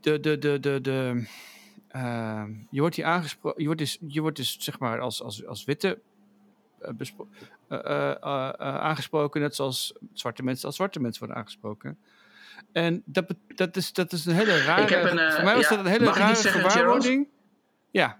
de, 0.00 0.20
de, 0.20 0.38
de, 0.38 0.60
de, 0.60 0.80
de 0.80 1.26
uh, 1.98 2.44
je 2.70 2.80
wordt 2.80 2.96
hier 2.96 3.04
aangesproken, 3.04 3.60
je 3.60 3.66
wordt 3.66 3.80
dus, 3.80 3.98
je 4.06 4.20
wordt 4.20 4.36
dus 4.36 4.56
zeg 4.58 4.78
maar 4.78 5.00
als, 5.00 5.22
als, 5.22 5.46
als 5.46 5.64
witte 5.64 6.00
uh, 7.68 8.10
aangesproken, 8.58 9.40
net 9.40 9.54
zoals 9.54 9.92
zwarte 10.12 10.42
mensen 10.42 10.66
als 10.66 10.76
zwarte 10.76 11.00
mensen 11.00 11.20
worden 11.20 11.42
aangesproken. 11.42 11.98
En 12.72 13.02
dat, 13.04 13.34
dat, 13.46 13.76
is, 13.76 13.92
dat 13.92 14.12
is 14.12 14.26
een 14.26 14.34
hele 14.34 14.64
rare. 14.64 14.82
Ik 14.82 14.88
heb 14.88 15.02
een, 15.02 15.32
voor 15.32 15.44
mij 15.44 15.54
was 15.54 15.68
ja, 15.68 15.76
dat 15.76 15.84
een 15.84 15.90
hele 15.90 16.12
rare 16.12 16.34
gewaarwording. 16.34 17.28
Ja. 17.90 18.18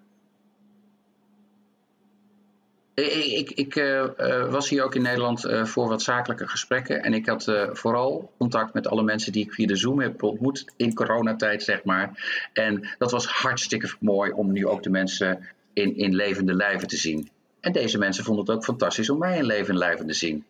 Ik, 2.98 3.24
ik, 3.24 3.50
ik 3.50 3.76
uh, 3.76 4.04
was 4.50 4.68
hier 4.68 4.84
ook 4.84 4.94
in 4.94 5.02
Nederland 5.02 5.48
voor 5.62 5.88
wat 5.88 6.02
zakelijke 6.02 6.48
gesprekken. 6.48 7.02
En 7.02 7.14
ik 7.14 7.26
had 7.26 7.52
vooral 7.72 8.32
contact 8.38 8.74
met 8.74 8.86
alle 8.86 9.02
mensen 9.02 9.32
die 9.32 9.44
ik 9.44 9.52
via 9.52 9.66
de 9.66 9.76
Zoom 9.76 10.00
heb 10.00 10.22
ontmoet 10.22 10.72
in 10.76 10.94
coronatijd, 10.94 11.62
zeg 11.62 11.84
maar. 11.84 12.28
En 12.52 12.88
dat 12.98 13.10
was 13.10 13.26
hartstikke 13.26 13.90
mooi 14.00 14.32
om 14.32 14.52
nu 14.52 14.66
ook 14.66 14.82
de 14.82 14.90
mensen 14.90 15.46
in, 15.72 15.96
in 15.96 16.14
levende 16.14 16.54
lijven 16.54 16.88
te 16.88 16.96
zien. 16.96 17.30
En 17.60 17.72
deze 17.72 17.98
mensen 17.98 18.24
vonden 18.24 18.44
het 18.44 18.54
ook 18.54 18.64
fantastisch 18.64 19.10
om 19.10 19.18
mij 19.18 19.38
in 19.38 19.44
levende 19.44 19.78
lijven 19.78 20.06
te 20.06 20.12
zien. 20.12 20.44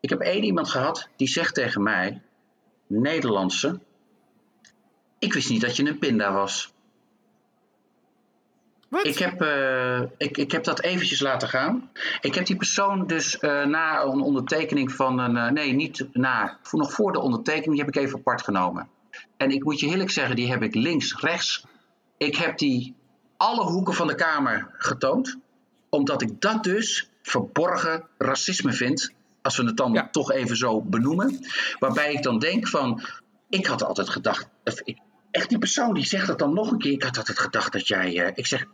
Ik 0.00 0.10
heb 0.10 0.20
één 0.20 0.44
iemand 0.44 0.68
gehad 0.68 1.08
die 1.16 1.28
zegt 1.28 1.54
tegen 1.54 1.82
mij, 1.82 2.20
Nederlandse, 2.86 3.78
ik 5.18 5.32
wist 5.32 5.50
niet 5.50 5.60
dat 5.60 5.76
je 5.76 5.86
een 5.86 5.98
pinda 5.98 6.32
was. 6.32 6.73
Ik 9.02 9.18
heb, 9.18 9.42
uh, 9.42 10.00
ik, 10.16 10.36
ik 10.36 10.52
heb 10.52 10.64
dat 10.64 10.80
eventjes 10.82 11.20
laten 11.20 11.48
gaan. 11.48 11.90
Ik 12.20 12.34
heb 12.34 12.46
die 12.46 12.56
persoon 12.56 13.06
dus 13.06 13.38
uh, 13.40 13.64
na 13.64 14.02
een 14.02 14.20
ondertekening 14.20 14.92
van 14.92 15.18
een. 15.18 15.36
Uh, 15.36 15.50
nee, 15.50 15.72
niet 15.72 16.06
na. 16.12 16.58
Voor, 16.62 16.78
nog 16.78 16.92
voor 16.92 17.12
de 17.12 17.20
ondertekening, 17.20 17.72
die 17.72 17.84
heb 17.84 17.94
ik 17.94 18.02
even 18.02 18.18
apart 18.18 18.42
genomen. 18.42 18.88
En 19.36 19.50
ik 19.50 19.64
moet 19.64 19.80
je 19.80 19.86
eerlijk 19.86 20.10
zeggen, 20.10 20.36
die 20.36 20.50
heb 20.50 20.62
ik 20.62 20.74
links, 20.74 21.20
rechts. 21.20 21.66
Ik 22.16 22.36
heb 22.36 22.58
die 22.58 22.94
alle 23.36 23.62
hoeken 23.62 23.94
van 23.94 24.06
de 24.06 24.14
kamer 24.14 24.70
getoond. 24.78 25.38
Omdat 25.88 26.22
ik 26.22 26.40
dat 26.40 26.64
dus 26.64 27.10
verborgen 27.22 28.06
racisme 28.18 28.72
vind. 28.72 29.12
Als 29.42 29.56
we 29.56 29.64
het 29.64 29.76
dan 29.76 29.92
ja. 29.92 30.08
toch 30.10 30.32
even 30.32 30.56
zo 30.56 30.82
benoemen. 30.82 31.46
Waarbij 31.78 32.12
ik 32.12 32.22
dan 32.22 32.38
denk 32.38 32.68
van. 32.68 33.02
Ik 33.48 33.66
had 33.66 33.84
altijd 33.84 34.08
gedacht. 34.08 34.48
Echt 35.30 35.48
die 35.48 35.58
persoon 35.58 35.94
die 35.94 36.04
zegt 36.04 36.26
dat 36.26 36.38
dan 36.38 36.54
nog 36.54 36.70
een 36.70 36.78
keer. 36.78 36.92
Ik 36.92 37.02
had 37.02 37.18
altijd 37.18 37.38
gedacht 37.38 37.72
dat 37.72 37.88
jij. 37.88 38.32
ik 38.34 38.46
zeg, 38.46 38.66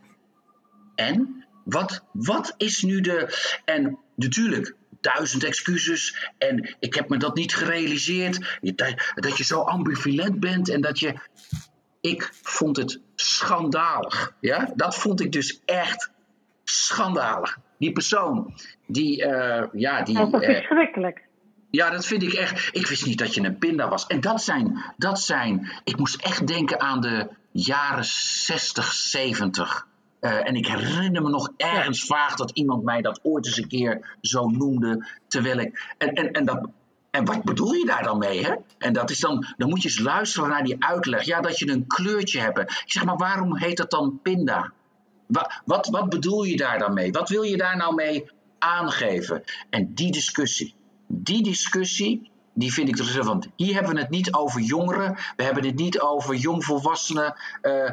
en? 0.95 1.45
Wat, 1.63 2.03
wat 2.11 2.53
is 2.57 2.81
nu 2.81 3.01
de. 3.01 3.37
En 3.65 3.97
natuurlijk, 4.15 4.75
duizend 5.01 5.43
excuses. 5.43 6.29
En 6.37 6.75
ik 6.79 6.93
heb 6.93 7.09
me 7.09 7.17
dat 7.17 7.35
niet 7.35 7.55
gerealiseerd. 7.55 8.59
Dat, 9.15 9.37
je 9.37 9.43
zo 9.43 9.59
ambivalent 9.61 10.39
bent 10.39 10.69
en 10.69 10.81
dat 10.81 10.99
je. 10.99 11.13
Ik 12.01 12.29
vond 12.41 12.77
het 12.77 13.01
schandalig. 13.15 14.35
Ja? 14.39 14.71
Dat 14.75 14.95
vond 14.95 15.21
ik 15.21 15.31
dus 15.31 15.61
echt 15.65 16.11
schandalig. 16.63 17.57
Die 17.77 17.91
persoon, 17.91 18.53
die. 18.87 19.25
Uh, 19.25 19.63
ja, 19.73 20.01
die 20.01 20.15
dat 20.15 20.33
is 20.33 20.47
uh, 20.47 20.55
verschrikkelijk. 20.55 21.29
Ja, 21.71 21.89
dat 21.89 22.05
vind 22.05 22.23
ik 22.23 22.33
echt. 22.33 22.69
Ik 22.71 22.87
wist 22.87 23.05
niet 23.05 23.17
dat 23.17 23.33
je 23.33 23.41
een 23.41 23.57
pinda 23.57 23.89
was. 23.89 24.07
En 24.07 24.21
dat 24.21 24.43
zijn, 24.43 24.93
dat 24.97 25.21
zijn. 25.21 25.71
Ik 25.83 25.97
moest 25.97 26.21
echt 26.21 26.47
denken 26.47 26.79
aan 26.79 27.01
de 27.01 27.29
jaren 27.51 28.05
60, 28.05 28.93
70. 28.93 29.87
Uh, 30.21 30.47
en 30.47 30.55
ik 30.55 30.67
herinner 30.67 31.21
me 31.21 31.29
nog 31.29 31.51
ergens 31.57 32.05
vaag 32.05 32.35
dat 32.35 32.51
iemand 32.51 32.83
mij 32.83 33.01
dat 33.01 33.19
ooit 33.23 33.45
eens 33.45 33.57
een 33.57 33.67
keer 33.67 34.17
zo 34.21 34.47
noemde. 34.47 35.07
Terwijl 35.27 35.59
ik. 35.59 35.95
En, 35.97 36.13
en, 36.13 36.31
en, 36.31 36.45
dat, 36.45 36.69
en 37.11 37.25
wat 37.25 37.43
bedoel 37.43 37.73
je 37.73 37.85
daar 37.85 38.03
dan 38.03 38.17
mee? 38.17 38.45
Hè? 38.45 38.55
En 38.77 38.93
dat 38.93 39.09
is 39.09 39.19
dan. 39.19 39.45
Dan 39.57 39.69
moet 39.69 39.81
je 39.81 39.89
eens 39.89 39.99
luisteren 39.99 40.49
naar 40.49 40.63
die 40.63 40.83
uitleg. 40.83 41.23
Ja, 41.23 41.41
dat 41.41 41.59
je 41.59 41.69
een 41.69 41.87
kleurtje 41.87 42.39
hebt. 42.39 42.59
Ik 42.59 42.83
zeg 42.85 43.05
maar, 43.05 43.17
waarom 43.17 43.57
heet 43.57 43.77
dat 43.77 43.91
dan 43.91 44.19
pinda? 44.21 44.71
Wat, 45.27 45.61
wat, 45.65 45.87
wat 45.87 46.09
bedoel 46.09 46.43
je 46.43 46.57
daar 46.57 46.79
dan 46.79 46.93
mee? 46.93 47.11
Wat 47.11 47.29
wil 47.29 47.41
je 47.41 47.57
daar 47.57 47.77
nou 47.77 47.95
mee 47.95 48.29
aangeven? 48.59 49.43
En 49.69 49.93
die 49.93 50.11
discussie. 50.11 50.75
Die 51.07 51.43
discussie 51.43 52.30
die 52.53 52.73
vind 52.73 52.87
ik 52.89 52.97
interessant. 52.97 53.27
Want 53.27 53.47
hier 53.55 53.73
hebben 53.73 53.93
we 53.93 53.99
het 53.99 54.09
niet 54.09 54.33
over 54.33 54.61
jongeren. 54.61 55.17
We 55.35 55.43
hebben 55.43 55.65
het 55.65 55.75
niet 55.75 55.99
over 55.99 56.35
jongvolwassenen. 56.35 57.35
Uh, 57.61 57.91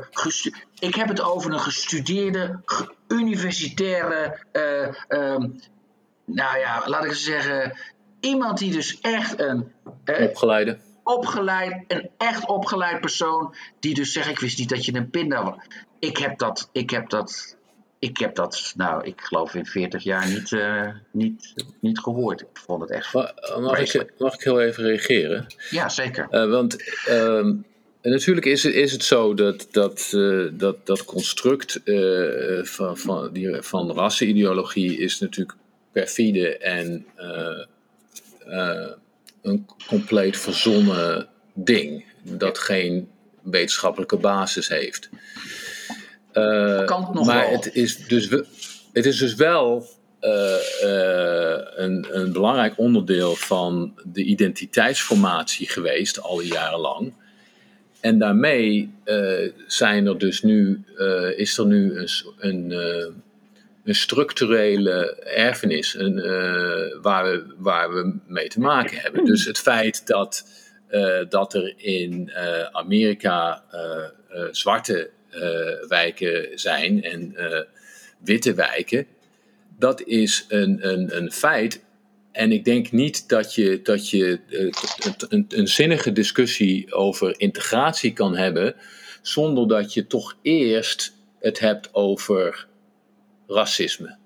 ik 0.78 0.94
heb 0.94 1.08
het 1.08 1.20
over 1.20 1.52
een 1.52 1.60
gestudeerde, 1.60 2.60
universitaire. 3.08 4.38
Uh, 4.52 5.20
um, 5.20 5.60
nou 6.24 6.58
ja, 6.58 6.82
laat 6.86 7.04
ik 7.04 7.10
eens 7.10 7.24
zeggen. 7.24 7.76
Iemand 8.20 8.58
die 8.58 8.72
dus 8.72 9.00
echt 9.00 9.40
een. 9.40 9.72
Uh, 10.04 10.22
Opgeleide. 10.22 10.78
Opgeleid, 11.02 11.84
een 11.86 12.10
echt 12.18 12.46
opgeleid 12.46 13.00
persoon. 13.00 13.54
Die 13.80 13.94
dus 13.94 14.12
zegt: 14.12 14.28
Ik 14.28 14.38
wist 14.38 14.58
niet 14.58 14.68
dat 14.68 14.84
je 14.84 14.94
een 14.94 15.10
pinda 15.10 15.44
was. 15.44 15.56
Ik 15.98 16.16
heb 16.16 16.38
dat. 16.38 16.68
Ik 16.72 16.90
heb 16.90 17.08
dat 17.08 17.57
ik 17.98 18.18
heb 18.18 18.34
dat, 18.34 18.72
nou, 18.76 19.06
ik 19.06 19.20
geloof 19.20 19.54
in 19.54 19.66
40 19.66 20.02
jaar 20.02 20.28
niet, 20.28 20.50
uh, 20.50 20.88
niet, 21.10 21.54
niet 21.80 21.98
gehoord. 21.98 22.40
Ik 22.40 22.46
vond 22.52 22.80
het 22.80 22.90
echt. 22.90 23.12
Mag, 23.12 23.32
mag 23.60 23.94
ik, 23.94 24.12
mag 24.18 24.34
ik 24.34 24.42
heel 24.42 24.60
even 24.60 24.84
reageren? 24.84 25.46
Ja, 25.70 25.88
zeker. 25.88 26.26
Uh, 26.30 26.50
want 26.50 26.76
uh, 27.08 27.52
natuurlijk 28.02 28.46
is 28.46 28.62
het, 28.62 28.74
is 28.74 28.92
het 28.92 29.04
zo 29.04 29.34
dat 29.34 29.66
dat, 29.70 30.12
uh, 30.14 30.48
dat, 30.52 30.86
dat 30.86 31.04
construct 31.04 31.80
van, 32.62 32.98
van, 32.98 33.32
die, 33.32 33.62
van 33.62 33.90
rassenideologie 33.90 34.98
is 34.98 35.18
natuurlijk 35.18 35.58
perfide 35.92 36.58
en 36.58 37.06
een 39.42 39.66
compleet 39.86 40.36
verzonnen 40.36 41.28
ding. 41.54 42.04
Dat 42.22 42.58
geen 42.58 43.08
wetenschappelijke 43.42 44.16
basis 44.16 44.68
heeft. 44.68 45.08
Uh, 46.38 47.24
maar 47.24 47.50
het 47.50 47.74
is, 47.74 48.06
dus 48.06 48.28
het 48.92 49.06
is 49.06 49.18
dus 49.18 49.34
wel 49.34 49.86
uh, 50.20 50.56
uh, 50.82 51.58
een, 51.74 52.06
een, 52.10 52.32
belangrijk 52.32 52.74
onderdeel 52.76 53.34
van 53.34 53.94
de 54.04 54.22
identiteitsformatie 54.22 55.68
geweest, 55.68 56.20
al 56.20 56.36
die 56.36 56.52
jaren 56.52 56.78
lang. 56.78 57.12
En 58.00 58.18
daarmee 58.18 58.94
zijn 59.66 60.06
er 60.06 60.18
dus 60.18 60.42
nu, 60.42 60.84
is 61.36 61.58
er 61.58 61.66
nu 61.66 61.98
een, 61.98 62.08
een, 62.38 62.70
een 63.84 63.94
structurele 63.94 65.14
erfenis 65.24 65.94
een, 65.94 66.14
waar, 67.02 67.24
we, 67.24 67.54
waar 67.56 67.94
we 67.94 68.18
mee 68.26 68.48
te 68.48 68.60
maken 68.60 68.98
hebben. 68.98 69.24
Dus 69.24 69.44
het 69.44 69.58
feit 69.58 70.06
dat, 70.06 70.44
dat 71.28 71.54
er 71.54 71.74
in 71.76 72.32
Amerika 72.72 73.62
zwarte 74.50 75.10
wijken 75.88 76.58
zijn 76.58 77.02
en 77.02 77.34
uh, 77.36 77.60
witte 78.18 78.54
wijken. 78.54 79.06
Dat 79.78 80.02
is 80.02 80.44
een, 80.48 80.88
een, 80.88 81.16
een 81.16 81.32
feit. 81.32 81.84
En 82.32 82.52
ik 82.52 82.64
denk 82.64 82.92
niet 82.92 83.28
dat 83.28 83.54
je, 83.54 83.80
dat 83.82 84.10
je 84.10 84.40
een, 85.28 85.44
een 85.48 85.68
zinnige 85.68 86.12
discussie 86.12 86.92
over 86.92 87.40
integratie 87.40 88.12
kan 88.12 88.36
hebben. 88.36 88.74
zonder 89.22 89.68
dat 89.68 89.92
je 89.92 90.06
toch 90.06 90.36
eerst 90.42 91.12
het 91.40 91.58
hebt 91.58 91.94
over 91.94 92.66
racisme. 93.46 94.16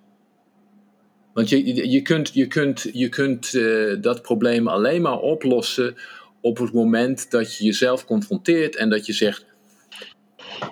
Want 1.34 1.48
je, 1.48 1.90
je 1.90 2.02
kunt, 2.02 2.30
je 2.34 2.46
kunt, 2.46 2.88
je 2.92 3.08
kunt 3.08 3.52
dat 4.02 4.22
probleem 4.22 4.68
alleen 4.68 5.02
maar 5.02 5.18
oplossen 5.18 5.96
op 6.40 6.58
het 6.58 6.72
moment 6.72 7.30
dat 7.30 7.56
je 7.56 7.64
jezelf 7.64 8.04
confronteert 8.04 8.76
en 8.76 8.90
dat 8.90 9.06
je 9.06 9.12
zegt: 9.12 9.44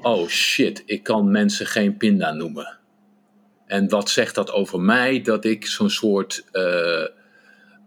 oh 0.03 0.29
shit, 0.29 0.83
ik 0.87 1.03
kan 1.03 1.31
mensen 1.31 1.67
geen 1.67 1.97
pinda 1.97 2.33
noemen. 2.33 2.79
En 3.71 3.89
wat 3.89 4.11
zegt 4.11 4.35
dat 4.35 4.53
over 4.53 4.81
mij 4.81 5.21
dat 5.23 5.45
ik 5.45 5.67
zo'n 5.67 5.91
soort 5.91 6.45
eh, 6.53 7.07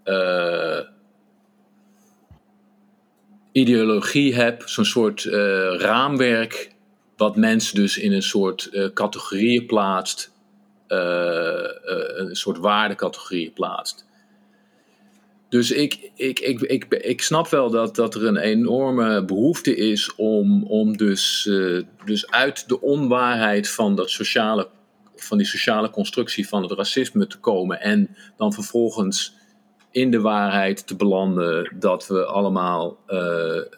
eh, 0.03 0.85
ideologie 3.51 4.35
heb, 4.35 4.61
zo'n 4.65 4.85
soort 4.85 5.25
eh, 5.25 5.75
raamwerk, 5.77 6.71
wat 7.17 7.35
mensen 7.35 7.75
dus 7.75 7.97
in 7.97 8.13
een 8.13 8.23
soort 8.23 8.91
categorieën 8.93 9.65
plaatst, 9.65 10.31
een 10.87 12.35
soort 12.35 12.57
waardecategorieën 12.57 13.53
plaatst. 13.53 14.05
Dus 15.53 15.71
ik, 15.71 16.11
ik, 16.15 16.39
ik, 16.39 16.61
ik, 16.61 16.85
ik 16.93 17.21
snap 17.21 17.47
wel 17.47 17.69
dat, 17.69 17.95
dat 17.95 18.15
er 18.15 18.25
een 18.25 18.37
enorme 18.37 19.25
behoefte 19.25 19.75
is 19.75 20.15
om, 20.15 20.63
om 20.63 20.97
dus, 20.97 21.49
dus 22.05 22.31
uit 22.31 22.67
de 22.67 22.81
onwaarheid 22.81 23.69
van, 23.69 23.95
dat 23.95 24.09
sociale, 24.09 24.67
van 25.15 25.37
die 25.37 25.47
sociale 25.47 25.89
constructie 25.89 26.47
van 26.47 26.61
het 26.61 26.71
racisme 26.71 27.27
te 27.27 27.39
komen 27.39 27.81
en 27.81 28.15
dan 28.37 28.53
vervolgens 28.53 29.35
in 29.91 30.11
de 30.11 30.21
waarheid 30.21 30.87
te 30.87 30.95
belanden 30.95 31.75
dat 31.79 32.07
we 32.07 32.25
allemaal 32.25 32.99
uh, 33.07 33.17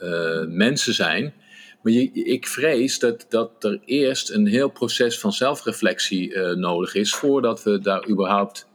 uh, 0.02 0.48
mensen 0.48 0.94
zijn. 0.94 1.34
Maar 1.82 1.94
je, 1.94 2.12
ik 2.12 2.48
vrees 2.48 3.00
dat, 3.00 3.26
dat 3.30 3.64
er 3.64 3.80
eerst 3.86 4.30
een 4.30 4.48
heel 4.48 4.70
proces 4.70 5.20
van 5.20 5.34
zelfreflectie 5.34 6.38
nodig 6.38 6.96
is 6.96 7.16
voordat 7.16 7.64
we 7.64 7.80
daar 7.80 8.10
überhaupt 8.10 8.68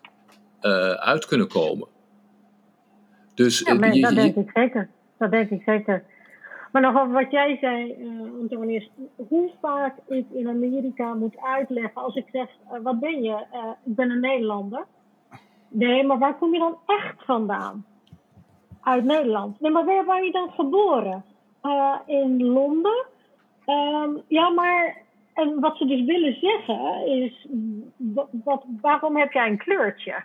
uit 1.01 1.27
kunnen 1.27 1.49
komen. 1.49 1.89
Dus, 3.43 3.59
ja, 3.59 3.75
maar, 3.75 3.95
je, 3.95 4.01
dat 4.01 4.15
denk 4.15 4.35
ik 4.37 4.51
zeker. 4.55 4.89
Dat 5.19 5.31
denk 5.31 5.51
ik 5.51 5.63
zeker. 5.63 6.05
Maar 6.73 6.83
nog 6.83 7.01
over 7.01 7.13
wat 7.13 7.31
jij 7.31 7.57
zei, 7.61 7.97
uh, 7.99 8.41
Antonius. 8.41 8.91
Hoe 9.29 9.51
vaak 9.61 9.95
ik 10.09 10.27
in 10.33 10.49
Amerika 10.49 11.15
moet 11.15 11.37
uitleggen 11.39 12.03
als 12.03 12.15
ik 12.15 12.27
zeg: 12.33 12.49
Wat 12.83 13.01
ben 13.01 13.23
je? 13.23 13.45
ik 13.85 13.95
ben 13.95 14.11
een 14.11 14.21
Nederlander. 14.21 14.85
Nee, 15.69 16.05
maar 16.05 16.19
waar 16.19 16.35
kom 16.39 16.53
je 16.53 16.59
dan 16.59 16.79
echt 16.87 17.25
vandaan? 17.25 17.85
Uit 18.83 19.05
Nederland. 19.05 19.61
Nee, 19.61 19.71
maar 19.71 19.85
waar 19.85 20.05
ben 20.05 20.25
je 20.25 20.33
dan 20.33 20.51
geboren? 20.51 21.25
In 22.07 22.43
Londen. 22.43 23.07
Um, 23.67 24.23
ja, 24.29 24.49
maar. 24.49 24.97
En 25.35 25.61
wat 25.61 25.77
ze 25.77 25.87
dus 25.87 26.05
willen 26.05 26.35
zeggen 26.41 27.07
is: 27.07 27.47
wat, 28.45 28.65
waarom 28.81 29.17
heb 29.17 29.33
jij 29.33 29.49
een 29.49 29.59
kleurtje? 29.59 30.23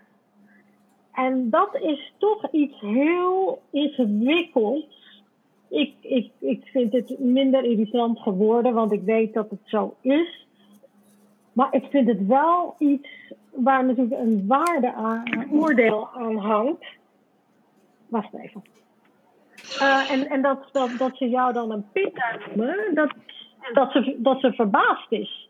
En 1.15 1.49
dat 1.49 1.75
is 1.81 2.13
toch 2.17 2.51
iets 2.51 2.79
heel 2.79 3.61
ingewikkelds. 3.69 5.23
Ik, 5.69 5.93
ik, 6.01 6.31
ik 6.39 6.65
vind 6.65 6.93
het 6.93 7.19
minder 7.19 7.63
irritant 7.63 8.19
geworden, 8.19 8.73
want 8.73 8.91
ik 8.91 9.01
weet 9.01 9.33
dat 9.33 9.49
het 9.49 9.59
zo 9.63 9.95
is. 10.01 10.47
Maar 11.53 11.67
ik 11.71 11.85
vind 11.89 12.07
het 12.07 12.27
wel 12.27 12.75
iets 12.77 13.09
waar 13.53 13.85
natuurlijk 13.85 14.21
een 14.21 14.47
waarde 14.47 14.93
aan, 14.93 15.23
een 15.25 15.51
oordeel 15.51 16.09
aan 16.13 16.35
hangt. 16.35 16.85
Wacht 18.07 18.33
even. 18.33 18.63
Uh, 19.81 20.11
en 20.11 20.29
en 20.29 20.41
dat, 20.41 20.69
dat, 20.71 20.89
dat 20.97 21.17
ze 21.17 21.29
jou 21.29 21.53
dan 21.53 21.71
een 21.71 21.85
pinda 21.91 22.37
noemen, 22.55 22.95
dat, 22.95 23.13
dat, 23.73 23.91
ze, 23.91 24.15
dat 24.17 24.39
ze 24.39 24.53
verbaasd 24.53 25.11
is. 25.11 25.49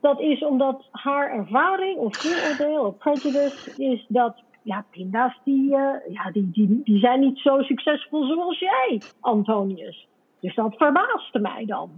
Dat 0.00 0.20
is 0.20 0.44
omdat 0.44 0.88
haar 0.90 1.30
ervaring 1.30 1.98
of 1.98 2.16
vooroordeel 2.16 2.84
of 2.84 2.96
prejudice 2.96 3.82
is 3.82 4.04
dat 4.08 4.43
ja, 4.64 4.84
pinda's 4.90 5.40
die, 5.44 5.70
uh, 5.70 5.92
ja, 6.08 6.30
die, 6.32 6.50
die, 6.52 6.80
die 6.84 6.98
zijn 6.98 7.20
niet 7.20 7.38
zo 7.38 7.62
succesvol 7.62 8.26
zoals 8.26 8.58
jij, 8.58 9.02
Antonius. 9.20 10.06
Dus 10.40 10.54
dat 10.54 10.74
verbaasde 10.76 11.38
mij 11.38 11.64
dan. 11.66 11.90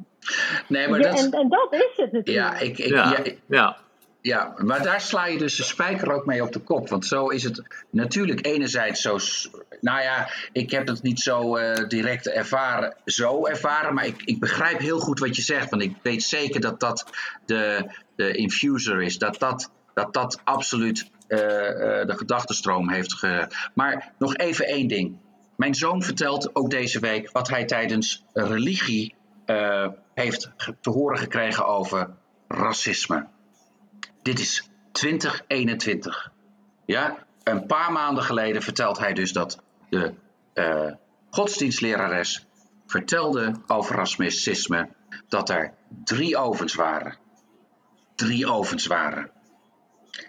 Nee, 0.69 0.89
maar 0.89 1.01
dat... 1.01 1.25
En, 1.25 1.31
en 1.31 1.49
dat 1.49 1.73
is 1.73 1.97
het 1.97 2.13
natuurlijk. 2.13 2.29
Ja, 2.29 2.59
ik, 2.59 2.79
ik, 2.79 2.89
ja, 2.89 3.25
ja. 3.47 3.77
Ja, 4.21 4.55
maar 4.57 4.83
daar 4.83 5.01
sla 5.01 5.27
je 5.27 5.39
dus 5.39 5.57
de 5.57 5.63
spijker 5.63 6.13
ook 6.13 6.27
mee 6.27 6.43
op 6.43 6.53
de 6.53 6.59
kop. 6.59 6.89
Want 6.89 7.07
zo 7.07 7.29
is 7.29 7.43
het 7.43 7.63
natuurlijk 7.91 8.47
enerzijds 8.47 9.01
zo. 9.01 9.19
Nou 9.81 10.03
ja, 10.03 10.29
ik 10.53 10.71
heb 10.71 10.87
het 10.87 11.03
niet 11.03 11.21
zo 11.21 11.57
uh, 11.57 11.75
direct 11.89 12.29
ervaren, 12.29 12.97
zo 13.05 13.47
ervaren. 13.47 13.95
Maar 13.95 14.07
ik, 14.07 14.23
ik 14.25 14.41
begrijp 14.41 14.79
heel 14.79 14.99
goed 14.99 15.19
wat 15.19 15.37
je 15.37 15.43
zegt. 15.43 15.71
Want 15.71 15.83
ik 15.83 15.97
weet 16.03 16.23
zeker 16.23 16.61
dat 16.61 16.81
dat 16.81 17.11
de, 17.45 17.91
de 18.17 18.37
infuser 18.37 19.03
is. 19.03 19.19
Dat 19.19 19.39
dat, 19.39 19.73
dat, 19.95 20.13
dat 20.15 20.41
absoluut 20.45 21.11
de 21.29 22.15
gedachtenstroom 22.17 22.91
heeft. 22.91 23.15
Ge... 23.15 23.49
Maar 23.75 24.13
nog 24.19 24.37
even 24.37 24.67
één 24.67 24.89
ding. 24.89 25.19
Mijn 25.57 25.75
zoon 25.75 26.03
vertelt 26.03 26.55
ook 26.55 26.71
deze 26.71 27.01
week 27.01 27.31
wat 27.33 27.49
hij 27.49 27.65
tijdens 27.65 28.25
religie 28.33 29.15
heeft 30.15 30.51
te 30.81 30.91
horen 30.91 31.19
gekregen 31.19 31.67
over 31.67 32.11
racisme. 32.49 33.27
Dit 34.23 34.39
is 34.39 34.71
2021. 34.93 36.33
Ja, 36.85 37.17
een 37.43 37.67
paar 37.67 37.93
maanden 37.93 38.25
geleden 38.25 38.63
vertelt 38.63 38.99
hij 38.99 39.13
dus 39.13 39.33
dat 39.33 39.63
de 39.89 40.15
godsdienstlerares 41.31 42.47
vertelde 42.87 43.55
over 43.67 43.97
racisme 43.97 44.89
dat 45.29 45.51
er 45.51 45.75
drie 46.05 46.37
ovens 46.37 46.75
waren. 46.75 47.17
Drie 48.15 48.47
ovens 48.47 48.87
waren. 48.87 49.31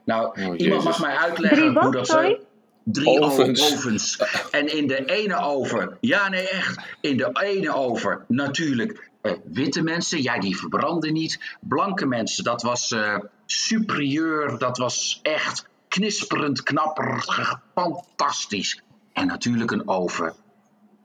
Nou, 0.06 0.42
oh, 0.46 0.58
iemand 0.58 0.84
mag 0.84 1.02
mij 1.02 1.16
uitleggen 1.16 1.78
hoe 1.80 1.92
dat 1.92 2.08
ze. 2.08 2.46
Drie 2.84 3.20
ovens. 3.20 3.74
ovens. 3.74 4.18
En 4.52 4.76
in 4.76 4.88
de 4.88 5.06
ene 5.06 5.36
oven, 5.36 5.98
ja 6.00 6.30
nee 6.30 6.50
echt, 6.50 6.80
in 7.02 7.18
de 7.18 7.30
ene 7.44 7.74
oven 7.74 8.26
natuurlijk 8.28 9.10
uh, 9.22 9.32
witte 9.44 9.82
mensen, 9.82 10.22
ja 10.22 10.40
die 10.40 10.58
verbranden 10.58 11.14
niet. 11.14 11.58
Blanke 11.60 12.06
mensen, 12.06 12.44
dat 12.44 12.62
was 12.62 12.92
uh, 12.92 13.18
superieur, 13.46 14.58
dat 14.58 14.78
was 14.78 15.20
echt 15.24 15.68
knisperend, 15.88 16.64
knapperig, 16.64 17.62
fantastisch. 17.76 18.82
En 19.14 19.28
natuurlijk 19.28 19.72
een 19.72 19.88
oven. 19.88 20.34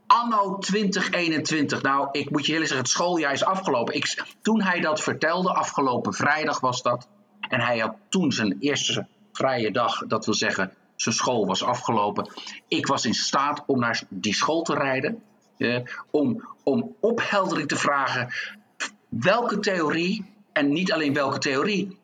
Anno 0.06 0.59
2021, 0.59 1.82
nou 1.82 2.09
ik 2.12 2.30
moet 2.30 2.46
je 2.46 2.52
heel 2.52 2.60
zeggen, 2.60 2.78
het 2.78 2.88
schooljaar 2.88 3.32
is 3.32 3.44
afgelopen. 3.44 3.94
Ik, 3.94 4.24
toen 4.42 4.62
hij 4.62 4.80
dat 4.80 5.00
vertelde, 5.00 5.52
afgelopen 5.52 6.12
vrijdag 6.12 6.60
was 6.60 6.82
dat. 6.82 7.09
En 7.52 7.60
hij 7.60 7.78
had 7.78 7.94
toen 8.08 8.32
zijn 8.32 8.56
eerste 8.60 9.06
vrije 9.32 9.70
dag, 9.70 10.06
dat 10.06 10.24
wil 10.24 10.34
zeggen 10.34 10.72
zijn 10.96 11.14
school 11.14 11.46
was 11.46 11.64
afgelopen. 11.64 12.32
Ik 12.68 12.86
was 12.86 13.06
in 13.06 13.14
staat 13.14 13.62
om 13.66 13.78
naar 13.78 14.02
die 14.08 14.34
school 14.34 14.62
te 14.62 14.74
rijden. 14.74 15.22
Eh, 15.58 15.78
om, 16.10 16.48
om 16.62 16.96
opheldering 17.00 17.68
te 17.68 17.76
vragen. 17.76 18.28
Welke 19.08 19.58
theorie, 19.58 20.24
en 20.52 20.72
niet 20.72 20.92
alleen 20.92 21.12
welke 21.12 21.38
theorie, 21.38 21.98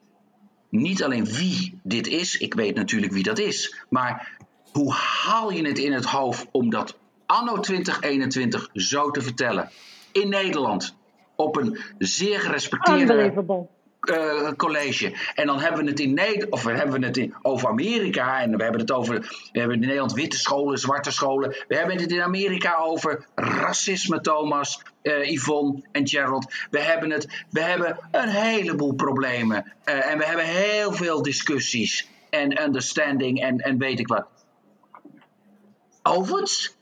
niet 0.68 1.04
alleen 1.04 1.24
wie 1.24 1.80
dit 1.82 2.06
is, 2.06 2.38
ik 2.38 2.54
weet 2.54 2.74
natuurlijk 2.74 3.12
wie 3.12 3.22
dat 3.22 3.38
is, 3.38 3.84
maar 3.88 4.38
hoe 4.72 4.92
haal 4.92 5.50
je 5.50 5.66
het 5.66 5.78
in 5.78 5.92
het 5.92 6.04
hoofd 6.04 6.46
om 6.50 6.70
dat 6.70 6.98
anno 7.26 7.60
2021 7.60 8.68
zo 8.72 9.10
te 9.10 9.20
vertellen? 9.20 9.70
In 10.12 10.28
Nederland, 10.28 10.96
op 11.36 11.56
een 11.56 11.78
zeer 11.98 12.40
gerespecteerde 12.40 13.32
uh, 14.10 14.51
college. 14.56 15.12
En 15.35 15.47
dan 15.47 15.60
hebben 15.60 15.85
we 15.85 15.90
het 15.90 16.01
in 16.01 16.14
Nederland, 16.14 16.52
of 16.52 16.62
we 16.62 16.72
hebben 16.72 17.02
het 17.02 17.16
in, 17.16 17.35
over 17.43 17.68
Amerika. 17.68 18.43
En 18.43 18.56
we 18.56 18.62
hebben 18.62 18.80
het 18.80 18.90
over. 18.90 19.14
We 19.52 19.59
hebben 19.59 19.76
in 19.76 19.86
Nederland 19.86 20.12
witte 20.12 20.39
scholen, 20.39 20.78
zwarte 20.78 21.10
scholen. 21.10 21.56
We 21.68 21.76
hebben 21.76 22.01
het 22.01 22.12
in 22.12 22.22
Amerika 22.22 22.76
over 22.76 23.26
racisme, 23.35 24.20
Thomas, 24.20 24.82
uh, 25.02 25.30
Yvonne 25.30 25.82
en 25.93 26.09
Gerald. 26.09 26.55
We 26.70 26.80
hebben, 26.80 27.10
het, 27.10 27.44
we 27.51 27.60
hebben 27.60 27.98
een 28.10 28.28
heleboel 28.28 28.94
problemen. 28.94 29.72
Uh, 29.85 30.10
en 30.10 30.18
we 30.18 30.24
hebben 30.24 30.44
heel 30.44 30.93
veel 30.93 31.22
discussies. 31.22 32.09
En 32.30 32.62
understanding 32.62 33.40
en, 33.40 33.59
en 33.59 33.78
weet 33.78 33.98
ik 33.98 34.09
wat. 34.09 34.26
Overigens. 36.02 36.76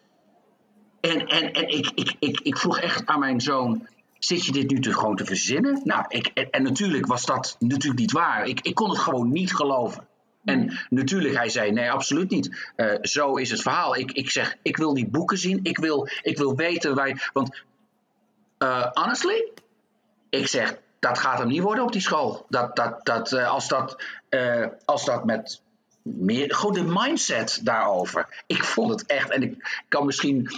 En, 1.00 1.26
en, 1.26 1.52
en 1.52 1.68
ik, 1.68 1.90
ik, 1.94 2.14
ik, 2.18 2.40
ik 2.40 2.58
vroeg 2.58 2.78
echt 2.80 3.06
aan 3.06 3.18
mijn 3.18 3.40
zoon 3.40 3.88
zit 4.18 4.44
je 4.44 4.52
dit 4.52 4.70
nu 4.70 4.80
te, 4.80 4.92
gewoon 4.92 5.16
te 5.16 5.24
verzinnen? 5.24 5.80
Nou, 5.84 6.04
ik, 6.08 6.26
en, 6.26 6.62
natuurlijk 6.62 7.06
was 7.06 7.24
dat 7.24 7.56
natuurlijk 7.58 8.00
niet 8.00 8.12
waar. 8.12 8.46
Ik, 8.46 8.60
ik 8.60 8.74
kon 8.74 8.90
het 8.90 8.98
gewoon 8.98 9.32
niet 9.32 9.54
geloven. 9.54 10.06
En 10.44 10.78
natuurlijk, 10.90 11.36
hij 11.36 11.48
zei: 11.48 11.72
nee, 11.72 11.90
absoluut 11.90 12.30
niet. 12.30 12.70
Uh, 12.76 12.94
zo 13.02 13.36
is 13.36 13.50
het 13.50 13.62
verhaal. 13.62 13.96
Ik, 13.96 14.12
ik 14.12 14.30
zeg: 14.30 14.56
ik 14.62 14.76
wil 14.76 14.94
die 14.94 15.08
boeken 15.08 15.38
zien. 15.38 15.60
Ik 15.62 15.78
wil, 15.78 16.08
ik 16.22 16.38
wil 16.38 16.56
weten 16.56 16.94
waar. 16.94 17.30
Want, 17.32 17.62
uh, 18.58 18.86
honestly, 18.92 19.48
ik 20.30 20.46
zeg: 20.46 20.78
dat 20.98 21.18
gaat 21.18 21.38
hem 21.38 21.48
niet 21.48 21.62
worden 21.62 21.84
op 21.84 21.92
die 21.92 22.00
school. 22.00 22.46
Dat, 22.48 22.76
dat, 22.76 23.06
dat, 23.06 23.32
uh, 23.32 23.50
als, 23.50 23.68
dat, 23.68 24.02
als 24.84 25.04
dat 25.04 25.24
met 25.24 25.62
meer. 26.02 26.54
Gewoon 26.54 26.74
de 26.74 27.00
mindset 27.02 27.60
daarover. 27.62 28.42
Ik 28.46 28.64
vond 28.64 28.90
het 28.90 29.06
echt. 29.06 29.30
En 29.30 29.42
ik 29.42 29.84
kan 29.88 30.06
misschien 30.06 30.50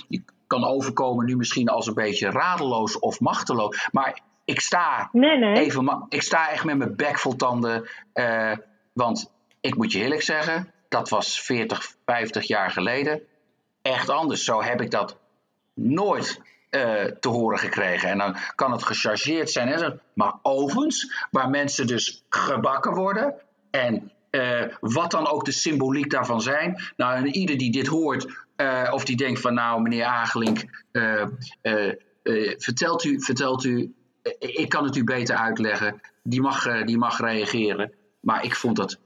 kan 0.49 0.65
overkomen 0.65 1.27
nu 1.27 1.37
misschien 1.37 1.69
als 1.69 1.87
een 1.87 1.95
beetje 1.95 2.31
radeloos 2.31 2.99
of 2.99 3.21
machteloos. 3.21 3.89
Maar 3.93 4.21
ik 4.45 4.61
sta, 4.61 5.09
nee, 5.13 5.39
nee. 5.39 5.55
Even, 5.55 6.07
ik 6.09 6.23
sta 6.23 6.51
echt 6.51 6.65
met 6.65 6.77
mijn 6.77 6.97
bek 6.97 7.19
vol 7.19 7.37
tanden. 7.37 7.89
Uh, 8.15 8.53
want 8.93 9.33
ik 9.61 9.77
moet 9.77 9.93
je 9.93 9.99
eerlijk 9.99 10.23
zeggen, 10.23 10.73
dat 10.89 11.09
was 11.09 11.41
40, 11.41 11.95
50 12.05 12.47
jaar 12.47 12.71
geleden 12.71 13.23
echt 13.83 14.09
anders. 14.09 14.45
Zo 14.45 14.63
heb 14.63 14.81
ik 14.81 14.91
dat 14.91 15.19
nooit 15.75 16.41
uh, 16.71 17.05
te 17.05 17.29
horen 17.29 17.59
gekregen. 17.59 18.09
En 18.09 18.19
dan 18.19 18.37
kan 18.55 18.73
het 18.73 18.83
gechargeerd 18.83 19.51
zijn. 19.51 19.69
Hè? 19.69 19.91
Maar 20.15 20.35
ovens, 20.43 21.27
waar 21.31 21.51
mensen 21.51 21.87
dus 21.87 22.25
gebakken 22.29 22.95
worden 22.95 23.35
en 23.71 24.13
eh, 24.39 24.77
wat 24.81 25.11
dan 25.11 25.29
ook 25.29 25.45
de 25.45 25.53
symboliek 25.53 26.11
daarvan 26.11 26.41
zijn. 26.41 26.83
Nou, 26.97 27.17
en 27.17 27.27
ieder 27.27 27.59
die 27.59 27.73
dit 27.73 27.87
hoort, 27.87 28.47
eh, 28.57 28.91
of 28.93 29.05
die 29.05 29.17
denkt 29.17 29.41
van 29.41 29.55
nou, 29.55 29.83
meneer 29.83 30.05
Agelink, 30.05 30.85
eh, 30.93 31.25
vertelt 32.59 33.05
u, 33.05 33.21
vertelt 33.23 33.65
u 33.65 33.93
ik 34.39 34.69
kan 34.69 34.85
het 34.85 34.97
u 34.97 35.05
beter 35.05 35.37
uitleggen. 35.37 36.01
Die 36.23 36.41
mag, 36.41 36.67
eh, 36.67 36.87
die 36.87 36.99
mag 36.99 37.21
reageren. 37.21 37.93
Maar 38.21 38.45
ik 38.45 38.55
vond 38.57 38.77
dat, 38.77 39.01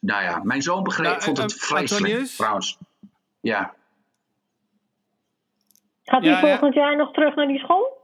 nou 0.00 0.22
ja, 0.22 0.40
mijn 0.42 0.62
zoon 0.62 0.82
begreep, 0.82 1.10
Nou, 1.10 1.22
vond 1.22 1.38
het 1.38 1.54
vreselijk 1.54 2.04
Antonius? 2.04 2.36
trouwens. 2.36 2.78
Ja. 3.40 3.74
Gaat 6.04 6.22
hij 6.22 6.30
Ja, 6.30 6.40
ja. 6.40 6.48
volgend 6.48 6.74
jaar 6.74 6.96
nog 6.96 7.12
terug 7.12 7.34
naar 7.34 7.46
die 7.46 7.58
school? 7.58 7.96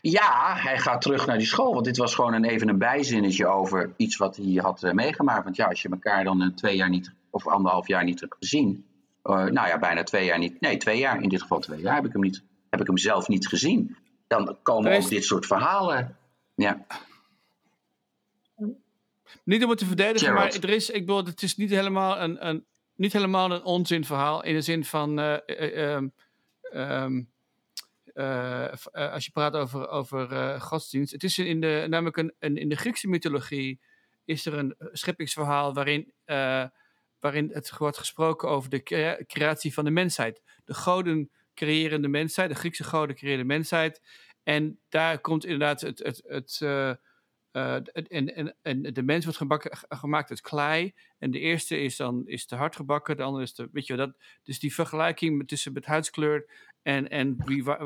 Ja, 0.00 0.54
hij 0.56 0.78
gaat 0.78 1.02
terug 1.02 1.26
naar 1.26 1.38
die 1.38 1.46
school. 1.46 1.72
Want 1.72 1.84
dit 1.84 1.96
was 1.96 2.14
gewoon 2.14 2.32
een, 2.34 2.44
even 2.44 2.68
een 2.68 2.78
bijzinnetje 2.78 3.46
over 3.46 3.90
iets 3.96 4.16
wat 4.16 4.36
hij 4.36 4.52
had 4.62 4.82
eh, 4.82 4.92
meegemaakt. 4.92 5.44
Want 5.44 5.56
ja, 5.56 5.66
als 5.66 5.82
je 5.82 5.88
elkaar 5.88 6.24
dan 6.24 6.42
eh, 6.42 6.48
twee 6.48 6.76
jaar 6.76 6.88
niet, 6.88 7.12
of 7.30 7.46
anderhalf 7.48 7.86
jaar 7.88 8.04
niet 8.04 8.20
hebt 8.20 8.34
gezien. 8.38 8.84
eh, 9.22 9.32
nou 9.34 9.68
ja, 9.68 9.78
bijna 9.78 10.02
twee 10.02 10.24
jaar 10.24 10.38
niet. 10.38 10.60
Nee, 10.60 10.76
twee 10.76 10.98
jaar. 10.98 11.22
In 11.22 11.28
dit 11.28 11.40
geval 11.42 11.58
twee 11.60 11.80
jaar 11.80 11.94
heb 11.94 12.04
ik 12.06 12.12
hem, 12.12 12.20
niet, 12.20 12.42
heb 12.70 12.80
ik 12.80 12.86
hem 12.86 12.98
zelf 12.98 13.28
niet 13.28 13.48
gezien. 13.48 13.96
Dan 14.26 14.56
komen 14.62 14.92
is- 14.92 15.04
ook 15.04 15.10
dit 15.10 15.24
soort 15.24 15.46
verhalen. 15.46 16.16
Ja, 16.54 16.84
Niet 19.44 19.64
om 19.64 19.70
het 19.70 19.78
te 19.78 19.86
verdedigen, 19.86 20.34
maar 20.34 20.52
er 20.52 20.68
is, 20.70 20.90
ik 20.90 21.06
bedoel, 21.06 21.24
het 21.24 21.42
is 21.42 21.56
niet 21.56 21.70
helemaal 21.70 22.20
een, 22.20 22.46
een, 22.48 22.64
niet 22.94 23.12
helemaal 23.12 23.50
een 23.50 23.62
onzinverhaal. 23.64 24.44
In 24.44 24.54
de 24.54 24.60
zin 24.60 24.84
van, 24.84 25.18
eh, 25.18 25.96
eh, 25.96 27.06
als 28.92 29.24
je 29.24 29.30
praat 29.32 29.54
over, 29.54 29.88
over 29.88 30.32
eh, 30.32 30.60
godsdienst. 30.60 31.12
Het 31.12 31.24
is 31.24 31.38
in 31.38 31.60
de, 31.60 31.86
namelijk 31.88 32.16
een, 32.16 32.56
in 32.56 32.68
de 32.68 32.76
Griekse 32.76 33.08
mythologie 33.08 33.80
is 34.24 34.46
er 34.46 34.54
een 34.54 34.74
scheppingsverhaal 34.92 35.74
waarin, 35.74 36.12
eh, 36.24 36.64
waarin 37.20 37.50
het 37.52 37.76
wordt 37.78 37.98
gesproken 37.98 38.48
over 38.48 38.70
de 38.70 38.82
crea- 38.82 39.18
creatie 39.26 39.74
van 39.74 39.84
de 39.84 39.90
mensheid. 39.90 40.42
De 40.64 40.74
goden 40.74 41.30
creëren 41.54 42.02
de 42.02 42.08
mensheid, 42.08 42.48
de 42.48 42.54
Griekse 42.54 42.84
goden 42.84 43.16
creëren 43.16 43.38
de 43.38 43.44
mensheid. 43.44 44.00
En 44.42 44.80
daar 44.88 45.20
komt 45.20 45.44
inderdaad 45.44 45.80
het, 45.80 45.98
het, 45.98 46.22
het, 46.26 46.58
eh, 46.62 46.90
eh, 47.50 47.74
en, 47.92 48.34
en, 48.34 48.56
en 48.62 48.82
de 48.82 49.02
mens 49.02 49.24
wordt 49.24 49.38
gebakken, 49.38 49.78
gemaakt 49.88 50.30
uit 50.30 50.40
klei. 50.40 50.94
En 51.18 51.30
de 51.30 51.38
eerste 51.38 51.80
is 51.80 51.96
dan 51.96 52.26
is 52.26 52.46
te 52.46 52.54
hard 52.54 52.76
gebakken, 52.76 53.16
de 53.16 53.22
andere 53.22 53.44
is 53.44 53.52
te. 53.52 53.68
Weet 53.72 53.86
je, 53.86 53.96
dat, 53.96 54.16
dus 54.42 54.58
die 54.58 54.74
vergelijking 54.74 55.48
tussen 55.48 55.72
met 55.72 55.86
huidskleur 55.86 56.50
en, 56.82 57.08
en, 57.08 57.36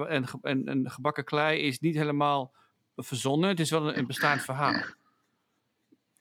en, 0.09 0.25
en, 0.43 0.67
en 0.67 0.91
gebakken 0.91 1.25
klei 1.25 1.61
is 1.61 1.79
niet 1.81 1.95
helemaal 1.97 2.53
verzonnen. 2.97 3.49
Het 3.49 3.61
is 3.61 3.71
wel 3.71 3.89
een, 3.89 3.99
een 3.99 4.07
bestaand 4.07 4.41
verhaal. 4.43 4.75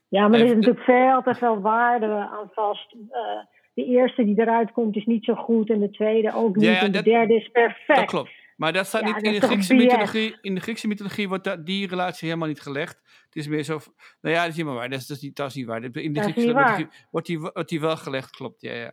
Ja, 0.07 0.27
maar 0.27 0.39
er 0.39 0.45
is 0.45 0.53
natuurlijk 0.53 0.83
veel 0.83 1.21
te 1.21 1.35
veel 1.35 1.61
waarde 1.61 2.05
aan 2.05 2.49
vast. 2.51 2.91
Eh, 3.09 3.19
de 3.73 3.85
eerste 3.85 4.23
die 4.25 4.39
eruit 4.39 4.71
komt 4.71 4.95
is 4.95 5.05
niet 5.05 5.23
zo 5.25 5.33
goed 5.35 5.69
en 5.69 5.79
de 5.79 5.89
tweede 5.89 6.33
ook 6.33 6.55
niet. 6.55 6.65
Ja, 6.65 6.71
ja, 6.71 6.79
en 6.79 6.85
de 6.85 6.91
dat- 6.91 7.03
derde 7.05 7.35
is 7.35 7.49
perfect. 7.51 7.99
Dat 7.99 8.05
klopt. 8.05 8.31
Maar 8.57 8.73
dat 8.73 8.85
staat 8.85 9.01
Ja, 9.01 9.05
niet 9.07 9.15
dat 9.15 9.33
in 9.33 9.39
de 9.39 9.45
Griekse 9.45 9.75
BS? 9.75 9.81
mythologie. 9.83 10.37
In 10.41 10.55
de 10.55 10.61
Griekse 10.61 10.87
mythologie 10.87 11.27
wordt 11.27 11.43
dat, 11.43 11.65
die 11.65 11.87
relatie 11.87 12.27
helemaal 12.27 12.47
niet 12.47 12.61
gelegd. 12.61 13.01
Het 13.25 13.35
is 13.35 13.47
meer 13.47 13.63
zo. 13.63 13.79
Nou 14.21 14.35
ja, 14.35 14.41
dat 14.41 14.51
is 14.51 14.55
niet 14.57 14.65
waar. 14.65 14.89
Dat 14.89 14.99
is, 14.99 15.07
dat 15.07 15.17
is, 15.17 15.23
niet, 15.23 15.35
dat 15.35 15.47
is 15.47 15.55
niet 15.55 15.65
waar. 15.65 15.83
In 15.83 15.91
de 15.91 16.11
Dat 16.11 16.23
Griekse 16.23 16.45
mythologie 16.53 16.87
wordt 17.11 17.27
die, 17.27 17.39
wordt 17.39 17.69
die 17.69 17.79
wel 17.79 17.97
gelegd, 17.97 18.29
klopt. 18.31 18.61
Ja, 18.61 18.73
ja. 18.73 18.91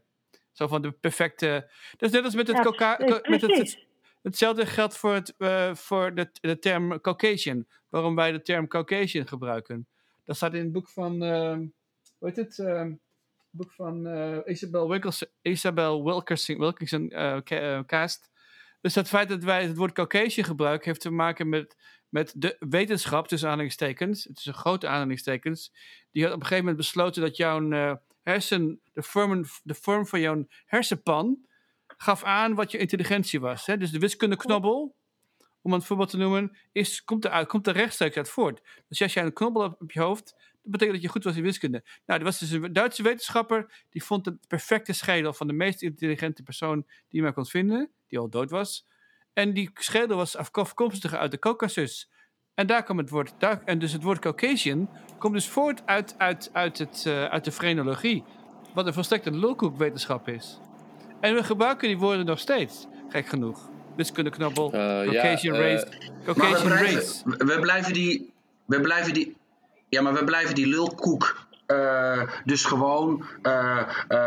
Zo 0.52 0.66
van 0.66 0.82
de 0.82 0.90
perfecte. 0.93 1.70
Dat 1.97 2.09
is 2.09 2.14
net 2.14 2.24
als 2.24 2.35
met 2.35 2.47
het. 2.47 2.56
Ja, 2.56 2.62
coca- 2.62 2.97
met 3.31 3.40
het, 3.40 3.86
hetzelfde 4.22 4.66
geldt 4.66 4.97
voor, 4.97 5.14
het, 5.14 5.35
eh, 5.39 5.74
voor 5.74 6.14
de, 6.14 6.31
de 6.40 6.59
term 6.59 7.01
Caucasian. 7.01 7.66
Waarom 7.89 8.14
wij 8.14 8.32
de 8.32 8.43
term 8.43 8.68
Caucasian 8.68 9.27
gebruiken. 9.28 9.86
Dat 10.24 10.36
staat 10.36 10.55
in 10.55 10.60
het 10.62 10.72
boek 10.72 10.89
van. 10.89 11.22
eh, 11.22 11.56
hoe 12.18 12.28
heet 12.28 12.36
het? 12.36 12.59
eh, 12.59 12.86
boek 13.51 13.72
van 13.72 14.06
eh, 14.06 14.39
Isabel, 14.44 14.89
Wilkerson, 14.89 15.28
Isabel 15.43 16.05
Wilkerson, 16.05 16.59
Wilkinson 16.59 17.10
eh, 17.10 17.36
Ca- 17.44 17.56
eh, 17.60 17.81
Cast. 17.86 18.31
Dus 18.81 18.94
het 18.94 19.09
feit 19.09 19.28
dat 19.28 19.43
wij 19.44 19.62
het 19.66 19.77
woord 19.77 19.93
Caucasian 19.93 20.47
gebruiken, 20.47 20.86
heeft 20.89 21.01
te 21.01 21.10
maken 21.10 21.48
met, 21.48 21.77
met 22.09 22.32
de 22.36 22.56
wetenschap, 22.59 23.28
tussen 23.28 23.48
aanhalingstekens. 23.48 24.24
Het 24.24 24.39
is 24.39 24.47
een 24.47 24.55
grote 24.55 24.89
aanhalingstekens. 24.89 25.72
Die 26.10 26.22
had 26.22 26.32
op 26.32 26.39
een 26.40 26.47
gegeven 26.47 26.64
moment 26.64 26.82
besloten 26.82 27.22
dat 27.22 27.36
jouw 27.36 27.70
eh, 27.70 27.93
hersen, 28.23 28.81
de 28.93 29.45
de 29.63 29.75
vorm 29.75 30.07
van 30.07 30.21
jouw 30.21 30.47
hersenpan, 30.65 31.47
gaf 31.97 32.25
aan 32.25 32.55
wat 32.55 32.71
je 32.71 32.79
intelligentie 32.79 33.41
was. 33.41 33.67
Hè? 33.67 33.77
Dus 33.77 33.91
de 33.91 33.99
wiskundeknobbel, 33.99 34.95
om 35.63 35.73
een 35.73 35.83
voorbeeld 35.83 36.11
te 36.11 36.17
noemen, 36.17 36.57
is, 36.73 37.05
komt, 37.05 37.25
er 37.25 37.31
uit, 37.31 37.49
komt 37.49 37.67
er 37.67 37.75
rechtstreeks 37.75 38.17
uit 38.17 38.29
voort. 38.29 38.61
Dus 38.89 39.03
als 39.03 39.13
jij 39.13 39.25
een 39.25 39.33
knobbel 39.33 39.63
hebt 39.63 39.81
op 39.81 39.93
je 39.93 40.01
hoofd, 40.01 40.35
dat 40.63 40.71
betekent 40.71 40.93
dat 40.93 41.03
je 41.03 41.09
goed 41.09 41.25
was 41.25 41.37
in 41.37 41.43
wiskunde. 41.43 41.85
Nou, 42.07 42.19
er 42.19 42.25
was 42.25 42.39
dus 42.39 42.51
een 42.51 42.73
Duitse 42.73 43.03
wetenschapper, 43.03 43.85
die 43.91 44.05
vond 44.05 44.25
het 44.25 44.49
perfecte 44.49 44.93
schedel 44.93 45.33
van 45.33 45.47
de 45.47 45.53
meest 45.53 45.83
intelligente 45.83 46.43
persoon 46.43 46.83
die 46.87 47.19
je 47.19 47.23
maar 47.23 47.33
kon 47.33 47.47
vinden, 47.47 47.91
die 48.09 48.19
al 48.19 48.29
dood 48.29 48.51
was. 48.51 48.87
En 49.33 49.55
die 49.55 49.71
schedel 49.75 50.17
was 50.17 50.37
afko- 50.37 50.61
afkomstig 50.61 51.15
uit 51.15 51.31
de 51.31 51.39
Caucasus. 51.39 52.11
En 52.55 52.67
daar 52.67 52.83
kwam 52.83 52.99
het 52.99 53.11
woord, 53.11 53.35
en 53.65 53.79
dus 53.79 53.93
het 53.93 54.03
woord 54.03 54.19
Caucasian 54.19 54.91
komt 55.21 55.35
dus 55.35 55.49
voort 55.49 55.83
uit, 55.85 56.15
uit, 56.19 56.51
uit, 56.53 56.79
het, 56.79 57.05
eh, 57.07 57.25
uit 57.25 57.45
de 57.45 57.53
frenologie. 57.53 58.25
Wat 58.75 58.87
een 58.87 58.93
volstrekte 58.95 59.31
lulkoekwetenschap 59.31 60.29
is. 60.29 60.59
En 61.21 61.35
we 61.35 61.45
gebruiken 61.45 61.89
die 61.89 61.99
woorden 61.99 62.27
nog 62.27 62.39
steeds, 62.39 62.87
gek 63.09 63.27
genoeg. 63.29 63.69
Wiskundeknobbel, 63.97 64.77
ja, 64.77 65.05
Caucasian 65.05 65.55
eh, 65.57 65.61
race, 65.73 65.87
Maar 65.87 66.09
we 66.25 66.25
Caucasian 66.25 66.67
blijven, 66.69 66.95
race. 66.95 67.23
we- 67.25 67.61
blijven 67.61 67.93
die. 67.93 68.33
We 68.67 68.81
blijven 68.81 69.15
die. 69.15 69.37
Ja, 69.89 70.03
maar 70.03 70.13
we 70.15 70.25
blijven 70.25 70.55
die 70.55 70.67
lulkoek. 70.67 71.49
dus 72.45 72.65
gewoon 72.65 73.25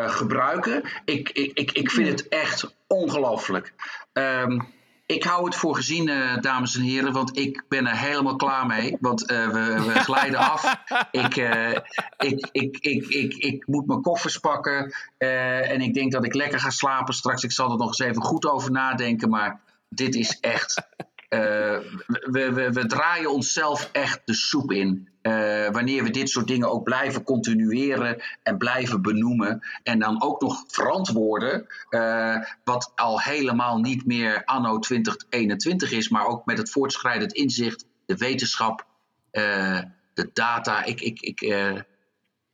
gebruiken. 0.08 0.84
Ik, 1.06 1.30
ik, 1.30 1.52
ik, 1.54 1.72
ik 1.72 1.92
vind 1.92 2.08
het 2.08 2.28
echt 2.28 2.76
ongelooflijk. 2.88 3.74
Ehm, 4.14 4.60
ik 5.06 5.24
hou 5.24 5.46
het 5.46 5.56
voor 5.56 5.76
gezien, 5.76 6.10
eh, 6.10 6.38
dames 6.42 6.76
en 6.76 6.82
heren, 6.82 7.14
want 7.14 7.38
ik 7.38 7.64
ben 7.68 7.88
er 7.88 7.98
helemaal 7.98 8.36
klaar 8.36 8.66
mee. 8.66 8.98
Want 9.00 9.26
eh, 9.26 9.48
we, 9.48 9.84
we 9.86 9.94
glijden 10.10 10.40
af. 10.40 10.76
Ik, 11.12 11.38
eh, 11.38 11.72
ik, 12.18 12.48
ik, 12.52 12.78
ik, 12.78 13.08
ik, 13.08 13.34
ik 13.34 13.68
moet 13.68 13.88
mijn 13.88 14.02
koffers 14.02 14.38
pakken. 14.38 14.94
en 15.18 15.82
ik 15.82 15.94
denk 15.94 16.12
dat 16.12 16.26
ik 16.26 16.34
lekker 16.34 16.60
ga 16.60 16.70
slapen 16.70 17.14
straks. 17.14 17.44
Ik 17.44 17.52
zal 17.52 17.72
er 17.72 17.78
nog 17.78 17.88
eens 17.88 18.00
even 18.00 18.22
goed 18.22 18.46
over 18.46 18.72
nadenken. 18.72 19.30
Maar 19.30 19.62
dit 19.90 20.16
is 20.16 20.40
echt. 20.40 20.88
we, 21.30 22.52
we, 22.54 22.72
we 22.72 22.86
draaien 22.86 23.32
onszelf 23.32 23.90
echt 23.92 24.22
de 24.26 24.34
soep 24.34 24.72
in. 24.72 25.13
Eh, 25.24 25.70
wanneer 25.70 26.04
we 26.04 26.10
dit 26.10 26.30
soort 26.30 26.48
dingen 26.48 26.72
ook 26.72 26.84
blijven 26.84 27.24
continueren 27.24 28.22
en 28.44 28.58
blijven 28.58 29.02
benoemen. 29.02 29.62
En 29.84 30.00
dan 30.00 30.22
ook 30.22 30.42
nog 30.42 30.64
verantwoorden. 30.68 31.68
eh, 31.90 32.38
wat 32.64 32.92
al 32.96 33.22
helemaal 33.22 33.80
niet 33.80 34.06
meer 34.06 34.46
anno 34.46 34.80
2021 34.80 35.92
is. 35.92 36.10
Maar 36.10 36.26
ook 36.26 36.46
met 36.46 36.58
het 36.58 36.70
voortschrijdend 36.70 37.34
inzicht, 37.34 37.86
de 38.06 38.18
wetenschap, 38.18 38.86
eh, 39.32 39.80
de 40.14 40.30
data. 40.34 40.84
Ik, 40.84 41.02
ik, 41.02 41.22
ik 41.22 41.42
eh, 41.42 41.70
eh, 41.76 41.82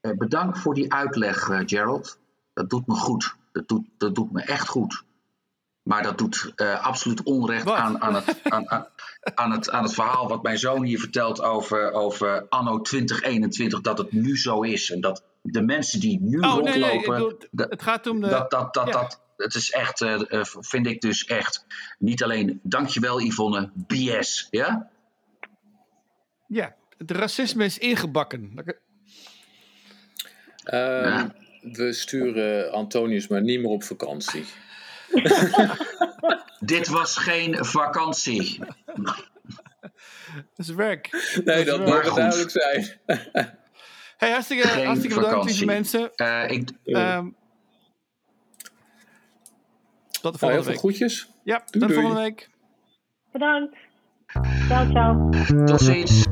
bedank 0.02 0.58
voor 0.58 0.74
die 0.74 0.94
uitleg, 0.94 1.50
Gerald. 1.66 2.20
Dat 2.54 2.70
doet 2.70 2.88
me 2.88 2.94
goed. 2.94 3.36
Dat 3.52 3.68
doet, 3.68 3.86
dat 3.98 4.16
doet 4.16 4.32
me 4.32 4.42
echt 4.42 4.68
goed. 4.68 5.04
Maar 5.90 6.04
dat 6.04 6.18
doet 6.18 6.52
eh, 6.56 6.86
absoluut 6.86 7.24
onrecht 7.24 7.64
Wat? 7.64 7.76
aan, 7.76 8.02
aan, 8.02 8.16
het, 8.16 8.40
aan, 8.44 8.70
aan, 8.70 8.88
aan, 9.36 9.52
het, 9.52 9.70
aan 9.70 9.84
het 9.84 9.94
verhaal 9.94 10.28
wat 10.28 10.44
mijn 10.44 10.58
zoon 10.60 10.84
hier 10.84 11.00
vertelt 11.00 11.42
over, 11.42 11.92
over 11.92 12.46
anno 12.50 12.82
2021. 12.82 13.82
Dat 13.82 13.98
het 13.98 14.12
nu 14.12 14.38
zo 14.38 14.62
is. 14.62 14.92
En 14.92 15.02
dat 15.02 15.24
de 15.42 15.62
mensen 15.62 16.00
die 16.00 16.20
nu 16.22 16.40
Oh, 16.40 16.54
rondlopen. 16.54 16.80
nee. 16.80 17.02
Bedoel, 17.02 17.38
het 17.70 17.82
gaat 17.82 18.08
om 18.08 18.22
de... 18.22 18.28
dat, 18.28 18.52
dat, 18.52 18.74
dat, 18.74 18.88
ja. 18.88 18.92
dat, 18.92 19.22
het 19.38 19.56
is 19.56 19.72
echt, 19.72 20.02
eh, 20.02 20.32
eh, 20.34 20.46
vind 20.46 20.88
ik 20.88 21.02
dus 21.02 21.26
echt, 21.26 21.66
niet 22.00 22.24
alleen, 22.24 22.60
dankjewel 22.64 23.22
Yvonne, 23.22 23.70
BS, 23.74 24.48
ja? 24.50 24.90
Ja, 26.48 26.76
het 26.98 27.12
racisme 27.12 27.66
is 27.66 27.78
ingebakken. 27.78 28.54
Ehm, 30.64 31.08
Ja. 31.08 31.36
We 31.62 31.94
sturen 31.94 32.72
Antonius 32.72 33.28
maar 33.28 33.42
niet 33.42 33.60
meer 33.60 33.70
op 33.70 33.84
vakantie. 33.84 34.46
Dit 36.60 36.88
was 36.88 37.18
geen 37.18 37.66
vakantie. 37.66 38.60
Dat 40.34 40.42
is 40.56 40.70
werk. 40.70 41.10
Nee, 41.46 41.66
dat 41.66 41.80
moet 41.80 41.90
goed. 42.06 42.16
duidelijk 42.16 42.50
zijn. 42.52 42.88
Hey, 44.18 44.32
hartstikke, 44.32 44.68
Geen 44.68 44.86
hartstikke 44.86 45.16
bedankt, 45.16 45.46
lieve 45.46 45.66
mensen. 45.66 46.16
Eh, 46.16 46.50
ik, 46.50 46.70
Ehm 46.84 47.28
tot 50.22 50.40
de 50.40 50.46
Nou, 50.46 50.52
volgende 50.52 50.54
heel 50.54 50.64
veel 50.64 50.72
week. 50.72 50.78
groetjes. 50.80 51.30
Ja, 51.44 51.58
Doei, 51.58 51.66
tot 51.72 51.74
de 51.74 51.80
doei. 51.88 51.94
volgende 51.94 52.22
week. 52.22 52.50
Bedankt. 53.32 53.76
Ciao, 54.68 54.90
ciao. 54.90 55.30
tot 55.66 55.82
ziens. 55.82 56.26